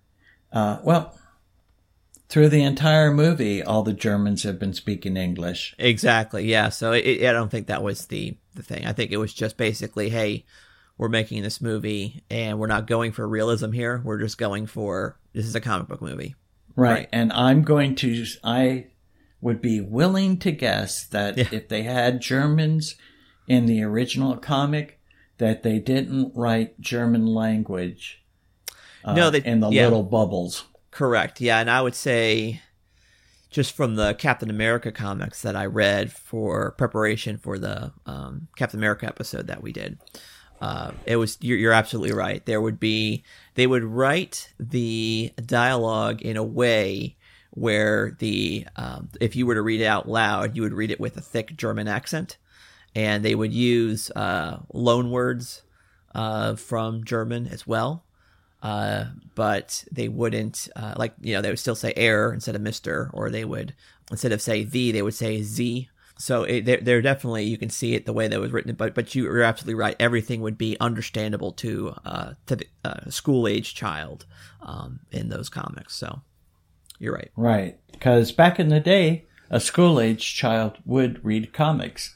uh, 0.54 0.80
well, 0.82 1.20
through 2.32 2.50
the 2.50 2.64
entire 2.64 3.12
movie, 3.14 3.62
all 3.62 3.84
the 3.84 3.94
Germans 3.94 4.44
have 4.44 4.58
been 4.58 4.74
speaking 4.74 5.18
English. 5.18 5.76
Exactly. 5.78 6.46
Yeah. 6.50 6.70
So 6.70 6.94
it, 6.94 7.24
I 7.28 7.34
don't 7.34 7.52
think 7.52 7.68
that 7.68 7.84
was 7.84 8.08
the 8.08 8.38
the 8.56 8.64
thing. 8.64 8.86
I 8.88 8.94
think 8.94 9.12
it 9.12 9.18
was 9.18 9.34
just 9.34 9.58
basically, 9.58 10.10
hey, 10.10 10.46
we're 10.98 11.10
making 11.10 11.44
this 11.44 11.62
movie 11.62 12.24
and 12.30 12.58
we're 12.58 12.68
not 12.68 12.88
going 12.88 13.12
for 13.12 13.28
realism 13.28 13.72
here. 13.72 14.02
We're 14.04 14.20
just 14.20 14.38
going 14.38 14.66
for 14.66 15.20
this 15.34 15.46
is 15.46 15.56
a 15.56 15.62
comic 15.62 15.88
book 15.90 16.02
movie. 16.02 16.36
Right. 16.76 16.92
Right. 16.92 17.10
And 17.12 17.34
I'm 17.34 17.64
going 17.64 17.96
to, 17.96 18.26
I 18.44 18.88
would 19.42 19.62
be 19.62 19.82
willing 19.82 20.38
to 20.40 20.52
guess 20.52 21.06
that 21.08 21.38
if 21.38 21.68
they 21.68 21.84
had 21.84 22.22
Germans 22.22 22.96
in 23.48 23.66
the 23.66 23.84
original 23.84 24.38
comic, 24.38 25.00
that 25.38 25.64
they 25.64 25.80
didn't 25.80 26.32
write 26.36 26.80
German 26.80 27.26
language 27.26 28.24
uh, 29.04 29.14
No, 29.16 29.30
they- 29.32 29.44
in 29.44 29.60
the 29.60 29.70
yeah. 29.70 29.84
little 29.86 30.04
bubbles. 30.04 30.64
Correct. 31.02 31.42
Yeah, 31.42 31.60
and 31.60 31.68
I 31.68 31.82
would 31.82 31.96
say 31.96 32.62
just 33.50 33.76
from 33.76 33.96
the 33.96 34.14
Captain 34.14 34.52
America 34.52 34.92
comics 34.92 35.42
that 35.42 35.56
I 35.56 35.66
read 35.66 36.12
for 36.12 36.74
preparation 36.74 37.40
for 37.40 37.58
the 37.58 37.92
um, 38.06 38.50
Captain 38.56 38.80
America 38.80 39.08
episode 39.08 39.48
that 39.48 39.64
we 39.64 39.72
did, 39.72 39.98
uh, 40.62 40.92
it 41.08 41.16
was 41.16 41.40
you're, 41.42 41.58
you're 41.58 41.74
absolutely 41.74 42.14
right. 42.14 42.46
There 42.46 42.62
would 42.62 42.80
be 42.80 43.24
they 43.56 43.66
would 43.66 43.84
write 43.84 44.54
the 44.60 45.34
dialogue 45.44 46.22
in 46.22 46.38
a 46.38 46.44
way 46.44 47.18
where 47.50 48.16
the 48.20 48.68
um, 48.76 49.10
if 49.20 49.36
you 49.36 49.48
were 49.48 49.56
to 49.56 49.64
read 49.64 49.82
it 49.82 49.88
out 49.88 50.08
loud, 50.08 50.56
you 50.56 50.62
would 50.62 50.72
read 50.74 50.92
it 50.92 51.00
with 51.00 51.18
a 51.18 51.22
thick 51.22 51.58
German 51.58 51.88
accent, 51.88 52.38
and 52.94 53.26
they 53.26 53.34
would 53.34 53.54
use 53.54 54.12
uh, 54.12 54.60
loan 54.72 55.10
words 55.10 55.64
uh, 56.14 56.54
from 56.54 57.04
German 57.04 57.48
as 57.48 57.66
well 57.66 58.04
uh, 58.62 59.06
but 59.36 59.84
they 59.92 60.08
wouldn't 60.08 60.70
uh, 60.76 60.94
like 60.98 61.14
you 61.22 61.34
know 61.34 61.42
they 61.42 61.50
would 61.50 61.60
still 61.60 61.76
say 61.76 61.94
Herr 61.96 62.34
instead 62.34 62.56
of 62.56 62.62
Mister, 62.62 63.10
or 63.14 63.30
they 63.30 63.46
would 63.46 63.74
instead 64.10 64.32
of 64.32 64.42
say 64.42 64.64
the 64.64 64.92
they 64.92 65.02
would 65.02 65.14
say 65.14 65.42
z. 65.42 65.90
So 66.18 66.44
it, 66.44 66.66
they're, 66.66 66.82
they're 66.82 67.02
definitely 67.02 67.46
you 67.46 67.58
can 67.58 67.72
see 67.72 67.96
it 67.96 68.06
the 68.06 68.14
way 68.14 68.28
that 68.28 68.40
was 68.40 68.52
written, 68.52 68.76
but 68.76 68.94
but 68.94 69.16
you 69.16 69.28
are 69.30 69.42
absolutely 69.42 69.76
right. 69.76 69.96
Everything 70.00 70.42
would 70.42 70.58
be 70.58 70.78
understandable 70.80 71.52
to 71.54 71.96
uh, 72.06 72.34
to 72.46 72.58
the 72.58 72.66
uh, 72.86 73.10
school 73.10 73.48
age 73.48 73.74
child 73.74 74.26
um, 74.62 75.00
in 75.12 75.30
those 75.30 75.50
comics. 75.50 75.96
So 75.96 76.22
you're 77.00 77.16
right. 77.16 77.32
Right. 77.36 77.80
Because 77.92 78.32
back 78.32 78.60
in 78.60 78.70
the 78.70 78.80
day, 78.80 79.26
a 79.50 79.60
school 79.60 80.00
age 80.00 80.36
child 80.36 80.78
would 80.86 81.24
read 81.26 81.54
comics. 81.54 82.16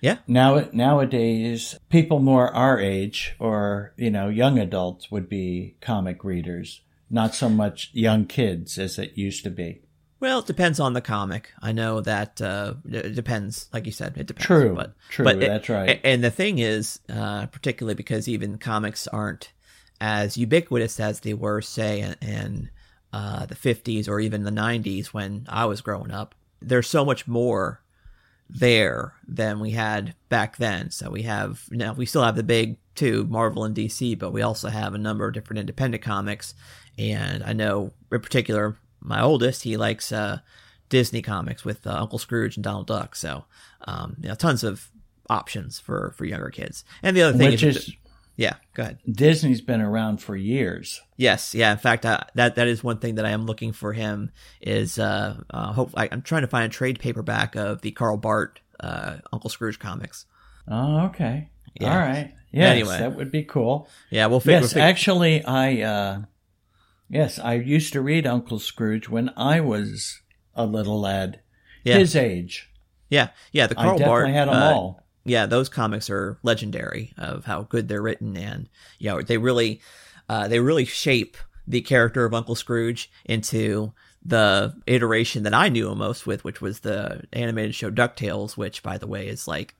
Yeah. 0.00 0.18
Now, 0.26 0.68
nowadays, 0.72 1.78
people 1.88 2.20
more 2.20 2.52
our 2.54 2.78
age 2.80 3.34
or, 3.38 3.92
you 3.96 4.10
know, 4.10 4.28
young 4.28 4.58
adults 4.58 5.10
would 5.10 5.28
be 5.28 5.76
comic 5.80 6.24
readers, 6.24 6.80
not 7.10 7.34
so 7.34 7.48
much 7.48 7.90
young 7.92 8.26
kids 8.26 8.78
as 8.78 8.98
it 8.98 9.16
used 9.16 9.44
to 9.44 9.50
be. 9.50 9.82
Well, 10.20 10.40
it 10.40 10.46
depends 10.46 10.78
on 10.80 10.92
the 10.92 11.00
comic. 11.00 11.50
I 11.62 11.72
know 11.72 12.00
that 12.02 12.40
uh, 12.42 12.74
it 12.86 13.14
depends. 13.14 13.68
Like 13.72 13.86
you 13.86 13.92
said, 13.92 14.18
it 14.18 14.26
depends. 14.26 14.46
True, 14.46 14.74
but 14.74 14.92
true, 15.08 15.24
But 15.24 15.36
it- 15.42 15.48
that's 15.48 15.68
right. 15.68 15.98
And 16.04 16.22
the 16.22 16.30
thing 16.30 16.58
is, 16.58 17.00
uh, 17.08 17.46
particularly 17.46 17.94
because 17.94 18.28
even 18.28 18.58
comics 18.58 19.06
aren't 19.08 19.52
as 20.00 20.36
ubiquitous 20.36 21.00
as 21.00 21.20
they 21.20 21.32
were, 21.34 21.60
say, 21.62 22.00
in, 22.00 22.16
in 22.20 22.70
uh, 23.14 23.46
the 23.46 23.54
'50s 23.54 24.08
or 24.08 24.20
even 24.20 24.44
the 24.44 24.50
'90s 24.50 25.08
when 25.08 25.46
I 25.48 25.64
was 25.64 25.80
growing 25.80 26.10
up. 26.10 26.34
There's 26.60 26.86
so 26.88 27.04
much 27.04 27.26
more 27.26 27.80
there 28.52 29.14
than 29.26 29.60
we 29.60 29.70
had 29.70 30.14
back 30.28 30.56
then. 30.56 30.90
So 30.90 31.10
we 31.10 31.22
have 31.22 31.64
now 31.70 31.92
we 31.92 32.06
still 32.06 32.22
have 32.24 32.36
the 32.36 32.42
big 32.42 32.76
two, 32.94 33.24
Marvel 33.28 33.64
and 33.64 33.74
DC, 33.74 34.18
but 34.18 34.32
we 34.32 34.42
also 34.42 34.68
have 34.68 34.94
a 34.94 34.98
number 34.98 35.26
of 35.26 35.34
different 35.34 35.60
independent 35.60 36.02
comics. 36.02 36.54
And 36.98 37.42
I 37.44 37.52
know 37.52 37.92
in 38.12 38.20
particular 38.20 38.76
my 39.00 39.22
oldest, 39.22 39.62
he 39.62 39.76
likes 39.76 40.12
uh, 40.12 40.40
Disney 40.88 41.22
comics 41.22 41.64
with 41.64 41.86
uh, 41.86 41.90
Uncle 41.94 42.18
Scrooge 42.18 42.56
and 42.56 42.64
Donald 42.64 42.86
Duck. 42.88 43.14
So 43.16 43.44
um, 43.86 44.16
you 44.20 44.28
know, 44.28 44.34
tons 44.34 44.64
of 44.64 44.90
options 45.28 45.78
for 45.78 46.12
for 46.16 46.24
younger 46.24 46.50
kids. 46.50 46.84
And 47.02 47.16
the 47.16 47.22
other 47.22 47.38
thing 47.38 47.50
Which 47.50 47.62
is, 47.62 47.76
is- 47.76 47.94
yeah, 48.40 48.54
go 48.72 48.82
ahead. 48.84 48.98
Disney's 49.10 49.60
been 49.60 49.82
around 49.82 50.22
for 50.22 50.34
years. 50.34 51.02
Yes, 51.18 51.54
yeah. 51.54 51.72
In 51.72 51.78
fact, 51.78 52.06
uh, 52.06 52.20
that 52.36 52.54
that 52.54 52.66
is 52.68 52.82
one 52.82 52.96
thing 52.98 53.16
that 53.16 53.26
I 53.26 53.30
am 53.30 53.44
looking 53.44 53.72
for 53.74 53.92
him 53.92 54.30
is 54.62 54.98
uh, 54.98 55.36
uh 55.50 55.72
hope 55.72 55.90
I, 55.94 56.08
I'm 56.10 56.22
trying 56.22 56.42
to 56.42 56.48
find 56.48 56.64
a 56.64 56.68
trade 56.74 56.98
paperback 56.98 57.54
of 57.54 57.82
the 57.82 57.90
Carl 57.90 58.16
Barks 58.16 58.62
uh, 58.80 59.18
Uncle 59.30 59.50
Scrooge 59.50 59.78
comics. 59.78 60.24
Oh, 60.66 61.06
okay. 61.08 61.50
Yeah. 61.78 61.92
All 61.92 61.98
right. 62.00 62.32
Yes, 62.50 62.70
Anyway. 62.72 62.98
that 62.98 63.14
would 63.14 63.30
be 63.30 63.42
cool. 63.44 63.88
Yeah, 64.10 64.26
we'll 64.26 64.40
fi- 64.40 64.52
Yes, 64.52 64.62
we'll 64.62 64.68
fig- 64.70 64.82
actually, 64.82 65.44
I 65.44 65.82
uh, 65.82 66.20
yes, 67.10 67.38
I 67.38 67.54
used 67.54 67.92
to 67.92 68.00
read 68.00 68.26
Uncle 68.26 68.58
Scrooge 68.58 69.08
when 69.08 69.30
I 69.36 69.60
was 69.60 70.20
a 70.54 70.64
little 70.64 70.98
lad, 71.00 71.40
Yeah. 71.84 71.98
his 71.98 72.16
age. 72.16 72.70
Yeah, 73.10 73.28
yeah. 73.52 73.66
The 73.66 73.78
I 73.78 73.84
Carl 73.84 73.98
definitely 73.98 74.32
Barks 74.32 74.34
had 74.34 74.48
'em 74.48 74.54
uh, 74.54 74.72
all. 74.74 75.06
Yeah, 75.24 75.46
those 75.46 75.68
comics 75.68 76.08
are 76.08 76.38
legendary 76.42 77.12
of 77.18 77.44
how 77.44 77.62
good 77.62 77.88
they're 77.88 78.02
written, 78.02 78.36
and 78.36 78.68
you 78.98 79.10
know 79.10 79.20
they 79.22 79.38
really, 79.38 79.80
uh, 80.28 80.48
they 80.48 80.60
really 80.60 80.84
shape 80.84 81.36
the 81.66 81.82
character 81.82 82.24
of 82.24 82.34
Uncle 82.34 82.54
Scrooge 82.54 83.10
into 83.24 83.92
the 84.24 84.74
iteration 84.86 85.44
that 85.44 85.54
I 85.54 85.68
knew 85.68 85.90
him 85.90 85.98
most 85.98 86.26
with, 86.26 86.42
which 86.44 86.60
was 86.60 86.80
the 86.80 87.22
animated 87.32 87.74
show 87.74 87.90
Ducktales, 87.90 88.56
which, 88.56 88.82
by 88.82 88.98
the 88.98 89.06
way, 89.06 89.28
is 89.28 89.46
like 89.46 89.74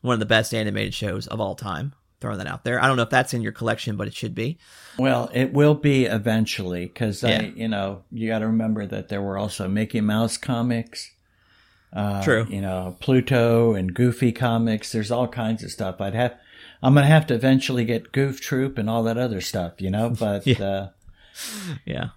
one 0.00 0.14
of 0.14 0.20
the 0.20 0.26
best 0.26 0.54
animated 0.54 0.94
shows 0.94 1.26
of 1.26 1.40
all 1.40 1.54
time. 1.54 1.94
Throwing 2.20 2.38
that 2.38 2.48
out 2.48 2.64
there. 2.64 2.82
I 2.82 2.88
don't 2.88 2.96
know 2.96 3.04
if 3.04 3.10
that's 3.10 3.32
in 3.32 3.42
your 3.42 3.52
collection, 3.52 3.96
but 3.96 4.08
it 4.08 4.14
should 4.14 4.34
be. 4.34 4.58
Well, 4.98 5.30
it 5.32 5.52
will 5.52 5.74
be 5.74 6.06
eventually 6.06 6.86
because 6.86 7.22
Yeah. 7.22 7.42
I, 7.42 7.52
you 7.54 7.68
know, 7.68 8.02
you 8.10 8.26
got 8.26 8.40
to 8.40 8.48
remember 8.48 8.86
that 8.86 9.08
there 9.08 9.22
were 9.22 9.38
also 9.38 9.68
Mickey 9.68 10.00
Mouse 10.00 10.36
comics. 10.36 11.12
Uh, 11.92 12.22
True. 12.22 12.46
You 12.48 12.60
know, 12.60 12.96
Pluto 13.00 13.74
and 13.74 13.94
Goofy 13.94 14.32
comics. 14.32 14.92
There's 14.92 15.10
all 15.10 15.28
kinds 15.28 15.62
of 15.64 15.70
stuff. 15.70 16.00
I'd 16.00 16.14
have, 16.14 16.36
I'm 16.82 16.94
gonna 16.94 17.06
have 17.06 17.26
to 17.28 17.34
eventually 17.34 17.84
get 17.84 18.12
Goof 18.12 18.40
Troop 18.40 18.76
and 18.78 18.88
all 18.90 19.02
that 19.04 19.16
other 19.18 19.40
stuff. 19.40 19.80
You 19.80 19.90
know, 19.90 20.10
but 20.18 20.46
uh, 20.60 20.88
Yeah. 21.86 22.08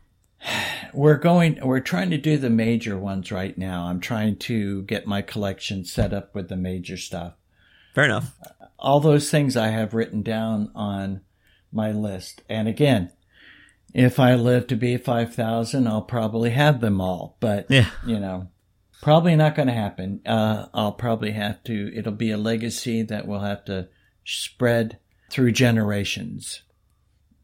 we're 0.94 1.18
going. 1.18 1.60
We're 1.62 1.80
trying 1.80 2.10
to 2.10 2.18
do 2.18 2.38
the 2.38 2.50
major 2.50 2.98
ones 2.98 3.32
right 3.32 3.58
now. 3.58 3.86
I'm 3.86 4.00
trying 4.00 4.38
to 4.40 4.82
get 4.84 5.08
my 5.08 5.22
collection 5.22 5.86
set 5.86 6.14
up 6.14 6.34
with 6.36 6.50
the 6.50 6.58
major 6.58 6.98
stuff. 6.98 7.34
Fair 7.96 8.06
enough. 8.06 8.36
All 8.80 9.00
those 9.00 9.30
things 9.30 9.56
I 9.56 9.68
have 9.68 9.94
written 9.94 10.22
down 10.24 10.72
on 10.74 11.22
my 11.72 11.92
list. 11.92 12.42
And 12.50 12.68
again, 12.68 13.12
If 13.94 14.20
I 14.22 14.36
live 14.36 14.68
to 14.68 14.78
be 14.78 14.96
5,000, 14.96 15.86
I'll 15.86 16.02
probably 16.02 16.52
have 16.52 16.80
them 16.80 17.02
all. 17.02 17.36
But, 17.42 17.66
Yeah. 17.70 17.90
you 18.08 18.20
know, 18.22 18.48
probably 19.02 19.36
not 19.36 19.56
going 19.56 19.68
to 19.68 19.74
happen. 19.74 20.22
Uh, 20.26 20.68
I'll 20.74 20.94
probably 20.94 21.32
have 21.32 21.64
to, 21.66 21.92
it'll 21.96 22.12
be 22.12 22.32
a 22.32 22.38
legacy 22.38 23.02
that 23.04 23.28
will 23.28 23.40
have 23.40 23.66
to 23.66 23.90
spread 24.24 25.00
through 25.30 25.52
generations. 25.54 26.64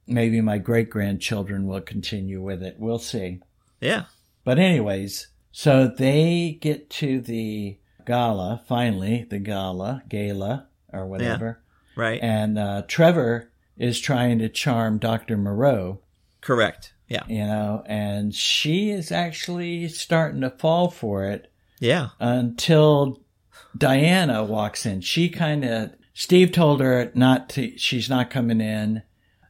Maybe 0.05 0.39
my 0.41 0.57
great 0.57 0.89
grandchildren 0.89 1.67
will 1.67 1.81
continue 1.81 2.41
with 2.41 2.63
it. 2.63 2.75
We'll 2.79 2.99
see. 2.99 3.41
Yeah. 3.81 4.05
But 4.43 4.59
anyways, 4.59 5.27
so 5.51 5.87
they 5.87 6.57
get 6.61 6.89
to 6.91 7.19
the 7.19 7.77
gala, 8.05 8.61
finally, 8.67 9.25
the 9.29 9.39
gala, 9.39 10.03
gala, 10.07 10.67
or 10.93 11.05
whatever. 11.05 11.61
Yeah. 11.97 12.01
Right. 12.01 12.19
And 12.21 12.57
uh, 12.57 12.83
Trevor 12.87 13.51
is 13.77 13.99
trying 13.99 14.39
to 14.39 14.49
charm 14.49 14.97
Dr. 14.97 15.35
Maru. 15.35 15.97
Correct. 16.41 16.93
Yeah. 17.07 17.23
You 17.27 17.45
know, 17.45 17.83
and 17.85 18.33
she 18.35 18.89
is 18.89 19.11
actually 19.11 19.87
starting 19.87 20.41
to 20.41 20.49
fall 20.49 20.89
for 20.89 21.25
it 21.25 21.51
Yeah. 21.79 22.09
until 22.19 23.21
Diana 23.77 24.43
walks 24.43 24.85
in. 24.85 25.01
She 25.01 25.29
kind 25.29 25.63
of, 25.63 25.91
Steve 26.13 26.51
told 26.51 26.81
her 26.81 27.11
not 27.15 27.49
to, 27.49 27.77
she's 27.77 28.09
not 28.09 28.29
coming 28.29 28.59
in. 28.61 29.03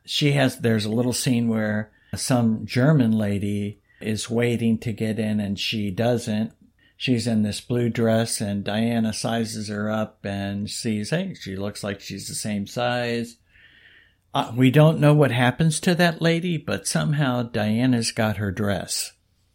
She 0.06 0.34
has, 0.34 0.60
there's 0.60 0.86
a 0.86 0.92
little 0.92 1.14
scene 1.14 1.48
where 1.48 1.92
some 2.16 2.66
German 2.66 3.12
lady 3.12 3.80
is 4.00 4.30
waiting 4.30 4.78
to 4.80 4.92
get 4.94 5.18
in 5.18 5.40
and 5.40 5.58
she 5.60 5.90
doesn't. 5.90 6.52
She's 6.96 7.28
in 7.28 7.44
this 7.44 7.62
blue 7.62 7.90
dress 7.90 8.42
and 8.42 8.64
Diana 8.64 9.14
sizes 9.14 9.68
her 9.70 9.90
up 9.90 10.26
and 10.26 10.70
sees, 10.70 11.10
hey, 11.12 11.36
she 11.40 11.56
looks 11.56 11.84
like 11.84 12.02
she's 12.02 12.28
the 12.28 12.34
same 12.36 12.68
size. 12.68 13.38
Uh, 14.34 14.52
we 14.56 14.70
don't 14.70 15.00
know 15.00 15.14
what 15.14 15.32
happens 15.32 15.80
to 15.80 15.96
that 15.96 16.22
lady, 16.22 16.58
but 16.58 16.88
somehow 16.88 17.44
Diana's 17.44 18.12
got 18.12 18.38
her 18.38 18.52
dress 18.52 19.14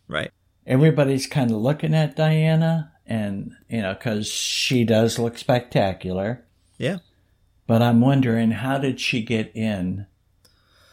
Right. 0.08 0.30
everybody's 0.66 1.26
kind 1.26 1.50
of 1.50 1.58
looking 1.58 1.94
at 1.94 2.16
Diana 2.16 2.92
and, 3.06 3.52
you 3.68 3.82
know, 3.82 3.94
cause 3.94 4.26
she 4.26 4.84
does 4.84 5.18
look 5.18 5.38
spectacular. 5.38 6.44
Yeah. 6.78 6.98
But 7.66 7.82
I'm 7.82 8.00
wondering, 8.00 8.50
how 8.50 8.78
did 8.78 9.00
she 9.00 9.22
get 9.22 9.52
in 9.54 10.06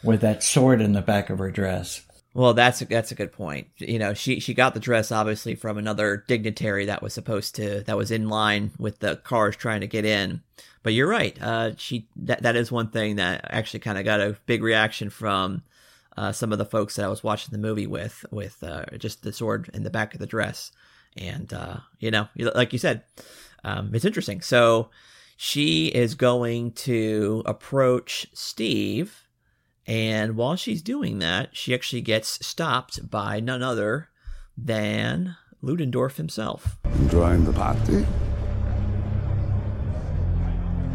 with 0.04 0.22
that 0.22 0.44
sword 0.44 0.82
in 0.82 0.94
the 0.94 1.02
back 1.02 1.30
of 1.30 1.40
her 1.40 1.52
dress? 1.52 2.02
Well, 2.34 2.54
that's 2.54 2.82
a, 2.82 2.86
that's 2.86 3.12
a 3.12 3.16
good 3.16 3.32
point. 3.32 3.68
You 3.78 3.98
know, 3.98 4.14
she 4.14 4.40
she 4.40 4.54
got 4.54 4.74
the 4.74 4.80
dress 4.80 5.12
obviously 5.12 5.56
from 5.56 5.78
another 5.78 6.24
dignitary 6.28 6.86
that 6.86 7.02
was 7.02 7.14
supposed 7.14 7.56
to 7.56 7.82
that 7.82 7.98
was 7.98 8.12
in 8.12 8.30
line 8.30 8.72
with 8.78 9.00
the 9.00 9.18
cars 9.18 9.56
trying 9.56 9.82
to 9.82 9.88
get 9.88 10.06
in. 10.06 10.42
But 10.84 10.94
you're 10.94 11.10
right. 11.10 11.40
Uh, 11.42 11.76
she 11.76 12.08
that 12.16 12.44
that 12.44 12.56
is 12.56 12.72
one 12.72 12.90
thing 12.92 13.16
that 13.16 13.46
actually 13.50 13.80
kind 13.80 13.98
of 13.98 14.06
got 14.06 14.22
a 14.22 14.38
big 14.46 14.62
reaction 14.62 15.10
from 15.10 15.64
uh, 16.20 16.34
some 16.34 16.52
of 16.52 16.58
the 16.58 16.66
folks 16.66 16.98
that 16.98 17.06
I 17.06 17.10
was 17.10 17.24
watching 17.24 17.52
the 17.54 17.58
movie 17.58 17.88
with, 17.88 18.26
with 18.30 18.62
uh, 18.62 18.84
just 18.98 19.24
the 19.24 19.32
sword 19.32 19.70
in 19.74 19.84
the 19.84 19.90
back 19.90 20.14
of 20.14 20.20
the 20.20 20.28
dress. 20.28 20.72
And 21.16 21.52
uh, 21.54 21.78
you 22.00 22.12
know, 22.12 22.28
like 22.38 22.74
you 22.74 22.80
said, 22.80 23.04
um, 23.64 23.92
it's 23.94 24.06
interesting. 24.06 24.42
So 24.42 24.90
she 25.38 25.88
is 25.88 26.16
going 26.16 26.74
to 26.74 27.42
approach 27.46 28.28
Steve. 28.34 29.24
And 29.90 30.36
while 30.36 30.56
she's 30.56 30.84
doing 30.84 31.18
that, 31.18 31.58
she 31.58 31.74
actually 31.74 32.02
gets 32.02 32.46
stopped 32.46 33.10
by 33.10 33.40
none 33.40 33.64
other 33.64 34.10
than 34.56 35.36
Ludendorff 35.64 36.18
himself. 36.18 36.78
Enjoying 37.00 37.44
the 37.44 37.54
party? 37.54 38.06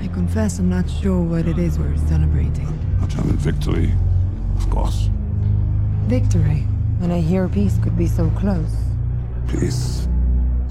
I 0.01 0.07
confess 0.15 0.61
I'm 0.61 0.71
not 0.71 0.89
sure 0.89 1.21
what 1.21 1.49
it 1.49 1.59
is 1.59 1.77
we're 1.77 1.97
celebrating. 2.07 2.69
A 3.03 3.09
German 3.09 3.37
victory, 3.37 3.93
of 4.55 4.71
course. 4.71 5.11
Victory. 6.05 6.65
And 7.03 7.12
I 7.12 7.19
hear 7.19 7.49
peace 7.49 7.77
could 7.83 7.99
be 7.99 8.07
so 8.07 8.31
close. 8.31 8.77
Peace 9.49 10.07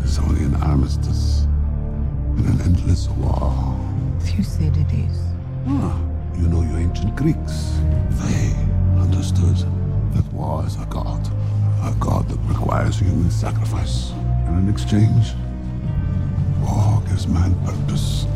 is 0.02 0.18
only 0.18 0.46
an 0.46 0.56
armistice 0.56 1.44
in 2.38 2.46
an 2.46 2.62
endless 2.62 3.10
war. 3.10 3.78
Thucydides. 4.22 5.20
Ah, 5.68 6.00
you 6.38 6.48
know 6.48 6.62
your 6.62 6.80
ancient 6.80 7.16
Greeks. 7.16 7.80
They 8.10 8.54
understood 9.00 9.58
that 10.14 10.26
war 10.34 10.66
is 10.66 10.76
a 10.76 10.86
god. 10.86 11.28
A 11.84 11.94
god 12.00 12.28
that 12.30 12.40
requires 12.48 13.00
human 13.00 13.32
sacrifice. 13.32 14.12
And 14.46 14.68
in 14.68 14.74
exchange, 14.74 15.34
war 16.62 17.02
gives 17.08 17.28
man 17.28 17.54
purpose, 17.66 18.28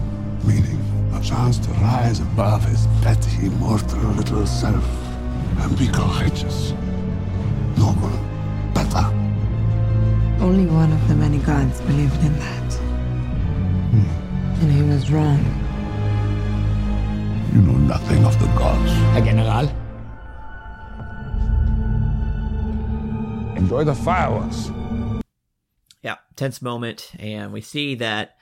meaning, 0.44 0.80
a 1.14 1.22
chance 1.22 1.58
to 1.60 1.70
rise 1.72 2.20
above 2.20 2.64
his 2.66 2.88
petty, 3.02 3.50
mortal 3.50 4.00
little 4.12 4.46
self 4.46 4.86
and 5.60 5.78
be 5.78 5.88
courageous, 5.88 6.74
noble, 7.78 8.12
better. 8.74 9.06
Only 10.40 10.66
one 10.66 10.92
of 10.92 11.08
the 11.08 11.16
many 11.16 11.40
gods 11.40 11.82
believed 11.82 12.24
in 12.24 12.34
that. 12.40 12.74
Hmm. 13.92 14.62
And 14.62 14.72
he 14.72 14.84
was 14.84 15.12
wrong. 15.12 15.67
You 17.58 17.64
know 17.64 17.78
nothing 17.80 18.24
of 18.24 18.40
the 18.40 18.46
gods. 18.50 18.92
Herr 19.14 19.22
General, 19.22 19.68
Enjoy 23.58 23.84
the 23.84 23.96
fireworks. 23.96 24.70
Yeah, 26.04 26.18
tense 26.36 26.62
moment, 26.62 27.14
and 27.18 27.52
we 27.52 27.62
see 27.62 27.96
that 27.96 28.38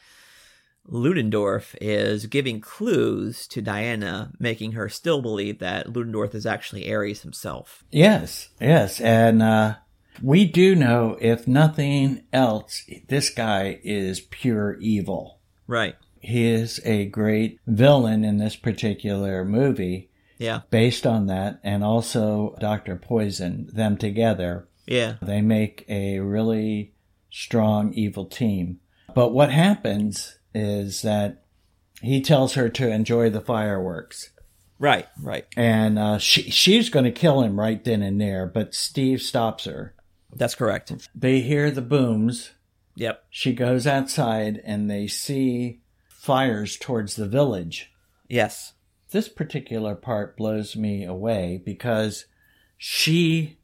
Ludendorff 0.85 1.75
is 1.79 2.25
giving 2.25 2.59
clues 2.59 3.47
to 3.47 3.61
Diana, 3.61 4.33
making 4.37 4.73
her 4.73 4.89
still 4.89 5.21
believe 5.21 5.59
that 5.59 5.93
Ludendorff 5.93 6.35
is 6.35 6.45
actually 6.45 6.93
Ares 6.93 7.21
himself. 7.21 7.85
Yes, 7.91 8.49
yes. 8.59 8.99
And 8.99 9.41
uh, 9.41 9.75
we 10.21 10.43
do 10.43 10.75
know, 10.75 11.17
if 11.21 11.47
nothing 11.47 12.25
else, 12.33 12.83
this 13.07 13.29
guy 13.29 13.79
is 13.81 14.19
pure 14.19 14.77
evil. 14.81 15.39
Right. 15.67 15.95
He 16.25 16.47
is 16.47 16.81
a 16.85 17.05
great 17.05 17.59
villain 17.67 18.23
in 18.23 18.37
this 18.37 18.55
particular 18.55 19.45
movie 19.45 20.09
Yeah. 20.37 20.61
based 20.69 21.05
on 21.05 21.27
that, 21.27 21.59
and 21.63 21.83
also 21.83 22.55
Dr. 22.59 22.95
Poison, 22.95 23.69
them 23.71 23.97
together. 23.97 24.67
Yeah. 24.87 25.15
They 25.21 25.41
make 25.41 25.85
a 25.87 26.19
really 26.19 26.93
strong 27.29 27.93
evil 27.93 28.25
team. 28.25 28.79
But 29.13 29.33
what 29.33 29.51
happens 29.51 30.37
is 30.53 31.01
that 31.03 31.43
he 32.01 32.21
tells 32.21 32.53
her 32.55 32.69
to 32.69 32.89
enjoy 32.91 33.29
the 33.29 33.41
fireworks. 33.41 34.31
Right, 34.77 35.07
right. 35.21 35.45
And 35.55 35.97
uh, 35.97 36.17
she 36.17 36.49
she's 36.51 36.89
going 36.89 37.05
to 37.05 37.11
kill 37.11 37.41
him 37.41 37.57
right 37.59 37.81
then 37.83 38.01
and 38.01 38.19
there, 38.19 38.45
but 38.45 38.75
Steve 38.75 39.21
stops 39.21 39.63
her. 39.65 39.95
That's 40.35 40.55
correct. 40.55 40.91
They 41.15 41.39
hear 41.39 41.71
the 41.71 41.81
booms. 41.81 42.51
Yep. 42.95 43.23
She 43.29 43.53
goes 43.53 43.87
outside 43.87 44.61
and 44.65 44.89
they 44.89 45.07
see 45.07 45.79
fires 46.25 46.75
towards 46.75 47.15
the 47.15 47.27
village. 47.27 47.91
Yes. 48.27 48.73
This 49.11 49.29
particular 49.29 49.93
part 49.93 50.35
blows 50.35 50.75
me 50.75 51.03
away 51.05 51.61
because 51.63 52.25
she 52.77 53.59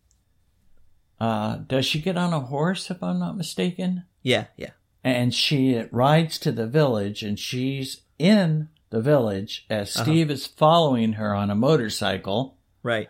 uh 1.19 1.55
does 1.67 1.85
she 1.87 1.99
get 1.99 2.17
on 2.17 2.33
a 2.33 2.39
horse 2.39 2.91
if 2.91 3.01
I'm 3.01 3.17
not 3.19 3.35
mistaken? 3.35 4.03
Yeah, 4.21 4.45
yeah. 4.57 4.71
And 5.03 5.33
she 5.33 5.83
rides 5.91 6.37
to 6.39 6.51
the 6.51 6.67
village 6.67 7.23
and 7.23 7.39
she's 7.39 8.01
in 8.19 8.69
the 8.91 9.01
village 9.01 9.65
as 9.67 9.95
Uh-huh. 9.95 10.03
Steve 10.05 10.29
is 10.29 10.45
following 10.45 11.13
her 11.13 11.33
on 11.33 11.49
a 11.49 11.55
motorcycle. 11.55 12.57
Right. 12.83 13.09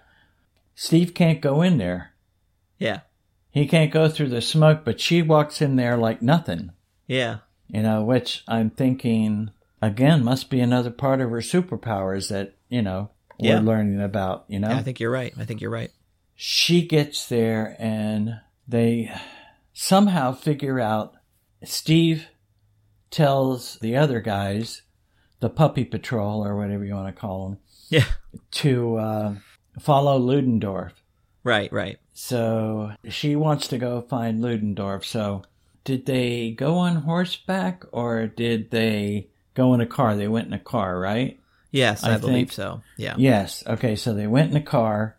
Steve 0.75 1.13
can't 1.13 1.41
go 1.41 1.61
in 1.61 1.77
there. 1.77 2.13
Yeah. 2.79 3.01
He 3.51 3.67
can't 3.67 3.91
go 3.91 4.07
through 4.07 4.29
the 4.29 4.41
smoke, 4.41 4.85
but 4.85 5.01
she 5.01 5.21
walks 5.21 5.61
in 5.61 5.75
there 5.75 5.97
like 5.97 6.21
nothing. 6.21 6.71
Yeah. 7.05 7.39
You 7.71 7.81
know, 7.83 8.03
which 8.03 8.43
I'm 8.47 8.69
thinking 8.69 9.51
again 9.81 10.23
must 10.23 10.49
be 10.49 10.59
another 10.59 10.91
part 10.91 11.21
of 11.21 11.29
her 11.31 11.37
superpowers 11.37 12.29
that, 12.29 12.55
you 12.69 12.81
know, 12.81 13.11
we're 13.39 13.59
learning 13.59 14.01
about, 14.01 14.45
you 14.49 14.59
know? 14.59 14.69
Yeah, 14.69 14.77
I 14.77 14.83
think 14.83 14.99
you're 14.99 15.09
right. 15.11 15.33
I 15.39 15.45
think 15.45 15.61
you're 15.61 15.71
right. 15.71 15.89
she 16.35 16.85
gets 16.85 17.27
there 17.27 17.75
and 17.79 18.39
they 18.67 19.11
somehow 19.73 20.33
figure 20.33 20.79
out 20.79 21.13
Steve 21.63 22.27
tells 23.09 23.77
the 23.79 23.95
other 23.95 24.19
guys, 24.21 24.81
the 25.39 25.49
puppy 25.49 25.83
patrol 25.85 26.45
or 26.45 26.55
whatever 26.55 26.83
you 26.85 26.93
want 26.93 27.13
to 27.13 27.19
call 27.19 27.49
them, 27.49 27.57
Yeah. 27.89 28.05
to 28.51 28.95
uh, 28.97 29.35
follow 29.79 30.17
Ludendorff. 30.17 30.93
Right, 31.43 31.71
right. 31.73 31.97
So 32.13 32.91
she 33.09 33.35
wants 33.35 33.67
to 33.69 33.77
go 33.77 34.01
find 34.01 34.41
Ludendorff. 34.41 35.05
So 35.05 35.43
did 35.83 36.05
they 36.05 36.51
go 36.51 36.77
on 36.77 36.97
horseback 36.97 37.83
or 37.91 38.27
did 38.27 38.71
they 38.71 39.27
go 39.53 39.73
in 39.73 39.81
a 39.81 39.85
car? 39.85 40.15
They 40.15 40.27
went 40.27 40.47
in 40.47 40.53
a 40.53 40.59
car, 40.59 40.99
right? 40.99 41.39
Yes, 41.71 42.03
I, 42.03 42.17
believe 42.17 42.33
think. 42.49 42.51
so. 42.51 42.81
Yeah. 42.97 43.15
Yes. 43.17 43.63
Okay. 43.65 43.95
So 43.95 44.13
they 44.13 44.27
went 44.27 44.51
in 44.51 44.57
a 44.57 44.61
car. 44.61 45.15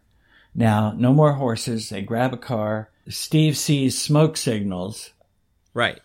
Now, 0.54 0.92
no 0.92 1.12
more 1.14 1.32
horses. 1.32 1.88
They 1.88 2.02
grab 2.02 2.32
a 2.34 2.36
car. 2.38 2.90
Steve 3.08 3.56
sees 3.56 3.98
smoke 4.00 4.36
signals 4.36 5.10
Right. 5.74 6.00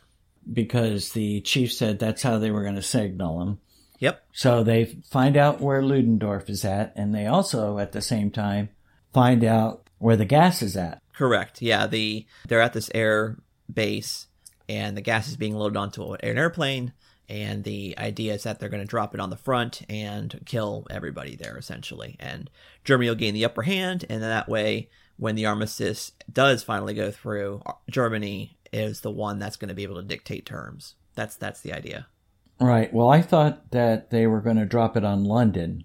because 0.51 1.11
the 1.11 1.41
chief 1.41 1.73
said 1.73 1.99
that's 1.99 2.23
how 2.23 2.39
they 2.39 2.49
were 2.49 2.63
going 2.63 2.75
to 2.75 2.81
signal 2.81 3.41
him. 3.41 3.59
Yep. 3.99 4.23
So 4.31 4.63
they 4.63 4.85
find 5.09 5.35
out 5.35 5.59
where 5.59 5.81
Ludendorff 5.83 6.49
is 6.49 6.63
at, 6.63 6.93
and 6.95 7.13
they 7.13 7.25
also, 7.27 7.77
at 7.79 7.91
the 7.91 8.01
same 8.01 8.31
time, 8.31 8.69
find 9.13 9.43
out 9.43 9.89
where 9.97 10.15
the 10.15 10.23
gas 10.25 10.61
is 10.61 10.77
at. 10.77 11.01
Correct. 11.13 11.61
Yeah, 11.61 11.87
the 11.87 12.25
they're 12.47 12.61
at 12.61 12.73
this 12.73 12.89
air 12.95 13.37
base, 13.73 14.27
and 14.69 14.95
the 14.95 15.01
gas 15.01 15.27
is 15.27 15.37
being 15.37 15.55
loaded 15.55 15.77
onto 15.77 16.13
an 16.13 16.37
airplane. 16.37 16.93
And 17.29 17.65
the 17.65 17.93
idea 17.97 18.35
is 18.35 18.43
that 18.43 18.59
they're 18.59 18.69
going 18.69 18.83
to 18.83 18.87
drop 18.87 19.13
it 19.13 19.19
on 19.19 19.29
the 19.29 19.35
front 19.35 19.81
and 19.89 20.39
kill 20.45 20.87
everybody 20.89 21.35
there, 21.35 21.57
essentially. 21.57 22.15
And 22.19 22.49
Germany 22.85 23.09
will 23.09 23.15
gain 23.15 23.33
the 23.33 23.43
upper 23.43 23.63
hand, 23.63 24.05
and 24.09 24.23
that 24.23 24.47
way, 24.47 24.89
when 25.17 25.35
the 25.35 25.45
armistice 25.45 26.13
does 26.31 26.63
finally 26.63 26.93
go 26.93 27.11
through, 27.11 27.61
uh, 27.65 27.73
Germany 27.89 28.57
is 28.71 29.01
the 29.01 29.11
one 29.11 29.39
that's 29.39 29.57
going 29.57 29.69
to 29.69 29.75
be 29.75 29.83
able 29.83 29.95
to 29.95 30.03
dictate 30.03 30.45
terms. 30.45 30.95
That's 31.15 31.35
that's 31.35 31.61
the 31.61 31.73
idea. 31.73 32.07
Right. 32.59 32.93
Well, 32.93 33.09
I 33.09 33.21
thought 33.21 33.71
that 33.71 34.09
they 34.09 34.25
were 34.25 34.41
going 34.41 34.57
to 34.57 34.65
drop 34.65 34.95
it 34.95 35.03
on 35.03 35.25
London. 35.25 35.83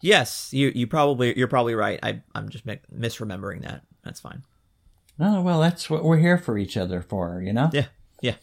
Yes, 0.00 0.52
you 0.52 0.70
you 0.74 0.86
probably 0.86 1.36
you're 1.36 1.48
probably 1.48 1.74
right. 1.74 1.98
I 2.02 2.22
I'm 2.34 2.50
just 2.50 2.66
misremembering 2.66 3.62
that. 3.62 3.82
That's 4.04 4.20
fine. 4.20 4.44
Oh, 5.18 5.40
well, 5.42 5.60
that's 5.60 5.88
what 5.88 6.04
we're 6.04 6.18
here 6.18 6.38
for 6.38 6.58
each 6.58 6.76
other 6.76 7.00
for, 7.00 7.40
you 7.40 7.52
know? 7.52 7.70
Yeah. 7.72 7.86
Yeah. 8.24 8.36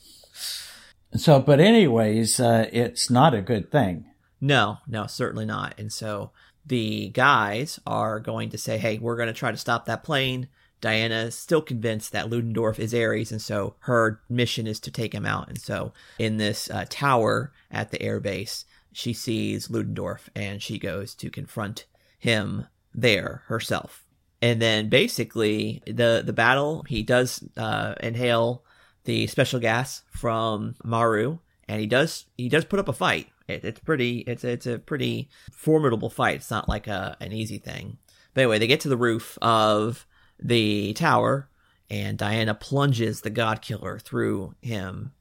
So, 1.15 1.39
but 1.39 1.59
anyways, 1.59 2.39
uh, 2.39 2.69
it's 2.71 3.09
not 3.09 3.33
a 3.33 3.41
good 3.41 3.71
thing. 3.71 4.05
No, 4.39 4.77
no, 4.87 5.07
certainly 5.07 5.45
not. 5.45 5.73
And 5.79 5.91
so 5.91 6.29
the 6.63 7.09
guys 7.09 7.79
are 7.87 8.19
going 8.19 8.51
to 8.51 8.59
say, 8.59 8.77
"Hey, 8.77 8.99
we're 8.99 9.15
going 9.15 9.27
to 9.27 9.33
try 9.33 9.49
to 9.49 9.57
stop 9.57 9.87
that 9.87 10.03
plane." 10.03 10.49
Diana 10.81 11.23
is 11.23 11.35
still 11.35 11.63
convinced 11.63 12.11
that 12.11 12.29
Ludendorff 12.29 12.79
is 12.79 12.93
Ares, 12.93 13.31
and 13.31 13.41
so 13.41 13.75
her 13.79 14.21
mission 14.29 14.67
is 14.67 14.79
to 14.81 14.91
take 14.91 15.13
him 15.13 15.25
out. 15.25 15.49
And 15.49 15.59
so 15.59 15.93
in 16.19 16.37
this 16.37 16.69
uh, 16.69 16.85
tower 16.87 17.51
at 17.71 17.89
the 17.89 17.97
airbase, 17.97 18.65
she 18.93 19.13
sees 19.13 19.71
Ludendorff, 19.71 20.29
and 20.35 20.61
she 20.61 20.77
goes 20.77 21.15
to 21.15 21.31
confront 21.31 21.85
him 22.19 22.67
there 22.93 23.41
herself. 23.47 24.05
And 24.43 24.61
then 24.61 24.89
basically 24.89 25.81
the 25.87 26.21
the 26.23 26.33
battle, 26.33 26.83
he 26.87 27.01
does 27.01 27.43
uh, 27.57 27.95
inhale 27.99 28.63
the 29.05 29.27
special 29.27 29.59
gas 29.59 30.03
from 30.11 30.75
Maru, 30.83 31.39
and 31.67 31.79
he 31.79 31.87
does 31.87 32.25
he 32.37 32.49
does 32.49 32.65
put 32.65 32.79
up 32.79 32.87
a 32.87 32.93
fight. 32.93 33.27
It, 33.47 33.63
it's 33.63 33.79
pretty 33.79 34.19
it's 34.19 34.43
it's 34.43 34.65
a 34.65 34.79
pretty 34.79 35.29
formidable 35.51 36.09
fight. 36.09 36.37
It's 36.37 36.51
not 36.51 36.69
like 36.69 36.87
a 36.87 37.17
an 37.19 37.31
easy 37.31 37.57
thing. 37.57 37.97
But 38.33 38.41
anyway, 38.41 38.59
they 38.59 38.67
get 38.67 38.79
to 38.81 38.89
the 38.89 38.97
roof 38.97 39.37
of 39.41 40.05
the 40.39 40.93
tower, 40.93 41.49
and 41.89 42.17
Diana 42.17 42.53
plunges 42.53 43.21
the 43.21 43.29
God 43.29 43.61
Killer 43.61 43.99
through 43.99 44.55
him 44.61 45.11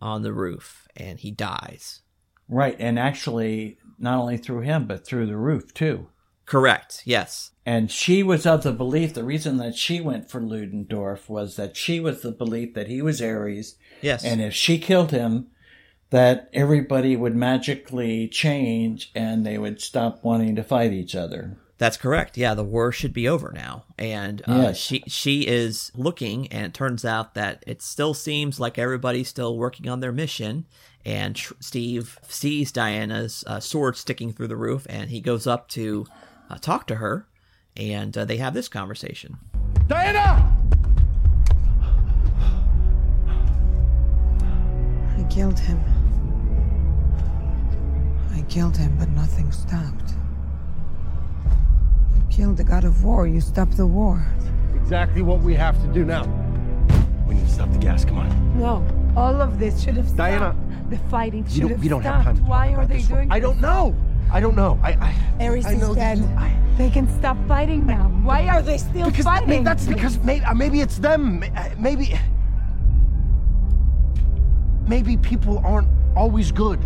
on 0.00 0.22
the 0.22 0.32
roof, 0.32 0.88
and 0.96 1.18
he 1.18 1.30
dies. 1.30 2.02
Right, 2.48 2.76
and 2.78 2.98
actually, 2.98 3.78
not 3.98 4.18
only 4.18 4.36
through 4.36 4.62
him, 4.62 4.86
but 4.86 5.06
through 5.06 5.26
the 5.26 5.36
roof 5.36 5.72
too. 5.74 6.08
Correct. 6.50 7.02
Yes. 7.04 7.52
And 7.64 7.92
she 7.92 8.24
was 8.24 8.44
of 8.44 8.64
the 8.64 8.72
belief, 8.72 9.14
the 9.14 9.22
reason 9.22 9.58
that 9.58 9.76
she 9.76 10.00
went 10.00 10.28
for 10.28 10.40
Ludendorff 10.40 11.30
was 11.30 11.54
that 11.54 11.76
she 11.76 12.00
was 12.00 12.22
the 12.22 12.32
belief 12.32 12.74
that 12.74 12.88
he 12.88 13.00
was 13.00 13.22
Ares. 13.22 13.76
Yes. 14.02 14.24
And 14.24 14.40
if 14.40 14.52
she 14.52 14.76
killed 14.80 15.12
him, 15.12 15.46
that 16.10 16.50
everybody 16.52 17.14
would 17.14 17.36
magically 17.36 18.26
change 18.26 19.12
and 19.14 19.46
they 19.46 19.58
would 19.58 19.80
stop 19.80 20.24
wanting 20.24 20.56
to 20.56 20.64
fight 20.64 20.92
each 20.92 21.14
other. 21.14 21.56
That's 21.78 21.96
correct. 21.96 22.36
Yeah, 22.36 22.54
the 22.54 22.64
war 22.64 22.90
should 22.90 23.12
be 23.12 23.28
over 23.28 23.52
now, 23.54 23.84
and 23.96 24.42
uh, 24.46 24.64
Yes. 24.64 24.76
she 24.78 25.02
she 25.06 25.46
is 25.46 25.90
looking, 25.94 26.46
and 26.48 26.66
it 26.66 26.74
turns 26.74 27.06
out 27.06 27.32
that 27.34 27.62
it 27.66 27.80
still 27.80 28.12
seems 28.12 28.60
like 28.60 28.76
everybody's 28.76 29.28
still 29.28 29.56
working 29.56 29.88
on 29.88 30.00
their 30.00 30.12
mission. 30.12 30.66
And 31.06 31.36
Tr- 31.36 31.54
Steve 31.60 32.18
sees 32.28 32.70
Diana's 32.70 33.44
uh, 33.46 33.60
sword 33.60 33.96
sticking 33.96 34.32
through 34.32 34.48
the 34.48 34.58
roof, 34.58 34.86
and 34.90 35.08
he 35.08 35.20
goes 35.22 35.46
up 35.46 35.68
to 35.70 36.06
uh, 36.50 36.56
talk 36.60 36.86
to 36.88 36.96
her, 36.96 37.26
and 37.76 38.16
uh, 38.18 38.24
they 38.24 38.36
have 38.38 38.52
this 38.54 38.68
conversation. 38.68 39.38
Diana! 39.86 40.46
I 45.18 45.22
killed 45.30 45.58
him. 45.58 45.80
I 48.34 48.42
killed 48.42 48.76
him, 48.76 48.96
but 48.98 49.08
nothing 49.10 49.50
stopped. 49.52 50.14
You 52.16 52.22
killed 52.30 52.56
the 52.56 52.64
god 52.64 52.84
of 52.84 53.04
war. 53.04 53.26
You 53.26 53.40
stopped 53.40 53.76
the 53.76 53.86
war. 53.86 54.24
Exactly 54.74 55.22
what 55.22 55.40
we 55.40 55.54
have 55.54 55.80
to 55.82 55.88
do 55.92 56.04
now. 56.04 56.24
We 57.28 57.34
need 57.34 57.46
to 57.46 57.52
stop 57.52 57.70
the 57.72 57.78
gas. 57.78 58.04
Come 58.04 58.18
on. 58.18 58.58
No, 58.58 58.84
all 59.16 59.40
of 59.40 59.58
this 59.58 59.82
should 59.82 59.96
have 59.96 60.06
stopped. 60.06 60.18
Diana. 60.18 60.56
the 60.88 60.98
fighting 61.08 61.44
should 61.44 61.54
You 61.54 61.60
don't, 61.62 61.70
have 61.72 61.84
you 61.84 61.90
don't 61.90 62.02
stopped. 62.02 62.24
have 62.24 62.24
time 62.24 62.34
to 62.36 62.40
talk 62.42 62.50
Why 62.50 62.66
about 62.68 62.82
are 62.84 62.86
they 62.86 62.96
this. 62.96 63.08
doing? 63.08 63.30
I 63.30 63.40
don't 63.40 63.60
know. 63.60 63.94
I 64.32 64.40
don't 64.40 64.54
know. 64.56 64.78
I, 64.82 64.90
I 65.40 65.44
Ares 65.46 65.66
I 65.66 65.72
is 65.72 65.80
know 65.80 65.94
that 65.94 66.16
dead. 66.18 66.38
I- 66.38 66.56
They 66.78 66.88
can 66.90 67.08
stop 67.18 67.36
fighting 67.48 67.84
now. 67.86 68.04
Why 68.22 68.46
are 68.48 68.62
they 68.62 68.78
still 68.78 69.06
because 69.10 69.24
fighting? 69.24 69.48
may- 69.48 69.62
that's 69.62 69.86
because 69.86 70.18
maybe, 70.20 70.44
maybe 70.54 70.80
it's 70.80 70.98
them. 70.98 71.42
Uh, 71.56 71.68
Maybe 71.78 72.18
maybe 74.86 75.16
people 75.16 75.58
aren't 75.64 75.88
always 76.16 76.52
good. 76.52 76.80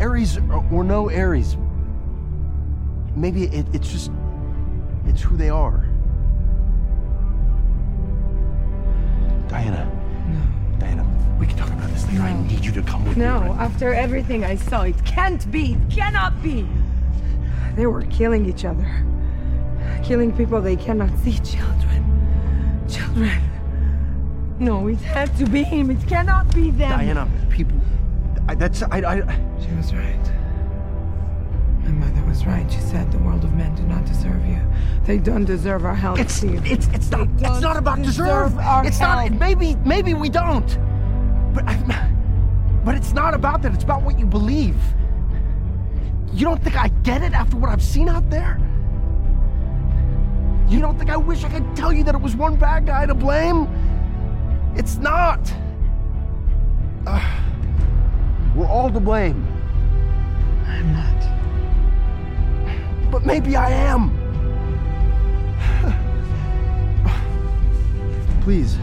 Ares 0.00 0.36
or, 0.38 0.64
or 0.72 0.84
no 0.84 1.10
Ares. 1.10 1.56
Maybe 3.14 3.44
it, 3.44 3.66
it's 3.72 3.90
just 3.90 4.10
it's 5.06 5.22
who 5.22 5.36
they 5.36 5.48
are. 5.50 5.84
Diana. 9.48 9.90
Diana, 10.78 11.04
we 11.38 11.46
can 11.46 11.56
talk 11.56 11.68
about 11.68 11.90
this 11.90 12.06
later. 12.08 12.22
I 12.22 12.42
need 12.46 12.64
you 12.64 12.72
to 12.72 12.82
come 12.82 13.04
with 13.04 13.16
me. 13.16 13.24
No, 13.24 13.40
right? 13.40 13.60
after 13.60 13.92
everything 13.94 14.44
I 14.44 14.56
saw, 14.56 14.82
it 14.82 15.04
can't 15.04 15.50
be. 15.50 15.74
It 15.74 15.90
cannot 15.90 16.42
be. 16.42 16.66
They 17.74 17.86
were 17.86 18.02
killing 18.02 18.46
each 18.46 18.64
other. 18.64 19.04
Killing 20.02 20.34
people 20.36 20.60
they 20.60 20.76
cannot 20.76 21.10
see. 21.18 21.38
Children. 21.38 22.86
Children. 22.88 23.42
No, 24.58 24.88
it 24.88 24.98
had 24.98 25.36
to 25.36 25.46
be 25.46 25.62
him. 25.62 25.90
It 25.90 26.06
cannot 26.08 26.54
be 26.54 26.70
them. 26.70 26.98
Diana, 26.98 27.28
people. 27.50 27.78
I, 28.48 28.54
that's 28.54 28.82
I, 28.82 28.98
I. 28.98 29.16
She 29.60 29.74
was 29.74 29.92
right. 29.92 30.32
My 31.86 31.92
mother 32.06 32.22
was 32.26 32.44
right. 32.46 32.70
She 32.70 32.80
said 32.80 33.10
the 33.12 33.18
world 33.18 33.44
of 33.44 33.54
men 33.54 33.74
do 33.74 33.82
not 33.84 34.04
deserve 34.04 34.44
you. 34.46 34.60
They 35.04 35.18
don't 35.18 35.44
deserve 35.44 35.84
our 35.84 35.94
help. 35.94 36.18
It's 36.18 36.34
Steve. 36.34 36.66
it's 36.66 36.88
it's 36.88 37.10
not 37.10 37.28
They 37.38 37.46
it's 37.46 37.60
don't 37.60 37.76
about 37.76 38.02
deserve. 38.02 38.50
deserve 38.50 38.58
our 38.58 38.84
It's 38.86 38.98
help. 38.98 39.30
not. 39.30 39.38
Maybe 39.40 39.76
maybe 39.84 40.14
we 40.14 40.28
don't. 40.28 40.66
But 41.54 41.64
I, 41.68 42.10
but 42.84 42.94
it's 42.96 43.12
not 43.12 43.34
about 43.34 43.62
that. 43.62 43.72
It's 43.74 43.84
about 43.84 44.02
what 44.02 44.18
you 44.18 44.26
believe. 44.26 44.76
You 46.32 46.44
don't 46.44 46.62
think 46.62 46.76
I 46.76 46.88
get 47.02 47.22
it 47.22 47.32
after 47.32 47.56
what 47.56 47.70
I've 47.70 47.82
seen 47.82 48.08
out 48.08 48.28
there? 48.30 48.58
You 50.68 50.80
don't 50.80 50.98
think 50.98 51.10
I 51.10 51.16
wish 51.16 51.44
I 51.44 51.48
could 51.48 51.76
tell 51.76 51.92
you 51.92 52.02
that 52.04 52.14
it 52.14 52.20
was 52.20 52.34
one 52.36 52.56
bad 52.56 52.86
guy 52.86 53.06
to 53.06 53.14
blame? 53.14 53.68
It's 54.76 54.96
not. 54.98 55.40
Ugh. 57.06 57.22
we're 58.56 58.66
all 58.66 58.90
to 58.90 58.98
blame. 59.00 59.46
I'm 60.66 60.92
not. 60.92 61.35
But 63.10 63.24
maybe 63.24 63.56
I 63.56 63.70
am. 63.70 64.10
Please, 68.42 68.78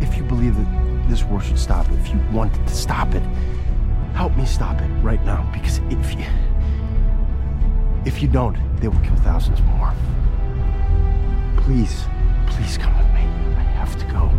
if 0.00 0.16
you 0.16 0.22
believe 0.24 0.56
that 0.56 1.08
this 1.08 1.24
war 1.24 1.40
should 1.40 1.58
stop, 1.58 1.90
if 1.92 2.08
you 2.08 2.20
want 2.32 2.54
to 2.54 2.74
stop 2.74 3.14
it, 3.14 3.22
help 4.14 4.36
me 4.36 4.44
stop 4.44 4.80
it 4.80 4.88
right 5.02 5.24
now. 5.24 5.48
Because 5.52 5.78
if 5.90 6.14
you 6.14 6.24
if 8.04 8.22
you 8.22 8.28
don't, 8.28 8.56
they 8.80 8.88
will 8.88 9.00
kill 9.00 9.16
thousands 9.16 9.60
more. 9.62 9.92
Please, 11.58 12.04
please 12.46 12.78
come 12.78 12.96
with 12.96 13.06
me. 13.08 13.20
I 13.56 13.62
have 13.62 13.98
to 13.98 14.04
go. 14.06 14.30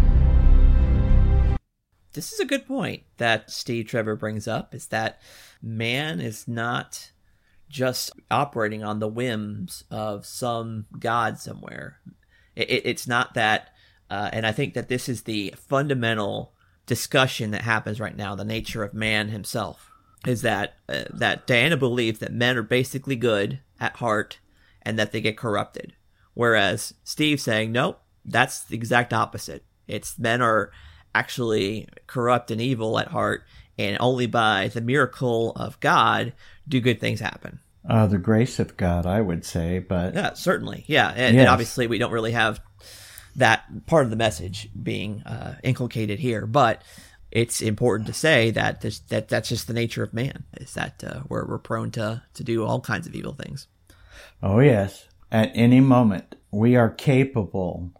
This 2.14 2.34
is 2.34 2.40
a 2.40 2.46
good 2.46 2.68
point 2.68 3.04
that 3.18 3.52
Steve 3.52 3.88
Trevor 3.88 4.16
brings 4.16 4.48
up 4.48 4.74
is 4.74 4.88
that 4.88 5.22
man 5.62 6.20
is 6.20 6.48
not 6.48 7.11
just 7.72 8.12
operating 8.30 8.84
on 8.84 9.00
the 9.00 9.08
whims 9.08 9.84
of 9.90 10.26
some 10.26 10.86
god 11.00 11.38
somewhere. 11.40 11.98
It, 12.56 12.70
it- 12.70 12.86
it's 12.86 13.08
not 13.08 13.34
that, 13.36 13.70
uh, 14.10 14.30
and 14.34 14.46
I 14.46 14.52
think 14.52 14.74
that 14.74 14.90
this 14.90 15.08
is 15.10 15.24
the 15.24 15.54
fundamental 15.58 16.54
discussion 16.86 17.52
that 17.52 17.62
happens 17.62 18.00
right 18.00 18.16
now. 18.16 18.36
The 18.36 18.44
nature 18.46 18.84
of 18.84 18.94
man 18.94 19.30
himself 19.30 19.90
is 20.28 20.42
that 20.42 20.76
uh, 20.90 21.06
that 21.12 21.48
Diana 21.48 21.78
believes 21.78 22.20
that 22.20 22.34
men 22.34 22.58
are 22.58 22.64
basically 22.64 23.16
good 23.16 23.60
at 23.80 23.96
heart 23.98 24.40
and 24.84 25.00
that 25.00 25.12
they 25.12 25.22
get 25.22 25.38
corrupted, 25.38 25.94
whereas 26.34 26.94
Steve's 27.04 27.44
saying 27.44 27.72
nope, 27.72 28.02
that's 28.26 28.64
the 28.64 28.76
exact 28.76 29.14
opposite. 29.14 29.64
It's 29.88 30.20
men 30.20 30.42
are 30.42 30.72
actually 31.16 31.88
corrupt 32.08 32.52
and 32.52 32.62
evil 32.62 33.00
at 33.00 33.08
heart, 33.10 33.44
and 33.78 33.98
only 34.00 34.26
by 34.28 34.68
the 34.68 34.82
miracle 34.82 35.52
of 35.56 35.80
God 35.80 36.34
do 36.68 36.80
good 36.80 37.00
things 37.00 37.20
happen. 37.20 37.60
Uh, 37.88 38.06
the 38.08 38.18
grace 38.18 38.60
of 38.60 38.78
God, 38.78 39.06
I 39.06 39.22
would 39.22 39.44
say, 39.44 39.80
but 39.80 40.14
Yeah, 40.14 40.34
certainly. 40.34 40.84
Yeah, 40.88 41.10
and, 41.16 41.38
and 41.38 41.48
obviously 41.50 41.88
we 41.88 41.98
don't 41.98 42.12
really 42.12 42.32
have 42.34 42.60
that 43.38 43.86
part 43.88 44.04
of 44.04 44.10
the 44.10 44.16
message 44.18 44.70
being 44.82 45.22
uh, 45.24 45.56
inculcated 45.64 46.20
here, 46.20 46.46
but 46.46 46.84
it's 47.32 47.62
important 47.62 48.08
to 48.08 48.14
say 48.14 48.52
that 48.52 48.82
this, 48.82 49.00
that 49.10 49.30
that's 49.30 49.50
just 49.50 49.68
the 49.68 49.74
nature 49.74 50.04
of 50.04 50.14
man. 50.14 50.44
Is 50.60 50.74
that 50.74 51.04
uh, 51.04 51.22
we're 51.30 51.48
we're 51.48 51.58
prone 51.60 51.90
to 51.92 52.22
to 52.34 52.44
do 52.44 52.66
all 52.66 52.82
kinds 52.82 53.08
of 53.08 53.16
evil 53.16 53.34
things. 53.34 53.68
oh 54.44 54.60
yes. 54.60 55.08
At 55.32 55.52
any 55.56 55.80
moment, 55.80 56.36
we 56.52 56.76
are 56.76 56.90
capable 56.90 57.92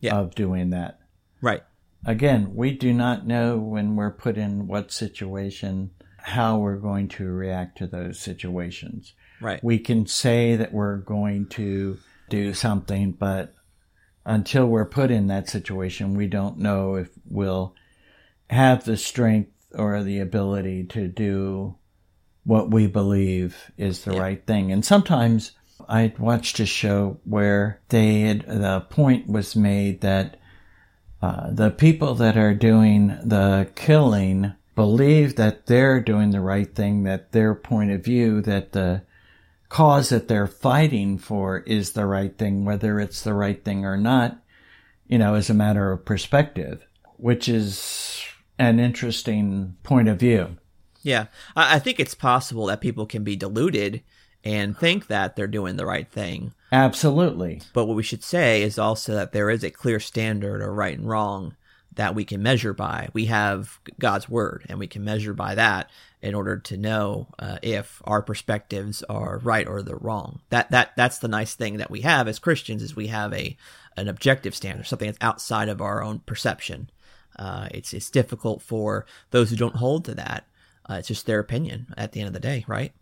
Yeah. 0.00 0.16
of 0.16 0.34
doing 0.34 0.70
that. 0.70 0.98
Right. 1.42 1.62
Again, 2.06 2.54
we 2.54 2.72
do 2.72 2.94
not 2.94 3.26
know 3.26 3.58
when 3.58 3.94
we're 3.96 4.10
put 4.10 4.38
in 4.38 4.66
what 4.66 4.90
situation, 4.90 5.90
how 6.22 6.58
we're 6.58 6.76
going 6.76 7.08
to 7.08 7.24
react 7.24 7.78
to 7.78 7.86
those 7.86 8.18
situations. 8.18 9.14
Right. 9.40 9.62
We 9.62 9.78
can 9.78 10.06
say 10.06 10.56
that 10.56 10.72
we're 10.72 10.98
going 10.98 11.46
to 11.50 11.98
do 12.28 12.54
something, 12.54 13.12
but 13.12 13.54
until 14.24 14.66
we're 14.66 14.84
put 14.84 15.10
in 15.10 15.28
that 15.28 15.48
situation, 15.48 16.14
we 16.14 16.26
don't 16.26 16.58
know 16.58 16.96
if 16.96 17.08
we'll 17.28 17.74
have 18.48 18.84
the 18.84 18.96
strength 18.96 19.52
or 19.74 20.02
the 20.02 20.18
ability 20.18 20.84
to 20.84 21.08
do 21.08 21.76
what 22.44 22.70
we 22.70 22.86
believe 22.86 23.70
is 23.76 24.04
the 24.04 24.12
right 24.12 24.46
thing. 24.46 24.72
And 24.72 24.84
sometimes 24.84 25.52
I'd 25.88 26.18
watched 26.18 26.60
a 26.60 26.66
show 26.66 27.18
where 27.24 27.80
they 27.88 28.20
had, 28.22 28.46
the 28.46 28.80
point 28.88 29.28
was 29.28 29.56
made 29.56 30.00
that 30.00 30.38
uh, 31.22 31.50
the 31.50 31.70
people 31.70 32.14
that 32.14 32.36
are 32.36 32.54
doing 32.54 33.08
the 33.22 33.70
killing 33.74 34.54
believe 34.80 35.36
that 35.36 35.66
they're 35.66 36.00
doing 36.00 36.30
the 36.30 36.40
right 36.40 36.74
thing, 36.74 37.02
that 37.02 37.32
their 37.32 37.54
point 37.54 37.90
of 37.90 38.02
view, 38.02 38.40
that 38.40 38.72
the 38.72 39.02
cause 39.68 40.08
that 40.08 40.26
they're 40.26 40.46
fighting 40.46 41.18
for 41.18 41.58
is 41.66 41.92
the 41.92 42.06
right 42.06 42.38
thing, 42.38 42.64
whether 42.64 42.98
it's 42.98 43.20
the 43.20 43.34
right 43.34 43.62
thing 43.62 43.84
or 43.84 43.98
not, 43.98 44.42
you 45.06 45.18
know, 45.18 45.34
is 45.34 45.50
a 45.50 45.54
matter 45.54 45.92
of 45.92 46.06
perspective, 46.06 46.86
which 47.18 47.46
is 47.46 48.24
an 48.58 48.80
interesting 48.80 49.76
point 49.82 50.08
of 50.08 50.18
view. 50.18 50.56
Yeah, 51.02 51.26
I, 51.54 51.76
I 51.76 51.78
think 51.78 52.00
it's 52.00 52.14
possible 52.14 52.64
that 52.64 52.80
people 52.80 53.04
can 53.04 53.22
be 53.22 53.36
deluded 53.36 54.02
and 54.42 54.74
think 54.74 55.08
that 55.08 55.36
they're 55.36 55.46
doing 55.46 55.76
the 55.76 55.84
right 55.84 56.10
thing. 56.10 56.54
Absolutely. 56.72 57.60
But 57.74 57.84
what 57.84 57.98
we 57.98 58.02
should 58.02 58.24
say 58.24 58.62
is 58.62 58.78
also 58.78 59.12
that 59.12 59.32
there 59.32 59.50
is 59.50 59.62
a 59.62 59.70
clear 59.70 60.00
standard 60.00 60.62
of 60.62 60.74
right 60.74 60.96
and 60.96 61.06
wrong 61.06 61.54
that 62.00 62.14
we 62.14 62.24
can 62.24 62.42
measure 62.42 62.72
by. 62.72 63.10
We 63.12 63.26
have 63.26 63.78
God's 63.98 64.26
word, 64.26 64.64
and 64.70 64.78
we 64.78 64.86
can 64.86 65.04
measure 65.04 65.34
by 65.34 65.54
that 65.56 65.90
in 66.22 66.34
order 66.34 66.56
to 66.56 66.78
know 66.78 67.28
uh, 67.38 67.58
if 67.62 68.00
our 68.04 68.22
perspectives 68.22 69.02
are 69.02 69.36
right 69.42 69.68
or 69.68 69.82
they're 69.82 69.96
wrong. 69.96 70.40
That 70.48 70.70
that 70.70 70.92
that's 70.96 71.18
the 71.18 71.28
nice 71.28 71.54
thing 71.54 71.76
that 71.76 71.90
we 71.90 72.00
have 72.00 72.26
as 72.26 72.38
Christians 72.38 72.82
is 72.82 72.96
we 72.96 73.08
have 73.08 73.34
a 73.34 73.54
an 73.98 74.08
objective 74.08 74.54
standard, 74.54 74.86
something 74.86 75.08
that's 75.08 75.18
outside 75.20 75.68
of 75.68 75.82
our 75.82 76.02
own 76.02 76.20
perception. 76.20 76.88
Uh, 77.38 77.68
it's 77.70 77.92
it's 77.92 78.08
difficult 78.08 78.62
for 78.62 79.04
those 79.30 79.50
who 79.50 79.56
don't 79.56 79.76
hold 79.76 80.06
to 80.06 80.14
that. 80.14 80.46
Uh, 80.88 80.94
it's 80.94 81.08
just 81.08 81.26
their 81.26 81.38
opinion 81.38 81.92
at 81.98 82.12
the 82.12 82.20
end 82.20 82.28
of 82.28 82.32
the 82.32 82.40
day, 82.40 82.64
right? 82.66 82.94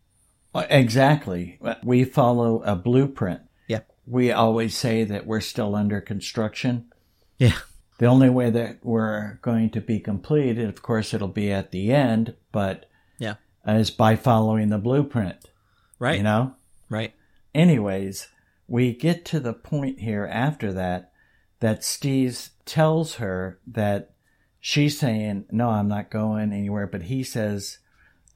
Exactly. 0.57 1.61
We 1.85 2.03
follow 2.03 2.65
a 2.65 2.75
blueprint. 2.75 3.43
Yeah. 3.69 3.83
We 4.09 4.33
always 4.33 4.77
say 4.77 5.05
that 5.05 5.25
we're 5.25 5.41
still 5.41 5.77
under 5.77 6.01
construction. 6.01 6.93
Yeah. 7.39 7.59
The 7.99 8.07
only 8.07 8.31
way 8.31 8.51
that 8.51 8.79
we're 8.83 9.39
going 9.43 9.71
to 9.71 9.81
be 9.81 9.99
completed, 10.01 10.69
of 10.69 10.83
course, 10.83 11.13
it'll 11.13 11.29
be 11.29 11.53
at 11.53 11.73
the 11.73 11.93
end, 11.93 12.35
but 12.53 12.87
Yeah. 13.19 13.35
is 13.67 13.91
by 13.91 14.17
following 14.17 14.69
the 14.69 14.79
blueprint. 14.79 15.51
Right. 15.99 16.17
You 16.17 16.23
know? 16.23 16.55
Right. 16.89 17.13
Anyways, 17.55 18.29
we 18.69 18.93
get 18.95 19.25
to 19.27 19.41
the 19.41 19.53
point 19.53 20.01
here 20.01 20.27
after 20.31 20.73
that 20.73 21.13
that 21.61 21.83
Steve 21.85 22.51
tells 22.65 23.17
her 23.17 23.59
that 23.67 24.13
she's 24.61 24.99
saying, 24.99 25.47
No, 25.51 25.71
I'm 25.71 25.89
not 25.89 26.11
going 26.11 26.53
anywhere, 26.53 26.87
but 26.87 27.03
he 27.05 27.25
says, 27.25 27.79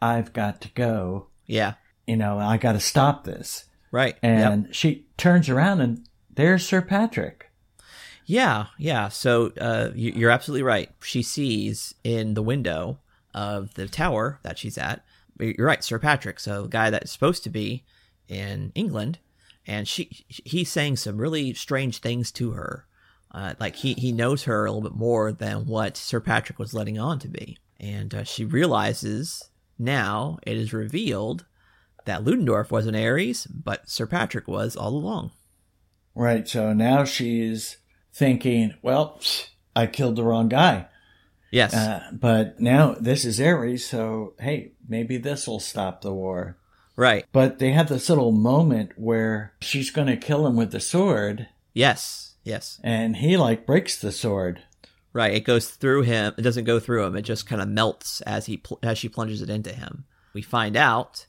I've 0.01 0.33
got 0.33 0.61
to 0.63 0.69
go. 0.71 1.29
Yeah. 1.47 1.75
You 2.07 2.17
know, 2.17 2.39
I 2.39 2.57
got 2.57 2.73
to 2.73 2.81
stop 2.81 3.23
this. 3.25 3.67
Right. 3.93 4.17
And 4.23 4.75
she 4.75 5.07
turns 5.17 5.49
around 5.49 5.81
and 5.83 6.05
there's 6.35 6.67
Sir 6.67 6.83
Patrick. 6.83 7.51
Yeah, 8.27 8.67
yeah. 8.79 9.09
So 9.09 9.53
uh, 9.61 9.91
you- 9.95 10.13
you're 10.15 10.31
absolutely 10.31 10.63
right. 10.63 10.91
She 11.03 11.23
sees 11.23 11.95
in 12.05 12.35
the 12.35 12.43
window 12.43 12.99
of 13.35 13.75
the 13.75 13.89
tower 13.89 14.39
that 14.43 14.59
she's 14.59 14.79
at. 14.79 15.05
You're 15.41 15.67
right, 15.67 15.83
Sir 15.83 15.99
Patrick. 15.99 16.39
So 16.39 16.63
the 16.63 16.69
guy 16.69 16.91
that's 16.91 17.11
supposed 17.11 17.43
to 17.45 17.51
be 17.51 17.85
in 18.29 18.71
England, 18.75 19.19
and 19.67 19.89
she 19.89 20.25
he's 20.29 20.71
saying 20.71 20.97
some 20.97 21.17
really 21.19 21.55
strange 21.55 21.99
things 21.99 22.31
to 22.33 22.53
her. 22.53 22.87
Uh, 23.33 23.55
like 23.59 23.77
he 23.77 23.95
he 23.95 24.13
knows 24.13 24.45
her 24.45 24.67
a 24.67 24.71
little 24.71 24.89
bit 24.89 24.97
more 24.97 25.33
than 25.33 25.67
what 25.67 25.97
Sir 25.97 26.21
Patrick 26.21 26.59
was 26.59 26.75
letting 26.75 26.99
on 26.99 27.19
to 27.21 27.29
be, 27.29 27.57
and 27.81 28.15
uh, 28.15 28.25
she 28.25 28.45
realizes 28.45 29.49
now 29.79 30.39
it 30.47 30.57
is 30.57 30.73
revealed 30.73 31.47
that 32.05 32.23
Ludendorff 32.25 32.71
was 32.71 32.87
an 32.87 32.95
Ares, 32.95 33.47
but 33.47 33.89
Sir 33.89 34.07
Patrick 34.07 34.47
was 34.47 34.77
all 34.77 34.91
along. 34.95 35.31
Right. 36.15 36.47
So 36.47 36.73
now 36.75 37.05
she's 37.05 37.79
thinking, 38.13 38.75
well, 38.83 39.21
I 39.75 39.87
killed 39.87 40.17
the 40.17 40.25
wrong 40.25 40.49
guy. 40.49 40.87
Yes. 41.51 41.75
Uh, 41.75 42.11
but 42.13 42.61
now 42.61 42.95
this 42.99 43.25
is 43.25 43.41
Ares, 43.41 43.85
so 43.85 44.35
hey, 44.41 44.73
maybe 44.89 45.19
this 45.19 45.47
will 45.47 45.61
stop 45.61 46.01
the 46.01 46.13
war. 46.13 46.57
Right. 46.97 47.27
But 47.33 47.59
they 47.59 47.73
have 47.73 47.89
this 47.89 48.09
little 48.09 48.33
moment 48.33 48.93
where 48.97 49.55
she's 49.61 49.91
going 49.91 50.09
to 50.09 50.17
kill 50.17 50.47
him 50.47 50.57
with 50.57 50.73
the 50.73 50.81
sword. 50.81 51.49
Yes. 51.75 52.35
Yes. 52.45 52.81
And 52.83 53.17
he 53.17 53.37
like 53.37 53.67
breaks 53.67 53.99
the 53.99 54.13
sword. 54.13 54.63
Right. 55.13 55.35
It 55.35 55.45
goes 55.45 55.69
through 55.69 56.03
him. 56.03 56.35
It 56.37 56.43
doesn't 56.43 56.65
go 56.65 56.81
through 56.81 57.05
him. 57.05 57.17
It 57.17 57.23
just 57.23 57.47
kind 57.47 57.61
of 57.63 57.69
melts 57.69 58.21
as 58.23 58.47
he 58.47 58.57
pl- 58.57 58.79
as 58.83 58.99
she 58.99 59.09
plunges 59.09 59.43
it 59.43 59.51
into 59.51 59.73
him. 59.73 60.05
We 60.35 60.43
find 60.43 60.77
out 60.77 61.27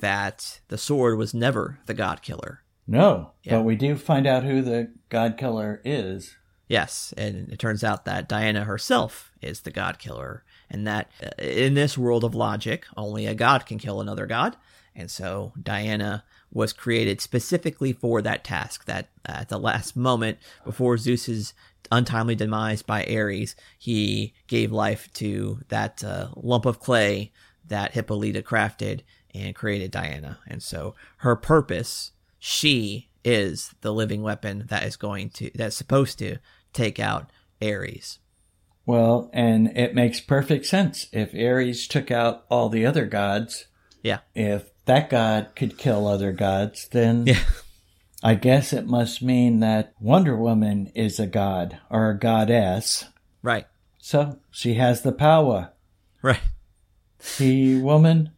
that 0.00 0.60
the 0.68 0.78
sword 0.78 1.18
was 1.18 1.32
never 1.32 1.78
the 1.86 1.94
god 1.94 2.20
killer. 2.22 2.62
No, 2.86 3.32
Yeah. 3.42 3.56
but 3.56 3.62
we 3.64 3.76
do 3.76 3.96
find 3.96 4.26
out 4.26 4.44
who 4.44 4.62
the 4.62 4.92
god 5.08 5.36
killer 5.36 5.80
is. 5.84 6.36
Yes, 6.68 7.14
and 7.16 7.48
it 7.50 7.58
turns 7.58 7.84
out 7.84 8.04
that 8.06 8.28
Diana 8.28 8.64
herself 8.64 9.30
is 9.40 9.60
the 9.60 9.70
god 9.70 9.98
killer, 9.98 10.44
and 10.70 10.86
that 10.86 11.10
uh, 11.22 11.28
in 11.42 11.74
this 11.74 11.96
world 11.96 12.24
of 12.24 12.34
logic, 12.34 12.84
only 12.96 13.26
a 13.26 13.34
god 13.34 13.66
can 13.66 13.78
kill 13.78 14.00
another 14.00 14.26
god. 14.26 14.56
And 14.94 15.10
so 15.10 15.52
Diana 15.62 16.24
was 16.52 16.72
created 16.72 17.20
specifically 17.20 17.92
for 17.92 18.22
that 18.22 18.42
task. 18.44 18.86
That 18.86 19.08
at 19.24 19.48
the 19.48 19.58
last 19.58 19.94
moment 19.96 20.38
before 20.64 20.96
Zeus's 20.96 21.54
untimely 21.92 22.34
demise 22.34 22.82
by 22.82 23.04
Ares, 23.04 23.54
he 23.78 24.32
gave 24.48 24.72
life 24.72 25.12
to 25.14 25.60
that 25.68 26.02
uh, 26.02 26.28
lump 26.34 26.66
of 26.66 26.80
clay 26.80 27.30
that 27.66 27.92
Hippolyta 27.92 28.42
crafted 28.42 29.00
and 29.34 29.54
created 29.54 29.90
Diana. 29.90 30.38
And 30.48 30.62
so 30.62 30.94
her 31.18 31.36
purpose, 31.36 32.12
she 32.48 33.08
is 33.24 33.74
the 33.80 33.92
living 33.92 34.22
weapon 34.22 34.64
that 34.68 34.84
is 34.84 34.96
going 34.96 35.28
to 35.28 35.50
that's 35.56 35.74
supposed 35.74 36.16
to 36.16 36.36
take 36.72 37.00
out 37.00 37.28
Ares. 37.60 38.20
Well, 38.86 39.30
and 39.32 39.76
it 39.76 39.96
makes 39.96 40.20
perfect 40.20 40.64
sense. 40.66 41.08
If 41.12 41.34
Ares 41.34 41.88
took 41.88 42.12
out 42.12 42.44
all 42.48 42.68
the 42.68 42.86
other 42.86 43.04
gods, 43.04 43.66
Yeah. 44.04 44.20
if 44.36 44.70
that 44.84 45.10
god 45.10 45.56
could 45.56 45.76
kill 45.76 46.06
other 46.06 46.30
gods, 46.30 46.86
then 46.92 47.26
Yeah. 47.26 47.42
I 48.22 48.36
guess 48.36 48.72
it 48.72 48.86
must 48.86 49.22
mean 49.22 49.58
that 49.58 49.92
Wonder 49.98 50.36
Woman 50.36 50.92
is 50.94 51.18
a 51.18 51.26
god 51.26 51.78
or 51.90 52.10
a 52.10 52.18
goddess. 52.18 53.06
Right. 53.42 53.66
So 53.98 54.38
she 54.52 54.74
has 54.74 55.02
the 55.02 55.10
power. 55.12 55.72
Right. 56.22 56.40
The 57.38 57.80
woman. 57.80 58.30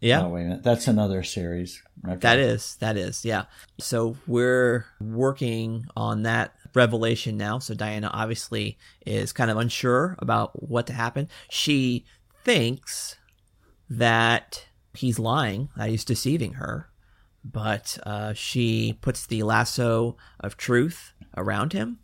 Yeah. 0.00 0.22
Oh 0.22 0.28
wait 0.28 0.42
a 0.42 0.44
minute, 0.44 0.62
that's 0.62 0.86
another 0.86 1.22
series. 1.22 1.82
Okay. 2.06 2.18
That 2.20 2.38
is, 2.38 2.76
that 2.76 2.96
is, 2.96 3.24
yeah. 3.24 3.44
So 3.78 4.16
we're 4.26 4.86
working 5.00 5.86
on 5.96 6.22
that 6.22 6.54
revelation 6.74 7.36
now. 7.36 7.58
So 7.58 7.74
Diana 7.74 8.10
obviously 8.12 8.78
is 9.04 9.32
kind 9.32 9.50
of 9.50 9.56
unsure 9.56 10.16
about 10.20 10.62
what 10.62 10.86
to 10.86 10.92
happen. 10.92 11.28
She 11.50 12.04
thinks 12.44 13.16
that 13.90 14.66
he's 14.94 15.18
lying, 15.18 15.70
that 15.76 15.88
he's 15.88 16.04
deceiving 16.04 16.54
her, 16.54 16.88
but 17.44 17.98
uh, 18.04 18.32
she 18.34 18.98
puts 19.00 19.26
the 19.26 19.42
lasso 19.42 20.16
of 20.38 20.56
truth 20.56 21.12
around 21.36 21.72
him, 21.72 21.98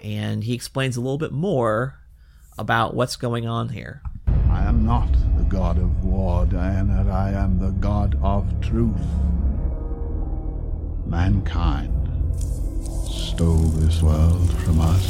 and 0.00 0.44
he 0.44 0.54
explains 0.54 0.96
a 0.96 1.00
little 1.00 1.18
bit 1.18 1.32
more 1.32 2.00
about 2.56 2.94
what's 2.94 3.16
going 3.16 3.46
on 3.46 3.68
here. 3.68 4.02
I 4.50 4.64
am 4.64 4.84
not 4.84 5.12
the 5.12 5.27
god 5.68 5.82
of 5.82 6.02
war, 6.02 6.46
Diana. 6.46 7.06
I 7.12 7.28
am 7.32 7.58
the 7.58 7.72
god 7.72 8.18
of 8.22 8.58
truth. 8.62 9.06
Mankind 11.04 11.92
stole 13.06 13.68
this 13.76 14.00
world 14.00 14.50
from 14.62 14.80
us. 14.80 15.04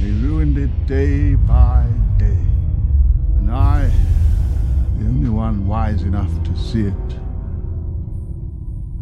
They 0.00 0.10
ruined 0.26 0.56
it 0.56 0.70
day 0.86 1.34
by 1.34 1.86
day. 2.16 2.42
And 3.36 3.50
I, 3.50 3.90
the 4.98 5.04
only 5.04 5.28
one 5.28 5.66
wise 5.66 6.02
enough 6.04 6.32
to 6.44 6.56
see 6.56 6.86
it, 6.86 7.10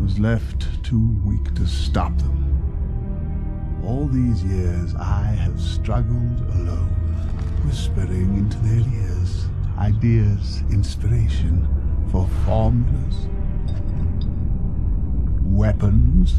was 0.01 0.19
left 0.19 0.83
too 0.83 1.17
weak 1.25 1.55
to 1.55 1.65
stop 1.65 2.19
them. 2.19 3.81
All 3.85 4.09
these 4.09 4.43
years 4.43 4.97
I 4.97 5.27
have 5.45 5.61
struggled 5.61 6.41
alone, 6.57 7.08
whispering 7.69 8.39
into 8.39 8.57
their 8.61 8.81
ears 8.95 9.45
ideas, 9.77 10.63
inspiration 10.71 11.69
for 12.11 12.27
formulas. 12.47 13.29
weapons, 15.43 16.35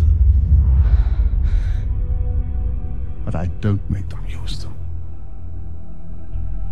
but 3.26 3.36
I 3.36 3.48
don't 3.62 3.88
make 3.90 4.10
them 4.10 4.26
use 4.28 4.64
them. 4.64 4.74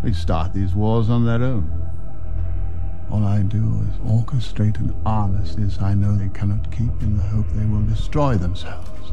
They 0.04 0.14
start 0.14 0.54
these 0.54 0.74
wars 0.74 1.10
on 1.10 1.26
their 1.26 1.44
own. 1.44 1.70
All 3.12 3.26
I 3.26 3.42
do 3.44 3.82
is 3.90 4.12
orchestrate 4.12 4.78
an 4.80 4.96
armistice 5.06 5.80
I 5.82 5.94
know 5.94 6.16
they 6.16 6.30
cannot 6.30 6.72
keep 6.72 7.02
in 7.02 7.18
the 7.18 7.24
hope 7.24 7.48
they 7.50 7.66
will 7.66 7.86
destroy 7.86 8.36
themselves. 8.36 9.12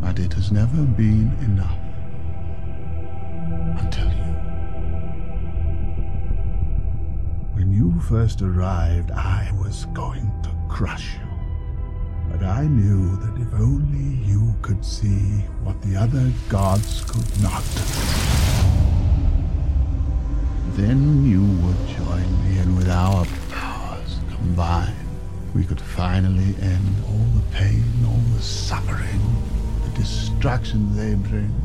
But 0.00 0.18
it 0.18 0.32
has 0.34 0.52
never 0.52 0.82
been 0.82 1.32
enough. 1.42 1.83
Until 3.64 4.08
you. 4.08 4.32
When 7.54 7.72
you 7.72 8.00
first 8.00 8.42
arrived, 8.42 9.10
I 9.10 9.50
was 9.58 9.86
going 9.86 10.30
to 10.42 10.50
crush 10.68 11.14
you. 11.14 11.20
But 12.30 12.42
I 12.44 12.66
knew 12.66 13.16
that 13.16 13.40
if 13.40 13.54
only 13.54 14.24
you 14.26 14.54
could 14.62 14.84
see 14.84 15.42
what 15.62 15.80
the 15.82 15.96
other 15.96 16.30
gods 16.48 17.02
could 17.06 17.42
not, 17.42 17.62
then 20.76 21.24
you 21.24 21.42
would 21.64 21.88
join 21.96 22.28
me, 22.44 22.58
and 22.58 22.76
with 22.76 22.88
our 22.88 23.24
powers 23.50 24.18
combined, 24.28 24.94
we 25.54 25.64
could 25.64 25.80
finally 25.80 26.54
end 26.60 26.94
all 27.06 27.26
the 27.34 27.42
pain, 27.52 27.84
all 28.06 28.20
the 28.36 28.42
suffering, 28.42 29.20
the 29.84 29.90
destruction 30.00 30.96
they 30.96 31.14
bring. 31.14 31.63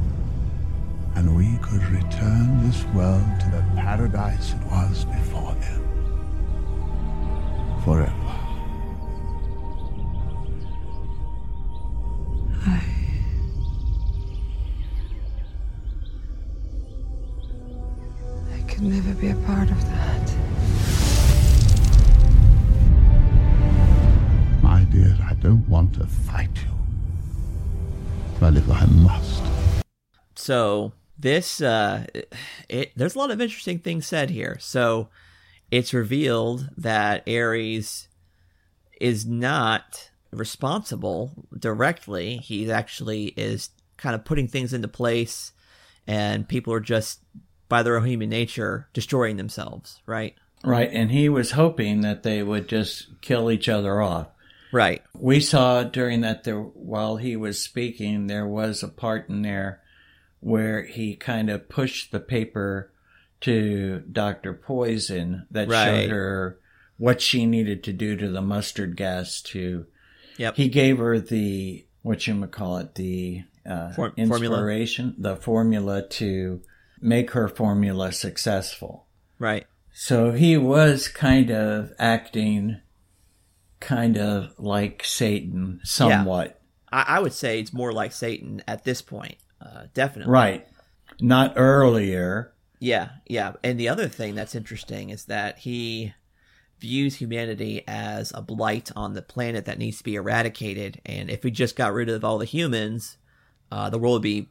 And 1.19 1.35
we 1.35 1.57
could 1.57 1.83
return 1.89 2.65
this 2.65 2.85
world 2.95 3.27
to 3.41 3.45
the 3.51 3.61
paradise 3.75 4.53
it 4.53 4.63
was 4.71 5.03
before 5.03 5.53
them. 5.55 5.83
Forever. 7.83 8.13
I 12.65 12.81
I 18.55 18.61
could 18.69 18.83
never 18.83 19.13
be 19.15 19.31
a 19.31 19.35
part 19.45 19.69
of 19.69 19.81
that. 19.89 20.33
My 24.63 24.85
dear, 24.85 25.17
I 25.29 25.33
don't 25.33 25.67
want 25.67 25.95
to 25.95 26.07
fight 26.07 26.55
you. 26.63 26.71
But 28.39 28.55
if 28.55 28.69
I 28.71 28.85
must, 28.85 29.43
So 30.35 30.93
this 31.19 31.61
uh 31.61 32.05
it 32.69 32.91
there's 32.95 33.15
a 33.15 33.19
lot 33.19 33.31
of 33.31 33.41
interesting 33.41 33.79
things 33.79 34.07
said 34.07 34.29
here. 34.29 34.57
So 34.59 35.09
it's 35.69 35.93
revealed 35.93 36.69
that 36.77 37.27
Ares 37.27 38.07
is 38.99 39.25
not 39.25 40.09
responsible 40.31 41.31
directly. 41.57 42.37
He 42.37 42.71
actually 42.71 43.27
is 43.37 43.69
kind 43.97 44.15
of 44.15 44.25
putting 44.25 44.47
things 44.47 44.73
into 44.73 44.87
place 44.87 45.51
and 46.07 46.47
people 46.47 46.73
are 46.73 46.79
just 46.79 47.19
by 47.67 47.83
their 47.83 47.97
own 47.97 48.05
human 48.05 48.29
nature 48.29 48.87
destroying 48.93 49.37
themselves, 49.37 50.01
right? 50.05 50.35
Right, 50.63 50.89
and 50.91 51.11
he 51.11 51.29
was 51.29 51.51
hoping 51.51 52.01
that 52.01 52.23
they 52.23 52.43
would 52.43 52.67
just 52.67 53.21
kill 53.21 53.49
each 53.51 53.69
other 53.69 54.01
off. 54.01 54.27
Right. 54.71 55.01
We 55.13 55.39
saw 55.39 55.83
during 55.83 56.21
that 56.21 56.43
there 56.43 56.59
while 56.59 57.15
he 57.17 57.35
was 57.35 57.61
speaking, 57.61 58.27
there 58.27 58.47
was 58.47 58.83
a 58.83 58.87
part 58.87 59.29
in 59.29 59.41
there 59.41 59.81
where 60.39 60.83
he 60.83 61.15
kind 61.15 61.49
of 61.49 61.67
pushed 61.69 62.11
the 62.11 62.19
paper 62.19 62.91
to 63.41 63.99
Dr. 64.11 64.53
Poison 64.53 65.47
that 65.51 65.67
Right. 65.69 66.03
showed 66.03 66.09
her 66.11 66.59
what 66.97 67.21
she 67.21 67.45
needed 67.45 67.83
to 67.85 67.93
do 67.93 68.15
to 68.17 68.29
the 68.29 68.41
mustard 68.41 68.95
gas 68.97 69.41
to 69.41 69.85
Yep. 70.37 70.55
he 70.55 70.67
gave 70.69 70.97
her 70.97 71.19
the 71.19 71.85
what 72.01 72.25
you 72.27 72.45
call 72.47 72.77
it 72.77 72.95
the 72.95 73.43
uh, 73.65 73.89
For- 73.91 74.11
formula. 74.15 74.57
inspiration 74.57 75.15
the 75.17 75.35
formula 75.35 76.07
to 76.07 76.61
make 77.01 77.31
her 77.31 77.47
formula 77.47 78.11
successful 78.11 79.05
Right. 79.37 79.65
so 79.93 80.31
he 80.31 80.57
was 80.57 81.07
kind 81.07 81.49
of 81.51 81.91
acting 81.99 82.77
kind 83.79 84.17
of 84.17 84.53
like 84.57 85.03
Satan 85.05 85.79
somewhat. 85.83 86.59
I, 86.91 87.03
I 87.07 87.19
would 87.19 87.31
say 87.33 87.59
it's 87.59 87.71
more 87.71 87.93
like 87.93 88.11
Satan 88.11 88.61
at 88.67 88.83
this 88.83 89.01
point. 89.01 89.35
Uh, 89.61 89.83
definitely. 89.93 90.31
Right. 90.31 90.67
Not 91.19 91.53
earlier. 91.55 92.53
Yeah, 92.79 93.09
yeah. 93.27 93.53
And 93.63 93.79
the 93.79 93.89
other 93.89 94.07
thing 94.07 94.35
that's 94.35 94.55
interesting 94.55 95.09
is 95.09 95.25
that 95.25 95.59
he 95.59 96.13
views 96.79 97.15
humanity 97.15 97.83
as 97.87 98.31
a 98.33 98.41
blight 98.41 98.89
on 98.95 99.13
the 99.13 99.21
planet 99.21 99.65
that 99.65 99.77
needs 99.79 99.97
to 99.97 100.03
be 100.03 100.15
eradicated. 100.15 101.01
And 101.05 101.29
if 101.29 101.43
we 101.43 101.51
just 101.51 101.75
got 101.75 101.91
rid 101.93 102.07
of 102.07 102.23
all 102.23 102.37
the 102.37 102.45
humans, 102.45 103.17
uh, 103.69 103.89
the 103.89 103.97
world 103.99 104.13
would 104.13 104.21
be 104.21 104.47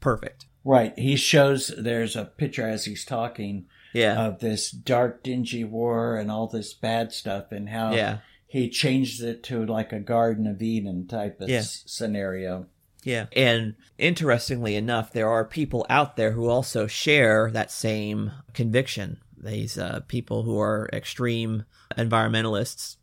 perfect. 0.00 0.46
Right. 0.64 0.98
He 0.98 1.14
shows 1.14 1.72
there's 1.78 2.16
a 2.16 2.24
picture 2.24 2.66
as 2.68 2.86
he's 2.86 3.04
talking 3.04 3.66
Yeah. 3.94 4.20
of 4.26 4.40
this 4.40 4.70
dark, 4.70 5.22
dingy 5.22 5.62
war 5.62 6.16
and 6.16 6.28
all 6.30 6.48
this 6.48 6.74
bad 6.74 7.12
stuff 7.12 7.52
and 7.52 7.68
how 7.68 7.94
Yeah. 7.94 8.18
he 8.48 8.68
changed 8.68 9.22
it 9.22 9.42
to 9.44 9.64
like 9.64 9.92
a 9.92 10.00
Garden 10.00 10.46
of 10.48 10.60
Eden 10.60 11.06
type 11.06 11.40
of 11.40 11.48
Yeah. 11.48 11.58
s- 11.58 11.84
scenario. 11.86 12.66
Yeah. 13.04 13.26
And 13.34 13.74
interestingly 13.98 14.76
enough, 14.76 15.12
there 15.12 15.28
are 15.28 15.44
people 15.44 15.86
out 15.88 16.16
there 16.16 16.32
who 16.32 16.48
also 16.48 16.86
share 16.86 17.50
that 17.52 17.70
same 17.70 18.32
conviction. 18.52 19.18
These 19.36 19.78
uh, 19.78 20.00
people 20.06 20.42
who 20.42 20.60
are 20.60 20.88
extreme 20.92 21.64
environmentalists 21.96 22.96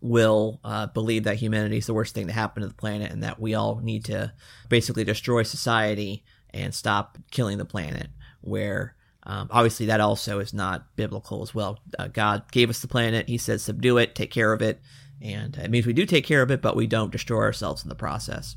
will 0.00 0.60
uh, 0.64 0.86
believe 0.88 1.24
that 1.24 1.36
humanity 1.36 1.78
is 1.78 1.86
the 1.86 1.94
worst 1.94 2.14
thing 2.14 2.26
to 2.26 2.32
happen 2.32 2.62
to 2.62 2.68
the 2.68 2.74
planet 2.74 3.10
and 3.10 3.22
that 3.22 3.40
we 3.40 3.54
all 3.54 3.80
need 3.80 4.04
to 4.04 4.32
basically 4.68 5.04
destroy 5.04 5.42
society 5.42 6.24
and 6.50 6.74
stop 6.74 7.18
killing 7.30 7.58
the 7.58 7.64
planet. 7.64 8.08
Where 8.40 8.94
um, 9.24 9.48
obviously 9.50 9.86
that 9.86 10.00
also 10.00 10.38
is 10.38 10.54
not 10.54 10.94
biblical 10.94 11.42
as 11.42 11.54
well. 11.54 11.80
Uh, 11.98 12.08
God 12.08 12.50
gave 12.52 12.70
us 12.70 12.80
the 12.80 12.88
planet, 12.88 13.28
He 13.28 13.38
says, 13.38 13.62
subdue 13.62 13.98
it, 13.98 14.14
take 14.14 14.30
care 14.30 14.52
of 14.52 14.62
it. 14.62 14.80
And 15.20 15.56
it 15.56 15.70
means 15.70 15.84
we 15.84 15.92
do 15.92 16.06
take 16.06 16.24
care 16.24 16.42
of 16.42 16.50
it, 16.50 16.62
but 16.62 16.76
we 16.76 16.86
don't 16.86 17.10
destroy 17.10 17.42
ourselves 17.42 17.82
in 17.82 17.88
the 17.88 17.96
process. 17.96 18.56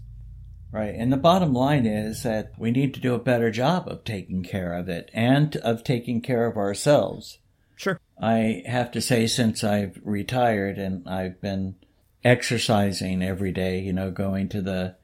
Right. 0.72 0.96
And 0.96 1.12
the 1.12 1.18
bottom 1.18 1.54
line 1.54 1.86
is 1.86 2.24
that 2.24 2.54
we 2.58 2.72
need 2.72 2.94
to 2.94 3.00
do 3.02 3.14
a 3.14 3.20
better 3.20 3.52
job 3.52 3.88
of 3.88 4.04
taking 4.04 4.42
care 4.44 4.74
of 4.74 4.88
it 4.88 5.10
and 5.14 5.56
of 5.58 5.84
taking 5.84 6.22
care 6.22 6.46
of 6.46 6.56
ourselves. 6.58 7.40
Sure. 7.76 8.00
I 8.22 8.64
have 8.66 8.92
to 8.92 9.02
say, 9.02 9.28
since 9.28 9.64
I've 9.64 10.00
retired 10.04 10.78
and 10.78 11.08
I've 11.10 11.42
been 11.42 11.76
exercising 12.24 13.22
every 13.24 13.52
day, 13.52 13.80
you 13.80 13.92
know, 13.92 14.12
going 14.12 14.48
to 14.50 14.62
the 14.62 14.96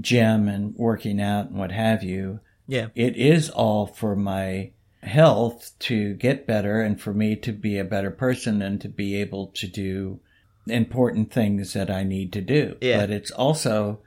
gym 0.00 0.48
and 0.48 0.74
working 0.76 1.20
out 1.20 1.48
and 1.50 1.58
what 1.58 1.72
have 1.72 2.02
you, 2.02 2.40
Yeah. 2.66 2.88
it 2.94 3.16
is 3.16 3.50
all 3.50 3.86
for 3.86 4.16
my 4.16 4.70
health 5.02 5.72
to 5.78 6.14
get 6.14 6.46
better 6.46 6.80
and 6.80 7.00
for 7.00 7.14
me 7.14 7.36
to 7.36 7.52
be 7.52 7.78
a 7.78 7.84
better 7.84 8.10
person 8.10 8.60
and 8.62 8.80
to 8.80 8.88
be 8.88 9.14
able 9.16 9.46
to 9.48 9.66
do 9.68 10.18
important 10.66 11.32
things 11.32 11.72
that 11.74 11.90
I 11.90 12.02
need 12.02 12.32
to 12.32 12.40
do. 12.40 12.76
Yeah. 12.80 12.98
But 13.00 13.10
it's 13.10 13.30
also, 13.30 14.00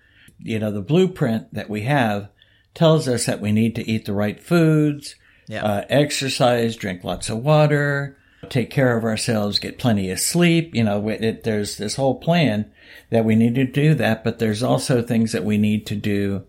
you 0.43 0.59
know, 0.59 0.71
the 0.71 0.81
blueprint 0.81 1.53
that 1.53 1.69
we 1.69 1.81
have 1.81 2.29
tells 2.73 3.07
us 3.07 3.25
that 3.25 3.41
we 3.41 3.51
need 3.51 3.75
to 3.75 3.87
eat 3.89 4.05
the 4.05 4.13
right 4.13 4.39
foods, 4.41 5.15
Yeah. 5.47 5.63
uh, 5.65 5.85
exercise, 5.89 6.75
drink 6.75 7.03
lots 7.03 7.29
of 7.29 7.39
water, 7.43 8.17
take 8.49 8.69
care 8.69 8.97
of 8.97 9.03
ourselves, 9.03 9.59
get 9.59 9.77
plenty 9.77 10.09
of 10.09 10.19
sleep. 10.19 10.73
You 10.73 10.83
know, 10.83 11.07
it, 11.09 11.23
it, 11.23 11.43
there's 11.43 11.77
this 11.77 11.95
whole 11.95 12.15
plan 12.19 12.71
that 13.09 13.25
we 13.25 13.35
need 13.35 13.55
to 13.55 13.65
do 13.65 13.93
that, 13.95 14.23
but 14.23 14.39
there's 14.39 14.63
also 14.63 15.01
things 15.01 15.31
that 15.33 15.43
we 15.43 15.57
need 15.57 15.85
to 15.87 15.95
do 15.95 16.43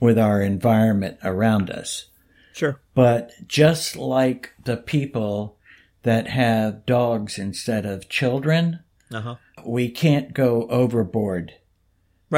with 0.00 0.18
our 0.18 0.40
environment 0.40 1.18
around 1.24 1.70
us. 1.70 2.06
Sure. 2.52 2.80
But 2.94 3.32
just 3.46 3.96
like 3.96 4.52
the 4.64 4.76
people 4.76 5.56
that 6.04 6.28
have 6.28 6.86
dogs 6.86 7.38
instead 7.38 7.84
of 7.84 8.08
children, 8.08 8.80
Uh 9.12 9.20
huh. 9.20 9.34
we 9.66 9.88
can't 9.90 10.32
go 10.32 10.66
overboard 10.68 11.54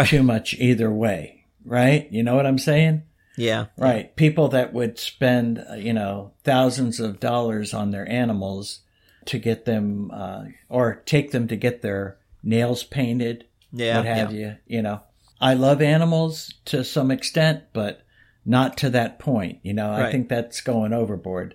too 0.06 0.22
much 0.22 0.54
either 0.54 0.90
way, 0.90 1.44
right? 1.64 2.10
You 2.10 2.22
know 2.22 2.36
what 2.36 2.46
I'm 2.46 2.58
saying? 2.58 3.02
Yeah. 3.36 3.66
Right. 3.78 4.14
People 4.16 4.48
that 4.48 4.72
would 4.72 4.98
spend, 4.98 5.64
uh, 5.70 5.74
you 5.74 5.92
know, 5.92 6.32
thousands 6.44 7.00
of 7.00 7.20
dollars 7.20 7.72
on 7.72 7.90
their 7.90 8.08
animals 8.08 8.80
to 9.26 9.38
get 9.38 9.64
them, 9.64 10.10
uh, 10.12 10.44
or 10.68 11.02
take 11.06 11.30
them 11.30 11.48
to 11.48 11.56
get 11.56 11.82
their 11.82 12.18
nails 12.42 12.82
painted, 12.84 13.46
Yeah, 13.72 13.98
what 13.98 14.06
have 14.06 14.32
yeah. 14.32 14.38
you, 14.66 14.76
you 14.76 14.82
know. 14.82 15.00
I 15.40 15.54
love 15.54 15.80
animals 15.80 16.52
to 16.66 16.84
some 16.84 17.10
extent, 17.10 17.64
but 17.72 18.02
not 18.44 18.76
to 18.78 18.90
that 18.90 19.18
point. 19.18 19.60
You 19.62 19.72
know, 19.72 19.90
I 19.92 20.10
think 20.10 20.28
that's 20.28 20.60
going 20.60 20.92
overboard. 20.92 21.54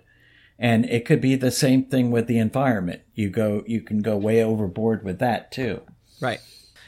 And 0.58 0.86
it 0.86 1.04
could 1.04 1.20
be 1.20 1.36
the 1.36 1.50
same 1.50 1.84
thing 1.84 2.10
with 2.10 2.26
the 2.26 2.38
environment. 2.38 3.02
You 3.14 3.28
go, 3.28 3.62
you 3.66 3.80
can 3.82 4.00
go 4.00 4.16
way 4.16 4.42
overboard 4.42 5.04
with 5.04 5.18
that 5.18 5.52
too. 5.52 5.82
Right. 6.20 6.40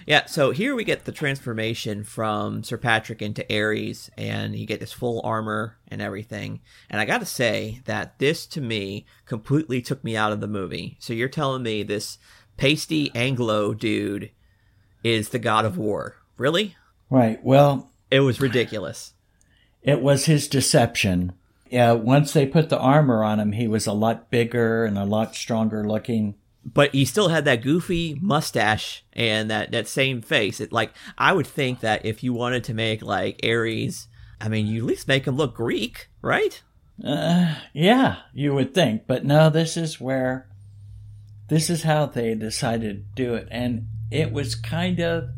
Yeah, 0.08 0.24
so 0.24 0.52
here 0.52 0.74
we 0.74 0.84
get 0.84 1.04
the 1.04 1.12
transformation 1.12 2.02
from 2.02 2.64
Sir 2.64 2.78
Patrick 2.78 3.20
into 3.20 3.44
Ares, 3.54 4.10
and 4.16 4.56
you 4.56 4.64
get 4.64 4.80
this 4.80 4.90
full 4.90 5.20
armor 5.22 5.76
and 5.88 6.00
everything. 6.00 6.60
And 6.88 6.98
I 6.98 7.04
gotta 7.04 7.26
say 7.26 7.82
that 7.84 8.18
this, 8.18 8.46
to 8.46 8.62
me, 8.62 9.04
completely 9.26 9.82
took 9.82 10.02
me 10.02 10.16
out 10.16 10.32
of 10.32 10.40
the 10.40 10.48
movie. 10.48 10.96
So 10.98 11.12
you're 11.12 11.28
telling 11.28 11.62
me 11.62 11.82
this 11.82 12.16
pasty 12.56 13.10
Anglo 13.14 13.74
dude 13.74 14.30
is 15.04 15.28
the 15.28 15.38
god 15.38 15.66
of 15.66 15.76
war. 15.76 16.16
Really? 16.38 16.74
Right. 17.10 17.38
Well, 17.44 17.90
It 18.10 18.20
was 18.20 18.40
ridiculous. 18.40 19.12
it 19.82 20.00
was 20.00 20.24
his 20.24 20.48
deception. 20.48 21.34
Yeah, 21.68 21.92
once 21.92 22.32
they 22.32 22.46
put 22.46 22.70
the 22.70 22.78
armor 22.78 23.22
on 23.22 23.38
him, 23.38 23.52
he 23.52 23.68
was 23.68 23.86
a 23.86 23.92
lot 23.92 24.30
bigger 24.30 24.86
and 24.86 24.96
a 24.96 25.04
lot 25.04 25.34
stronger 25.34 25.86
looking. 25.86 26.36
But 26.74 26.94
he 26.94 27.04
still 27.04 27.28
had 27.28 27.44
that 27.44 27.62
goofy 27.62 28.18
mustache 28.20 29.04
and 29.12 29.50
that, 29.50 29.70
that 29.72 29.86
same 29.86 30.20
face. 30.22 30.60
It 30.60 30.72
like 30.72 30.92
I 31.16 31.32
would 31.32 31.46
think 31.46 31.80
that 31.80 32.04
if 32.04 32.22
you 32.22 32.32
wanted 32.32 32.64
to 32.64 32.74
make 32.74 33.00
like 33.00 33.40
Ares, 33.44 34.08
I 34.40 34.48
mean, 34.48 34.66
you 34.66 34.80
at 34.80 34.86
least 34.86 35.08
make 35.08 35.26
him 35.26 35.36
look 35.36 35.54
Greek, 35.54 36.08
right? 36.22 36.62
Uh, 37.04 37.54
yeah, 37.72 38.16
you 38.34 38.54
would 38.54 38.74
think, 38.74 39.06
but 39.06 39.24
no, 39.24 39.50
this 39.50 39.76
is 39.76 40.00
where, 40.00 40.48
this 41.48 41.70
is 41.70 41.82
how 41.82 42.06
they 42.06 42.34
decided 42.34 43.04
to 43.16 43.22
do 43.22 43.34
it. 43.34 43.48
And 43.50 43.86
it 44.10 44.32
was 44.32 44.54
kind 44.54 45.00
of, 45.00 45.30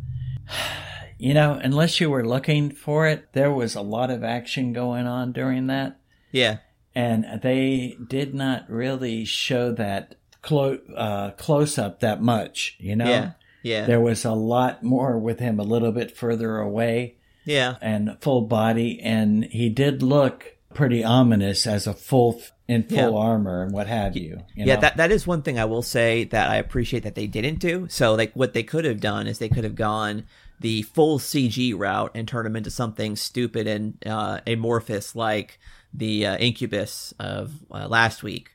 you 1.19 1.35
know, 1.35 1.61
unless 1.63 2.01
you 2.01 2.11
were 2.11 2.27
looking 2.27 2.71
for 2.71 3.07
it, 3.07 3.33
there 3.33 3.53
was 3.53 3.75
a 3.75 3.83
lot 3.83 4.11
of 4.11 4.25
action 4.25 4.73
going 4.73 5.07
on 5.07 5.33
during 5.33 5.67
that. 5.67 5.99
Yeah. 6.33 6.59
And 6.95 7.41
they 7.43 7.97
did 8.09 8.35
not 8.35 8.69
really 8.69 9.25
show 9.25 9.73
that 9.73 10.17
clo- 10.43 10.79
uh, 10.97 11.31
close 11.33 11.79
up 11.79 12.01
that 12.01 12.23
much, 12.23 12.77
you 12.79 12.97
know? 12.97 13.09
Yeah. 13.09 13.31
Yeah. 13.63 13.87
There 13.87 14.01
was 14.01 14.25
a 14.25 14.33
lot 14.33 14.83
more 14.83 15.19
with 15.19 15.39
him 15.39 15.59
a 15.61 15.65
little 15.65 15.93
bit 15.93 16.17
further 16.17 16.59
away 16.59 17.17
Yeah. 17.45 17.77
and 17.83 18.17
full 18.21 18.43
body, 18.43 18.99
and 19.03 19.45
he 19.45 19.69
did 19.69 20.03
look 20.03 20.57
pretty 20.73 21.05
ominous 21.05 21.67
as 21.67 21.87
a 21.87 21.93
full 21.93 22.41
in 22.69 22.85
full 22.85 22.97
Yeah. 22.97 23.09
armor 23.11 23.65
and 23.65 23.73
what 23.73 23.89
have 23.89 24.17
you. 24.17 24.43
you 24.55 24.65
yeah, 24.65 24.77
know? 24.77 24.81
that 24.83 24.97
that 24.97 25.11
is 25.11 25.27
one 25.27 25.43
thing 25.43 25.59
I 25.59 25.65
will 25.65 25.83
say 25.83 26.23
that 26.25 26.49
I 26.49 26.57
appreciate 26.57 27.03
that 27.03 27.17
they 27.17 27.27
didn't 27.27 27.59
do. 27.59 27.87
So 27.91 28.15
like 28.15 28.33
what 28.35 28.53
they 28.55 28.63
could 28.63 28.85
have 28.85 29.01
done 29.01 29.27
is 29.27 29.39
they 29.41 29.49
could 29.49 29.65
have 29.65 29.75
gone 29.75 30.25
the 30.61 30.83
full 30.83 31.19
CG 31.19 31.75
route 31.77 32.13
and 32.15 32.29
turned 32.29 32.47
him 32.47 32.55
into 32.55 32.71
something 32.71 33.17
stupid 33.17 33.67
and 33.67 33.95
uh, 34.07 34.41
amorphous 34.47 35.17
like 35.17 35.59
the 35.93 36.25
uh, 36.27 36.37
Incubus 36.39 37.13
of 37.19 37.51
uh, 37.73 37.89
last 37.89 38.23
week. 38.23 38.53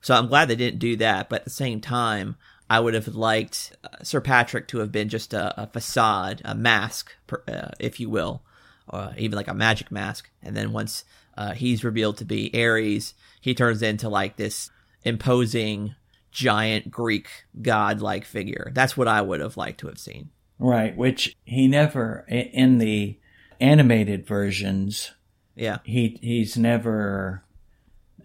So 0.00 0.14
I'm 0.14 0.28
glad 0.28 0.48
they 0.48 0.56
didn't 0.56 0.78
do 0.78 0.96
that, 0.96 1.28
but 1.28 1.40
at 1.40 1.44
the 1.44 1.50
same 1.50 1.80
time, 1.80 2.36
I 2.70 2.80
would 2.80 2.94
have 2.94 3.08
liked 3.08 3.76
uh, 3.82 4.02
Sir 4.02 4.20
Patrick 4.20 4.68
to 4.68 4.78
have 4.78 4.92
been 4.92 5.08
just 5.08 5.32
a, 5.32 5.62
a 5.62 5.66
facade, 5.66 6.42
a 6.44 6.54
mask, 6.54 7.14
uh, 7.48 7.70
if 7.80 7.98
you 7.98 8.10
will, 8.10 8.42
or 8.88 9.12
even 9.16 9.36
like 9.36 9.48
a 9.48 9.54
magic 9.54 9.90
mask. 9.90 10.30
And 10.42 10.56
then 10.56 10.72
once 10.72 11.04
uh, 11.36 11.54
he's 11.54 11.84
revealed 11.84 12.18
to 12.18 12.24
be 12.24 12.50
Ares, 12.54 13.14
he 13.40 13.54
turns 13.54 13.82
into 13.82 14.08
like 14.08 14.36
this 14.36 14.70
imposing 15.04 15.94
giant 16.30 16.90
Greek 16.90 17.28
god-like 17.62 18.24
figure. 18.24 18.70
That's 18.74 18.96
what 18.96 19.08
I 19.08 19.22
would 19.22 19.40
have 19.40 19.56
liked 19.56 19.80
to 19.80 19.86
have 19.88 19.98
seen. 19.98 20.30
right, 20.58 20.96
which 20.96 21.34
he 21.44 21.68
never 21.68 22.24
in 22.28 22.78
the 22.78 23.18
animated 23.60 24.26
versions. 24.26 25.12
Yeah. 25.56 25.78
he 25.82 26.18
he's 26.22 26.56
never 26.56 27.42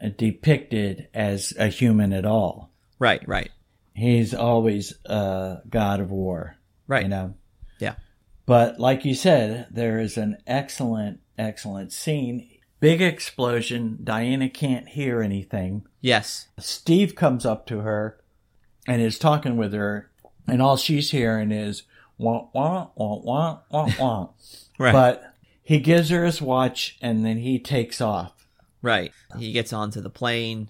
Uh, 0.01 0.09
depicted 0.17 1.07
as 1.13 1.53
a 1.57 1.67
human 1.67 2.13
at 2.13 2.25
all. 2.25 2.71
Right, 2.99 3.21
right. 3.27 3.51
He's 3.95 4.33
always 4.33 4.93
a 5.05 5.57
god 5.69 5.99
of 5.99 6.11
war. 6.11 6.57
Right. 6.87 7.03
You 7.03 7.09
know. 7.09 7.33
Yeah. 7.79 7.95
But 8.45 8.79
like 8.79 9.05
you 9.05 9.13
said, 9.13 9.67
there 9.71 9.99
is 9.99 10.17
an 10.17 10.37
excellent, 10.47 11.19
excellent 11.37 11.91
scene. 11.91 12.49
Big 12.79 13.01
explosion. 13.01 13.99
Diana 14.03 14.49
can't 14.49 14.89
hear 14.89 15.21
anything. 15.21 15.85
Yes. 16.01 16.47
Steve 16.59 17.15
comes 17.15 17.45
up 17.45 17.65
to 17.67 17.79
her 17.79 18.19
and 18.87 19.01
is 19.01 19.17
talking 19.17 19.55
with 19.55 19.73
her, 19.73 20.11
and 20.47 20.61
all 20.61 20.75
she's 20.75 21.11
hearing 21.11 21.51
is 21.51 21.83
wah 22.17 22.47
wah 22.53 22.89
wah 22.95 23.15
wah 23.15 23.59
wah 23.69 23.89
wah. 23.99 24.29
Right. 24.79 24.91
But 24.91 25.35
he 25.61 25.79
gives 25.79 26.09
her 26.09 26.25
his 26.25 26.41
watch 26.41 26.97
and 26.99 27.23
then 27.23 27.37
he 27.37 27.59
takes 27.59 28.01
off. 28.01 28.42
Right. 28.83 29.11
He 29.39 29.51
gets 29.51 29.73
onto 29.73 30.01
the 30.01 30.11
plane 30.11 30.69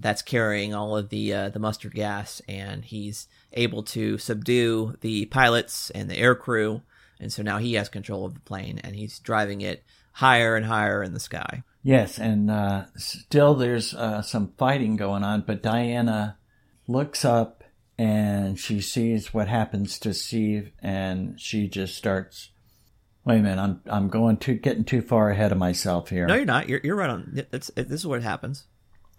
that's 0.00 0.22
carrying 0.22 0.74
all 0.74 0.96
of 0.96 1.10
the 1.10 1.32
uh, 1.32 1.48
the 1.50 1.60
mustard 1.60 1.94
gas, 1.94 2.42
and 2.48 2.84
he's 2.84 3.28
able 3.52 3.84
to 3.84 4.18
subdue 4.18 4.96
the 5.00 5.26
pilots 5.26 5.90
and 5.90 6.10
the 6.10 6.18
air 6.18 6.34
crew, 6.34 6.82
and 7.20 7.32
so 7.32 7.42
now 7.42 7.58
he 7.58 7.74
has 7.74 7.88
control 7.88 8.24
of 8.26 8.34
the 8.34 8.40
plane, 8.40 8.80
and 8.82 8.96
he's 8.96 9.20
driving 9.20 9.60
it 9.60 9.84
higher 10.12 10.56
and 10.56 10.66
higher 10.66 11.02
in 11.02 11.12
the 11.12 11.20
sky. 11.20 11.62
Yes, 11.82 12.18
and 12.18 12.50
uh, 12.50 12.86
still 12.96 13.54
there's 13.54 13.94
uh, 13.94 14.22
some 14.22 14.52
fighting 14.56 14.96
going 14.96 15.22
on, 15.22 15.44
but 15.46 15.62
Diana 15.62 16.38
looks 16.88 17.24
up 17.24 17.62
and 17.98 18.58
she 18.58 18.80
sees 18.80 19.34
what 19.34 19.48
happens 19.48 19.98
to 20.00 20.14
Steve, 20.14 20.72
and 20.80 21.38
she 21.40 21.68
just 21.68 21.96
starts. 21.96 22.50
Wait 23.24 23.38
a 23.38 23.42
minute, 23.42 23.62
I'm 23.62 23.80
I'm 23.86 24.08
going 24.08 24.36
too 24.36 24.54
getting 24.54 24.84
too 24.84 25.00
far 25.00 25.30
ahead 25.30 25.52
of 25.52 25.58
myself 25.58 26.08
here. 26.08 26.26
No, 26.26 26.34
you're 26.34 26.44
not. 26.44 26.68
You're 26.68 26.80
you're 26.82 26.96
right 26.96 27.10
on. 27.10 27.44
It's, 27.52 27.70
it, 27.76 27.88
this 27.88 28.00
is 28.00 28.06
what 28.06 28.22
happens. 28.22 28.64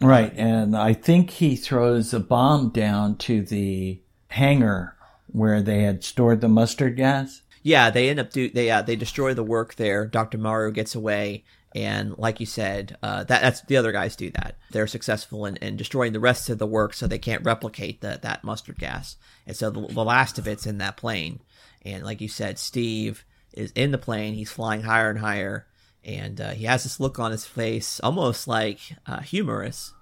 Right, 0.02 0.34
and 0.36 0.76
I 0.76 0.94
think 0.94 1.30
he 1.30 1.56
throws 1.56 2.14
a 2.14 2.20
bomb 2.20 2.70
down 2.72 3.18
to 3.20 3.42
the 3.42 4.02
hangar 4.28 4.98
where 5.28 5.62
they 5.62 5.84
had 5.84 6.04
stored 6.04 6.42
the 6.42 6.50
mustard 6.50 6.98
gas. 6.98 7.42
Yeah, 7.62 7.90
they 7.90 8.10
end 8.10 8.20
up 8.20 8.32
do 8.32 8.50
they 8.50 8.70
uh, 8.70 8.82
they 8.82 8.98
destroy 8.98 9.34
the 9.34 9.44
work 9.44 9.76
there. 9.76 10.06
Doctor 10.06 10.38
Maru 10.38 10.74
gets 10.74 10.96
away, 10.96 11.46
and 11.74 12.18
like 12.18 12.42
you 12.42 12.46
said, 12.46 12.98
uh, 13.02 13.24
that 13.24 13.42
that's 13.42 13.62
the 13.62 13.78
other 13.78 13.94
guys 13.94 14.18
do 14.18 14.30
that. 14.32 14.58
They're 14.72 14.88
successful 14.88 15.46
in, 15.46 15.56
in 15.58 15.78
destroying 15.78 16.12
the 16.12 16.20
rest 16.20 16.50
of 16.50 16.58
the 16.58 16.68
work, 16.68 16.94
so 16.94 17.08
they 17.08 17.20
can't 17.20 17.46
replicate 17.46 18.02
the, 18.02 18.20
that 18.22 18.44
mustard 18.44 18.80
gas, 18.80 19.16
and 19.48 19.56
so 19.56 19.70
the, 19.70 19.88
the 19.88 20.04
last 20.04 20.38
of 20.38 20.48
it's 20.48 20.66
in 20.66 20.80
that 20.80 20.98
plane. 20.98 21.40
And 21.86 22.04
like 22.04 22.20
you 22.20 22.28
said, 22.28 22.60
Steve 22.60 23.24
is 23.54 23.72
in 23.76 23.92
the 23.92 23.98
plane. 23.98 24.34
He's 24.34 24.52
flying 24.52 24.82
higher 24.82 25.10
and 25.10 25.20
higher, 25.20 25.68
and 26.04 26.40
uh, 26.40 26.52
he 26.52 26.66
has 26.66 26.84
this 26.84 27.00
look 27.00 27.20
on 27.20 27.32
his 27.32 27.46
face, 27.46 28.00
almost 28.02 28.48
like 28.48 28.80
uh, 29.06 29.22
humorous, 29.22 29.94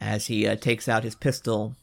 as 0.00 0.26
he 0.26 0.46
uh, 0.46 0.56
takes 0.56 0.88
out 0.88 1.04
his 1.04 1.14
pistol 1.14 1.76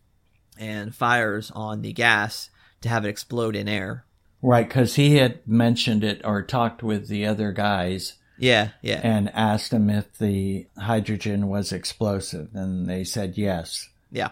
and 0.57 0.93
fires 0.93 1.51
on 1.51 1.81
the 1.81 1.93
gas 1.93 2.49
to 2.81 2.89
have 2.89 3.05
it 3.05 3.09
explode 3.09 3.55
in 3.55 3.67
air. 3.67 4.05
Right, 4.41 4.67
because 4.67 4.95
he 4.95 5.17
had 5.17 5.45
mentioned 5.47 6.03
it 6.03 6.21
or 6.23 6.41
talked 6.41 6.81
with 6.81 7.07
the 7.07 7.25
other 7.25 7.51
guys. 7.51 8.13
Yeah, 8.37 8.69
yeah. 8.81 9.01
And 9.03 9.29
asked 9.33 9.71
them 9.71 9.89
if 9.89 10.17
the 10.17 10.67
hydrogen 10.77 11.47
was 11.47 11.73
explosive, 11.73 12.49
and 12.53 12.87
they 12.87 13.03
said 13.03 13.37
yes. 13.37 13.89
Yeah. 14.11 14.29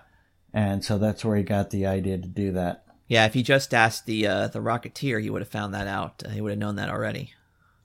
And 0.53 0.83
so 0.83 0.97
that's 0.97 1.25
where 1.25 1.35
he 1.35 1.43
got 1.43 1.71
the 1.71 1.85
idea 1.85 2.17
to 2.17 2.27
do 2.27 2.53
that. 2.53 2.85
Yeah, 3.07 3.25
if 3.25 3.33
he 3.33 3.43
just 3.43 3.73
asked 3.73 4.05
the 4.05 4.27
uh, 4.27 4.47
the 4.47 4.59
Rocketeer, 4.59 5.21
he 5.21 5.29
would 5.29 5.41
have 5.41 5.49
found 5.49 5.73
that 5.73 5.87
out. 5.87 6.23
He 6.31 6.41
would 6.41 6.51
have 6.51 6.59
known 6.59 6.75
that 6.75 6.89
already. 6.89 7.33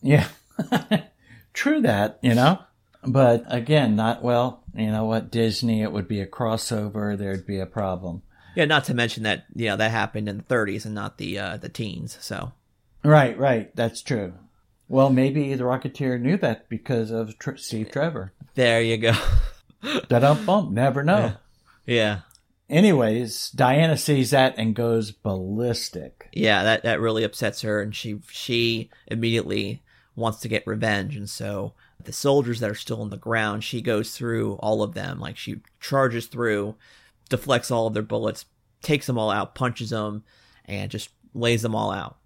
Yeah. 0.01 0.28
True 1.55 1.81
that, 1.82 2.19
you 2.23 2.35
know? 2.35 2.61
But 3.05 3.44
again, 3.49 3.94
not 3.97 4.23
well, 4.23 4.62
you 4.74 4.90
know 4.90 5.05
what, 5.05 5.31
Disney, 5.31 5.82
it 5.82 5.93
would 5.93 6.09
be 6.09 6.20
a 6.20 6.27
crossover, 6.27 7.16
there'd 7.16 7.47
be 7.47 7.59
a 7.59 7.66
problem. 7.66 8.23
Yeah, 8.55 8.65
not 8.66 8.85
to 8.85 8.94
mention 8.94 9.23
that 9.24 9.47
you 9.55 9.66
know 9.69 9.77
that 9.77 9.90
happened 9.90 10.28
in 10.28 10.36
the 10.39 10.43
30s 10.44 10.85
and 10.85 10.94
not 10.94 11.19
the 11.19 11.39
uh, 11.39 11.57
the 11.57 11.69
teens. 11.69 12.19
So 12.20 12.53
Right, 13.05 13.36
right, 13.39 13.74
that's 13.74 14.03
true. 14.03 14.35
Well, 14.89 15.11
maybe 15.11 15.55
the 15.55 15.65
Rocketeer 15.65 16.20
knew 16.20 16.36
that 16.39 16.69
because 16.69 17.11
of 17.11 17.39
Tr- 17.39 17.57
Steve 17.57 17.90
Trevor. 17.90 18.32
there 18.55 18.82
you 18.82 18.99
go. 18.99 19.12
Dum 20.09 20.44
bump, 20.47 20.70
never 20.70 21.03
know. 21.03 21.32
yeah, 21.86 22.20
Anyways, 22.73 23.51
Diana 23.51 23.99
sees 23.99 24.31
that 24.31 24.55
and 24.57 24.74
goes 24.74 25.11
ballistic. 25.11 26.31
yeah, 26.32 26.62
that 26.62 26.82
that 26.85 27.01
really 27.03 27.23
upsets 27.23 27.61
her, 27.61 27.82
and 27.82 27.94
she 27.94 28.20
she 28.31 28.89
immediately 29.07 29.82
wants 30.16 30.40
to 30.40 30.49
get 30.49 30.66
revenge, 30.66 31.15
and 31.15 31.28
so 31.28 31.74
the 32.03 32.15
soldiers 32.15 32.61
that 32.61 32.70
are 32.70 32.74
still 32.74 33.03
on 33.03 33.11
the 33.11 33.19
ground, 33.19 33.62
she 33.62 33.82
goes 33.82 34.16
through 34.16 34.55
all 34.55 34.82
of 34.82 34.94
them, 34.94 35.20
like 35.20 35.36
she 35.36 35.61
charges 35.81 36.27
through, 36.27 36.74
deflects 37.28 37.70
all 37.70 37.86
of 37.86 37.93
their 37.93 38.03
bullets, 38.03 38.47
takes 38.81 39.07
them 39.07 39.19
all 39.19 39.31
out, 39.31 39.55
punches 39.55 39.90
them, 39.90 40.24
and 40.65 40.90
just 40.90 41.11
lays 41.35 41.61
them 41.61 41.74
all 41.74 41.90
out. 41.90 42.16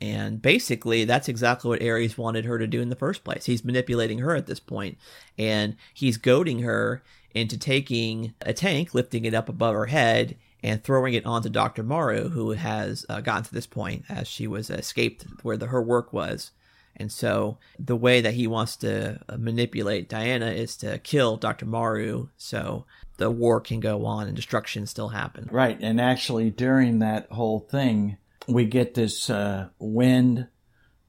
And 0.00 0.42
basically, 0.42 1.04
that's 1.04 1.28
exactly 1.28 1.68
what 1.68 1.82
Ares 1.82 2.18
wanted 2.18 2.44
her 2.44 2.58
to 2.58 2.66
do 2.66 2.80
in 2.80 2.88
the 2.88 2.96
first 2.96 3.22
place. 3.22 3.44
He's 3.44 3.64
manipulating 3.64 4.18
her 4.18 4.34
at 4.34 4.46
this 4.46 4.60
point, 4.60 4.98
and 5.38 5.76
he's 5.94 6.16
goading 6.16 6.60
her 6.60 7.02
into 7.34 7.58
taking 7.58 8.34
a 8.42 8.52
tank, 8.52 8.94
lifting 8.94 9.24
it 9.24 9.34
up 9.34 9.48
above 9.48 9.74
her 9.74 9.86
head, 9.86 10.36
and 10.62 10.82
throwing 10.82 11.14
it 11.14 11.26
onto 11.26 11.48
Dr. 11.48 11.82
Maru, 11.82 12.28
who 12.28 12.50
has 12.50 13.06
uh, 13.08 13.20
gotten 13.20 13.44
to 13.44 13.54
this 13.54 13.66
point 13.66 14.04
as 14.08 14.28
she 14.28 14.46
was 14.46 14.70
escaped 14.70 15.24
where 15.42 15.56
the, 15.56 15.66
her 15.66 15.82
work 15.82 16.12
was. 16.12 16.50
And 16.96 17.10
so 17.10 17.56
the 17.78 17.96
way 17.96 18.20
that 18.20 18.34
he 18.34 18.46
wants 18.46 18.76
to 18.76 19.18
uh, 19.28 19.36
manipulate 19.38 20.08
Diana 20.08 20.50
is 20.50 20.76
to 20.78 20.98
kill 20.98 21.36
Dr. 21.36 21.64
Maru 21.64 22.28
so 22.36 22.84
the 23.16 23.30
war 23.30 23.60
can 23.60 23.80
go 23.80 24.04
on 24.04 24.26
and 24.26 24.36
destruction 24.36 24.86
still 24.86 25.08
happen. 25.08 25.48
Right, 25.50 25.78
and 25.80 26.00
actually 26.00 26.50
during 26.50 26.98
that 26.98 27.30
whole 27.30 27.60
thing, 27.60 28.18
we 28.46 28.66
get 28.66 28.94
this 28.94 29.30
uh, 29.30 29.68
wind 29.78 30.48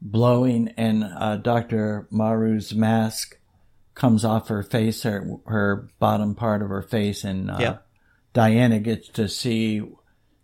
blowing, 0.01 0.73
and 0.77 1.03
uh, 1.03 1.37
Dr. 1.37 2.07
Maru's 2.09 2.73
mask 2.73 3.37
comes 3.95 4.23
off 4.25 4.47
her 4.47 4.63
face, 4.63 5.03
her, 5.03 5.27
her 5.45 5.89
bottom 5.99 6.35
part 6.35 6.61
of 6.61 6.69
her 6.69 6.81
face, 6.81 7.23
and 7.23 7.51
uh, 7.51 7.57
Yeah. 7.59 7.77
Diana 8.33 8.79
gets 8.79 9.09
to 9.09 9.27
see 9.27 9.81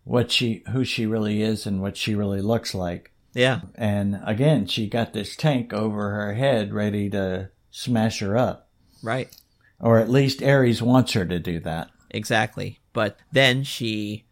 what 0.03 0.31
she 0.31 0.63
who 0.71 0.83
she 0.83 1.05
really 1.05 1.41
is 1.41 1.65
and 1.65 1.81
what 1.81 1.95
she 1.97 2.15
really 2.15 2.41
looks 2.41 2.73
like. 2.75 3.13
Yeah. 3.33 3.61
And 3.75 4.19
again, 4.25 4.67
she 4.67 4.87
got 4.87 5.13
this 5.13 5.35
tank 5.35 5.73
over 5.73 6.11
her 6.11 6.33
head 6.33 6.73
ready 6.73 7.09
to 7.11 7.49
smash 7.71 8.19
her 8.19 8.37
up. 8.37 8.69
Right. 9.03 9.29
Or 9.79 9.99
at 9.99 10.09
least 10.09 10.41
Ares 10.43 10.81
wants 10.81 11.13
her 11.13 11.25
to 11.25 11.39
do 11.39 11.59
that. 11.61 11.89
Exactly. 12.09 12.79
But 12.93 13.17
then 13.31 13.63
she, 13.63 14.25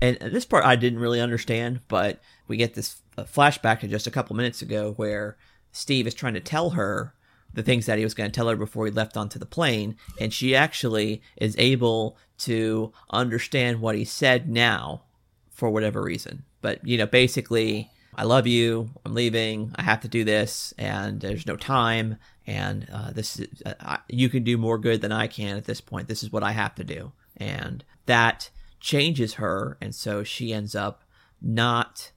and 0.00 0.16
this 0.18 0.46
part 0.46 0.64
I 0.64 0.76
didn't 0.76 1.00
really 1.00 1.20
understand, 1.20 1.80
but 1.88 2.20
we 2.48 2.56
get 2.56 2.74
this 2.74 3.02
flashback 3.18 3.80
to 3.80 3.88
just 3.88 4.06
a 4.06 4.10
couple 4.10 4.34
minutes 4.34 4.62
ago 4.62 4.94
where 4.96 5.36
Steve 5.72 6.06
is 6.06 6.14
trying 6.14 6.34
to 6.34 6.40
tell 6.40 6.70
her 6.70 7.12
the 7.52 7.62
things 7.62 7.86
that 7.86 7.98
he 7.98 8.04
was 8.04 8.14
going 8.14 8.30
to 8.30 8.34
tell 8.34 8.48
her 8.48 8.56
before 8.56 8.86
he 8.86 8.92
left 8.92 9.16
onto 9.16 9.38
the 9.38 9.46
plane, 9.46 9.96
and 10.20 10.32
she 10.32 10.54
actually 10.54 11.22
is 11.36 11.54
able 11.58 12.16
to 12.38 12.92
understand 13.10 13.80
what 13.80 13.94
he 13.94 14.04
said 14.04 14.48
now 14.48 15.02
for 15.50 15.70
whatever 15.70 16.02
reason. 16.02 16.44
But, 16.60 16.86
you 16.86 16.98
know, 16.98 17.06
basically, 17.06 17.90
I 18.14 18.24
love 18.24 18.46
you. 18.46 18.90
I'm 19.04 19.14
leaving. 19.14 19.72
I 19.76 19.82
have 19.82 20.00
to 20.00 20.08
do 20.08 20.24
this, 20.24 20.74
and 20.78 21.20
there's 21.20 21.46
no 21.46 21.56
time. 21.56 22.16
And 22.46 22.86
uh, 22.92 23.10
this, 23.12 23.38
is, 23.38 23.62
uh, 23.64 23.74
I, 23.80 23.98
you 24.08 24.28
can 24.28 24.44
do 24.44 24.56
more 24.56 24.78
good 24.78 25.00
than 25.00 25.12
I 25.12 25.26
can 25.26 25.56
at 25.56 25.64
this 25.64 25.80
point. 25.80 26.08
This 26.08 26.22
is 26.22 26.32
what 26.32 26.42
I 26.42 26.52
have 26.52 26.74
to 26.76 26.84
do, 26.84 27.12
and 27.36 27.84
that 28.06 28.50
changes 28.80 29.34
her, 29.34 29.76
and 29.80 29.94
so 29.94 30.22
she 30.22 30.52
ends 30.52 30.74
up 30.74 31.02
not 31.42 32.12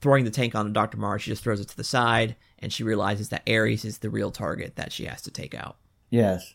throwing 0.00 0.24
the 0.24 0.30
tank 0.30 0.54
on 0.54 0.72
Dr. 0.72 0.98
Maru. 0.98 1.18
She 1.18 1.30
just 1.30 1.42
throws 1.42 1.60
it 1.60 1.68
to 1.68 1.76
the 1.76 1.84
side, 1.84 2.36
and 2.64 2.72
she 2.72 2.82
realizes 2.82 3.28
that 3.28 3.48
Ares 3.48 3.84
is 3.84 3.98
the 3.98 4.10
real 4.10 4.30
target 4.30 4.76
that 4.76 4.90
she 4.90 5.04
has 5.04 5.20
to 5.22 5.30
take 5.30 5.54
out. 5.54 5.76
Yes, 6.10 6.54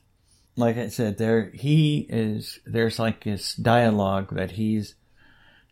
like 0.55 0.77
I 0.77 0.87
said, 0.89 1.17
there 1.17 1.51
he 1.53 2.07
is. 2.09 2.59
There's 2.65 2.99
like 2.99 3.23
this 3.23 3.53
dialogue 3.53 4.35
that 4.35 4.51
he's 4.51 4.95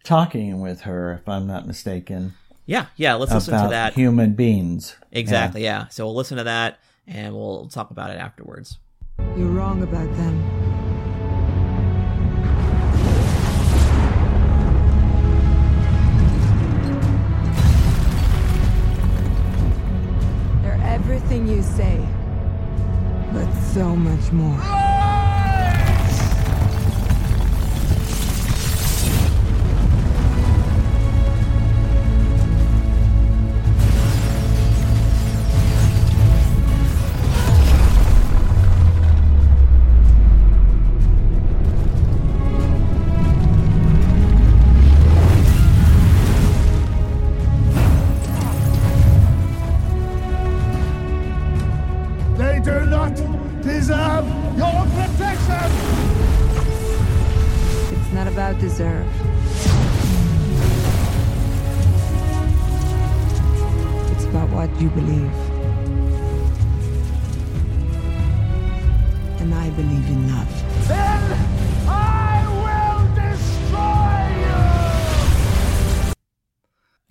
talking 0.04 0.62
with 0.62 0.82
her, 0.82 1.14
if 1.14 1.28
I'm 1.28 1.48
not 1.48 1.68
mistaken. 1.68 2.34
Yeah, 2.68 2.86
yeah. 2.96 3.16
Let's 3.16 3.34
listen 3.34 3.62
to 3.62 3.70
that. 3.70 3.94
Human 3.94 4.34
beings. 4.34 4.96
Exactly. 5.12 5.64
Yeah. 5.64 5.82
yeah. 5.82 5.88
So 5.88 6.06
we'll 6.06 6.16
listen 6.16 6.38
to 6.38 6.44
that, 6.44 6.80
and 7.08 7.34
we'll 7.34 7.68
talk 7.68 7.92
about 7.92 8.12
it 8.12 8.20
afterwards. 8.20 8.78
You're 9.36 9.50
wrong 9.50 9.82
about 9.82 10.10
them. 10.16 10.87
So 23.78 23.96
much 23.96 24.32
more. 24.32 24.97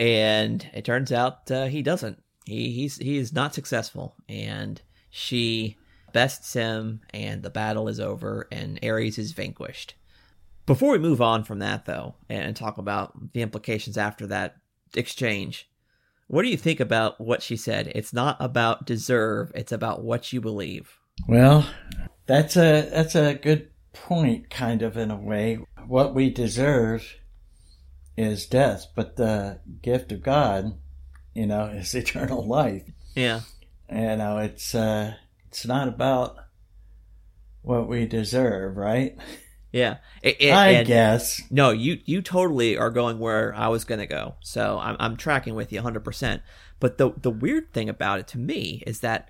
And 0.07 0.71
it 0.73 0.85
turns 0.85 1.11
out 1.11 1.51
uh, 1.51 1.67
he 1.67 1.83
doesn't. 1.83 2.23
He 2.45 2.71
he's 2.71 2.97
he 2.97 3.17
is 3.17 3.33
not 3.33 3.55
successful, 3.55 4.15
and 4.29 4.81
she 5.11 5.77
bests 6.13 6.53
him, 6.53 7.01
and 7.13 7.43
the 7.43 7.51
battle 7.51 7.89
is 7.89 7.99
over, 7.99 8.47
and 8.53 8.79
Ares 8.85 9.19
is 9.19 9.33
vanquished. 9.33 9.95
Before 10.65 10.93
we 10.93 10.99
move 10.99 11.21
on 11.21 11.43
from 11.43 11.59
that, 11.59 11.87
though, 11.87 12.15
and 12.29 12.55
talk 12.55 12.79
about 12.79 13.33
the 13.33 13.43
implications 13.43 13.99
after 13.99 14.29
that 14.29 14.59
exchange, 14.95 15.69
what 16.29 16.43
do 16.43 16.49
you 16.51 16.57
think 16.57 16.79
about 16.79 17.21
what 17.21 17.43
she 17.43 17.57
said? 17.57 17.91
It's 17.93 18.13
not 18.13 18.37
about 18.39 18.87
deserve; 18.87 19.51
it's 19.57 19.73
about 19.73 20.05
what 20.05 20.33
you 20.33 20.41
believe. 20.41 21.01
Well, 21.27 21.69
that's 22.27 22.57
a 22.57 22.89
that's 22.93 23.17
a 23.17 23.35
good 23.35 23.71
point, 23.93 24.51
kind 24.51 24.83
of 24.83 24.97
in 24.97 25.11
a 25.11 25.17
way. 25.17 25.59
What 25.85 26.15
we 26.15 26.31
deserve 26.31 27.17
is 28.17 28.47
death, 28.47 28.87
but 28.95 29.17
the 29.17 29.61
gift 29.83 30.11
of 30.13 30.23
God, 30.23 30.79
you 31.35 31.47
know, 31.47 31.65
is 31.75 31.95
eternal 31.95 32.47
life. 32.47 32.85
Yeah. 33.15 33.41
You 33.91 34.17
know, 34.17 34.39
it's 34.39 34.75
uh 34.75 35.15
it's 35.49 35.67
not 35.67 35.89
about 35.89 36.37
what 37.63 37.89
we 37.89 38.07
deserve, 38.07 38.77
right? 38.77 39.17
Yeah, 39.73 39.97
It- 40.23 40.37
it- 40.41 40.53
I 40.53 40.69
and- 40.71 40.87
guess. 40.87 41.43
No, 41.51 41.71
you 41.71 42.01
you 42.05 42.23
totally 42.23 42.77
are 42.79 42.91
going 42.91 43.19
where 43.19 43.55
I 43.55 43.69
was 43.69 43.85
going 43.85 43.99
to 43.99 44.07
go. 44.07 44.37
So 44.41 44.79
I'm 44.79 44.97
I'm 44.99 45.17
tracking 45.17 45.55
with 45.55 45.73
you 45.73 45.79
100. 45.79 46.01
percent 46.05 46.43
But 46.81 46.99
the 46.99 47.13
the 47.21 47.31
weird 47.31 47.73
thing 47.73 47.89
about 47.89 48.19
it 48.21 48.27
to 48.29 48.39
me 48.39 48.83
is 48.87 49.01
that 49.01 49.29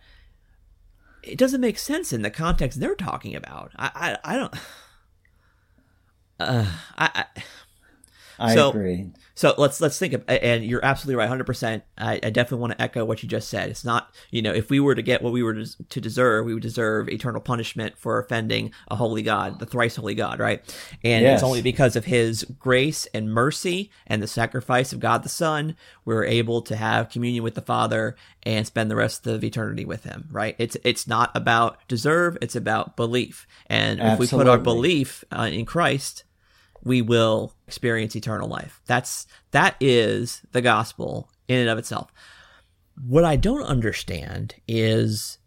it 1.22 1.36
doesn't 1.38 1.60
make 1.60 1.78
sense 1.78 2.12
in 2.12 2.22
the 2.22 2.30
context 2.30 2.78
they're 2.78 2.94
talking 2.94 3.34
about. 3.34 3.72
I 3.76 4.18
I, 4.24 4.32
I 4.34 4.36
don't. 4.36 4.54
Uh, 6.38 6.66
I. 6.98 7.24
I 7.36 7.42
I 8.38 8.54
so, 8.54 8.70
agree. 8.70 9.10
So 9.34 9.54
let's 9.58 9.80
let's 9.80 9.98
think 9.98 10.14
of, 10.14 10.24
and 10.28 10.64
you're 10.64 10.84
absolutely 10.84 11.16
right, 11.16 11.28
hundred 11.28 11.44
percent. 11.44 11.84
I, 11.98 12.14
I 12.22 12.30
definitely 12.30 12.60
want 12.60 12.72
to 12.72 12.82
echo 12.82 13.04
what 13.04 13.22
you 13.22 13.28
just 13.28 13.48
said. 13.48 13.68
It's 13.68 13.84
not, 13.84 14.14
you 14.30 14.40
know, 14.42 14.52
if 14.52 14.70
we 14.70 14.80
were 14.80 14.94
to 14.94 15.02
get 15.02 15.22
what 15.22 15.32
we 15.32 15.42
were 15.42 15.54
to, 15.54 15.84
to 15.84 16.00
deserve, 16.00 16.46
we 16.46 16.54
would 16.54 16.62
deserve 16.62 17.08
eternal 17.08 17.40
punishment 17.40 17.98
for 17.98 18.18
offending 18.18 18.72
a 18.88 18.96
holy 18.96 19.22
God, 19.22 19.58
the 19.58 19.66
thrice 19.66 19.96
holy 19.96 20.14
God, 20.14 20.38
right? 20.38 20.62
And 21.04 21.22
Yes. 21.22 21.40
it's 21.40 21.42
only 21.42 21.62
because 21.62 21.96
of 21.96 22.06
His 22.06 22.44
grace 22.58 23.06
and 23.12 23.30
mercy 23.30 23.90
and 24.06 24.22
the 24.22 24.26
sacrifice 24.26 24.92
of 24.92 25.00
God 25.00 25.22
the 25.22 25.28
Son 25.28 25.76
we're 26.06 26.24
able 26.24 26.62
to 26.62 26.76
have 26.76 27.10
communion 27.10 27.42
with 27.42 27.54
the 27.54 27.60
Father 27.60 28.16
and 28.44 28.66
spend 28.66 28.90
the 28.90 28.96
rest 28.96 29.26
of 29.26 29.42
eternity 29.42 29.84
with 29.84 30.04
Him, 30.04 30.28
right? 30.30 30.54
It's 30.58 30.76
it's 30.84 31.06
not 31.06 31.30
about 31.34 31.86
deserve; 31.88 32.38
it's 32.40 32.56
about 32.56 32.96
belief. 32.96 33.46
And 33.66 34.00
if 34.00 34.18
we 34.18 34.26
put 34.28 34.48
our 34.48 34.58
belief 34.58 35.24
uh, 35.30 35.50
in 35.52 35.66
Christ, 35.66 36.24
we 36.86 37.02
will 37.02 37.52
experience 37.66 38.14
eternal 38.14 38.48
life. 38.48 38.80
That's 38.86 39.26
that 39.50 39.74
is 39.80 40.42
the 40.52 40.62
gospel 40.62 41.28
in 41.48 41.58
and 41.58 41.68
of 41.68 41.78
itself. 41.78 42.12
What 43.04 43.24
I 43.24 43.34
don't 43.34 43.64
understand 43.64 44.54
is 44.68 45.38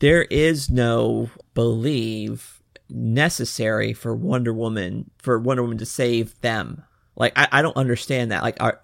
there 0.00 0.24
is 0.24 0.68
no 0.68 1.30
believe 1.54 2.60
necessary 2.88 3.92
for 3.92 4.14
Wonder 4.14 4.52
Woman 4.52 5.12
for 5.18 5.38
Wonder 5.38 5.62
Woman 5.62 5.78
to 5.78 5.86
save 5.86 6.38
them. 6.40 6.82
Like 7.14 7.32
I, 7.36 7.46
I 7.52 7.62
don't 7.62 7.76
understand 7.76 8.32
that. 8.32 8.42
Like 8.42 8.56
are, 8.60 8.80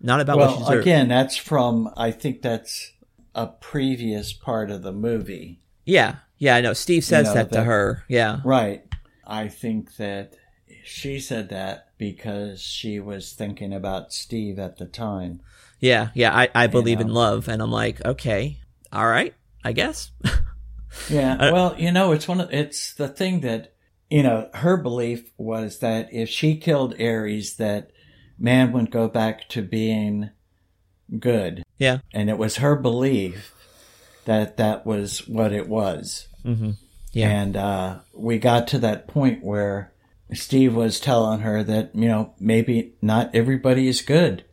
not 0.00 0.20
about 0.20 0.38
what 0.38 0.48
well, 0.48 0.58
deserves. 0.58 0.82
again, 0.82 1.06
that's 1.06 1.36
from 1.36 1.88
I 1.96 2.10
think 2.10 2.42
that's 2.42 2.92
a 3.32 3.46
previous 3.46 4.32
part 4.32 4.72
of 4.72 4.82
the 4.82 4.92
movie. 4.92 5.60
Yeah, 5.84 6.16
yeah, 6.36 6.56
I 6.56 6.62
know. 6.62 6.72
Steve 6.72 7.04
says 7.04 7.28
know, 7.28 7.34
that, 7.34 7.52
to 7.52 7.62
her. 7.62 8.02
Yeah, 8.08 8.40
Right. 8.44 8.82
I 9.24 9.48
think 9.48 9.96
that 9.96 10.34
she 10.86 11.20
said 11.20 11.48
that 11.50 11.88
because 11.98 12.62
she 12.62 13.00
was 13.00 13.32
thinking 13.32 13.72
about 13.72 14.12
Steve 14.12 14.58
at 14.58 14.78
the 14.78 14.86
time. 14.86 15.40
yeah, 15.80 16.08
yeah. 16.14 16.34
I, 16.34 16.48
I 16.54 16.66
believe 16.66 17.00
in 17.00 17.08
know. 17.08 17.14
love, 17.14 17.48
and 17.48 17.60
I'm 17.60 17.70
like, 17.70 18.04
okay, 18.04 18.58
all 18.92 19.06
right, 19.06 19.34
I 19.64 19.72
guess. 19.72 20.10
Yeah. 21.10 21.34
Uh, 21.34 21.52
well, 21.52 21.74
you 21.78 21.92
know, 21.92 22.12
it's 22.12 22.26
one 22.26 22.40
of 22.40 22.52
it's 22.52 22.94
the 22.94 23.08
thing 23.08 23.40
that 23.40 23.74
you 24.10 24.22
know, 24.22 24.48
her 24.54 24.76
belief 24.76 25.32
was 25.36 25.80
that 25.80 26.12
if 26.12 26.28
she 26.28 26.56
killed 26.56 27.00
Ares 27.00 27.56
that 27.56 27.90
man 28.38 28.72
would 28.72 28.90
go 28.90 29.08
back 29.08 29.48
to 29.50 29.62
being 29.62 30.30
good. 31.18 31.64
Yeah. 31.78 31.98
And 32.12 32.30
it 32.30 32.38
was 32.38 32.56
her 32.56 32.76
belief 32.76 33.52
that 34.24 34.56
that 34.58 34.86
was 34.86 35.26
what 35.26 35.52
it 35.52 35.68
was. 35.68 36.28
Mm-hmm. 36.44 36.72
Yeah. 37.12 37.30
And 37.30 37.56
uh, 37.56 37.98
we 38.12 38.38
got 38.38 38.68
to 38.68 38.78
that 38.78 39.08
point 39.08 39.42
where 39.42 39.92
Steve 40.32 40.74
was 40.74 41.00
telling 41.00 41.40
her 41.40 41.62
that, 41.62 41.94
you 41.94 42.08
know, 42.08 42.34
maybe 42.40 42.94
not 43.00 43.34
everybody 43.34 43.88
is 43.88 44.02
good. 44.02 44.44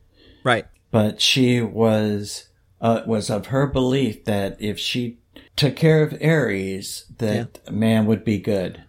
Right. 0.43 0.65
But 0.91 1.21
she 1.21 1.61
was 1.61 2.49
uh, 2.81 3.01
was 3.07 3.29
of 3.29 3.47
her 3.47 3.65
belief 3.65 4.25
that 4.25 4.61
if 4.61 4.77
she 4.77 5.19
took 5.55 5.75
care 5.75 6.03
of 6.03 6.13
Ares, 6.21 7.05
that 7.17 7.71
man 7.71 8.05
would 8.05 8.23
be 8.23 8.39
good. 8.39 8.83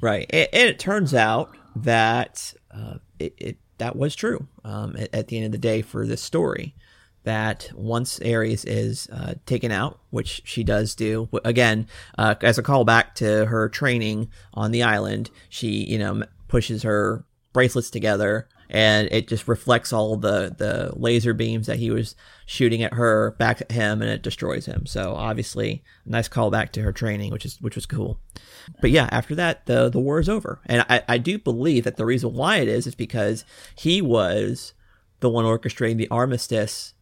Right. 0.00 0.26
And, 0.30 0.48
and 0.52 0.68
it 0.68 0.78
turns 0.78 1.14
out 1.14 1.56
that 1.76 2.54
uh, 2.70 2.94
it, 3.18 3.34
it 3.36 3.58
that 3.78 3.96
was 3.96 4.14
true 4.14 4.46
um, 4.64 4.94
at, 4.96 5.14
at, 5.14 5.28
the 5.28 5.36
end 5.36 5.46
of 5.46 5.52
the 5.52 5.58
day 5.58 5.82
for 5.82 6.06
this 6.06 6.22
story. 6.22 6.74
That 7.24 7.70
once 7.74 8.18
Ares 8.20 8.64
is 8.64 9.08
uh, 9.12 9.34
taken 9.44 9.70
out, 9.70 10.00
which 10.10 10.40
she 10.44 10.64
does 10.64 10.94
do 10.94 11.28
again 11.44 11.86
uh, 12.16 12.34
as 12.40 12.58
a 12.58 12.62
callback 12.62 13.14
to 13.16 13.46
her 13.46 13.68
training 13.68 14.28
on 14.54 14.70
the 14.70 14.82
island, 14.82 15.30
she 15.48 15.68
you 15.84 15.98
know 15.98 16.24
pushes 16.48 16.82
her 16.82 17.24
bracelets 17.52 17.90
together 17.90 18.48
and 18.70 19.08
it 19.10 19.26
just 19.26 19.48
reflects 19.48 19.92
all 19.92 20.16
the 20.16 20.54
the 20.56 20.92
laser 20.94 21.34
beams 21.34 21.66
that 21.66 21.78
he 21.78 21.90
was 21.90 22.14
shooting 22.46 22.82
at 22.82 22.94
her 22.94 23.32
back 23.32 23.60
at 23.60 23.72
him 23.72 24.00
and 24.00 24.10
it 24.10 24.22
destroys 24.22 24.66
him. 24.66 24.86
So 24.86 25.14
obviously 25.14 25.82
nice 26.06 26.28
callback 26.28 26.70
to 26.72 26.82
her 26.82 26.92
training 26.92 27.32
which 27.32 27.44
is 27.44 27.60
which 27.60 27.74
was 27.74 27.86
cool. 27.86 28.20
But 28.80 28.90
yeah 28.90 29.08
after 29.10 29.34
that 29.34 29.66
the 29.66 29.88
the 29.88 29.98
war 29.98 30.20
is 30.20 30.28
over. 30.28 30.60
And 30.66 30.86
i 30.88 31.02
i 31.08 31.18
do 31.18 31.38
believe 31.38 31.84
that 31.84 31.96
the 31.96 32.06
reason 32.06 32.32
why 32.32 32.58
it 32.58 32.68
is 32.68 32.86
is 32.86 32.94
because 32.94 33.44
he 33.74 34.00
was 34.00 34.72
the 35.18 35.28
one 35.28 35.44
orchestrating 35.44 35.98
the 35.98 36.08
armistice 36.08 36.94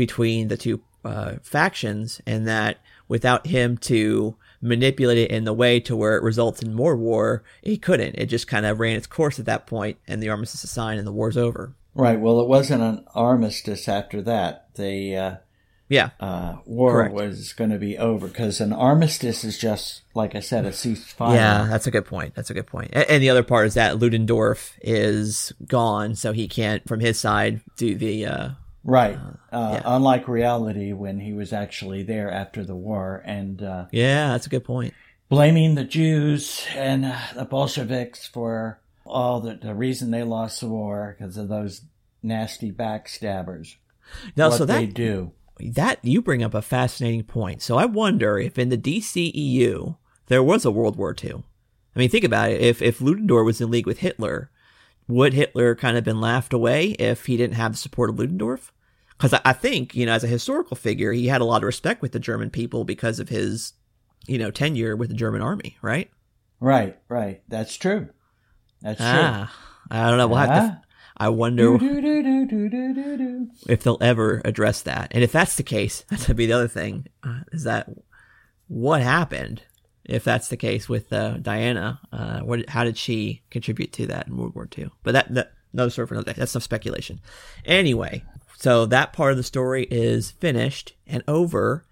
between 0.00 0.48
the 0.48 0.56
two 0.56 0.80
uh, 1.04 1.34
factions 1.42 2.22
and 2.26 2.48
that 2.48 2.78
without 3.06 3.46
him 3.46 3.76
to 3.76 4.34
manipulate 4.62 5.18
it 5.18 5.30
in 5.30 5.44
the 5.44 5.52
way 5.52 5.78
to 5.78 5.94
where 5.94 6.16
it 6.16 6.22
results 6.22 6.62
in 6.62 6.72
more 6.72 6.96
war, 6.96 7.44
he 7.62 7.76
couldn't. 7.76 8.14
It 8.14 8.26
just 8.26 8.48
kind 8.48 8.64
of 8.64 8.80
ran 8.80 8.96
its 8.96 9.06
course 9.06 9.38
at 9.38 9.44
that 9.44 9.66
point, 9.66 9.98
and 10.08 10.22
the 10.22 10.30
armistice 10.30 10.64
is 10.64 10.70
signed, 10.70 10.98
and 10.98 11.06
the 11.06 11.12
war's 11.12 11.36
over. 11.36 11.74
Right. 11.94 12.18
Well, 12.18 12.40
it 12.40 12.48
wasn't 12.48 12.82
an 12.82 13.04
armistice 13.14 13.88
after 13.88 14.22
that. 14.22 14.74
The 14.76 15.16
uh, 15.16 15.34
yeah 15.90 16.10
uh, 16.18 16.56
war 16.64 16.92
Correct. 16.92 17.14
was 17.14 17.52
going 17.52 17.70
to 17.70 17.78
be 17.78 17.98
over 17.98 18.28
because 18.28 18.60
an 18.60 18.72
armistice 18.72 19.44
is 19.44 19.58
just 19.58 20.00
like 20.14 20.34
I 20.34 20.40
said, 20.40 20.64
a 20.64 20.70
ceasefire. 20.70 21.34
Yeah, 21.34 21.66
that's 21.68 21.86
a 21.86 21.90
good 21.90 22.06
point. 22.06 22.34
That's 22.34 22.48
a 22.48 22.54
good 22.54 22.66
point. 22.66 22.90
And, 22.94 23.04
and 23.10 23.22
the 23.22 23.28
other 23.28 23.42
part 23.42 23.66
is 23.66 23.74
that 23.74 23.98
Ludendorff 23.98 24.78
is 24.80 25.52
gone, 25.66 26.14
so 26.14 26.32
he 26.32 26.48
can't, 26.48 26.86
from 26.88 27.00
his 27.00 27.20
side, 27.20 27.60
do 27.76 27.94
the 27.94 28.24
uh, 28.24 28.48
Right. 28.84 29.16
Uh, 29.52 29.56
uh, 29.56 29.70
yeah. 29.74 29.82
Unlike 29.84 30.28
reality, 30.28 30.92
when 30.92 31.20
he 31.20 31.32
was 31.32 31.52
actually 31.52 32.02
there 32.02 32.30
after 32.30 32.64
the 32.64 32.74
war, 32.74 33.22
and 33.24 33.62
uh, 33.62 33.86
yeah, 33.92 34.28
that's 34.28 34.46
a 34.46 34.50
good 34.50 34.64
point. 34.64 34.94
Blaming 35.28 35.74
the 35.74 35.84
Jews 35.84 36.66
and 36.74 37.04
uh, 37.04 37.18
the 37.34 37.44
Bolsheviks 37.44 38.26
for 38.26 38.80
all 39.06 39.40
the, 39.40 39.54
the 39.54 39.74
reason 39.74 40.10
they 40.10 40.24
lost 40.24 40.60
the 40.60 40.68
war 40.68 41.16
because 41.16 41.36
of 41.36 41.48
those 41.48 41.82
nasty 42.22 42.72
backstabbers. 42.72 43.76
Now, 44.34 44.48
what 44.48 44.58
so 44.58 44.64
that, 44.64 44.78
they 44.78 44.86
do 44.86 45.32
that 45.60 45.98
you 46.02 46.22
bring 46.22 46.42
up 46.42 46.54
a 46.54 46.62
fascinating 46.62 47.24
point. 47.24 47.62
So 47.62 47.76
I 47.76 47.84
wonder 47.84 48.38
if 48.38 48.58
in 48.58 48.68
the 48.68 48.78
DCEU 48.78 49.96
there 50.26 50.42
was 50.42 50.64
a 50.64 50.70
World 50.70 50.96
War 50.96 51.14
II. 51.22 51.44
I 51.94 51.98
mean, 51.98 52.08
think 52.08 52.24
about 52.24 52.50
it. 52.50 52.60
If 52.60 52.80
if 52.82 53.00
Ludendorff 53.00 53.46
was 53.46 53.60
in 53.60 53.70
league 53.70 53.86
with 53.86 53.98
Hitler, 53.98 54.50
would 55.10 55.34
Hitler 55.34 55.74
kind 55.74 55.96
of 55.96 56.04
been 56.04 56.20
laughed 56.20 56.52
away 56.52 56.90
if 56.90 57.26
he 57.26 57.36
didn't 57.36 57.56
have 57.56 57.72
the 57.72 57.78
support 57.78 58.10
of 58.10 58.18
Ludendorff? 58.18 58.72
Because 59.10 59.38
I 59.44 59.52
think, 59.52 59.94
you 59.94 60.06
know, 60.06 60.12
as 60.12 60.24
a 60.24 60.28
historical 60.28 60.76
figure, 60.76 61.12
he 61.12 61.26
had 61.26 61.42
a 61.42 61.44
lot 61.44 61.62
of 61.62 61.66
respect 61.66 62.00
with 62.00 62.12
the 62.12 62.18
German 62.18 62.48
people 62.48 62.84
because 62.84 63.20
of 63.20 63.28
his, 63.28 63.74
you 64.26 64.38
know, 64.38 64.50
tenure 64.50 64.96
with 64.96 65.10
the 65.10 65.14
German 65.14 65.42
army, 65.42 65.76
right? 65.82 66.10
Right, 66.58 66.98
right. 67.08 67.42
That's 67.48 67.76
true. 67.76 68.08
That's 68.80 69.00
ah, 69.00 69.52
true. 69.52 69.98
I 69.98 70.08
don't 70.08 70.18
know. 70.18 70.28
We'll 70.28 70.38
ah. 70.38 70.46
have 70.46 70.70
to. 70.70 70.78
Ah. 70.78 70.86
I 71.18 71.28
wonder 71.28 71.76
if 73.68 73.82
they'll 73.82 73.98
ever 74.00 74.40
address 74.42 74.80
that. 74.82 75.08
And 75.10 75.22
if 75.22 75.32
that's 75.32 75.56
the 75.56 75.62
case, 75.62 76.06
that's 76.10 76.24
to 76.26 76.34
be 76.34 76.46
the 76.46 76.54
other 76.54 76.68
thing. 76.68 77.08
Uh, 77.22 77.40
is 77.52 77.64
that 77.64 77.90
what 78.68 79.02
happened? 79.02 79.62
If 80.10 80.24
that's 80.24 80.48
the 80.48 80.56
case 80.56 80.88
with 80.88 81.12
uh, 81.12 81.38
Diana. 81.38 82.00
Uh, 82.12 82.40
what, 82.40 82.68
how 82.68 82.84
did 82.84 82.98
she 82.98 83.42
contribute 83.50 83.92
to 83.94 84.06
that 84.08 84.26
in 84.26 84.36
World 84.36 84.54
War 84.54 84.68
II? 84.76 84.90
But 85.02 85.12
that, 85.12 85.34
that 85.34 85.52
another 85.72 85.90
story 85.90 86.06
for 86.06 86.14
another 86.14 86.32
day. 86.32 86.38
That's 86.38 86.52
some 86.52 86.60
speculation. 86.60 87.20
Anyway, 87.64 88.24
so 88.56 88.86
that 88.86 89.12
part 89.12 89.30
of 89.30 89.36
the 89.36 89.42
story 89.42 89.86
is 89.90 90.32
finished 90.32 90.94
and 91.06 91.22
over, 91.28 91.86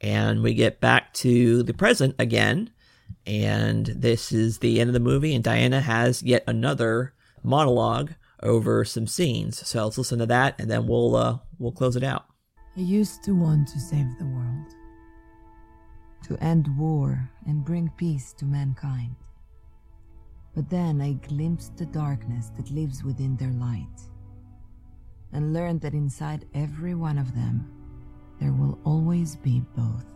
and 0.00 0.42
we 0.42 0.54
get 0.54 0.80
back 0.80 1.12
to 1.14 1.62
the 1.62 1.74
present 1.74 2.14
again. 2.18 2.70
And 3.26 3.86
this 3.86 4.32
is 4.32 4.58
the 4.58 4.80
end 4.80 4.88
of 4.88 4.94
the 4.94 5.00
movie, 5.00 5.34
and 5.34 5.42
Diana 5.42 5.80
has 5.80 6.22
yet 6.22 6.44
another 6.46 7.14
monologue 7.42 8.12
over 8.42 8.84
some 8.84 9.06
scenes. 9.06 9.66
So 9.66 9.84
let's 9.84 9.98
listen 9.98 10.18
to 10.18 10.26
that, 10.26 10.60
and 10.60 10.70
then 10.70 10.86
we'll 10.86 11.16
uh, 11.16 11.38
we'll 11.58 11.72
close 11.72 11.96
it 11.96 12.04
out. 12.04 12.26
I 12.76 12.80
used 12.80 13.22
to 13.24 13.34
want 13.34 13.68
to 13.68 13.80
save 13.80 14.06
the 14.18 14.26
world 14.26 14.73
to 16.24 16.42
end 16.42 16.68
war 16.78 17.30
and 17.46 17.64
bring 17.64 17.90
peace 17.96 18.32
to 18.34 18.44
mankind. 18.44 19.14
But 20.54 20.70
then 20.70 21.00
I 21.00 21.14
glimpsed 21.14 21.76
the 21.76 21.86
darkness 21.86 22.50
that 22.56 22.70
lives 22.70 23.02
within 23.04 23.36
their 23.36 23.52
light, 23.52 24.00
and 25.32 25.52
learned 25.52 25.80
that 25.82 25.94
inside 25.94 26.46
every 26.54 26.94
one 26.94 27.18
of 27.18 27.34
them, 27.34 27.70
there 28.40 28.52
will 28.52 28.78
always 28.84 29.36
be 29.36 29.62
both. 29.76 30.06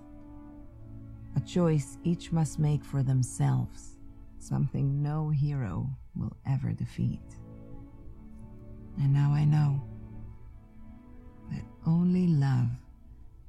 A 1.37 1.41
choice 1.41 1.99
each 2.05 2.33
must 2.33 2.59
make 2.59 2.85
for 2.85 3.03
themselves, 3.03 3.99
something 4.39 5.03
no 5.03 5.29
hero 5.29 5.89
will 6.17 6.37
ever 6.47 6.73
defeat. 6.73 7.21
And 9.01 9.13
now 9.13 9.33
I 9.33 9.45
know 9.45 9.83
that 11.51 11.65
only 11.87 12.29
love 12.29 12.71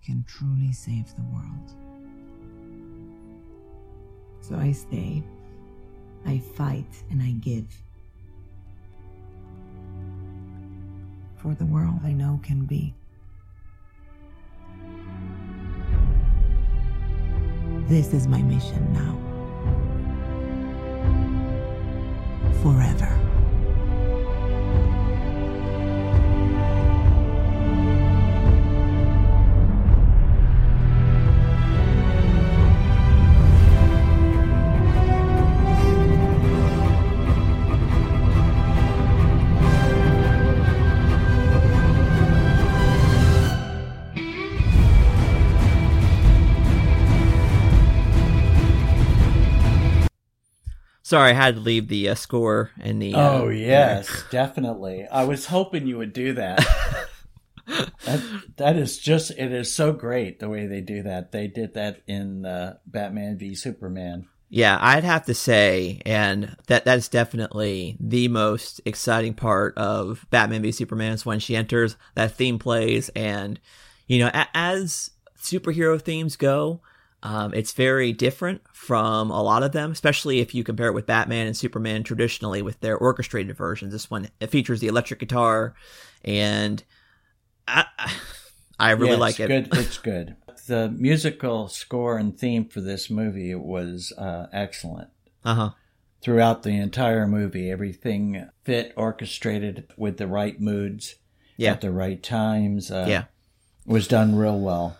can 0.03 0.23
truly 0.27 0.71
save 0.71 1.15
the 1.15 1.23
world. 1.23 1.75
So 4.49 4.55
I 4.55 4.71
stay. 4.71 5.21
I 6.25 6.39
fight 6.39 7.03
and 7.11 7.21
I 7.21 7.31
give. 7.33 7.67
For 11.37 11.53
the 11.53 11.65
world 11.65 11.99
I 12.03 12.13
know 12.13 12.39
can 12.41 12.65
be. 12.65 12.95
This 17.87 18.13
is 18.13 18.27
my 18.27 18.41
mission 18.41 18.91
now. 18.91 19.15
Forever. 22.63 23.28
Sorry, 51.09 51.31
I 51.31 51.33
had 51.33 51.55
to 51.55 51.61
leave 51.61 51.87
the 51.87 52.09
uh, 52.09 52.13
score 52.13 52.69
and 52.79 53.01
the. 53.01 53.15
Uh, 53.15 53.31
oh 53.31 53.49
yes, 53.49 54.25
definitely. 54.29 55.07
I 55.07 55.23
was 55.23 55.47
hoping 55.47 55.87
you 55.87 55.97
would 55.97 56.13
do 56.13 56.33
that. 56.33 56.59
that. 58.05 58.21
That 58.57 58.75
is 58.75 58.99
just 58.99 59.31
it 59.31 59.51
is 59.51 59.73
so 59.73 59.91
great 59.91 60.39
the 60.39 60.47
way 60.47 60.67
they 60.67 60.81
do 60.81 61.01
that. 61.01 61.31
They 61.31 61.47
did 61.47 61.73
that 61.73 62.03
in 62.05 62.45
uh, 62.45 62.77
Batman 62.85 63.39
v 63.39 63.55
Superman. 63.55 64.27
Yeah, 64.49 64.77
I'd 64.79 65.03
have 65.03 65.25
to 65.25 65.33
say, 65.33 65.99
and 66.05 66.55
that 66.67 66.85
that's 66.85 67.07
definitely 67.07 67.97
the 67.99 68.27
most 68.27 68.79
exciting 68.85 69.33
part 69.33 69.75
of 69.79 70.27
Batman 70.29 70.61
v 70.61 70.71
Superman 70.71 71.13
is 71.13 71.25
when 71.25 71.39
she 71.39 71.55
enters, 71.55 71.95
that 72.13 72.35
theme 72.35 72.59
plays, 72.59 73.09
and 73.15 73.59
you 74.05 74.19
know, 74.19 74.29
as 74.53 75.09
superhero 75.41 75.99
themes 75.99 76.35
go, 76.35 76.81
um, 77.21 77.53
it's 77.53 77.73
very 77.73 78.13
different 78.13 78.61
from 78.71 79.29
a 79.29 79.43
lot 79.43 79.63
of 79.63 79.73
them, 79.73 79.91
especially 79.91 80.39
if 80.39 80.55
you 80.55 80.63
compare 80.63 80.87
it 80.87 80.93
with 80.93 81.05
Batman 81.05 81.47
and 81.47 81.57
Superman 81.57 82.03
traditionally 82.03 82.61
with 82.61 82.79
their 82.79 82.97
orchestrated 82.97 83.57
versions. 83.57 83.91
This 83.91 84.09
one 84.09 84.29
it 84.39 84.47
features 84.47 84.79
the 84.79 84.87
electric 84.87 85.19
guitar, 85.19 85.75
and 86.23 86.81
I, 87.67 87.85
I 88.79 88.91
really 88.91 89.11
yeah, 89.11 89.17
like 89.17 89.39
it. 89.39 89.47
Good, 89.47 89.69
it's 89.73 89.97
good. 89.97 90.35
The 90.67 90.89
musical 90.89 91.67
score 91.67 92.17
and 92.17 92.37
theme 92.37 92.65
for 92.65 92.79
this 92.79 93.09
movie 93.09 93.55
was 93.55 94.13
uh, 94.17 94.47
excellent. 94.53 95.09
Uh 95.43 95.55
huh. 95.55 95.69
Throughout 96.21 96.63
the 96.63 96.77
entire 96.77 97.27
movie, 97.27 97.71
everything 97.71 98.49
fit, 98.63 98.93
orchestrated 98.95 99.87
with 99.97 100.17
the 100.17 100.27
right 100.27 100.59
moods 100.59 101.15
yeah. 101.57 101.71
at 101.71 101.81
the 101.81 101.91
right 101.91 102.21
times. 102.21 102.91
Uh, 102.91 103.05
yeah, 103.09 103.23
was 103.85 104.07
done 104.07 104.35
real 104.35 104.59
well. 104.59 104.97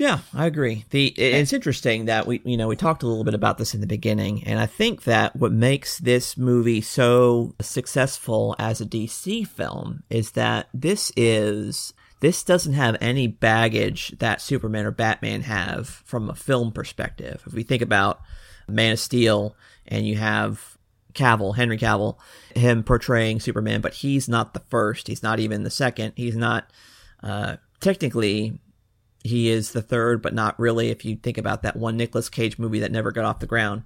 Yeah, 0.00 0.20
I 0.32 0.46
agree. 0.46 0.86
The 0.88 1.08
it's 1.08 1.52
interesting 1.52 2.06
that 2.06 2.26
we 2.26 2.40
you 2.46 2.56
know 2.56 2.68
we 2.68 2.74
talked 2.74 3.02
a 3.02 3.06
little 3.06 3.22
bit 3.22 3.34
about 3.34 3.58
this 3.58 3.74
in 3.74 3.82
the 3.82 3.86
beginning, 3.86 4.42
and 4.44 4.58
I 4.58 4.64
think 4.64 5.04
that 5.04 5.36
what 5.36 5.52
makes 5.52 5.98
this 5.98 6.38
movie 6.38 6.80
so 6.80 7.54
successful 7.60 8.56
as 8.58 8.80
a 8.80 8.86
DC 8.86 9.46
film 9.46 10.02
is 10.08 10.30
that 10.30 10.70
this 10.72 11.12
is 11.16 11.92
this 12.20 12.42
doesn't 12.42 12.72
have 12.72 12.96
any 13.02 13.26
baggage 13.26 14.16
that 14.20 14.40
Superman 14.40 14.86
or 14.86 14.90
Batman 14.90 15.42
have 15.42 15.86
from 15.86 16.30
a 16.30 16.34
film 16.34 16.72
perspective. 16.72 17.42
If 17.46 17.52
we 17.52 17.62
think 17.62 17.82
about 17.82 18.22
Man 18.66 18.92
of 18.92 18.98
Steel, 18.98 19.54
and 19.86 20.06
you 20.06 20.16
have 20.16 20.78
Cavill, 21.12 21.56
Henry 21.56 21.76
Cavill, 21.76 22.16
him 22.56 22.84
portraying 22.84 23.38
Superman, 23.38 23.82
but 23.82 23.92
he's 23.92 24.30
not 24.30 24.54
the 24.54 24.62
first. 24.70 25.08
He's 25.08 25.22
not 25.22 25.40
even 25.40 25.62
the 25.62 25.68
second. 25.68 26.14
He's 26.16 26.36
not, 26.36 26.70
uh, 27.22 27.56
technically, 27.80 28.60
he 29.22 29.50
is 29.50 29.72
the 29.72 29.82
third, 29.82 30.22
but 30.22 30.34
not 30.34 30.58
really 30.58 30.90
if 30.90 31.04
you 31.04 31.16
think 31.16 31.38
about 31.38 31.62
that 31.62 31.76
one 31.76 31.96
Nicolas 31.96 32.28
Cage 32.28 32.58
movie 32.58 32.80
that 32.80 32.92
never 32.92 33.12
got 33.12 33.24
off 33.24 33.38
the 33.38 33.46
ground. 33.46 33.82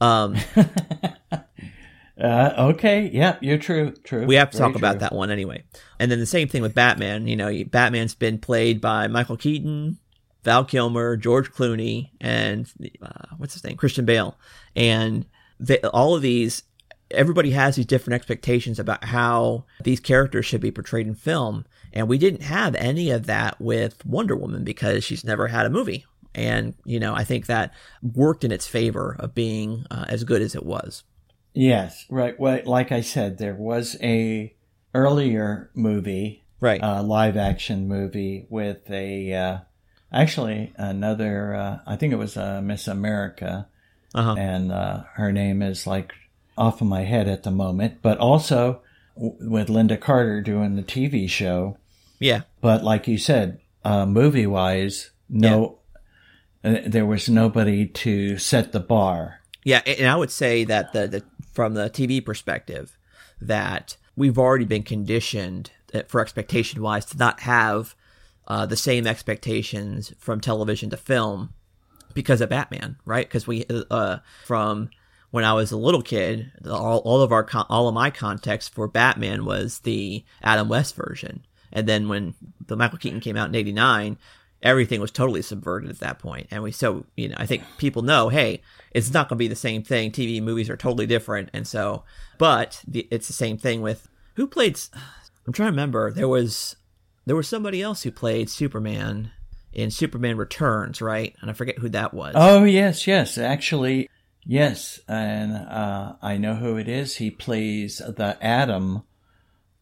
Um, 0.00 0.36
uh, 2.20 2.52
okay, 2.58 3.10
yeah, 3.12 3.36
you're 3.40 3.58
true, 3.58 3.92
true. 4.04 4.26
we 4.26 4.34
have 4.34 4.50
to 4.50 4.58
Very 4.58 4.68
talk 4.68 4.76
about 4.76 4.98
that 5.00 5.12
one 5.12 5.30
anyway. 5.30 5.64
And 5.98 6.10
then 6.10 6.18
the 6.18 6.26
same 6.26 6.48
thing 6.48 6.62
with 6.62 6.74
Batman. 6.74 7.26
You 7.26 7.36
know, 7.36 7.64
Batman's 7.64 8.14
been 8.14 8.38
played 8.38 8.80
by 8.80 9.06
Michael 9.06 9.36
Keaton, 9.36 9.98
Val 10.44 10.64
Kilmer, 10.64 11.16
George 11.16 11.52
Clooney, 11.52 12.10
and 12.20 12.70
uh, 13.02 13.34
what's 13.36 13.54
his 13.54 13.64
name, 13.64 13.76
Christian 13.76 14.04
Bale, 14.04 14.36
and 14.74 15.26
they, 15.60 15.78
all 15.80 16.14
of 16.14 16.22
these. 16.22 16.62
Everybody 17.12 17.52
has 17.52 17.76
these 17.76 17.86
different 17.86 18.16
expectations 18.16 18.80
about 18.80 19.04
how 19.04 19.64
these 19.84 20.00
characters 20.00 20.44
should 20.44 20.60
be 20.60 20.72
portrayed 20.72 21.06
in 21.06 21.14
film, 21.14 21.64
and 21.96 22.08
we 22.08 22.18
didn't 22.18 22.42
have 22.42 22.74
any 22.74 23.10
of 23.10 23.24
that 23.24 23.58
with 23.58 24.04
Wonder 24.04 24.36
Woman 24.36 24.64
because 24.64 25.02
she's 25.02 25.24
never 25.24 25.48
had 25.48 25.64
a 25.64 25.70
movie. 25.70 26.04
And 26.34 26.74
you 26.84 27.00
know, 27.00 27.14
I 27.14 27.24
think 27.24 27.46
that 27.46 27.72
worked 28.02 28.44
in 28.44 28.52
its 28.52 28.66
favor 28.66 29.16
of 29.18 29.34
being 29.34 29.86
uh, 29.90 30.04
as 30.06 30.22
good 30.22 30.42
as 30.42 30.54
it 30.54 30.66
was. 30.66 31.04
Yes, 31.54 32.04
right. 32.10 32.38
Well, 32.38 32.60
like 32.66 32.92
I 32.92 33.00
said, 33.00 33.38
there 33.38 33.54
was 33.54 33.96
a 34.02 34.54
earlier 34.94 35.70
movie, 35.74 36.44
right, 36.60 36.82
uh, 36.82 37.02
live 37.02 37.38
action 37.38 37.88
movie 37.88 38.46
with 38.50 38.90
a 38.90 39.32
uh, 39.32 39.58
actually 40.12 40.74
another. 40.76 41.54
Uh, 41.54 41.78
I 41.86 41.96
think 41.96 42.12
it 42.12 42.16
was 42.16 42.36
uh, 42.36 42.60
Miss 42.60 42.86
America, 42.86 43.68
uh-huh. 44.14 44.34
and 44.36 44.70
uh, 44.70 45.04
her 45.14 45.32
name 45.32 45.62
is 45.62 45.86
like 45.86 46.12
off 46.58 46.82
of 46.82 46.88
my 46.88 47.04
head 47.04 47.26
at 47.26 47.42
the 47.42 47.50
moment. 47.50 48.02
But 48.02 48.18
also 48.18 48.82
w- 49.14 49.36
with 49.40 49.68
Lynda 49.68 49.98
Carter 49.98 50.42
doing 50.42 50.76
the 50.76 50.82
TV 50.82 51.26
show. 51.26 51.78
Yeah, 52.18 52.42
But 52.60 52.82
like 52.82 53.06
you 53.08 53.18
said, 53.18 53.60
uh, 53.84 54.06
movie 54.06 54.46
wise, 54.46 55.10
no, 55.28 55.78
uh, 56.64 56.78
there 56.86 57.06
was 57.06 57.28
nobody 57.28 57.86
to 57.86 58.38
set 58.38 58.72
the 58.72 58.80
bar. 58.80 59.40
Yeah, 59.64 59.82
and 59.86 60.08
I 60.08 60.16
would 60.16 60.30
say 60.30 60.64
that 60.64 60.92
the, 60.92 61.06
the 61.08 61.22
from 61.52 61.74
the 61.74 61.90
TV 61.90 62.24
perspective, 62.24 62.96
that 63.40 63.96
we've 64.16 64.38
already 64.38 64.64
been 64.64 64.82
conditioned 64.82 65.70
uh, 65.94 66.02
for 66.08 66.20
expectation 66.20 66.82
wise 66.82 67.04
to 67.06 67.18
not 67.18 67.40
have 67.40 67.94
uh, 68.48 68.66
the 68.66 68.76
same 68.76 69.06
expectations 69.06 70.12
from 70.18 70.40
television 70.40 70.90
to 70.90 70.96
film 70.96 71.52
because 72.14 72.40
of 72.40 72.48
Batman, 72.48 72.96
right? 73.04 73.26
Because 73.26 73.46
we 73.46 73.64
uh, 73.90 74.18
from 74.44 74.90
when 75.30 75.44
I 75.44 75.52
was 75.52 75.72
a 75.72 75.76
little 75.76 76.02
kid, 76.02 76.50
all, 76.68 76.98
all 76.98 77.22
of 77.22 77.32
our 77.32 77.46
all 77.68 77.88
of 77.88 77.94
my 77.94 78.10
context 78.10 78.74
for 78.74 78.88
Batman 78.88 79.44
was 79.44 79.80
the 79.80 80.24
Adam 80.42 80.68
West 80.68 80.96
version, 80.96 81.44
and 81.72 81.88
then 81.88 82.08
when 82.08 82.34
the 82.66 82.76
Michael 82.76 82.98
Keaton 82.98 83.20
came 83.20 83.36
out 83.36 83.48
in 83.48 83.54
'89, 83.54 84.18
everything 84.62 85.00
was 85.00 85.10
totally 85.10 85.42
subverted 85.42 85.90
at 85.90 86.00
that 86.00 86.18
point. 86.18 86.48
And 86.50 86.62
we 86.62 86.72
so 86.72 87.06
you 87.16 87.28
know 87.28 87.36
I 87.38 87.46
think 87.46 87.64
people 87.78 88.02
know, 88.02 88.28
hey, 88.28 88.62
it's 88.92 89.12
not 89.12 89.28
going 89.28 89.36
to 89.36 89.42
be 89.42 89.48
the 89.48 89.56
same 89.56 89.82
thing. 89.82 90.10
TV 90.10 90.42
movies 90.42 90.70
are 90.70 90.76
totally 90.76 91.06
different, 91.06 91.50
and 91.52 91.66
so 91.66 92.04
but 92.38 92.82
the, 92.86 93.06
it's 93.10 93.26
the 93.26 93.32
same 93.32 93.58
thing 93.58 93.82
with 93.82 94.08
who 94.34 94.46
played. 94.46 94.78
I'm 95.46 95.52
trying 95.52 95.68
to 95.68 95.72
remember. 95.72 96.12
There 96.12 96.28
was 96.28 96.76
there 97.26 97.36
was 97.36 97.48
somebody 97.48 97.82
else 97.82 98.02
who 98.02 98.10
played 98.10 98.48
Superman 98.48 99.32
in 99.72 99.90
Superman 99.90 100.38
Returns, 100.38 101.02
right? 101.02 101.36
And 101.40 101.50
I 101.50 101.52
forget 101.52 101.78
who 101.78 101.88
that 101.90 102.14
was. 102.14 102.32
Oh 102.36 102.64
yes, 102.64 103.06
yes, 103.06 103.36
actually, 103.36 104.08
yes, 104.44 105.00
and 105.06 105.54
uh, 105.54 106.14
I 106.22 106.38
know 106.38 106.54
who 106.54 106.76
it 106.76 106.88
is. 106.88 107.16
He 107.16 107.30
plays 107.30 107.98
the 107.98 108.38
Atom 108.40 109.02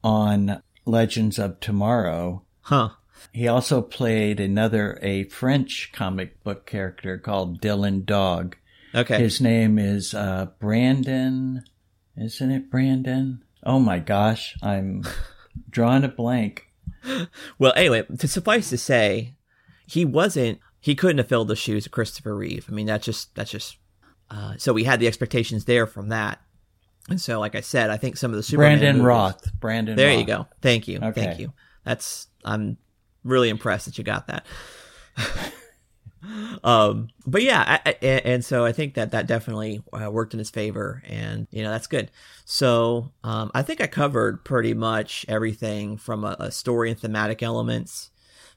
on 0.02 0.62
Legends 0.85 1.39
of 1.39 1.61
Tomorrow. 1.61 2.43
Huh. 2.62 2.90
He 3.32 3.48
also 3.48 3.82
played 3.82 4.40
another 4.40 4.98
a 5.02 5.24
French 5.24 5.90
comic 5.93 6.43
book 6.44 6.66
character 6.66 7.19
called 7.19 7.61
Dylan 7.61 8.05
Dog. 8.05 8.56
Okay. 8.94 9.19
His 9.19 9.40
name 9.40 9.78
is 9.78 10.15
uh, 10.15 10.48
Brandon. 10.61 11.65
Isn't 12.16 12.51
it 12.51 12.70
Brandon? 12.70 13.43
Oh 13.65 13.81
my 13.81 13.98
gosh, 13.98 14.56
I'm 14.62 15.05
drawing 15.70 16.05
a 16.05 16.09
blank. 16.09 16.69
Well, 17.59 17.73
anyway, 17.77 18.05
to 18.19 18.28
suffice 18.28 18.70
to 18.70 18.78
say, 18.78 19.35
he 19.86 20.05
wasn't. 20.05 20.61
He 20.81 20.94
couldn't 20.94 21.19
have 21.19 21.28
filled 21.28 21.48
the 21.48 21.56
shoes 21.56 21.86
of 21.86 21.93
Christopher 21.93 22.36
Reeve. 22.36 22.66
I 22.69 22.73
mean, 22.73 22.86
that's 22.86 23.05
just 23.05 23.35
that's 23.35 23.51
just. 23.51 23.78
Uh, 24.31 24.55
so 24.59 24.73
we 24.73 24.85
had 24.85 25.01
the 25.01 25.06
expectations 25.06 25.65
there 25.65 25.86
from 25.86 26.09
that, 26.09 26.40
and 27.09 27.20
so 27.20 27.39
like 27.40 27.55
I 27.55 27.60
said, 27.60 27.90
I 27.90 27.97
think 27.97 28.16
some 28.16 28.31
of 28.31 28.36
the 28.36 28.43
Superman 28.43 28.78
Brandon 28.78 28.97
movies- 28.97 29.06
Routh. 29.06 29.60
Brandon. 29.60 29.97
There 29.97 30.09
Routh. 30.10 30.18
you 30.20 30.26
go. 30.26 30.47
Thank 30.62 30.89
you. 30.89 30.98
Okay. 31.02 31.24
Thank 31.24 31.40
you. 31.40 31.52
That's 31.85 32.28
I'm 32.44 32.76
really 33.24 33.48
impressed 33.48 33.86
that 33.86 33.98
you 33.98 34.05
got 34.05 34.26
that. 34.28 34.47
um, 36.64 37.09
but 37.26 37.43
yeah, 37.43 37.81
I, 37.85 37.90
I, 37.90 37.90
and 38.05 38.44
so 38.44 38.64
I 38.64 38.72
think 38.72 38.94
that 38.94 39.10
that 39.10 39.26
definitely 39.26 39.82
uh, 39.93 40.10
worked 40.10 40.32
in 40.32 40.39
his 40.39 40.51
favor, 40.51 41.02
and 41.06 41.47
you 41.51 41.62
know 41.62 41.70
that's 41.70 41.86
good. 41.86 42.10
So 42.44 43.12
um, 43.22 43.51
I 43.55 43.62
think 43.62 43.81
I 43.81 43.86
covered 43.86 44.44
pretty 44.44 44.74
much 44.74 45.24
everything 45.28 45.97
from 45.98 46.24
a, 46.24 46.36
a 46.40 46.51
story 46.51 46.90
and 46.90 46.98
thematic 46.98 47.43
elements. 47.43 48.10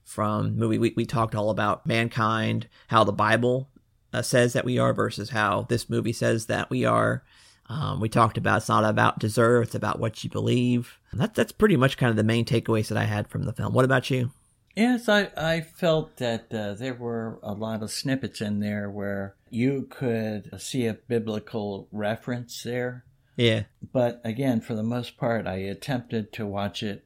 From 0.05 0.55
movie, 0.55 0.77
we 0.77 0.93
we 0.95 1.05
talked 1.05 1.35
all 1.35 1.49
about 1.49 1.85
mankind, 1.85 2.67
how 2.87 3.03
the 3.03 3.11
Bible 3.11 3.69
uh, 4.13 4.21
says 4.21 4.53
that 4.53 4.63
we 4.63 4.79
are 4.79 4.93
versus 4.93 5.31
how 5.31 5.63
this 5.67 5.89
movie 5.89 6.13
says 6.13 6.45
that 6.45 6.69
we 6.69 6.85
are. 6.85 7.23
Um, 7.69 7.99
we 7.99 8.07
talked 8.09 8.37
about 8.37 8.57
it's 8.57 8.69
not 8.69 8.85
about 8.85 9.19
deserve, 9.19 9.63
it's 9.63 9.75
about 9.75 9.99
what 9.99 10.23
you 10.23 10.29
believe. 10.29 10.97
That, 11.13 11.35
that's 11.35 11.51
pretty 11.51 11.75
much 11.75 11.97
kind 11.97 12.09
of 12.09 12.15
the 12.15 12.23
main 12.23 12.45
takeaways 12.45 12.87
that 12.87 12.97
I 12.97 13.03
had 13.03 13.27
from 13.27 13.43
the 13.43 13.53
film. 13.53 13.73
What 13.73 13.85
about 13.85 14.09
you? 14.09 14.31
Yes, 14.75 15.09
I, 15.09 15.31
I 15.35 15.61
felt 15.61 16.17
that 16.17 16.53
uh, 16.53 16.75
there 16.75 16.93
were 16.93 17.39
a 17.41 17.53
lot 17.53 17.81
of 17.81 17.91
snippets 17.91 18.41
in 18.41 18.59
there 18.59 18.89
where 18.89 19.35
you 19.49 19.87
could 19.89 20.51
see 20.61 20.85
a 20.85 20.93
biblical 20.93 21.87
reference 21.91 22.61
there. 22.63 23.03
Yeah. 23.35 23.63
But 23.91 24.21
again, 24.23 24.61
for 24.61 24.75
the 24.75 24.83
most 24.83 25.17
part, 25.17 25.47
I 25.47 25.55
attempted 25.55 26.31
to 26.33 26.45
watch 26.45 26.83
it 26.83 27.05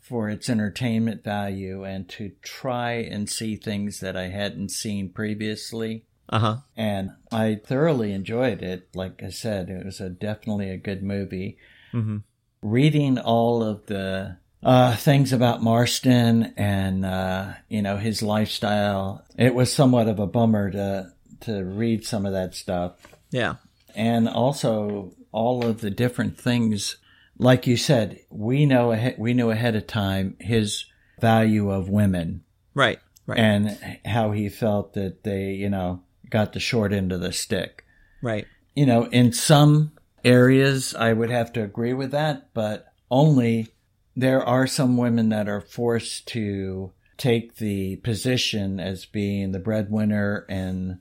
for 0.00 0.30
its 0.30 0.48
entertainment 0.48 1.24
value 1.24 1.84
and 1.84 2.08
to 2.08 2.32
try 2.42 2.92
and 2.92 3.28
see 3.28 3.56
things 3.56 4.00
that 4.00 4.16
I 4.16 4.28
hadn't 4.28 4.70
seen 4.70 5.08
previously. 5.10 6.05
Uh 6.28 6.38
huh. 6.38 6.56
And 6.76 7.10
I 7.30 7.60
thoroughly 7.64 8.12
enjoyed 8.12 8.62
it. 8.62 8.88
Like 8.94 9.22
I 9.22 9.30
said, 9.30 9.68
it 9.70 9.84
was 9.84 10.00
a 10.00 10.08
definitely 10.10 10.70
a 10.70 10.76
good 10.76 11.02
movie. 11.02 11.58
Mm-hmm. 11.92 12.18
Reading 12.62 13.18
all 13.18 13.62
of 13.62 13.86
the 13.86 14.38
uh, 14.62 14.96
things 14.96 15.32
about 15.32 15.62
Marston 15.62 16.52
and 16.56 17.04
uh, 17.04 17.52
you 17.68 17.80
know 17.82 17.96
his 17.96 18.22
lifestyle, 18.22 19.24
it 19.38 19.54
was 19.54 19.72
somewhat 19.72 20.08
of 20.08 20.18
a 20.18 20.26
bummer 20.26 20.70
to 20.72 21.12
to 21.42 21.64
read 21.64 22.04
some 22.04 22.26
of 22.26 22.32
that 22.32 22.54
stuff. 22.54 22.92
Yeah. 23.30 23.56
And 23.94 24.28
also 24.28 25.12
all 25.32 25.64
of 25.64 25.80
the 25.80 25.90
different 25.90 26.38
things, 26.38 26.96
like 27.38 27.66
you 27.66 27.76
said, 27.76 28.20
we 28.30 28.66
know 28.66 28.90
ahead, 28.92 29.16
we 29.18 29.32
knew 29.34 29.50
ahead 29.50 29.76
of 29.76 29.86
time 29.86 30.36
his 30.40 30.86
value 31.20 31.70
of 31.70 31.88
women, 31.88 32.42
Right. 32.74 32.98
Right. 33.26 33.38
and 33.38 33.98
how 34.04 34.32
he 34.32 34.48
felt 34.48 34.94
that 34.94 35.22
they, 35.24 35.50
you 35.52 35.68
know, 35.70 36.02
got 36.30 36.52
the 36.52 36.60
short 36.60 36.92
end 36.92 37.12
of 37.12 37.20
the 37.20 37.32
stick. 37.32 37.84
right. 38.22 38.46
You 38.74 38.84
know, 38.84 39.04
in 39.04 39.32
some 39.32 39.92
areas, 40.22 40.94
I 40.94 41.14
would 41.14 41.30
have 41.30 41.52
to 41.54 41.62
agree 41.62 41.94
with 41.94 42.10
that, 42.10 42.52
but 42.52 42.92
only 43.10 43.68
there 44.14 44.42
are 44.42 44.66
some 44.66 44.96
women 44.96 45.30
that 45.30 45.48
are 45.48 45.60
forced 45.60 46.26
to 46.28 46.92
take 47.16 47.56
the 47.56 47.96
position 47.96 48.78
as 48.80 49.06
being 49.06 49.52
the 49.52 49.58
breadwinner 49.58 50.44
and 50.48 50.98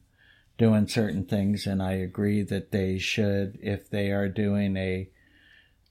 doing 0.58 0.88
certain 0.88 1.26
things. 1.26 1.66
And 1.66 1.82
I 1.82 1.94
agree 1.94 2.44
that 2.44 2.72
they 2.72 2.98
should, 2.98 3.58
if 3.62 3.90
they 3.90 4.12
are 4.12 4.30
doing 4.30 4.78
a 4.78 5.10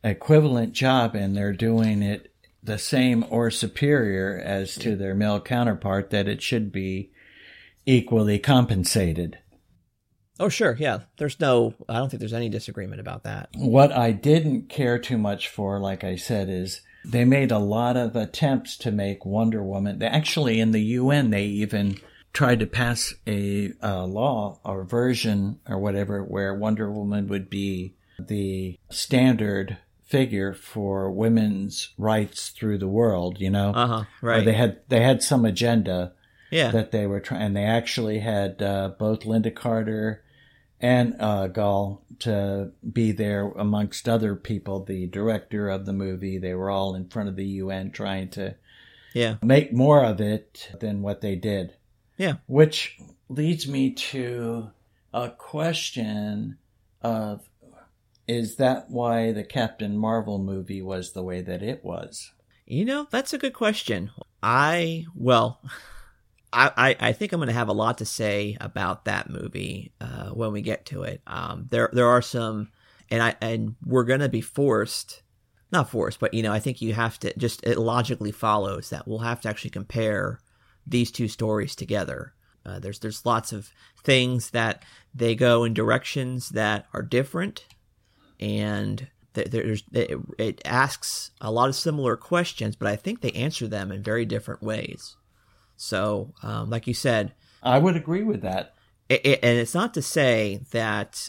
equivalent 0.03 0.73
job 0.73 1.15
and 1.15 1.37
they're 1.37 1.53
doing 1.53 2.03
it 2.03 2.33
the 2.63 2.79
same 2.79 3.25
or 3.29 3.51
superior 3.51 4.41
as 4.43 4.75
to 4.77 4.97
their 4.97 5.15
male 5.15 5.41
counterpart, 5.41 6.11
that 6.11 6.29
it 6.29 6.41
should 6.41 6.73
be 6.73 7.11
equally 7.87 8.39
compensated. 8.39 9.39
Oh, 10.41 10.49
sure. 10.49 10.77
Yeah. 10.79 11.01
There's 11.19 11.39
no, 11.39 11.75
I 11.89 11.95
don't 11.99 12.09
think 12.11 12.19
there's 12.19 12.33
any 12.33 12.49
disagreement 12.49 13.01
about 13.01 13.23
that. 13.25 13.51
What 13.57 13.93
I 13.93 14.11
didn't 14.11 14.69
care 14.69 14.99
too 14.99 15.17
much 15.19 15.49
for, 15.49 15.79
like 15.79 16.03
I 16.03 16.17
said, 16.17 16.49
is 16.49 16.81
they 17.05 17.25
made 17.25 17.53
a 17.53 17.59
lot 17.59 17.97
of 17.97 18.17
attempts 18.17 18.77
to 18.79 18.91
make 18.91 19.25
Wonder 19.25 19.63
Woman. 19.63 20.03
Actually, 20.03 20.59
in 20.59 20.73
the 20.73 20.81
UN, 20.81 21.31
they 21.31 21.45
even 21.45 21.99
tried 22.33 22.59
to 22.61 22.67
pass 22.67 23.15
a 23.29 23.73
uh, 23.81 24.05
law 24.07 24.59
or 24.65 24.83
version 24.83 25.61
or 25.69 25.79
whatever 25.79 26.25
where 26.25 26.53
Wonder 26.53 26.91
Woman 26.91 27.29
would 27.29 27.49
be 27.49 27.95
the 28.19 28.77
standard 28.91 29.79
figure 30.03 30.53
for 30.53 31.13
women's 31.13 31.91
rights 31.97 32.49
through 32.51 32.79
the 32.79 32.89
world. 32.89 33.39
You 33.41 33.51
know, 33.51 33.71
Uh 33.73 33.87
huh. 33.87 34.05
Or 34.21 34.31
Right. 34.31 34.45
they 34.45 34.55
had 34.55 34.81
they 34.89 35.01
had 35.03 35.23
some 35.23 35.45
agenda 35.45 36.13
Yeah. 36.55 36.71
that 36.71 36.91
they 36.93 37.07
were 37.07 37.21
trying, 37.21 37.43
and 37.43 37.57
they 37.57 37.65
actually 37.65 38.21
had 38.21 38.63
uh, 38.63 38.91
both 38.99 39.21
Lynda 39.21 39.55
Carter 39.55 40.23
and 40.81 41.17
uh, 41.21 41.49
Gal 41.49 42.03
to 42.21 42.73
be 42.93 43.13
there 43.13 43.49
amongst 43.57 44.09
other 44.09 44.35
people. 44.37 44.85
The 44.85 45.07
director 45.07 45.69
of 45.69 45.85
the 45.87 45.93
movie, 45.93 46.39
they 46.39 46.55
were 46.55 46.71
all 46.71 46.95
in 46.95 47.09
front 47.09 47.29
of 47.29 47.37
the 47.37 47.45
UN 47.45 47.91
trying 47.91 48.29
to 48.31 48.55
Yeah. 49.15 49.37
make 49.43 49.73
more 49.73 50.05
of 50.05 50.21
it 50.21 50.71
than 50.81 51.03
what 51.03 51.21
they 51.21 51.37
did. 51.37 51.75
Yeah. 52.17 52.35
Which 52.47 52.99
leads 53.29 53.67
me 53.67 53.91
to 53.93 54.71
a 55.13 55.31
question 55.31 56.59
of 57.03 57.49
is 58.27 58.57
that 58.57 58.91
why 58.91 59.33
the 59.33 59.45
Captain 59.45 59.97
Marvel 59.99 60.39
movie 60.39 60.83
was 60.83 61.13
the 61.13 61.23
way 61.23 61.41
that 61.43 61.63
it 61.63 61.85
was? 61.85 62.33
You 62.67 62.85
know, 62.85 63.07
that's 63.11 63.33
a 63.35 63.39
good 63.39 63.53
question. 63.55 64.11
I 64.43 65.05
well, 65.15 65.61
I 66.55 66.97
I, 67.01 67.13
think 67.13 67.33
I'm 67.33 67.41
going 67.41 67.49
to 67.49 67.55
have 67.55 67.69
a 67.69 67.73
lot 67.73 67.99
to 67.99 68.05
say 68.05 68.57
about 68.61 69.05
that 69.05 69.29
movie 69.29 69.93
uh, 70.01 70.31
when 70.31 70.53
we 70.53 70.63
get 70.63 70.87
to 70.87 71.03
it. 71.03 71.23
Um, 71.27 71.67
there 71.71 71.91
there 71.93 72.09
are 72.09 72.23
some, 72.23 72.71
and 73.11 73.23
I 73.23 73.35
and 73.41 73.75
we're 73.85 74.05
going 74.05 74.21
to 74.21 74.29
be 74.29 74.41
forced, 74.41 75.23
not 75.73 75.91
forced, 75.91 76.21
but 76.21 76.35
you 76.35 76.43
know, 76.43 76.53
I 76.53 76.61
think 76.61 76.81
you 76.81 76.95
have 76.95 77.19
to 77.21 77.37
just 77.39 77.65
it 77.65 77.79
logically 77.79 78.33
follows 78.33 78.91
that 78.91 79.07
we'll 79.09 79.19
have 79.19 79.41
to 79.43 79.49
actually 79.49 79.71
compare 79.71 80.41
these 80.87 81.11
two 81.11 81.29
stories 81.29 81.75
together. 81.75 82.35
Uh, 82.65 82.79
there's 82.79 83.01
there's 83.01 83.27
lots 83.27 83.53
of 83.53 83.71
things 84.03 84.51
that 84.51 84.83
they 85.15 85.35
go 85.35 85.65
in 85.65 85.75
directions 85.75 86.51
that 86.51 86.87
are 86.93 87.03
different, 87.03 87.67
and 88.39 89.09
th- 89.35 89.49
there's 89.51 89.83
it, 89.93 90.19
it 90.39 90.63
asks 90.65 91.33
a 91.41 91.51
lot 91.51 91.69
of 91.69 91.75
similar 91.75 92.17
questions, 92.17 92.77
but 92.77 92.89
I 92.89 92.97
think 92.97 93.21
they 93.21 93.33
answer 93.33 93.67
them 93.67 93.93
in 93.93 94.03
very 94.03 94.25
different 94.25 94.63
ways. 94.63 95.17
So, 95.77 96.33
um, 96.43 96.71
like 96.71 96.87
you 96.87 96.95
said, 96.95 97.33
I 97.63 97.79
would 97.79 97.97
agree 97.97 98.23
with 98.23 98.43
that. 98.43 98.75
it, 99.09 99.25
it, 99.25 99.39
and 99.43 99.59
it's 99.59 99.75
not 99.75 99.95
to 99.95 100.03
say 100.03 100.61
that 100.71 101.29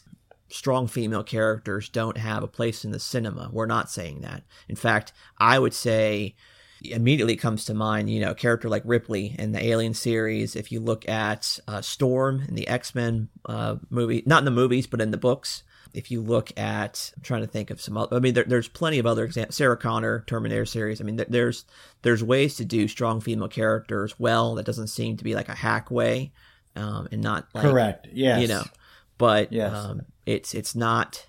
strong 0.49 0.87
female 0.87 1.23
characters 1.23 1.89
don't 1.89 2.17
have 2.17 2.43
a 2.43 2.47
place 2.47 2.85
in 2.85 2.91
the 2.91 2.99
cinema. 2.99 3.49
We're 3.51 3.65
not 3.65 3.89
saying 3.89 4.21
that. 4.21 4.43
In 4.69 4.75
fact, 4.75 5.11
I 5.37 5.59
would 5.59 5.73
say 5.73 6.35
immediately 6.83 7.35
comes 7.35 7.65
to 7.65 7.73
mind, 7.73 8.09
you 8.09 8.19
know, 8.19 8.31
a 8.31 8.35
character 8.35 8.69
like 8.69 8.83
Ripley 8.85 9.35
in 9.37 9.51
the 9.51 9.65
Alien 9.65 9.93
series. 9.93 10.55
If 10.55 10.71
you 10.71 10.79
look 10.79 11.07
at 11.09 11.59
uh, 11.67 11.81
Storm 11.81 12.43
in 12.47 12.55
the 12.55 12.67
X 12.67 12.93
Men 12.93 13.29
uh, 13.45 13.77
movie, 13.89 14.23
not 14.25 14.39
in 14.39 14.45
the 14.45 14.51
movies, 14.51 14.87
but 14.87 15.01
in 15.01 15.11
the 15.11 15.17
books. 15.17 15.63
If 15.95 16.11
you 16.11 16.21
look 16.21 16.51
at, 16.57 17.11
I'm 17.15 17.23
trying 17.23 17.41
to 17.41 17.47
think 17.47 17.69
of 17.71 17.79
some. 17.81 17.97
Other, 17.97 18.15
I 18.15 18.19
mean, 18.19 18.33
there, 18.33 18.43
there's 18.43 18.67
plenty 18.67 18.99
of 18.99 19.05
other 19.05 19.23
examples. 19.23 19.55
Sarah 19.55 19.77
Connor, 19.77 20.23
Terminator 20.27 20.65
series. 20.65 20.99
I 21.01 21.03
mean, 21.03 21.15
there, 21.15 21.25
there's 21.29 21.65
there's 22.01 22.23
ways 22.23 22.55
to 22.57 22.65
do 22.65 22.87
strong 22.87 23.21
female 23.21 23.47
characters 23.47 24.19
well. 24.19 24.55
That 24.55 24.65
doesn't 24.65 24.87
seem 24.87 25.17
to 25.17 25.23
be 25.23 25.35
like 25.35 25.49
a 25.49 25.55
hack 25.55 25.89
way, 25.91 26.31
um, 26.75 27.07
and 27.11 27.21
not 27.21 27.47
like, 27.53 27.63
Correct. 27.63 28.07
Yes. 28.11 28.41
You 28.41 28.47
know, 28.47 28.63
but 29.17 29.51
Yes. 29.53 29.73
um, 29.73 30.01
it's 30.25 30.53
it's 30.53 30.75
not. 30.75 31.25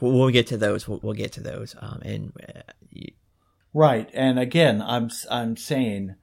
We'll, 0.00 0.12
we'll 0.12 0.30
get 0.30 0.48
to 0.48 0.56
those. 0.56 0.88
We'll, 0.88 1.00
we'll 1.02 1.14
get 1.14 1.32
to 1.32 1.40
those. 1.40 1.76
Um, 1.78 2.00
and 2.04 2.32
uh, 2.48 2.60
y- 2.94 3.08
Right. 3.72 4.08
And 4.14 4.38
again, 4.38 4.80
I'm 4.82 5.10
I'm 5.30 5.56
saying 5.56 6.14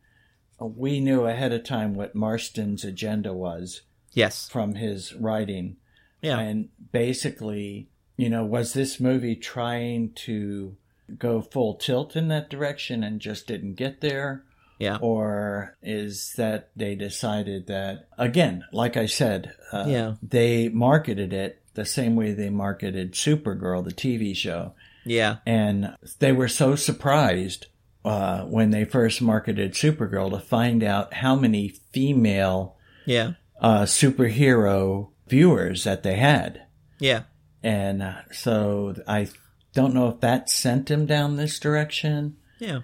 uh, 0.62 0.66
we 0.66 1.00
knew 1.00 1.26
ahead 1.26 1.54
of 1.54 1.64
time 1.64 1.94
what 1.94 2.16
Marston's 2.16 2.84
agenda 2.84 3.32
was. 3.34 3.82
Yes. 4.14 4.50
From 4.50 4.76
his 4.76 5.14
writing. 5.16 5.78
Yeah. 6.24 6.40
And 6.40 6.70
basically, 6.92 7.90
you 8.18 8.30
know, 8.30 8.44
was 8.44 8.74
this 8.74 9.00
movie 9.00 9.36
trying 9.36 10.14
to 10.26 10.76
go 11.20 11.42
full 11.42 11.76
tilt 11.76 12.16
in 12.16 12.30
that 12.30 12.50
direction 12.50 13.04
and 13.04 13.20
just 13.20 13.46
didn't 13.48 13.76
get 13.76 14.02
there? 14.02 14.44
Yeah. 14.80 14.98
Or 15.02 15.78
is 15.84 16.34
that 16.38 16.70
they 16.76 16.96
decided 16.96 17.68
that 17.68 18.08
again, 18.18 18.64
like 18.74 18.98
I 18.98 19.06
said, 19.06 19.54
uh, 19.72 19.86
Yeah. 19.88 20.16
they 20.24 20.70
marketed 20.70 21.32
it 21.34 21.62
the 21.76 21.86
same 21.86 22.16
way 22.16 22.34
they 22.34 22.50
marketed 22.50 23.14
Supergirl, 23.14 23.84
the 23.84 23.92
TV 23.92 24.36
show. 24.36 24.74
Yeah. 25.06 25.38
And 25.46 25.96
they 26.20 26.32
were 26.32 26.48
so 26.48 26.76
surprised 26.76 27.68
uh, 28.06 28.44
when 28.46 28.72
they 28.72 28.84
first 28.86 29.22
marketed 29.22 29.74
Supergirl 29.74 30.32
to 30.32 30.40
find 30.40 30.84
out 30.84 31.14
how 31.16 31.36
many 31.36 31.70
female 31.92 32.76
yeah, 33.06 33.34
uh, 33.62 33.84
superhero 33.84 35.10
viewers 35.34 35.84
that 35.84 36.04
they 36.04 36.16
had. 36.16 36.62
yeah, 37.00 37.24
And 37.64 38.04
uh, 38.04 38.22
so 38.32 38.94
I 39.08 39.30
don't 39.74 39.96
know 39.96 40.10
if 40.10 40.20
that 40.20 40.48
sent 40.48 40.92
him 40.92 41.08
down 41.08 41.38
this 41.38 41.60
direction. 41.60 42.38
yeah, 42.60 42.82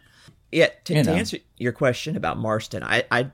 yeah. 0.52 0.70
To, 0.86 0.96
You 0.96 1.04
to 1.04 1.12
answer 1.12 1.38
your 1.58 1.74
question 1.74 2.18
about 2.18 2.40
Marston, 2.40 2.82
I, 2.82 3.04
I, 3.12 3.30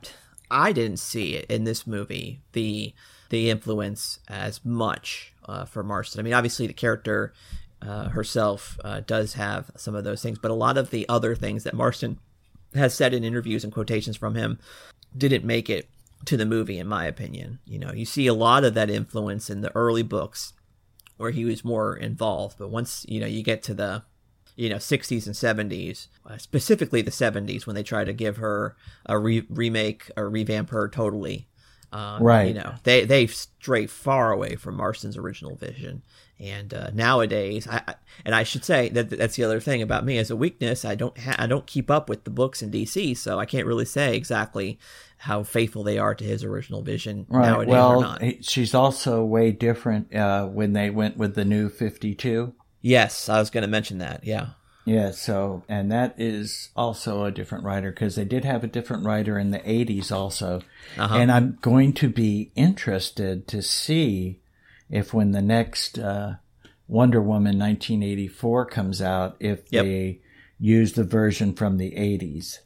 I 0.51 0.73
didn't 0.73 0.97
see 0.99 1.35
it 1.35 1.45
in 1.49 1.63
this 1.63 1.87
movie 1.87 2.41
the 2.51 2.93
the 3.29 3.49
influence 3.49 4.19
as 4.27 4.63
much 4.65 5.33
uh, 5.45 5.63
for 5.65 5.81
Marston. 5.81 6.19
I 6.19 6.23
mean, 6.23 6.33
obviously 6.33 6.67
the 6.67 6.73
character 6.73 7.33
uh, 7.81 8.09
herself 8.09 8.77
uh, 8.83 8.99
does 8.99 9.33
have 9.33 9.71
some 9.77 9.95
of 9.95 10.03
those 10.03 10.21
things, 10.21 10.37
but 10.39 10.51
a 10.51 10.55
lot 10.65 10.77
of 10.77 10.89
the 10.89 11.07
other 11.07 11.35
things 11.35 11.63
that 11.63 11.73
Marston 11.73 12.19
has 12.75 12.93
said 12.93 13.13
in 13.13 13.23
interviews 13.23 13.63
and 13.63 13.73
quotations 13.73 14.17
from 14.17 14.35
him 14.35 14.59
didn't 15.17 15.45
make 15.45 15.69
it 15.69 15.87
to 16.25 16.37
the 16.37 16.45
movie, 16.45 16.79
in 16.79 16.87
my 16.87 17.05
opinion. 17.05 17.59
You 17.65 17.79
know, 17.79 17.91
you 17.91 18.05
see 18.05 18.27
a 18.27 18.33
lot 18.33 18.63
of 18.63 18.73
that 18.73 18.89
influence 18.89 19.49
in 19.49 19.61
the 19.61 19.75
early 19.75 20.03
books 20.03 20.53
where 21.17 21.31
he 21.31 21.45
was 21.45 21.63
more 21.63 21.95
involved, 21.95 22.57
but 22.57 22.69
once 22.69 23.05
you 23.07 23.19
know 23.19 23.27
you 23.27 23.43
get 23.43 23.63
to 23.63 23.73
the 23.73 24.03
you 24.55 24.69
know 24.69 24.77
60s 24.77 25.25
and 25.25 25.35
70s, 25.71 26.07
uh, 26.25 26.37
specifically 26.37 27.01
the 27.01 27.11
70s 27.11 27.65
when 27.65 27.75
they 27.75 27.83
try 27.83 28.03
to 28.03 28.13
give 28.13 28.37
her 28.37 28.75
a 29.05 29.17
re- 29.17 29.45
remake 29.49 30.09
or 30.17 30.29
revamp 30.29 30.69
her 30.69 30.87
totally. 30.87 31.47
Um, 31.91 32.21
Right. 32.23 32.47
You 32.49 32.53
know, 32.55 32.73
they 32.83 33.05
they 33.05 33.27
stray 33.27 33.87
far 33.87 34.31
away 34.31 34.55
from 34.55 34.75
Marston's 34.75 35.17
original 35.17 35.55
vision. 35.55 36.03
And 36.37 36.73
uh, 36.73 36.89
nowadays, 36.93 37.65
I, 37.65 37.81
I 37.87 37.95
and 38.25 38.35
I 38.35 38.43
should 38.43 38.65
say 38.65 38.89
that 38.89 39.09
that's 39.09 39.37
the 39.37 39.45
other 39.45 39.61
thing 39.61 39.81
about 39.81 40.03
me 40.03 40.17
as 40.17 40.29
a 40.29 40.35
weakness. 40.35 40.83
I 40.83 40.95
don't 40.95 41.17
ha- 41.17 41.37
I 41.39 41.47
don't 41.47 41.65
keep 41.65 41.89
up 41.89 42.09
with 42.09 42.25
the 42.25 42.29
books 42.29 42.61
in 42.61 42.71
DC, 42.71 43.15
so 43.15 43.39
I 43.39 43.45
can't 43.45 43.65
really 43.65 43.85
say 43.85 44.17
exactly 44.17 44.77
how 45.17 45.43
faithful 45.43 45.83
they 45.83 45.97
are 45.97 46.13
to 46.13 46.23
his 46.23 46.43
original 46.43 46.81
vision 46.81 47.25
Right. 47.29 47.47
nowadays 47.47 47.67
or 47.69 47.71
well, 47.71 48.01
not. 48.01 48.21
he- 48.21 48.39
she's 48.41 48.73
also 48.75 49.23
way 49.23 49.51
different 49.51 50.13
uh, 50.13 50.45
when 50.47 50.73
they 50.73 50.89
went 50.89 51.17
with 51.17 51.35
the 51.35 51.45
new 51.45 51.69
52. 51.69 52.53
Yes, 52.81 53.29
I 53.29 53.39
was 53.39 53.49
going 53.49 53.63
to 53.63 53.67
mention 53.69 53.97
that. 53.99 54.23
Yeah. 54.23 54.49
Yeah, 54.87 55.09
so, 55.11 55.63
and 55.67 55.91
that 55.91 56.13
is 56.19 56.69
also 56.75 57.23
a 57.25 57.31
different 57.31 57.63
writer 57.63 57.89
because 57.89 58.15
they 58.15 58.23
did 58.25 58.45
have 58.45 58.63
a 58.63 58.67
different 58.67 59.03
writer 59.03 59.39
in 59.39 59.49
the 59.49 59.57
80s 59.57 60.11
also. 60.11 60.61
Uh-huh. 60.95 61.15
And 61.15 61.31
I'm 61.31 61.57
going 61.61 61.93
to 61.93 62.07
be 62.09 62.51
interested 62.55 63.47
to 63.47 63.63
see 63.63 64.41
if 64.91 65.11
when 65.11 65.31
the 65.31 65.41
next 65.41 65.97
uh, 65.97 66.35
Wonder 66.87 67.19
Woman 67.19 67.57
1984 67.57 68.65
comes 68.67 69.01
out, 69.01 69.35
if 69.39 69.63
Yep. 69.71 69.85
they 69.85 70.19
use 70.59 70.93
the 70.93 71.03
version 71.03 71.53
from 71.53 71.77
the 71.77 71.91
80s. 71.93 72.59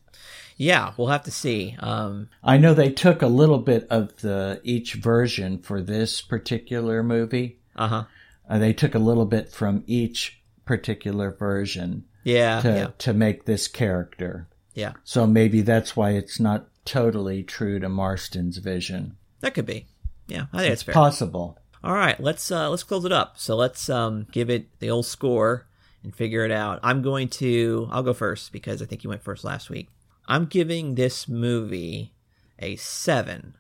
Yeah, 0.62 0.92
we'll 0.98 1.08
have 1.08 1.24
to 1.24 1.32
see. 1.32 1.76
Um, 1.80 2.28
I 2.44 2.58
know 2.58 2.74
they 2.74 2.92
took 2.92 3.22
a 3.22 3.28
little 3.28 3.60
bit 3.60 3.88
of 3.90 4.18
the 4.18 4.60
each 4.64 4.96
version 4.96 5.60
for 5.60 5.82
this 5.82 6.22
particular 6.22 7.02
movie. 7.02 7.60
uh-huh. 7.76 8.04
Uh, 8.50 8.58
they 8.60 8.74
took 8.74 8.94
a 8.96 9.00
little 9.00 9.26
bit 9.26 9.52
from 9.52 9.84
each 9.88 10.42
particular 10.66 11.32
version 11.32 12.04
Yeah, 12.24 12.60
to 12.62 12.68
yeah. 12.70 12.88
to 12.98 13.14
make 13.14 13.46
this 13.46 13.68
character. 13.68 14.48
Yeah. 14.74 14.94
So 15.04 15.26
maybe 15.26 15.62
that's 15.62 15.96
why 15.96 16.12
it's 16.12 16.40
not 16.40 16.68
totally 16.84 17.44
true 17.44 17.80
to 17.80 17.88
Marston's 17.88 18.58
vision. 18.58 19.16
That 19.42 19.54
could 19.54 19.66
be. 19.66 19.86
Yeah, 20.28 20.46
I 20.52 20.60
think 20.62 20.74
it's 20.74 20.84
possible. 20.84 21.58
All 21.84 21.94
right, 21.94 22.20
let's 22.20 22.52
uh 22.52 22.70
let's 22.70 22.84
close 22.84 23.06
it 23.06 23.12
up. 23.14 23.38
So 23.38 23.56
let's 23.56 23.90
um 23.90 24.28
give 24.32 24.50
it 24.50 24.68
the 24.80 24.90
old 24.90 25.06
score 25.06 25.68
and 26.04 26.14
figure 26.14 26.44
it 26.44 26.52
out. 26.52 26.80
I'm 26.84 27.02
going 27.02 27.30
to 27.30 27.88
I'll 27.92 28.04
go 28.04 28.14
first 28.14 28.52
because 28.52 28.82
I 28.82 28.86
think 28.86 29.04
you 29.04 29.10
went 29.10 29.24
first 29.24 29.44
last 29.46 29.70
week. 29.70 29.88
I'm 30.30 30.46
giving 30.46 30.94
this 30.94 31.28
movie 31.28 32.14
a 32.60 32.76
7. 32.76 33.56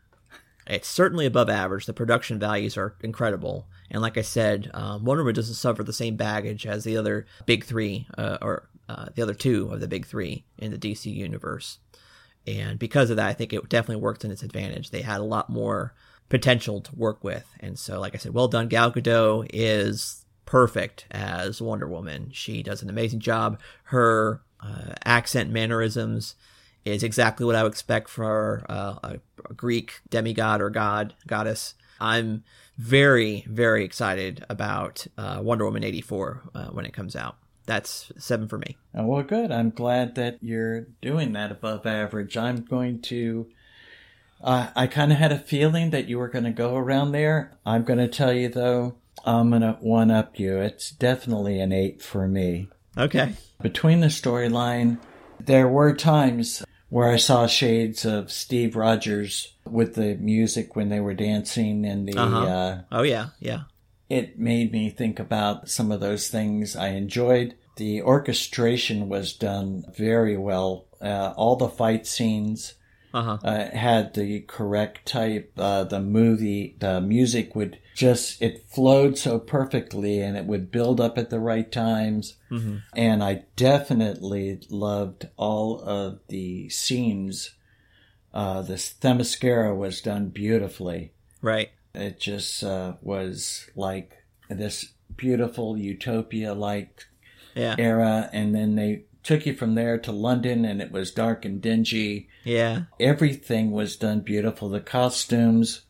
It's 0.67 0.87
certainly 0.87 1.25
above 1.25 1.49
average. 1.49 1.87
The 1.87 1.93
production 1.93 2.37
values 2.37 2.77
are 2.77 2.95
incredible. 3.01 3.65
And 3.89 4.03
like 4.03 4.19
I 4.19 4.21
said, 4.21 4.69
um, 4.75 5.03
Wonder 5.03 5.23
Woman 5.23 5.33
doesn't 5.33 5.55
suffer 5.55 5.83
the 5.83 5.91
same 5.91 6.15
baggage 6.15 6.67
as 6.67 6.83
the 6.83 6.95
other 6.95 7.25
big 7.47 7.63
three, 7.63 8.05
uh, 8.15 8.37
or 8.39 8.69
uh, 8.87 9.07
the 9.15 9.23
other 9.23 9.33
two 9.33 9.69
of 9.71 9.79
the 9.79 9.87
big 9.87 10.05
three 10.05 10.45
in 10.59 10.69
the 10.69 10.77
DC 10.77 11.11
universe. 11.11 11.79
And 12.45 12.77
because 12.77 13.09
of 13.09 13.17
that, 13.17 13.27
I 13.27 13.33
think 13.33 13.51
it 13.51 13.67
definitely 13.67 14.03
worked 14.03 14.23
in 14.23 14.29
its 14.29 14.43
advantage. 14.43 14.91
They 14.91 15.01
had 15.01 15.21
a 15.21 15.23
lot 15.23 15.49
more 15.49 15.95
potential 16.29 16.81
to 16.81 16.95
work 16.95 17.23
with. 17.23 17.51
And 17.59 17.79
so, 17.79 17.99
like 17.99 18.13
I 18.13 18.19
said, 18.19 18.35
well 18.35 18.47
done. 18.47 18.67
Gal 18.67 18.91
Gadot 18.91 19.47
is 19.51 20.23
perfect 20.45 21.07
as 21.09 21.63
Wonder 21.63 21.87
Woman. 21.87 22.29
She 22.31 22.61
does 22.61 22.83
an 22.83 22.89
amazing 22.89 23.21
job. 23.21 23.59
Her 23.85 24.43
uh, 24.61 24.93
accent, 25.03 25.49
mannerisms 25.49 26.35
is 26.93 27.03
exactly 27.03 27.45
what 27.45 27.55
I 27.55 27.63
would 27.63 27.71
expect 27.71 28.09
for 28.09 28.65
uh, 28.69 28.95
a, 29.03 29.19
a 29.49 29.53
Greek 29.53 30.01
demigod 30.09 30.61
or 30.61 30.69
god, 30.69 31.13
goddess. 31.27 31.75
I'm 31.99 32.43
very, 32.77 33.45
very 33.47 33.83
excited 33.83 34.45
about 34.49 35.05
uh, 35.17 35.39
Wonder 35.43 35.65
Woman 35.65 35.83
84 35.83 36.41
uh, 36.55 36.65
when 36.67 36.85
it 36.85 36.93
comes 36.93 37.15
out. 37.15 37.37
That's 37.65 38.11
seven 38.17 38.47
for 38.47 38.57
me. 38.57 38.77
Oh, 38.95 39.05
well, 39.05 39.23
good. 39.23 39.51
I'm 39.51 39.69
glad 39.69 40.15
that 40.15 40.37
you're 40.41 40.87
doing 41.01 41.33
that 41.33 41.51
above 41.51 41.85
average. 41.85 42.35
I'm 42.37 42.63
going 42.63 43.01
to 43.03 43.47
Uh, 44.41 44.69
I 44.75 44.87
kind 44.87 45.11
of 45.11 45.17
had 45.17 45.33
a 45.33 45.37
feeling 45.37 45.89
that 45.89 46.07
you 46.07 46.17
were 46.17 46.29
going 46.29 46.45
to 46.45 46.51
go 46.51 46.75
around 46.77 47.11
there. 47.11 47.57
I'm 47.65 47.83
going 47.83 47.99
to 47.99 48.07
tell 48.07 48.31
you 48.31 48.47
though, 48.47 48.95
I'm 49.25 49.49
going 49.49 49.61
to 49.61 49.73
one 49.81 50.11
up 50.11 50.39
you. 50.39 50.59
It's 50.59 50.91
definitely 50.91 51.59
an 51.59 51.73
eight 51.73 52.01
for 52.01 52.25
me. 52.27 52.69
Okay. 52.97 53.33
Between 53.61 53.99
the 53.99 54.07
storyline, 54.07 54.97
there 55.41 55.67
were 55.67 55.93
times 55.93 56.63
where 56.89 57.09
I 57.09 57.17
saw 57.17 57.47
shades 57.47 58.05
of 58.05 58.31
Steve 58.31 58.75
Rogers 58.75 59.53
with 59.65 59.95
the 59.95 60.15
music 60.15 60.75
when 60.75 60.89
they 60.89 60.99
were 60.99 61.13
dancing 61.13 61.85
and 61.85 62.07
the. 62.07 62.17
Uh-huh. 62.17 62.45
Uh, 62.45 62.81
Oh 62.91 63.03
yeah, 63.03 63.27
yeah. 63.39 63.61
it 64.09 64.39
made 64.39 64.71
me 64.71 64.89
think 64.89 65.19
about 65.19 65.69
some 65.69 65.91
of 65.91 65.99
those 65.99 66.27
things 66.29 66.75
I 66.75 66.89
enjoyed. 66.89 67.55
The 67.75 68.01
orchestration 68.01 69.07
was 69.07 69.33
done 69.33 69.85
very 69.95 70.35
well. 70.35 70.85
Uh, 71.01 71.33
all 71.37 71.55
the 71.55 71.69
fight 71.69 72.05
scenes 72.05 72.73
Uh-huh. 73.13 73.37
uh, 73.43 73.69
had 73.75 74.13
the 74.13 74.41
correct 74.41 75.05
type. 75.05 75.51
Uh, 75.57 75.83
the 75.83 75.99
movie, 75.99 76.75
the 76.79 77.01
music 77.01 77.55
would 77.55 77.79
just, 77.95 78.41
it 78.41 78.65
flowed 78.69 79.17
so 79.17 79.39
perfectly 79.39 80.21
and 80.21 80.37
it 80.37 80.45
would 80.45 80.71
build 80.71 81.01
up 81.01 81.17
at 81.17 81.29
the 81.29 81.39
right 81.39 81.71
times. 81.71 82.35
Mm-hmm. 82.51 82.77
And 82.95 83.23
I 83.23 83.43
definitely 83.55 84.59
loved 84.69 85.27
all 85.37 85.79
of 85.81 86.19
the 86.27 86.69
scenes. 86.69 87.51
Uh, 88.33 88.61
the 88.61 88.75
Themyscira 88.75 89.75
was 89.75 90.01
done 90.01 90.29
beautifully. 90.29 91.11
Right. 91.41 91.69
It 91.95 92.19
just 92.19 92.63
uh, 92.63 92.93
was 93.01 93.69
like 93.75 94.23
this 94.49 94.93
beautiful 95.17 95.77
utopia 95.77 96.53
like 96.53 97.05
Yeah. 97.55 97.75
era. 97.79 98.29
And 98.31 98.53
then 98.53 98.75
they 98.75 99.05
took 99.23 99.45
you 99.45 99.53
from 99.53 99.75
there 99.75 99.97
to 99.99 100.11
London 100.11 100.65
and 100.65 100.81
it 100.81 100.91
was 100.91 101.11
dark 101.11 101.45
and 101.45 101.61
dingy. 101.61 102.27
Yeah. 102.43 102.83
Everything 102.99 103.71
was 103.71 103.95
done 103.95 104.21
beautiful. 104.21 104.69
The 104.69 104.79
costumes 104.79 105.81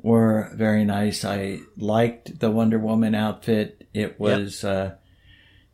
were 0.00 0.52
very 0.54 0.84
nice. 0.84 1.24
I 1.24 1.60
liked 1.76 2.38
the 2.40 2.50
Wonder 2.50 2.78
Woman 2.78 3.14
outfit. 3.14 3.88
It 3.94 4.20
was 4.20 4.62
uh, 4.64 4.94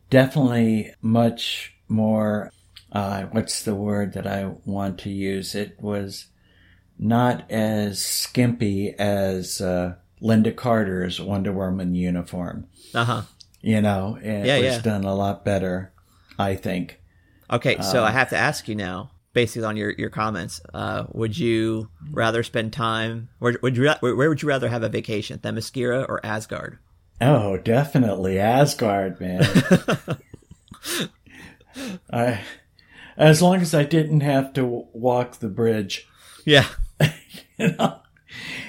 definitely 0.09 0.93
much 1.01 1.73
more. 1.87 2.51
Uh, 2.91 3.23
what's 3.31 3.63
the 3.63 3.75
word 3.75 4.13
that 4.13 4.25
I 4.25 4.53
want 4.65 4.99
to 4.99 5.09
use? 5.09 5.53
It 5.53 5.77
was 5.81 6.27
not 6.97 7.49
as 7.51 7.99
skimpy 8.03 8.95
as 8.97 9.59
uh, 9.59 9.95
Lynda 10.21 10.55
Carter's 10.55 11.19
Wonder 11.19 11.51
Woman 11.51 11.93
uniform. 11.93 12.67
Uh 12.93 13.03
huh. 13.05 13.21
You 13.61 13.81
know, 13.81 14.17
it 14.21 14.45
Yeah, 14.45 14.55
was 14.59 14.75
yeah. 14.75 14.81
done 14.81 15.03
a 15.03 15.13
lot 15.15 15.43
better, 15.43 15.91
I 16.37 16.55
think. 16.55 16.99
Okay, 17.51 17.79
so 17.81 18.03
Uh, 18.03 18.07
I 18.07 18.11
have 18.11 18.29
to 18.29 18.37
ask 18.37 18.67
you 18.67 18.75
now, 18.75 19.11
based 19.33 19.57
on 19.57 19.77
your, 19.77 19.91
your 19.91 20.09
comments, 20.09 20.61
uh, 20.73 21.05
would 21.11 21.37
you 21.37 21.89
rather 22.11 22.41
spend 22.43 22.73
time? 22.73 23.29
Where 23.39 23.57
would 23.61 23.77
you 23.77 23.91
where, 23.99 24.15
where 24.15 24.29
would 24.29 24.41
you 24.41 24.47
rather 24.47 24.69
have 24.69 24.83
a 24.83 24.89
vacation, 24.89 25.39
Themyscira 25.39 26.07
or 26.09 26.25
Asgard? 26.25 26.79
Oh, 27.21 27.57
definitely 27.57 28.39
Asgard, 28.39 29.19
man. 29.21 29.41
I, 32.11 32.41
as 33.17 33.41
long 33.41 33.61
as 33.61 33.73
I 33.73 33.83
didn't 33.83 34.21
have 34.21 34.53
to 34.53 34.87
walk 34.93 35.37
the 35.37 35.49
bridge. 35.49 36.07
Yeah. 36.45 36.67
you 37.57 37.71
know, 37.77 37.99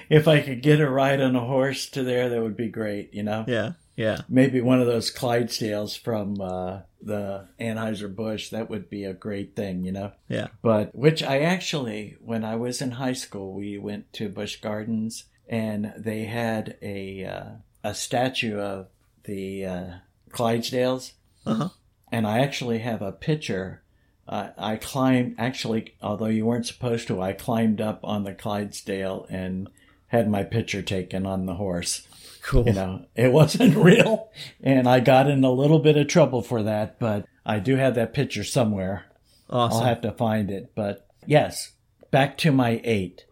if 0.09 0.29
I 0.29 0.41
could 0.41 0.63
get 0.63 0.81
a 0.81 0.89
ride 0.89 1.21
on 1.21 1.37
a 1.37 1.41
horse 1.41 1.89
to 1.91 2.03
there, 2.03 2.29
that 2.29 2.43
would 2.43 2.57
be 2.57 2.69
great. 2.69 3.13
You 3.15 3.23
know. 3.23 3.45
Yeah. 3.49 3.73
Yeah. 3.97 4.21
Maybe 4.29 4.61
one 4.61 4.81
of 4.81 4.87
those 4.87 5.11
Clydesdales 5.13 5.99
from 5.99 6.41
uh, 6.41 6.81
the 7.07 7.49
Anheuser 7.59 8.15
Busch. 8.15 8.51
That 8.51 8.69
would 8.69 8.91
be 8.91 9.05
a 9.05 9.15
great 9.15 9.57
thing. 9.57 9.85
You 9.85 9.93
know. 9.93 10.13
Yeah. 10.29 10.49
But 10.63 10.95
which 10.95 11.23
I 11.23 11.41
actually, 11.41 12.17
when 12.21 12.45
I 12.45 12.57
was 12.57 12.83
in 12.83 12.93
high 12.93 13.15
school, 13.15 13.55
we 13.55 13.79
went 13.79 14.13
to 14.15 14.29
Busch 14.29 14.57
Gardens 14.61 15.25
and 15.49 15.93
they 15.97 16.25
had 16.25 16.77
a 16.83 17.25
uh, 17.25 17.45
a 17.85 17.95
statue 17.95 18.59
of 18.59 18.89
the 19.25 19.65
uh, 19.65 19.87
Clydesdales, 20.31 21.13
Uh-huh. 21.47 21.69
and 22.13 22.27
I 22.27 22.41
actually 22.41 22.79
have 22.79 23.03
a 23.03 23.13
picture. 23.13 23.83
Uh, 24.29 24.49
I 24.59 24.77
climbed 24.77 25.37
actually, 25.39 25.95
although 26.03 26.27
you 26.27 26.45
weren't 26.47 26.67
supposed 26.67 27.07
to, 27.09 27.23
I 27.23 27.33
climbed 27.33 27.81
up 27.81 28.01
on 28.03 28.25
the 28.25 28.35
Clydesdale 28.35 29.27
and 29.31 29.69
had 30.09 30.29
my 30.29 30.43
picture 30.43 30.83
taken 30.83 31.27
on 31.27 31.47
the 31.47 31.55
horse. 31.55 32.07
Cool. 32.47 32.67
You 32.67 32.73
know, 32.75 33.07
it 33.17 33.33
wasn't 33.33 33.77
real, 33.77 34.31
and 34.63 34.89
I 34.89 35.01
got 35.01 35.29
in 35.29 35.43
a 35.45 35.51
little 35.51 35.81
bit 35.81 35.97
of 35.97 36.07
trouble 36.07 36.43
for 36.43 36.63
that, 36.63 36.99
but 37.01 37.27
I 37.45 37.59
do 37.59 37.75
have 37.77 37.97
that 37.97 38.15
picture 38.15 38.45
somewhere. 38.45 39.07
Awesome. 39.51 39.79
I'll 39.81 39.85
have 39.89 40.01
to 40.03 40.13
find 40.13 40.51
it. 40.51 40.73
But 40.75 41.09
yes, 41.27 41.73
back 42.11 42.39
to 42.39 42.53
my 42.53 42.81
eight. 42.85 43.25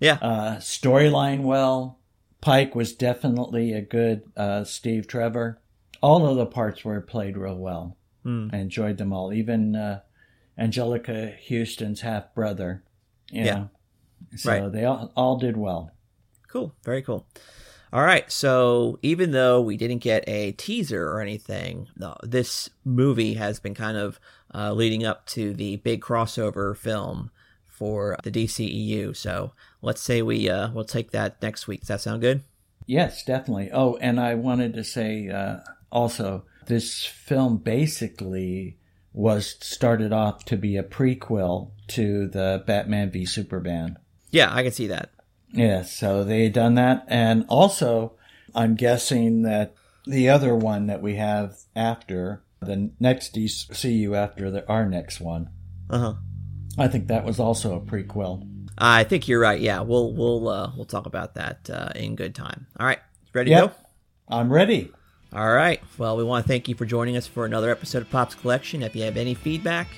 Yeah. 0.00 0.14
Uh, 0.20 0.56
storyline 0.56 1.42
well. 1.42 2.00
Pike 2.40 2.74
was 2.74 2.92
definitely 2.92 3.72
a 3.72 3.80
good 3.80 4.22
uh, 4.36 4.64
Steve 4.64 5.06
Trevor. 5.06 5.60
All 6.02 6.26
of 6.26 6.36
the 6.36 6.46
parts 6.46 6.84
were 6.84 7.00
played 7.00 7.36
real 7.36 7.56
well. 7.56 7.96
Hmm. 8.24 8.48
I 8.52 8.58
enjoyed 8.58 8.98
them 8.98 9.12
all. 9.12 9.32
Even 9.32 9.74
uh, 9.76 10.00
Anjelica 10.58 11.34
Huston's 11.48 12.00
half 12.02 12.34
brother. 12.34 12.82
Yeah. 13.30 13.44
know. 13.54 13.70
So 14.36 14.50
Right. 14.50 14.72
they 14.72 14.84
all, 14.84 15.12
all 15.16 15.38
did 15.38 15.56
well. 15.56 15.92
Cool. 16.48 16.74
Very 16.84 17.02
cool. 17.02 17.26
All 17.92 18.02
right. 18.02 18.30
So 18.30 18.98
even 19.02 19.30
though 19.30 19.60
we 19.60 19.76
didn't 19.76 19.98
get 19.98 20.28
a 20.28 20.52
teaser 20.52 21.06
or 21.08 21.20
anything, 21.20 21.88
this 22.22 22.68
movie 22.84 23.34
has 23.34 23.58
been 23.58 23.74
kind 23.74 23.96
of 23.96 24.20
uh, 24.54 24.72
leading 24.72 25.04
up 25.04 25.26
to 25.26 25.52
the 25.52 25.76
big 25.76 26.00
crossover 26.02 26.76
film 26.76 27.30
for 27.66 28.16
the 28.22 28.30
DCEU. 28.30 29.16
So 29.16 29.52
let's 29.82 30.00
say 30.00 30.22
we 30.22 30.48
uh, 30.48 30.70
we'll 30.72 30.84
take 30.84 31.10
that 31.12 31.40
next 31.42 31.68
week. 31.68 31.80
Does 31.80 31.88
that 31.88 32.00
sound 32.00 32.22
good? 32.22 32.42
Yes, 32.86 33.24
definitely. 33.24 33.70
Oh, 33.72 33.96
and 34.00 34.20
I 34.20 34.34
wanted 34.34 34.74
to 34.74 34.84
say 34.84 35.28
uh, 35.28 35.58
also, 35.90 36.44
this 36.66 37.04
film 37.04 37.58
basically 37.58 38.78
was 39.12 39.56
started 39.60 40.12
off 40.12 40.44
to 40.44 40.56
be 40.56 40.76
a 40.76 40.82
prequel 40.82 41.70
to 41.88 42.28
the 42.28 42.62
Batman 42.66 43.10
v 43.10 43.24
Superman. 43.24 43.96
Yeah, 44.30 44.54
I 44.54 44.62
can 44.62 44.72
see 44.72 44.88
that. 44.88 45.10
Yeah, 45.56 45.82
so 45.82 46.22
they 46.24 46.48
done 46.48 46.74
that, 46.74 47.04
and 47.08 47.44
also, 47.48 48.12
I'm 48.54 48.74
guessing 48.74 49.42
that 49.42 49.74
the 50.06 50.28
other 50.28 50.54
one 50.54 50.86
that 50.86 51.02
we 51.02 51.16
have 51.16 51.56
after 51.74 52.42
the 52.60 52.90
next 53.00 53.34
DCU 53.34 54.14
after 54.16 54.50
the, 54.50 54.68
our 54.68 54.86
next 54.86 55.20
one, 55.20 55.50
Uh 55.90 55.98
huh. 55.98 56.14
I 56.78 56.88
think 56.88 57.08
that 57.08 57.24
was 57.24 57.40
also 57.40 57.74
a 57.76 57.80
prequel. 57.80 58.46
I 58.78 59.04
think 59.04 59.28
you're 59.28 59.40
right. 59.40 59.58
Yeah, 59.60 59.80
we'll 59.80 60.12
we'll 60.12 60.48
uh, 60.48 60.70
we'll 60.76 60.84
talk 60.84 61.06
about 61.06 61.34
that 61.34 61.70
uh, 61.70 61.88
in 61.96 62.14
good 62.16 62.34
time. 62.34 62.66
All 62.78 62.86
right, 62.86 62.98
ready 63.32 63.50
Yep. 63.50 63.62
to 63.62 63.68
go? 63.68 63.74
I'm 64.28 64.52
ready. 64.52 64.90
All 65.32 65.50
right. 65.52 65.82
Well, 65.98 66.16
we 66.16 66.24
want 66.24 66.44
to 66.44 66.48
thank 66.48 66.68
you 66.68 66.74
for 66.74 66.84
joining 66.84 67.16
us 67.16 67.26
for 67.26 67.44
another 67.46 67.70
episode 67.70 68.02
of 68.02 68.10
Pops 68.10 68.34
Collection. 68.34 68.82
If 68.82 68.94
you 68.94 69.02
have 69.04 69.16
any 69.16 69.34
feedback, 69.34 69.88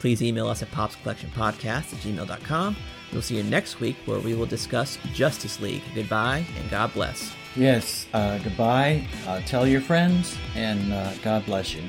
please 0.00 0.22
email 0.22 0.48
us 0.48 0.62
at 0.62 0.70
popscollectionpodcast 0.70 1.64
at 1.92 2.00
gmail.com. 2.00 2.76
We'll 3.12 3.22
see 3.22 3.36
you 3.36 3.42
next 3.44 3.80
week 3.80 3.96
where 4.04 4.18
we 4.18 4.34
will 4.34 4.46
discuss 4.46 4.98
Justice 5.12 5.60
League. 5.60 5.82
Goodbye 5.94 6.44
and 6.58 6.70
God 6.70 6.92
bless. 6.92 7.32
Yes, 7.54 8.06
uh, 8.12 8.38
goodbye. 8.38 9.02
Uh, 9.26 9.40
tell 9.46 9.66
your 9.66 9.80
friends, 9.80 10.36
and 10.54 10.92
uh, 10.92 11.12
God 11.22 11.46
bless 11.46 11.74
you. 11.74 11.82